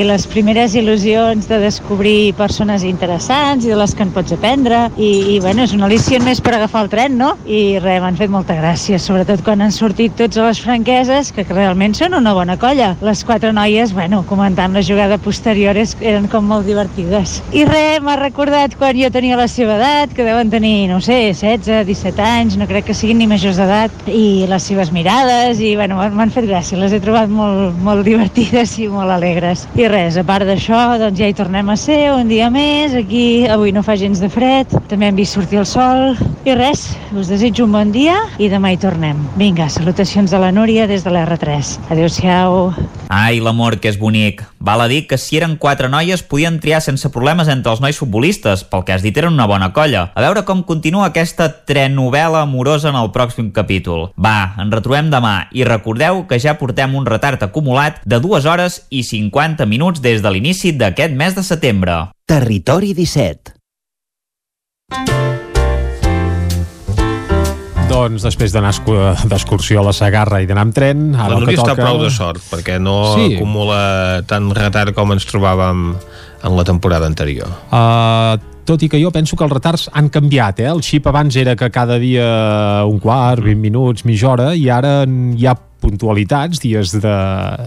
[0.00, 4.86] i les primeres il·lusions de descobrir persones interessants i de les que en pots aprendre
[4.96, 7.32] i, i bueno, és una al·licient més per agafar el tren, no?
[7.44, 11.44] I res, m'han fet molta gràcia, sobretot quan han sortit tots a les franqueses, que
[11.48, 12.92] realment són una bona colla.
[13.04, 17.40] Les quatre noies, bueno, comentant la jugada posterior eren com molt divertides.
[17.52, 21.18] I res, m'ha recordat quan jo tenia la seva edat, que deuen tenir, no sé,
[21.32, 25.74] 16, 17 anys, no crec que siguin ni majors d'edat, i les seves mirades, i
[25.76, 29.66] bueno, m'han fet gràcia, les he trobat molt, molt divertides i molt alegres.
[29.78, 33.46] I res, a part d'això, doncs ja hi tornem a ser un dia més, aquí
[33.50, 36.16] avui no fa gens de fred, també hem vist sortir el sol
[36.46, 39.18] i res, us desitjo un bon dia i demà hi tornem.
[39.38, 41.70] Vinga, salutacions de la Núria des de l'R3.
[41.92, 42.72] Adéu-siau.
[43.12, 44.42] Ai, l'amor, que és bonic.
[44.58, 47.98] Val a dir que si eren quatre noies podien triar sense problemes entre els nois
[47.98, 50.08] futbolistes, pel que has dit eren una bona colla.
[50.14, 54.10] A veure com continua aquesta trenovel·la amorosa en el pròxim capítol.
[54.18, 58.82] Va, ens retrobem demà i recordeu que ja portem un retard acumulat de 2 hores
[58.90, 62.04] i 50 minuts des de l'inici d'aquest mes de setembre.
[62.26, 63.61] Territori 17
[67.92, 68.72] Doncs després d'anar
[69.28, 71.10] d'excursió a la Sagarra i d'anar amb tren...
[71.14, 71.74] Ara la Núria toca...
[71.74, 73.34] està prou de sort, perquè no sí.
[73.36, 75.92] acumula tant retard com ens trobàvem
[76.42, 77.52] en la temporada anterior.
[77.68, 80.70] Uh, tot i que jo penso que els retards han canviat, eh?
[80.72, 82.26] El xip abans era que cada dia
[82.88, 87.16] un quart, 20 minuts, mitja hora, i ara hi ha puntualitats, dies de,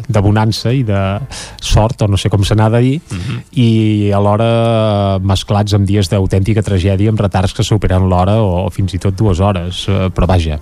[0.07, 1.01] de bonança i de
[1.61, 3.21] sort, o no sé com se n'ha de dir, uh mhm.
[3.21, 3.41] -huh.
[3.51, 8.93] i alhora mesclats amb dies d'autèntica tragèdia amb retards que superen l'hora o, o fins
[8.93, 10.59] i tot dues hores, eh, però vaja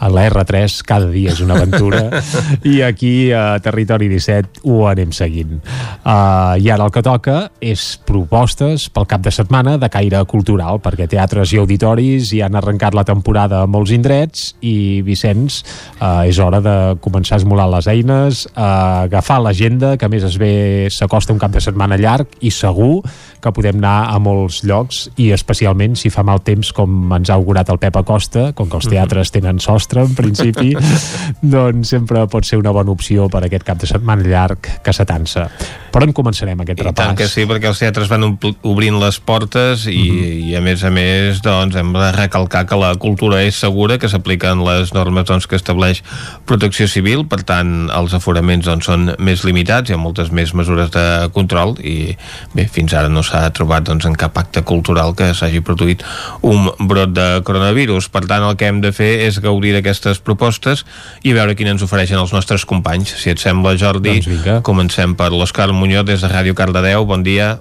[0.00, 2.22] a la R3 cada dia és una aventura
[2.72, 5.58] i aquí a Territori 17 ho anem seguint.
[6.00, 10.80] Uh, I ara el que toca és propostes pel cap de setmana de caire cultural,
[10.82, 15.60] perquè teatres i auditoris ja han arrencat la temporada a molts indrets i Vicenç,
[16.00, 20.38] uh, és hora de començar a esmolar les eines, uh, agafar l'agenda, que més es
[20.40, 23.02] ve s'acosta un cap de setmana llarg i segur
[23.42, 27.38] que podem anar a molts llocs i especialment si fa mal temps com ens ha
[27.38, 28.94] augurat el Pep Acosta, com que els mhm.
[28.96, 30.74] teatres tenen sostre en principi,
[31.56, 35.48] doncs sempre pot ser una bona opció per aquest cap de setmana llarg que s'atansa.
[35.90, 36.98] Però en començarem aquest I repàs.
[37.00, 40.50] tant que sí, perquè els teatres van obrint les portes i, mm -hmm.
[40.50, 44.08] i a més a més doncs, hem de recalcar que la cultura és segura, que
[44.08, 46.02] s'apliquen les normes doncs, que estableix
[46.44, 50.90] protecció civil, per tant els aforaments doncs, són més limitats, hi ha moltes més mesures
[50.90, 52.16] de control i
[52.54, 56.04] bé, fins ara no s'ha trobat doncs, en cap acte cultural que s'hagi produït
[56.46, 58.10] un brot de coronavirus.
[58.12, 60.84] Per tant, el que hem de fer és gaudir d'aquestes propostes
[61.22, 63.14] i veure quina ens ofereixen els nostres companys.
[63.22, 67.06] Si et sembla, Jordi, doncs comencem per l'Òscar Muñoz des de Ràdio Cardedeu.
[67.06, 67.58] Bon dia.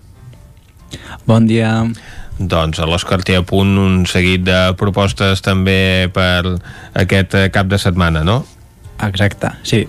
[1.30, 1.74] Bon dia.
[2.40, 6.56] Doncs l'Òscar té a punt un seguit de propostes també per
[6.98, 8.42] aquest cap de setmana, no?
[9.04, 9.86] Exacte, sí.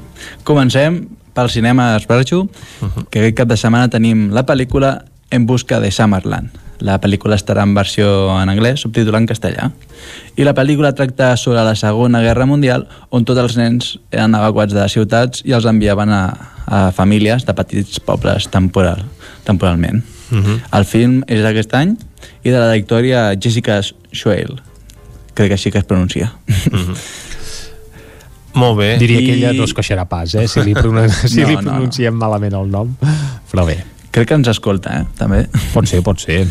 [0.47, 1.00] Comencem
[1.34, 2.49] pel cinema Esbarjo, uh
[2.81, 3.07] -huh.
[3.10, 6.50] que aquest cap de setmana tenim la pel·lícula En busca de Summerland.
[6.81, 8.07] La pel·lícula estarà en versió
[8.41, 9.67] en anglès, subtitulat en castellà.
[10.41, 14.73] I la pel·lícula tracta sobre la Segona Guerra Mundial, on tots els nens eren evacuats
[14.75, 16.23] de ciutats i els enviaven a,
[16.67, 19.05] a famílies de petits pobles temporal,
[19.44, 20.02] temporalment.
[20.31, 20.59] Uh -huh.
[20.78, 21.97] El film és d'aquest any
[22.42, 24.57] i de la directòria Jessica Schwale.
[25.34, 26.33] Crec que així que es pronuncia.
[26.49, 26.97] Uh -huh.
[28.55, 28.99] Molt bé.
[28.99, 29.26] Diria I...
[29.26, 31.10] que ella no es queixarà pas, eh, si li, pronun...
[31.33, 32.26] si no, li pronunciem no, no.
[32.26, 32.97] malament el nom.
[33.52, 33.84] Però bé.
[34.10, 35.44] Crec que ens escolta, eh, també.
[35.74, 36.44] Pot ser, pot ser.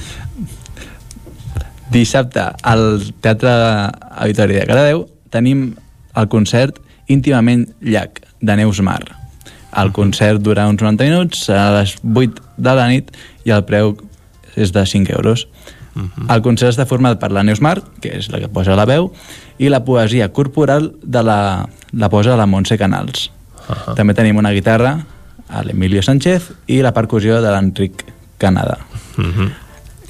[1.91, 3.51] Dissabte, al Teatre
[4.23, 5.73] Auditori de Caradeu, tenim
[6.15, 6.77] el concert
[7.09, 9.01] Íntimament Llac, de Neus Mar.
[9.77, 13.11] El concert dura uns 90 minuts, a les 8 de la nit
[13.45, 13.95] i el preu
[14.55, 15.47] és de 5 euros.
[15.95, 16.35] Uh -huh.
[16.35, 19.11] El concert està format per la Neus Mar, que és la que posa la veu,
[19.57, 23.31] i la poesia corporal de la, la posa la Montse Canals.
[23.67, 23.95] Uh -huh.
[23.95, 25.05] També tenim una guitarra,
[25.50, 28.06] a l'Emilio Sánchez, i la percussió de l'Enric
[28.38, 28.78] Canada.
[29.18, 29.50] Uh -huh.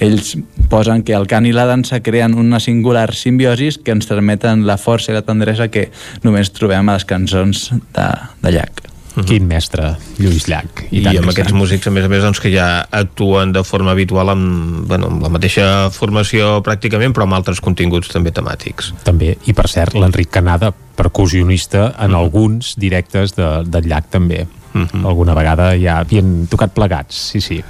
[0.00, 0.38] Ells
[0.68, 4.78] posen que el cant i la dansa creen una singular simbiosis que ens transmeten la
[4.78, 5.90] força i la tendresa que
[6.22, 8.08] només trobem a les cançons de,
[8.42, 8.90] de Llach.
[9.20, 9.24] -huh.
[9.26, 10.84] Quin mestre, Lluís Llach.
[10.90, 13.94] I, I amb aquests músics, a més a més, doncs, que ja actuen de forma
[13.94, 18.92] habitual amb, bueno, amb la mateixa formació pràcticament, però amb altres continguts també temàtics.
[19.06, 22.20] També, i per cert, l'Enric Canada, percussionista en uh -huh.
[22.20, 24.46] alguns directes de, de Llach també.
[24.74, 25.06] -huh.
[25.06, 27.62] Alguna vegada ja havien tocat plegats, sí, sí.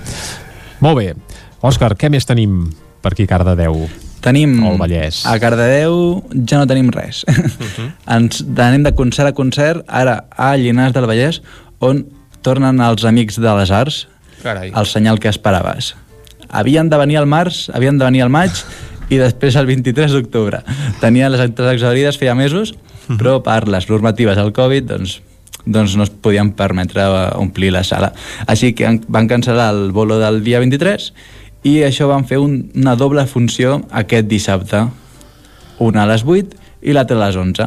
[0.80, 1.14] Molt bé.
[1.62, 2.70] Òscar, què més tenim
[3.02, 3.88] per aquí a Cardedeu?
[4.20, 5.24] tenim el Vallès.
[5.26, 7.88] a Cardedeu ja no tenim res uh -huh.
[8.16, 11.42] ens anem de concert a concert ara a Llinars del Vallès
[11.80, 12.06] on
[12.42, 14.06] tornen els amics de les arts
[14.42, 14.72] Carai.
[14.74, 15.94] el senyal que esperaves
[16.48, 18.50] havien de venir al març, havien de venir al maig
[19.08, 20.62] i després el 23 d'octubre
[21.00, 22.76] tenien les actes exaurides feia mesos uh
[23.08, 23.18] -huh.
[23.18, 25.22] però per les normatives del Covid doncs
[25.64, 27.04] doncs no es podien permetre
[27.36, 28.12] omplir la sala.
[28.46, 31.12] Així que van cancel·lar el bolo del dia 23
[31.68, 34.86] i això van fer un, una doble funció aquest dissabte
[35.80, 37.66] una a les 8 i l'altra a les 11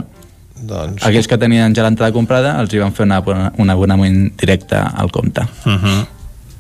[0.64, 1.04] doncs...
[1.06, 3.22] aquells que tenien ja l'entrada comprada els hi van fer una,
[3.58, 6.00] un abonament directe al compte uh -huh.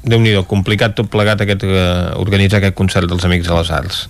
[0.03, 4.08] déu nhi complicat tot plegat aquest, uh, organitzar aquest concert dels Amics de les Arts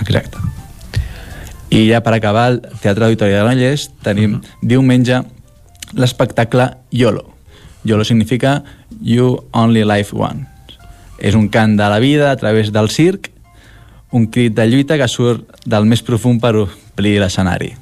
[0.00, 0.38] exacte
[1.70, 4.58] i ja per acabar el Teatre Auditori de Granollers tenim uh -huh.
[4.60, 5.22] diumenge
[5.96, 7.30] l'espectacle YOLO
[7.84, 8.62] YOLO significa
[9.02, 10.54] You Only Life One
[11.18, 13.30] és un cant de la vida a través del circ,
[14.12, 17.72] un crit de lluita que surt del més profund per omplir l'escenari.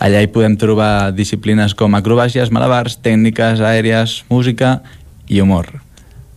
[0.00, 4.78] Allà hi podem trobar disciplines com acrobàcies, malabars, tècniques aèries, música
[5.28, 5.68] i humor.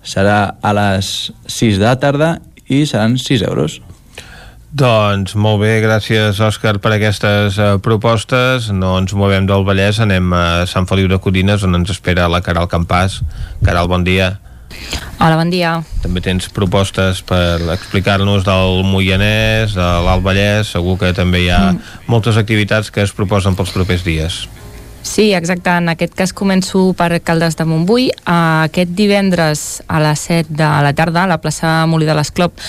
[0.04, 2.32] Serà a les 6 de la tarda
[2.68, 3.80] i seran 6 euros.
[4.72, 8.70] Doncs molt bé, gràcies Òscar per aquestes uh, propostes.
[8.72, 12.40] No ens movem del Vallès, anem a Sant Feliu de Codines on ens espera la
[12.46, 13.20] Caral Campàs.
[13.66, 14.38] Caral, bon dia.
[15.20, 15.74] Hola, bon dia.
[16.00, 21.62] També tens propostes per explicar-nos del Moianès, de l'Alt Vallès, segur que també hi ha
[21.74, 22.08] mm.
[22.08, 24.46] moltes activitats que es proposen pels propers dies.
[25.04, 25.72] Sí, exacte.
[25.82, 28.10] En aquest cas començo per Caldes de Montbui.
[28.30, 32.62] Aquest divendres a les 7 de la tarda a la plaça Molí de l'Esclop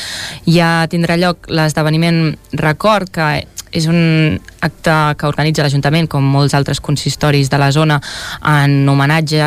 [0.49, 3.29] ja tindrà lloc l'esdeveniment Record, que
[3.73, 7.99] és un acte que organitza l'Ajuntament, com molts altres consistoris de la zona,
[8.47, 9.43] en homenatge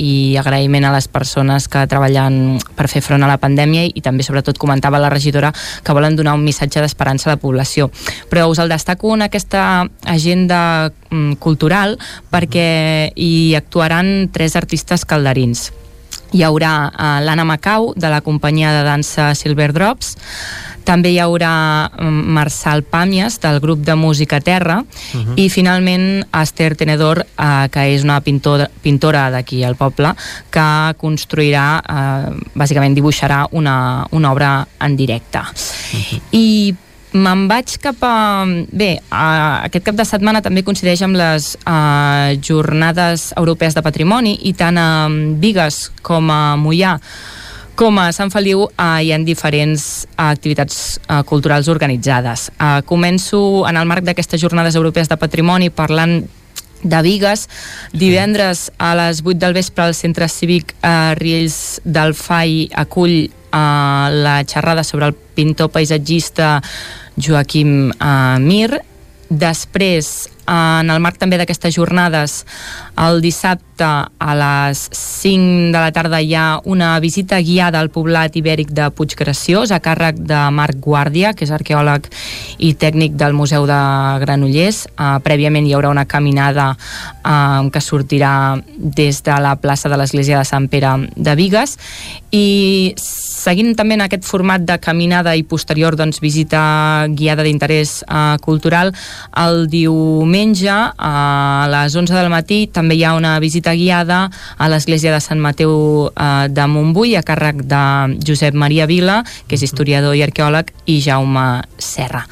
[0.00, 4.24] i agraïment a les persones que treballen per fer front a la pandèmia i també,
[4.26, 7.90] sobretot, comentava la regidora que volen donar un missatge d'esperança a la població.
[8.30, 11.98] Però us el destaco en aquesta agenda mm, cultural
[12.30, 15.72] perquè hi actuaran tres artistes calderins
[16.34, 20.16] hi haurà uh, l'Anna Macau de la companyia de dansa Silver Drops
[20.84, 25.24] també hi haurà mm, Marçal Pàmies del grup de música Terra uh mhm.
[25.24, 25.40] -huh.
[25.40, 30.14] i finalment Esther Tenedor eh, que és una pintor, pintora d'aquí al poble
[30.50, 36.02] que construirà eh, bàsicament dibuixarà una, una obra en directe uh mhm.
[36.02, 36.20] -huh.
[36.32, 36.74] i
[37.14, 38.44] me'n vaig cap a...
[38.74, 44.36] Bé, a, aquest cap de setmana també coincideix amb les uh, jornades europees de patrimoni
[44.50, 44.88] i tant a
[45.40, 46.98] Vigues com a Mollà
[47.74, 52.46] com a Sant Feliu eh, hi ha diferents eh, activitats eh, culturals organitzades.
[52.54, 56.20] Eh, començo en el marc d'aquestes jornades europees de patrimoni parlant
[56.84, 57.48] de Vigues.
[57.92, 63.28] Divendres a les 8 del vespre al Centre Cívic eh, Riells del Fai acull eh,
[63.50, 66.60] la xerrada sobre el pintor paisatgista
[67.16, 68.80] Joaquim eh, Mir.
[69.30, 72.44] Després, en el marc també d'aquestes jornades,
[73.00, 78.36] el dissabte a les 5 de la tarda hi ha una visita guiada al poblat
[78.38, 82.06] ibèric de Puiggraciós a càrrec de Marc Guàrdia, que és arqueòleg
[82.58, 83.80] i tècnic del Museu de
[84.22, 84.84] Granollers.
[84.94, 90.38] Uh, prèviament hi haurà una caminada uh, que sortirà des de la plaça de l'Església
[90.38, 91.78] de Sant Pere de Vigues
[92.30, 98.36] i seguint també en aquest format de caminada i posterior doncs, visita guiada d'interès uh,
[98.44, 98.94] cultural,
[99.40, 100.33] el diumenge
[100.98, 105.38] a les 11 del matí també hi ha una visita guiada a l'església de Sant
[105.38, 105.70] Mateu
[106.10, 107.82] uh, de Montbui a càrrec de
[108.26, 112.24] Josep Maria Vila, que és historiador i arqueòleg, i Jaume Serra.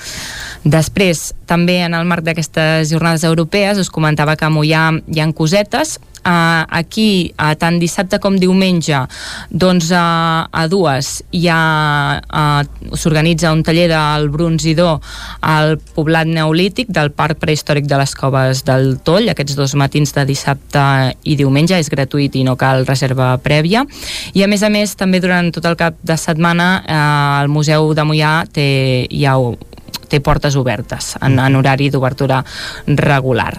[0.65, 5.31] Després, també en el marc d'aquestes jornades europees, us comentava que a Mollà hi ha
[5.34, 8.94] cosetes, Uh, aquí, uh, tant dissabte com diumenge,
[9.50, 11.08] doncs uh, a dues
[11.50, 11.57] ha,
[12.23, 15.00] uh, s'organitza un taller del bronzidor
[15.42, 20.23] al poblat neolític del Parc Prehistòric de les Coves del Toll, aquests dos matins de
[20.31, 20.84] dissabte
[21.26, 23.82] i diumenge, és gratuït i no cal reserva prèvia.
[24.39, 27.97] I a més a més, també durant tot el cap de setmana, uh, el Museu
[27.99, 28.68] de Mollà té,
[29.10, 29.41] hi ha
[30.08, 32.42] té portes obertes en, en horari d'obertura
[32.86, 33.54] regular.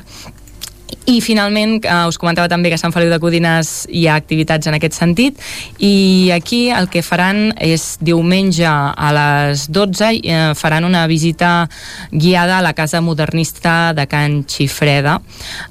[1.05, 4.69] I finalment, eh, us comentava també que a Sant Feliu de Codines hi ha activitats
[4.69, 5.39] en aquest sentit
[5.83, 11.67] i aquí el que faran és diumenge a les 12 eh, faran una visita
[12.11, 15.17] guiada a la Casa Modernista de Can Xifreda.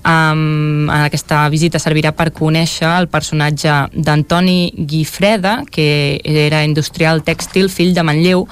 [0.04, 7.96] Um, aquesta visita servirà per conèixer el personatge d'Antoni Guifreda, que era industrial tèxtil, fill
[7.96, 8.46] de Manlleu,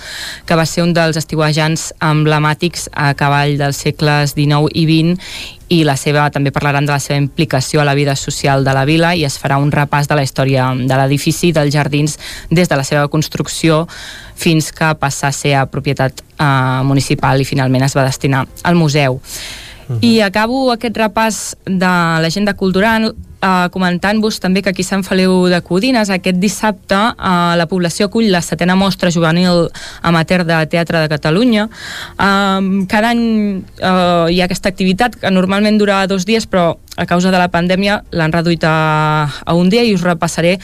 [0.46, 5.84] que va ser un dels estiuejants emblemàtics a cavall dels segles XIX i XX i
[5.86, 9.12] la seva, també parlaran de la seva implicació a la vida social de la vila
[9.14, 12.16] i es farà un repàs de la història de l'edifici i dels jardins
[12.50, 13.84] des de la seva construcció
[14.34, 16.44] fins que passa a ser a propietat eh,
[16.84, 19.20] municipal i finalment es va destinar al museu.
[19.20, 19.20] Uh
[19.94, 19.98] -huh.
[20.02, 25.60] I acabo aquest repàs de l'agenda cultural uh, comentant-vos també que aquí Sant Feliu de
[25.64, 29.68] Codines aquest dissabte uh, la població acull la setena mostra juvenil
[30.02, 31.66] amateur de Teatre de Catalunya.
[32.16, 33.24] Uh, cada any
[33.80, 37.48] uh, hi ha aquesta activitat que normalment dura dos dies però a causa de la
[37.52, 40.58] pandèmia l'han reduït a, a un dia i us repassaré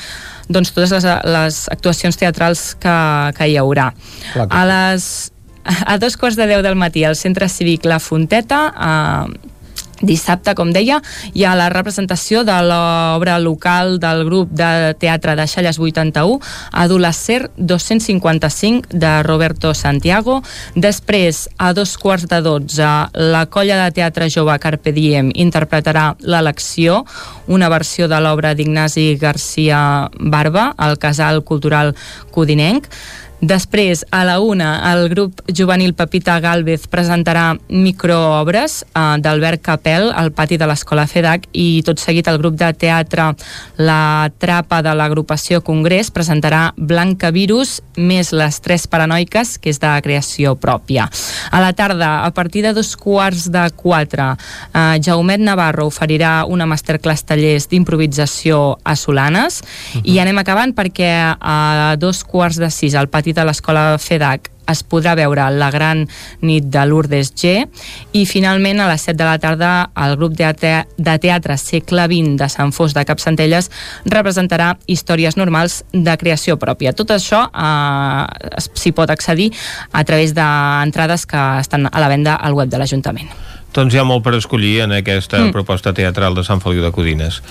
[0.48, 2.98] doncs, totes les, les actuacions teatrals que,
[3.38, 3.90] que hi haurà.
[4.34, 4.52] Clar que...
[4.54, 5.32] a les
[5.66, 9.54] a dos quarts de deu del matí al Centre Cívic La Fonteta eh,
[10.00, 10.98] Dissabte, com deia,
[11.32, 16.40] hi ha la representació de l'obra local del grup de teatre de Xalles 81,
[16.72, 20.42] Adolescer 255, de Roberto Santiago.
[20.74, 27.04] Després, a dos quarts de dotze, la colla de teatre jove Carpe Diem interpretarà l'elecció,
[27.48, 31.94] una versió de l'obra d'Ignasi Garcia Barba, al Casal Cultural
[32.32, 32.90] Codinenc.
[33.40, 40.30] Després, a la una, el grup juvenil Pepita Galvez presentarà microobres eh, d'Albert Capel al
[40.32, 43.28] pati de l'Escola FEDAC i tot seguit el grup de teatre
[43.76, 49.92] La Trapa de l'agrupació Congrés presentarà Blanca Virus més les tres paranoiques, que és de
[50.00, 51.04] creació pròpia.
[51.52, 54.30] A la tarda, a partir de dos quarts de quatre,
[54.72, 60.02] eh, Jaumet Navarro oferirà una masterclass tallers d'improvisació a Solanes uh -huh.
[60.04, 64.52] i anem acabant perquè a dos quarts de sis al pati pati de l'escola FEDAC
[64.66, 66.04] es podrà veure la gran
[66.42, 67.66] nit de Lourdes G
[68.14, 72.06] i finalment a les 7 de la tarda el grup de, te de teatre segle
[72.06, 73.70] XX de Sant Fos de Capcentelles
[74.06, 76.94] representarà històries normals de creació pròpia.
[76.94, 79.52] Tot això eh, s'hi pot accedir
[79.92, 83.30] a través d'entrades que estan a la venda al web de l'Ajuntament.
[83.74, 85.54] Doncs hi ha molt per escollir en aquesta mm.
[85.54, 87.42] proposta teatral de Sant Feliu de Codines.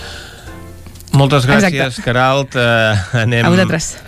[1.16, 2.04] Moltes gràcies, Exacte.
[2.04, 2.56] Caralt.
[2.60, 3.48] Uh, anem,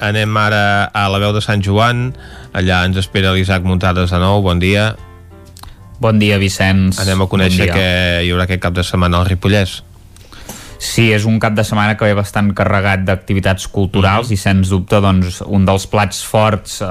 [0.04, 2.12] anem ara a la veu de Sant Joan.
[2.58, 4.42] Allà ens espera l'Isaac Muntades de nou.
[4.44, 4.92] Bon dia.
[6.04, 7.00] Bon dia, Vicenç.
[7.02, 7.90] Anem a conèixer bon què
[8.26, 9.82] hi haurà aquest cap de setmana al Ripollès.
[10.78, 14.34] Sí, és un cap de setmana que ve bastant carregat d'activitats culturals mm -hmm.
[14.34, 16.86] i sens dubte doncs, un dels plats forts eh,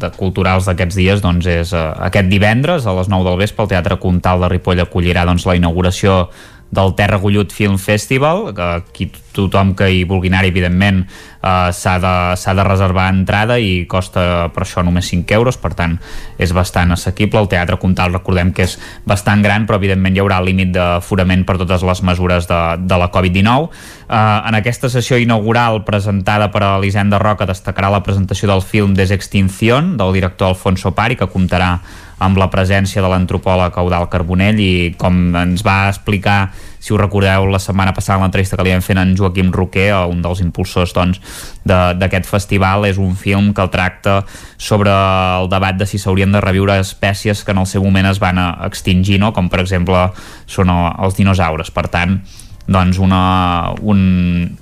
[0.00, 3.68] de culturals d'aquests dies doncs, és eh, aquest divendres a les 9 del vespre el
[3.68, 6.30] Teatre Comtal de Ripoll acollirà doncs, la inauguració
[6.70, 11.06] del Terra Gullut Film Festival, que aquí tothom que hi vulgui anar, evidentment,
[11.48, 15.96] eh, s'ha de, de reservar entrada i costa per això només 5 euros, per tant
[16.38, 17.40] és bastant assequible.
[17.40, 18.76] El Teatre Comtal recordem que és
[19.08, 23.10] bastant gran, però evidentment hi haurà límit d'aforament per totes les mesures de, de la
[23.14, 23.70] Covid-19.
[24.08, 29.96] Eh, en aquesta sessió inaugural presentada per Elisenda Roca destacarà la presentació del film Desextinción
[29.96, 31.78] del director Alfonso Pari, que comptarà
[32.18, 37.46] amb la presència de l'antropòleg Eudal Carbonell i com ens va explicar si us recordeu
[37.50, 41.20] la setmana passada l'entrevista que li vam fer en Joaquim Roquer un dels impulsors doncs,
[41.64, 44.20] d'aquest festival és un film que el tracta
[44.56, 48.22] sobre el debat de si s'haurien de reviure espècies que en el seu moment es
[48.22, 49.32] van extingir no?
[49.32, 50.08] com per exemple
[50.46, 52.20] són els dinosaures per tant
[52.68, 54.56] doncs una, un,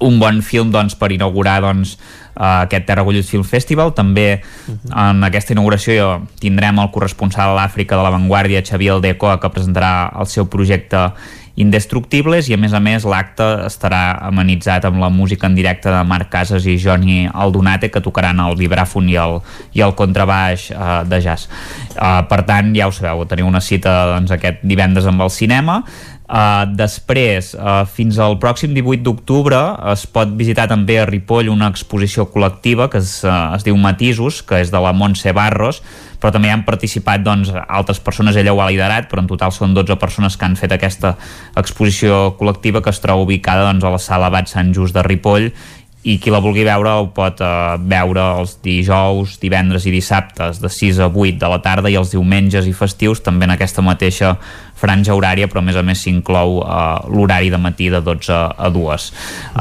[0.00, 1.98] un bon film doncs, per inaugurar doncs,
[2.40, 3.92] uh, aquest Terra Gullut Film Festival.
[3.94, 5.10] També uh -huh.
[5.10, 10.26] en aquesta inauguració tindrem el corresponsal a l'Àfrica de l'avantguàrdia, Xavier Aldecoa, que presentarà el
[10.26, 11.12] seu projecte
[11.60, 16.04] Indestructibles i a més a més l'acte estarà amenitzat amb la música en directe de
[16.08, 19.40] Marc Casas i Johnny Aldonate que tocaran el vibràfon i el,
[19.76, 21.50] i el contrabaix uh, de jazz.
[21.96, 25.82] Uh, per tant, ja ho sabeu, teniu una cita doncs, aquest divendres amb el cinema
[26.30, 29.58] Uh, després, uh, fins al pròxim 18 d'octubre
[29.90, 34.38] es pot visitar també a Ripoll una exposició col·lectiva que es, uh, es diu Matisos,
[34.46, 35.80] que és de la Montse Barros,
[36.22, 39.74] però també han participat doncs, altres persones, ella ho ha liderat, però en total són
[39.74, 41.16] 12 persones que han fet aquesta
[41.58, 45.50] exposició col·lectiva que es troba ubicada doncs, a la sala Bat Sant Just de Ripoll
[46.00, 50.70] i qui la vulgui veure ho pot eh, veure els dijous, divendres i dissabtes de
[50.72, 54.38] 6 a 8 de la tarda i els diumenges i festius també en aquesta mateixa
[54.80, 58.70] franja horària, però a més a més s'inclou uh, l'horari de matí de 12 a
[58.72, 59.08] 2.
[59.52, 59.60] Uh,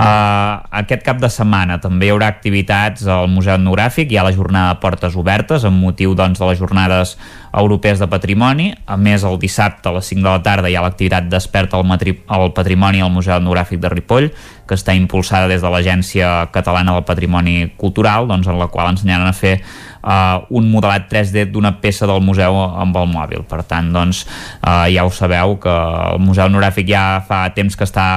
[0.81, 4.73] aquest cap de setmana també hi haurà activitats al Museu Etnogràfic, hi ha la jornada
[4.73, 7.17] de portes obertes amb motiu doncs, de les jornades
[7.49, 10.85] europees de patrimoni, a més el dissabte a les 5 de la tarda hi ha
[10.85, 14.30] l'activitat Desperta al, al Patrimoni al Museu Etnogràfic de Ripoll,
[14.69, 19.31] que està impulsada des de l'Agència Catalana del Patrimoni Cultural, doncs, en la qual ensenyaran
[19.31, 19.57] a fer
[20.03, 23.45] uh, un modelat 3D d'una peça del museu amb el mòbil.
[23.50, 24.26] Per tant, doncs,
[24.61, 25.74] uh, ja ho sabeu que
[26.14, 28.10] el Museu Etnogràfic ja fa temps que està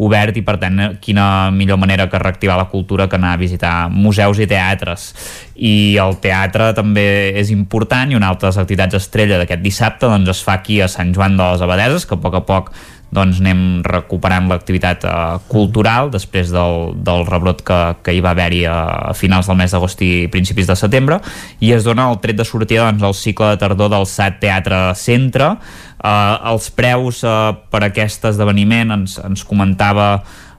[0.00, 3.90] obert i per tant quina millor manera que reactivar la cultura que anar a visitar
[3.90, 5.10] museus i teatres
[5.56, 7.04] i el teatre també
[7.40, 11.12] és important i una altra activitats estrella d'aquest dissabte doncs es fa aquí a Sant
[11.16, 12.72] Joan de les Abadeses que a poc a poc
[13.14, 18.62] doncs anem recuperant l'activitat uh, cultural després del, del rebrot que, que hi va haver-hi
[18.70, 18.78] a,
[19.10, 21.18] a finals del mes d'agost i principis de setembre.
[21.58, 24.82] I es dona el tret de sortida doncs, al cicle de tardor del SAT Teatre
[24.98, 25.56] Centre.
[26.00, 30.12] Uh, els preus uh, per aquest esdeveniment ens, ens comentava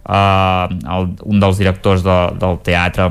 [0.05, 3.07] uh, el, un dels directors de, del teatre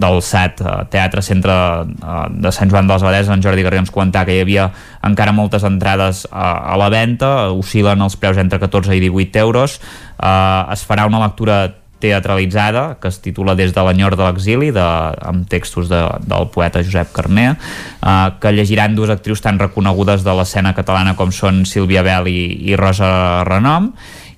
[0.00, 1.54] del SAT, uh, Teatre Centre
[1.84, 4.68] uh, de Sant Joan de les Abadeses, en Jordi Garriga ens comentava que hi havia
[5.04, 9.80] encara moltes entrades uh, a la venda, oscil·len els preus entre 14 i 18 euros.
[10.18, 11.64] Uh, es farà una lectura
[12.04, 14.84] teatralitzada que es titula Des de l'enyor de l'exili de,
[15.30, 20.34] amb textos de, del poeta Josep Carner eh, que llegiran dues actrius tan reconegudes de
[20.36, 23.08] l'escena catalana com són Sílvia Bell i, i Rosa
[23.48, 23.92] Renom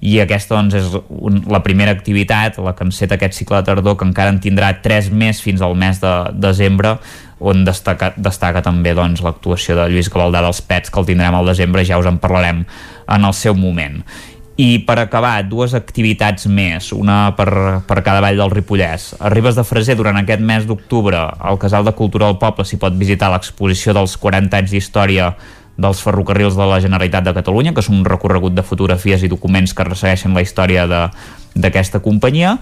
[0.06, 3.96] i aquesta doncs, és un, la primera activitat, la que enceta aquest cicle de tardor,
[3.98, 6.94] que encara en tindrà tres més fins al mes de desembre,
[7.42, 11.50] on destaca, destaca també doncs, l'actuació de Lluís Gavaldà dels Pets, que el tindrem al
[11.50, 13.98] desembre, ja us en parlarem en el seu moment.
[14.56, 17.50] I per acabar, dues activitats més, una per,
[17.84, 19.10] per cada vall del Ripollès.
[19.20, 22.78] A Ribes de Freser, durant aquest mes d'octubre, al Casal de Cultura del Poble s'hi
[22.80, 25.34] pot visitar l'exposició dels 40 anys d'història
[25.76, 29.74] dels ferrocarrils de la Generalitat de Catalunya, que és un recorregut de fotografies i documents
[29.76, 32.56] que ressegueixen la història d'aquesta companyia,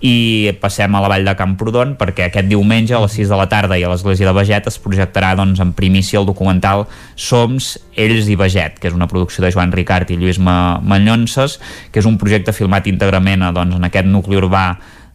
[0.00, 3.46] i passem a la vall de Camprodon perquè aquest diumenge a les 6 de la
[3.52, 6.86] tarda i a l'església de Beget es projectarà doncs, en primícia el documental
[7.20, 11.58] Soms, Ells i Beget, que és una producció de Joan Ricard i Lluís Mallonses,
[11.92, 14.64] que és un projecte filmat íntegrament doncs, en aquest nucli urbà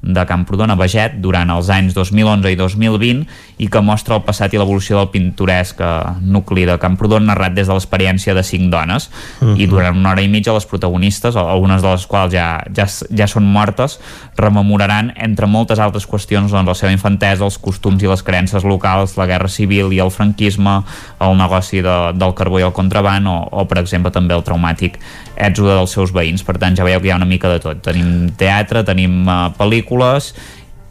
[0.02, 3.24] de Camprodon a Beget durant els anys 2011 i 2020
[3.64, 5.92] i que mostra el passat i l'evolució del pintoresc eh,
[6.22, 9.10] nucli de Camprodon narrat des de l'experiència de cinc dones
[9.42, 9.58] uh -huh.
[9.58, 12.86] i durant una hora i mitja les protagonistes, algunes de les quals ja, ja,
[13.18, 14.00] ja són mortes,
[14.38, 19.18] rememoraran entre moltes altres qüestions doncs, la seva infantesa, els costums i les creences locals,
[19.18, 20.84] la guerra civil i el franquisme,
[21.20, 25.00] el negoci de, del carbó i el contraban o, o per exemple també el traumàtic
[25.36, 27.84] èxode dels seus veïns, per tant ja veieu que hi ha una mica de tot
[27.86, 30.34] tenim teatre, tenim uh, pel·lícules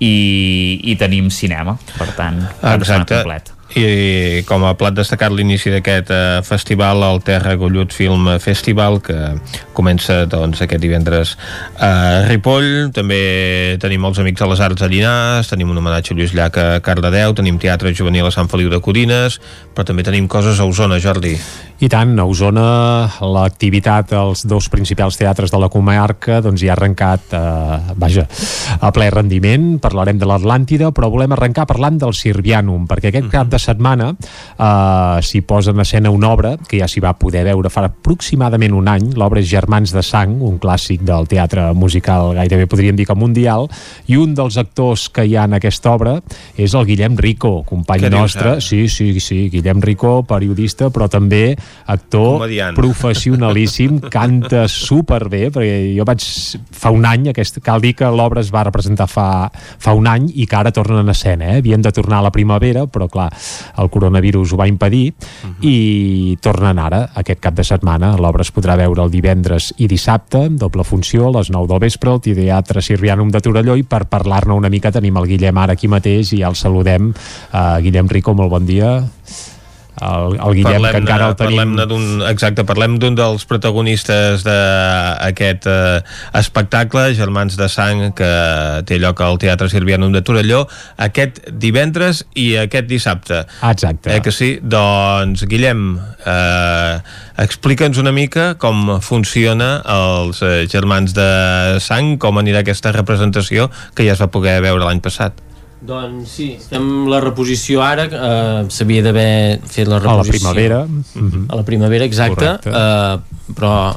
[0.00, 0.14] i,
[0.84, 2.42] i tenim cinema, per tant,
[2.74, 3.22] Exacte.
[3.22, 9.00] complet i com a plat destacat l'inici d'aquest eh, festival, el Terra Gollut Film Festival,
[9.02, 9.16] que
[9.74, 11.34] comença doncs, aquest divendres
[11.82, 12.92] a Ripoll.
[12.94, 16.58] També tenim els Amics de les Arts a Llinars, tenim un homenatge a Lluís Llach
[16.60, 19.40] a Cardedeu, tenim teatre juvenil a Sant Feliu de Codines,
[19.74, 21.34] però també tenim coses a Osona, Jordi.
[21.84, 22.62] I tant, a Osona
[23.20, 28.22] l'activitat als dos principals teatres de la comarca doncs ja ha arrencat, eh, vaja,
[28.80, 29.66] a ple rendiment.
[29.84, 35.20] Parlarem de l'Atlàntida, però volem arrencar parlant del Sirvianum, perquè aquest cap de setmana eh,
[35.20, 38.88] s'hi posa en escena una obra que ja s'hi va poder veure fa aproximadament un
[38.88, 39.12] any.
[39.20, 43.68] L'obra és Germans de Sang, un clàssic del teatre musical gairebé podríem dir que mundial,
[44.08, 46.16] i un dels actors que hi ha en aquesta obra
[46.56, 48.56] és el Guillem Rico, company Què dius, nostre.
[48.56, 48.64] ara?
[48.64, 52.76] Sí, sí, sí, Guillem Rico, periodista, però també actor Comediant.
[52.78, 56.24] professionalíssim, canta superbé, perquè jo vaig
[56.72, 60.30] fa un any, aquest, cal dir que l'obra es va representar fa, fa un any
[60.34, 61.62] i que ara tornen en escena, eh?
[61.62, 63.30] havien de tornar a la primavera, però clar,
[63.82, 65.06] el coronavirus ho va impedir
[65.64, 70.46] i tornen ara, aquest cap de setmana, l'obra es podrà veure el divendres i dissabte,
[70.48, 74.54] doble funció, a les 9 del vespre, al Teatre Sirvianum de Torelló i per parlar-ne
[74.54, 77.10] una mica tenim el Guillem ara aquí mateix i ja el saludem.
[77.50, 78.94] Uh, Guillem Rico, molt bon dia.
[80.02, 81.76] El, el Guillem, que encara el tenim...
[81.78, 86.00] Parlem exacte, parlem d'un dels protagonistes d'aquest eh,
[86.40, 88.30] espectacle, Germans de Sang, que
[88.88, 90.64] té lloc al Teatre Sirvianum de Torelló,
[90.98, 93.44] aquest divendres i aquest dissabte.
[93.62, 94.10] Exacte.
[94.16, 94.56] Eh que sí?
[94.62, 95.86] Doncs, Guillem,
[96.26, 96.98] eh,
[97.46, 101.30] explica'ns una mica com funciona els eh, Germans de
[101.84, 105.38] Sang, com anirà aquesta representació que ja es va poder veure l'any passat.
[105.84, 110.38] Doncs sí, fem la reposició ara, eh, s'havia d'haver fet la A la reposició.
[110.38, 110.78] primavera.
[110.86, 111.46] Mhm.
[111.50, 112.70] A la primavera, exacte, Correcte.
[112.70, 113.94] eh, però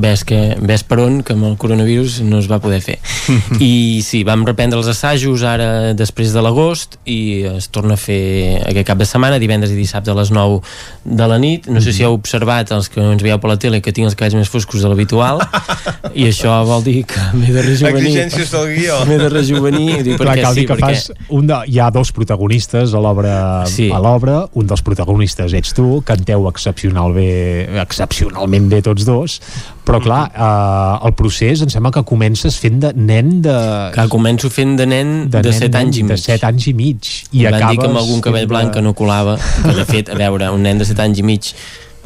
[0.00, 2.98] ves, que, ves per on que amb el coronavirus no es va poder fer.
[3.60, 8.62] I sí, vam reprendre els assajos ara després de l'agost i es torna a fer
[8.68, 10.60] aquest cap de setmana, divendres i dissabte a les 9
[11.04, 11.68] de la nit.
[11.72, 14.16] No sé si heu observat, els que ens veieu per la tele, que tinc els
[14.18, 15.42] cabells més foscos de l'habitual
[16.14, 18.14] i això vol dir que m'he de rejuvenir.
[18.14, 18.98] Exigències del guió.
[19.08, 19.88] M'he de rejuvenir.
[20.06, 20.94] Dic, Clar, perquè cal sí, dir que perquè...
[20.94, 23.36] fas un de, hi ha dos protagonistes a l'obra
[23.68, 23.88] Sí.
[23.94, 27.28] a l'obra, un dels protagonistes ets tu, canteu excepcional bé,
[27.82, 29.38] excepcionalment bé tots dos,
[29.88, 33.56] però clar, eh, el procés em sembla que comences fent de nen de...
[33.94, 36.24] Que començo fent de nen de, nen, 7 anys i de mig.
[36.26, 37.10] 7 anys i mig.
[37.32, 39.86] I, I, van dir que amb algun cabell fent blanc que no colava, que de
[39.88, 41.52] fet, a veure, un nen de 7 anys i mig,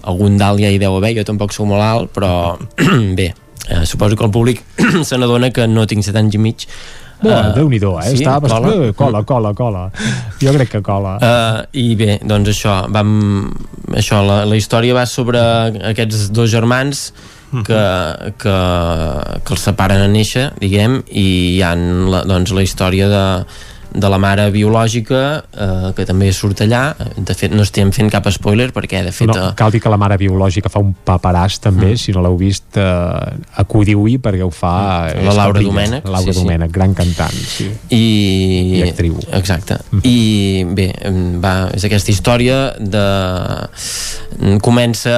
[0.07, 2.33] algun dalt ja hi deu haver, jo tampoc sou molt alt, però
[3.19, 3.33] bé,
[3.67, 4.63] eh, suposo que el públic
[5.09, 6.69] se n'adona que no tinc 7 anys i mig.
[7.23, 8.09] Bueno, Eh, Déu-n'hi-do, eh?
[8.17, 8.63] sí, Està cola?
[8.63, 8.97] bastant...
[8.99, 9.83] Cola, cola, cola.
[10.43, 11.19] Jo crec que cola.
[11.23, 13.13] Uh, I bé, doncs això, vam,
[13.95, 15.43] això la, la història va sobre
[15.93, 17.09] aquests dos germans
[17.67, 17.83] que,
[18.41, 18.57] que,
[19.45, 23.25] que els separen a néixer, diguem, i hi ha la, doncs, la història de,
[23.93, 26.83] de la mare biològica eh, que també surt allà
[27.17, 29.93] de fet no estem fent cap spoiler perquè de fet no, eh, cal dir que
[29.93, 32.01] la mare biològica fa un paperàs també, mm.
[32.01, 34.73] si no l'heu vist eh, acudiu-hi perquè ho fa
[35.03, 35.27] Mm.
[35.27, 35.61] La Laura.
[35.61, 36.43] Domènech, Laura sí, sí.
[36.43, 37.69] Domènech, gran cantant sí.
[37.95, 38.03] i,
[38.79, 39.17] I actriu.
[39.35, 40.89] exacte i bé,
[41.43, 43.05] va, és aquesta història de
[44.65, 45.15] comença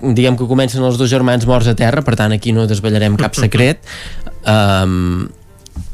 [0.00, 3.36] diguem que comencen els dos germans morts a terra per tant aquí no desvetllarem cap
[3.38, 3.84] secret
[4.54, 5.28] um,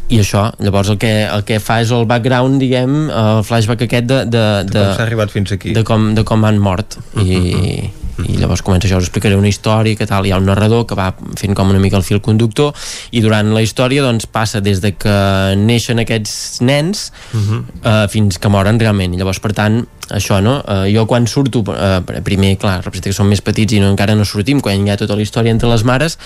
[0.09, 4.07] i això, llavors el que, el que fa és el background, diguem, el flashback aquest
[4.07, 5.75] de, de, de, Com s'ha arribat fins aquí.
[5.75, 6.99] de, com, de com han mort.
[7.18, 7.91] I,
[8.23, 10.97] i llavors comença això, us explicaré una història que tal, hi ha un narrador que
[10.97, 12.73] va fent com una mica el fil conductor
[13.10, 15.17] i durant la història doncs passa des de que
[15.60, 19.12] neixen aquests nens eh, fins que moren realment.
[19.12, 19.83] I llavors per tant
[20.15, 23.81] això no, eh, jo quan surto eh, primer clar, representa que som més petits i
[23.83, 26.18] no, encara no sortim, quan hi ha tota la història entre les mares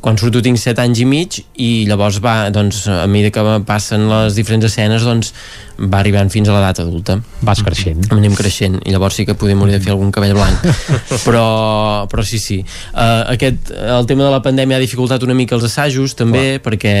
[0.00, 4.08] quan surto tinc 7 anys i mig i llavors va, doncs a mesura que passen
[4.10, 5.34] les diferents escenes doncs
[5.78, 7.18] va arribant fins a l'edat adulta.
[7.46, 8.08] Vas creixent.
[8.14, 10.64] Anem creixent i llavors sí que podem morir de fer algun cabell blanc.
[11.28, 12.58] Però, però sí, sí.
[12.94, 16.62] Uh, aquest, el tema de la pandèmia ha dificultat una mica els assajos també clar.
[16.64, 16.92] perquè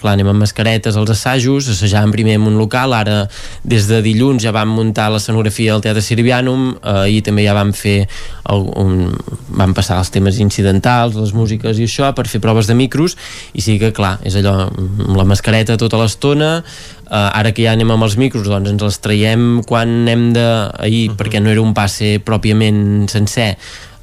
[0.00, 3.18] clar, anem amb mascaretes als assajos assajàvem primer en un local ara
[3.64, 7.72] des de dilluns ja vam muntar l'escenografia al Teatre Sirvianum uh, i també ja vam
[7.76, 9.06] fer el, un,
[9.56, 13.16] vam passar els temes incidentals les músiques i això per fer proves de micros
[13.54, 16.60] i sí que clar, és allò amb la mascareta tota l'estona
[17.06, 20.42] Uh, ara que ja anem amb els micros doncs ens els traiem quan anem de
[20.42, 21.18] ahir uh -huh.
[21.20, 23.54] perquè no era un passe pròpiament sencer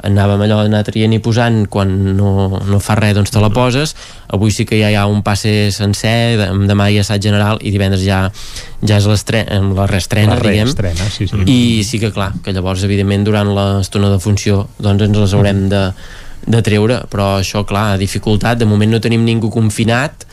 [0.03, 3.95] anàvem allò d'anar traient i posant quan no, no fa res doncs te la poses.
[4.33, 6.35] Avui sí que ja hi ha un passe sencer
[6.67, 8.25] demà hi ha assaig general i divendres ja,
[8.83, 10.73] ja és la reestrena, La diguem.
[11.11, 11.43] sí, sí.
[11.47, 15.67] i sí que clar, que llavors evidentment durant l'estona de funció doncs ens les haurem
[15.71, 15.85] de,
[16.47, 17.03] de treure.
[17.09, 20.27] Però això clar, dificultat, de moment no tenim ningú confinat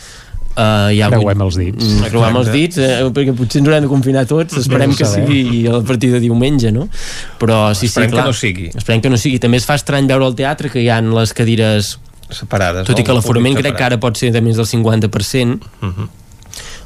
[0.50, 1.84] Uh, ja Creuem els dits.
[1.86, 5.06] Mm, creuem els dits, eh, perquè potser ens haurem de confinar tots, esperem No que
[5.06, 6.88] sigui a partir de diumenge, no?
[7.38, 8.26] Però sí, Esperem sí, que clar.
[8.26, 8.70] no sigui.
[8.74, 9.38] Esperem que no sigui.
[9.38, 11.98] També es fa estrany veure al teatre que hi ha les cadires
[12.28, 12.84] separades.
[12.86, 13.06] tot i no?
[13.06, 16.08] que l'aforament crec que ara pot ser de més del 50%, Mhm.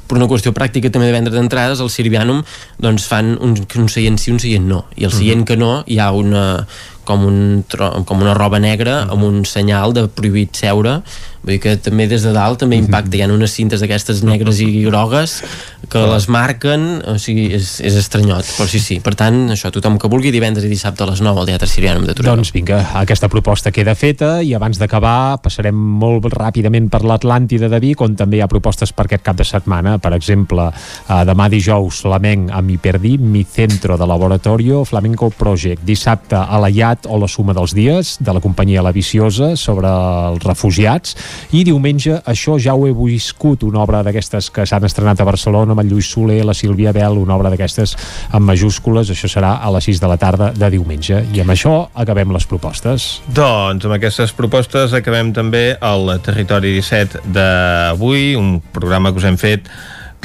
[0.07, 2.43] per una qüestió pràctica també de vendre d'entrades, al Sirvianum
[2.79, 4.85] doncs fan un, un seient sí, un seient no.
[4.95, 6.67] I el seient que no hi ha una
[7.05, 7.63] com, un,
[8.05, 11.01] com una roba negra amb un senyal de prohibit seure
[11.45, 13.13] vull dir que també des de dalt també impacta.
[13.15, 15.37] Hi ha unes cintes d'aquestes negres i grogues
[15.91, 18.97] que les marquen o sigui, és, és estranyot, però sí, sí.
[19.05, 22.07] Per tant, això, tothom que vulgui divendres i dissabte a les 9 al Teatre Sirianum
[22.07, 22.39] de Torelló.
[22.39, 27.81] Doncs vinga, aquesta proposta queda feta i abans d'acabar passarem molt ràpidament per l'Atlàntida de
[27.83, 29.99] Vic on també hi ha propostes per aquest cap de setmana.
[30.01, 35.85] Per exemple, eh, demà dijous Flamenc a Mi Perdí, Mi Centro de Laboratorio, Flamenco Project.
[35.85, 39.91] Dissabte a la IAT o la Suma dels Dies de la companyia La Viciosa sobre
[40.31, 41.15] els refugiats
[41.55, 45.75] i diumenge això ja ho he viscut, una obra d'aquestes que s'han estrenat a Barcelona
[45.75, 47.95] amb el Lluís Soler, la Sílvia Bel, una obra d'aquestes
[48.31, 51.75] amb majúscules, això serà a les 6 de la tarda de diumenge i amb això
[51.93, 53.09] acabem les propostes.
[53.35, 59.37] Doncs amb aquestes propostes acabem també el Territori 17 d'avui, un programa que us hem
[59.41, 59.69] fet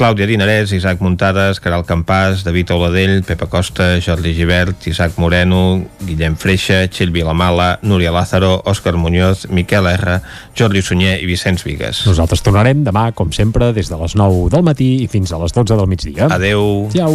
[0.01, 6.33] Clàudia Dinarès, Isaac Muntades, Caral Campàs, David Oladell, Pepa Costa, Jordi Givert, Isaac Moreno, Guillem
[6.41, 10.15] Freixa, Txell Vilamala, Núria Lázaro, Òscar Muñoz, Miquel R,
[10.57, 12.01] Jordi Sunyer i Vicenç Vigues.
[12.09, 15.53] Nosaltres tornarem demà, com sempre, des de les 9 del matí i fins a les
[15.53, 16.31] 12 del migdia.
[16.33, 16.89] Adeu.
[16.97, 17.13] Ciao.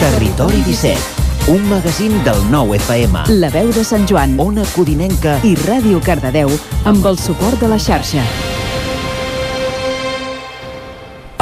[0.00, 3.28] Territori 17, un magazín del nou FM.
[3.36, 6.56] La veu de Sant Joan, Ona Codinenca i Ràdio Cardedeu
[6.88, 8.24] amb el suport de la xarxa.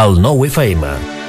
[0.00, 1.19] El nou FM.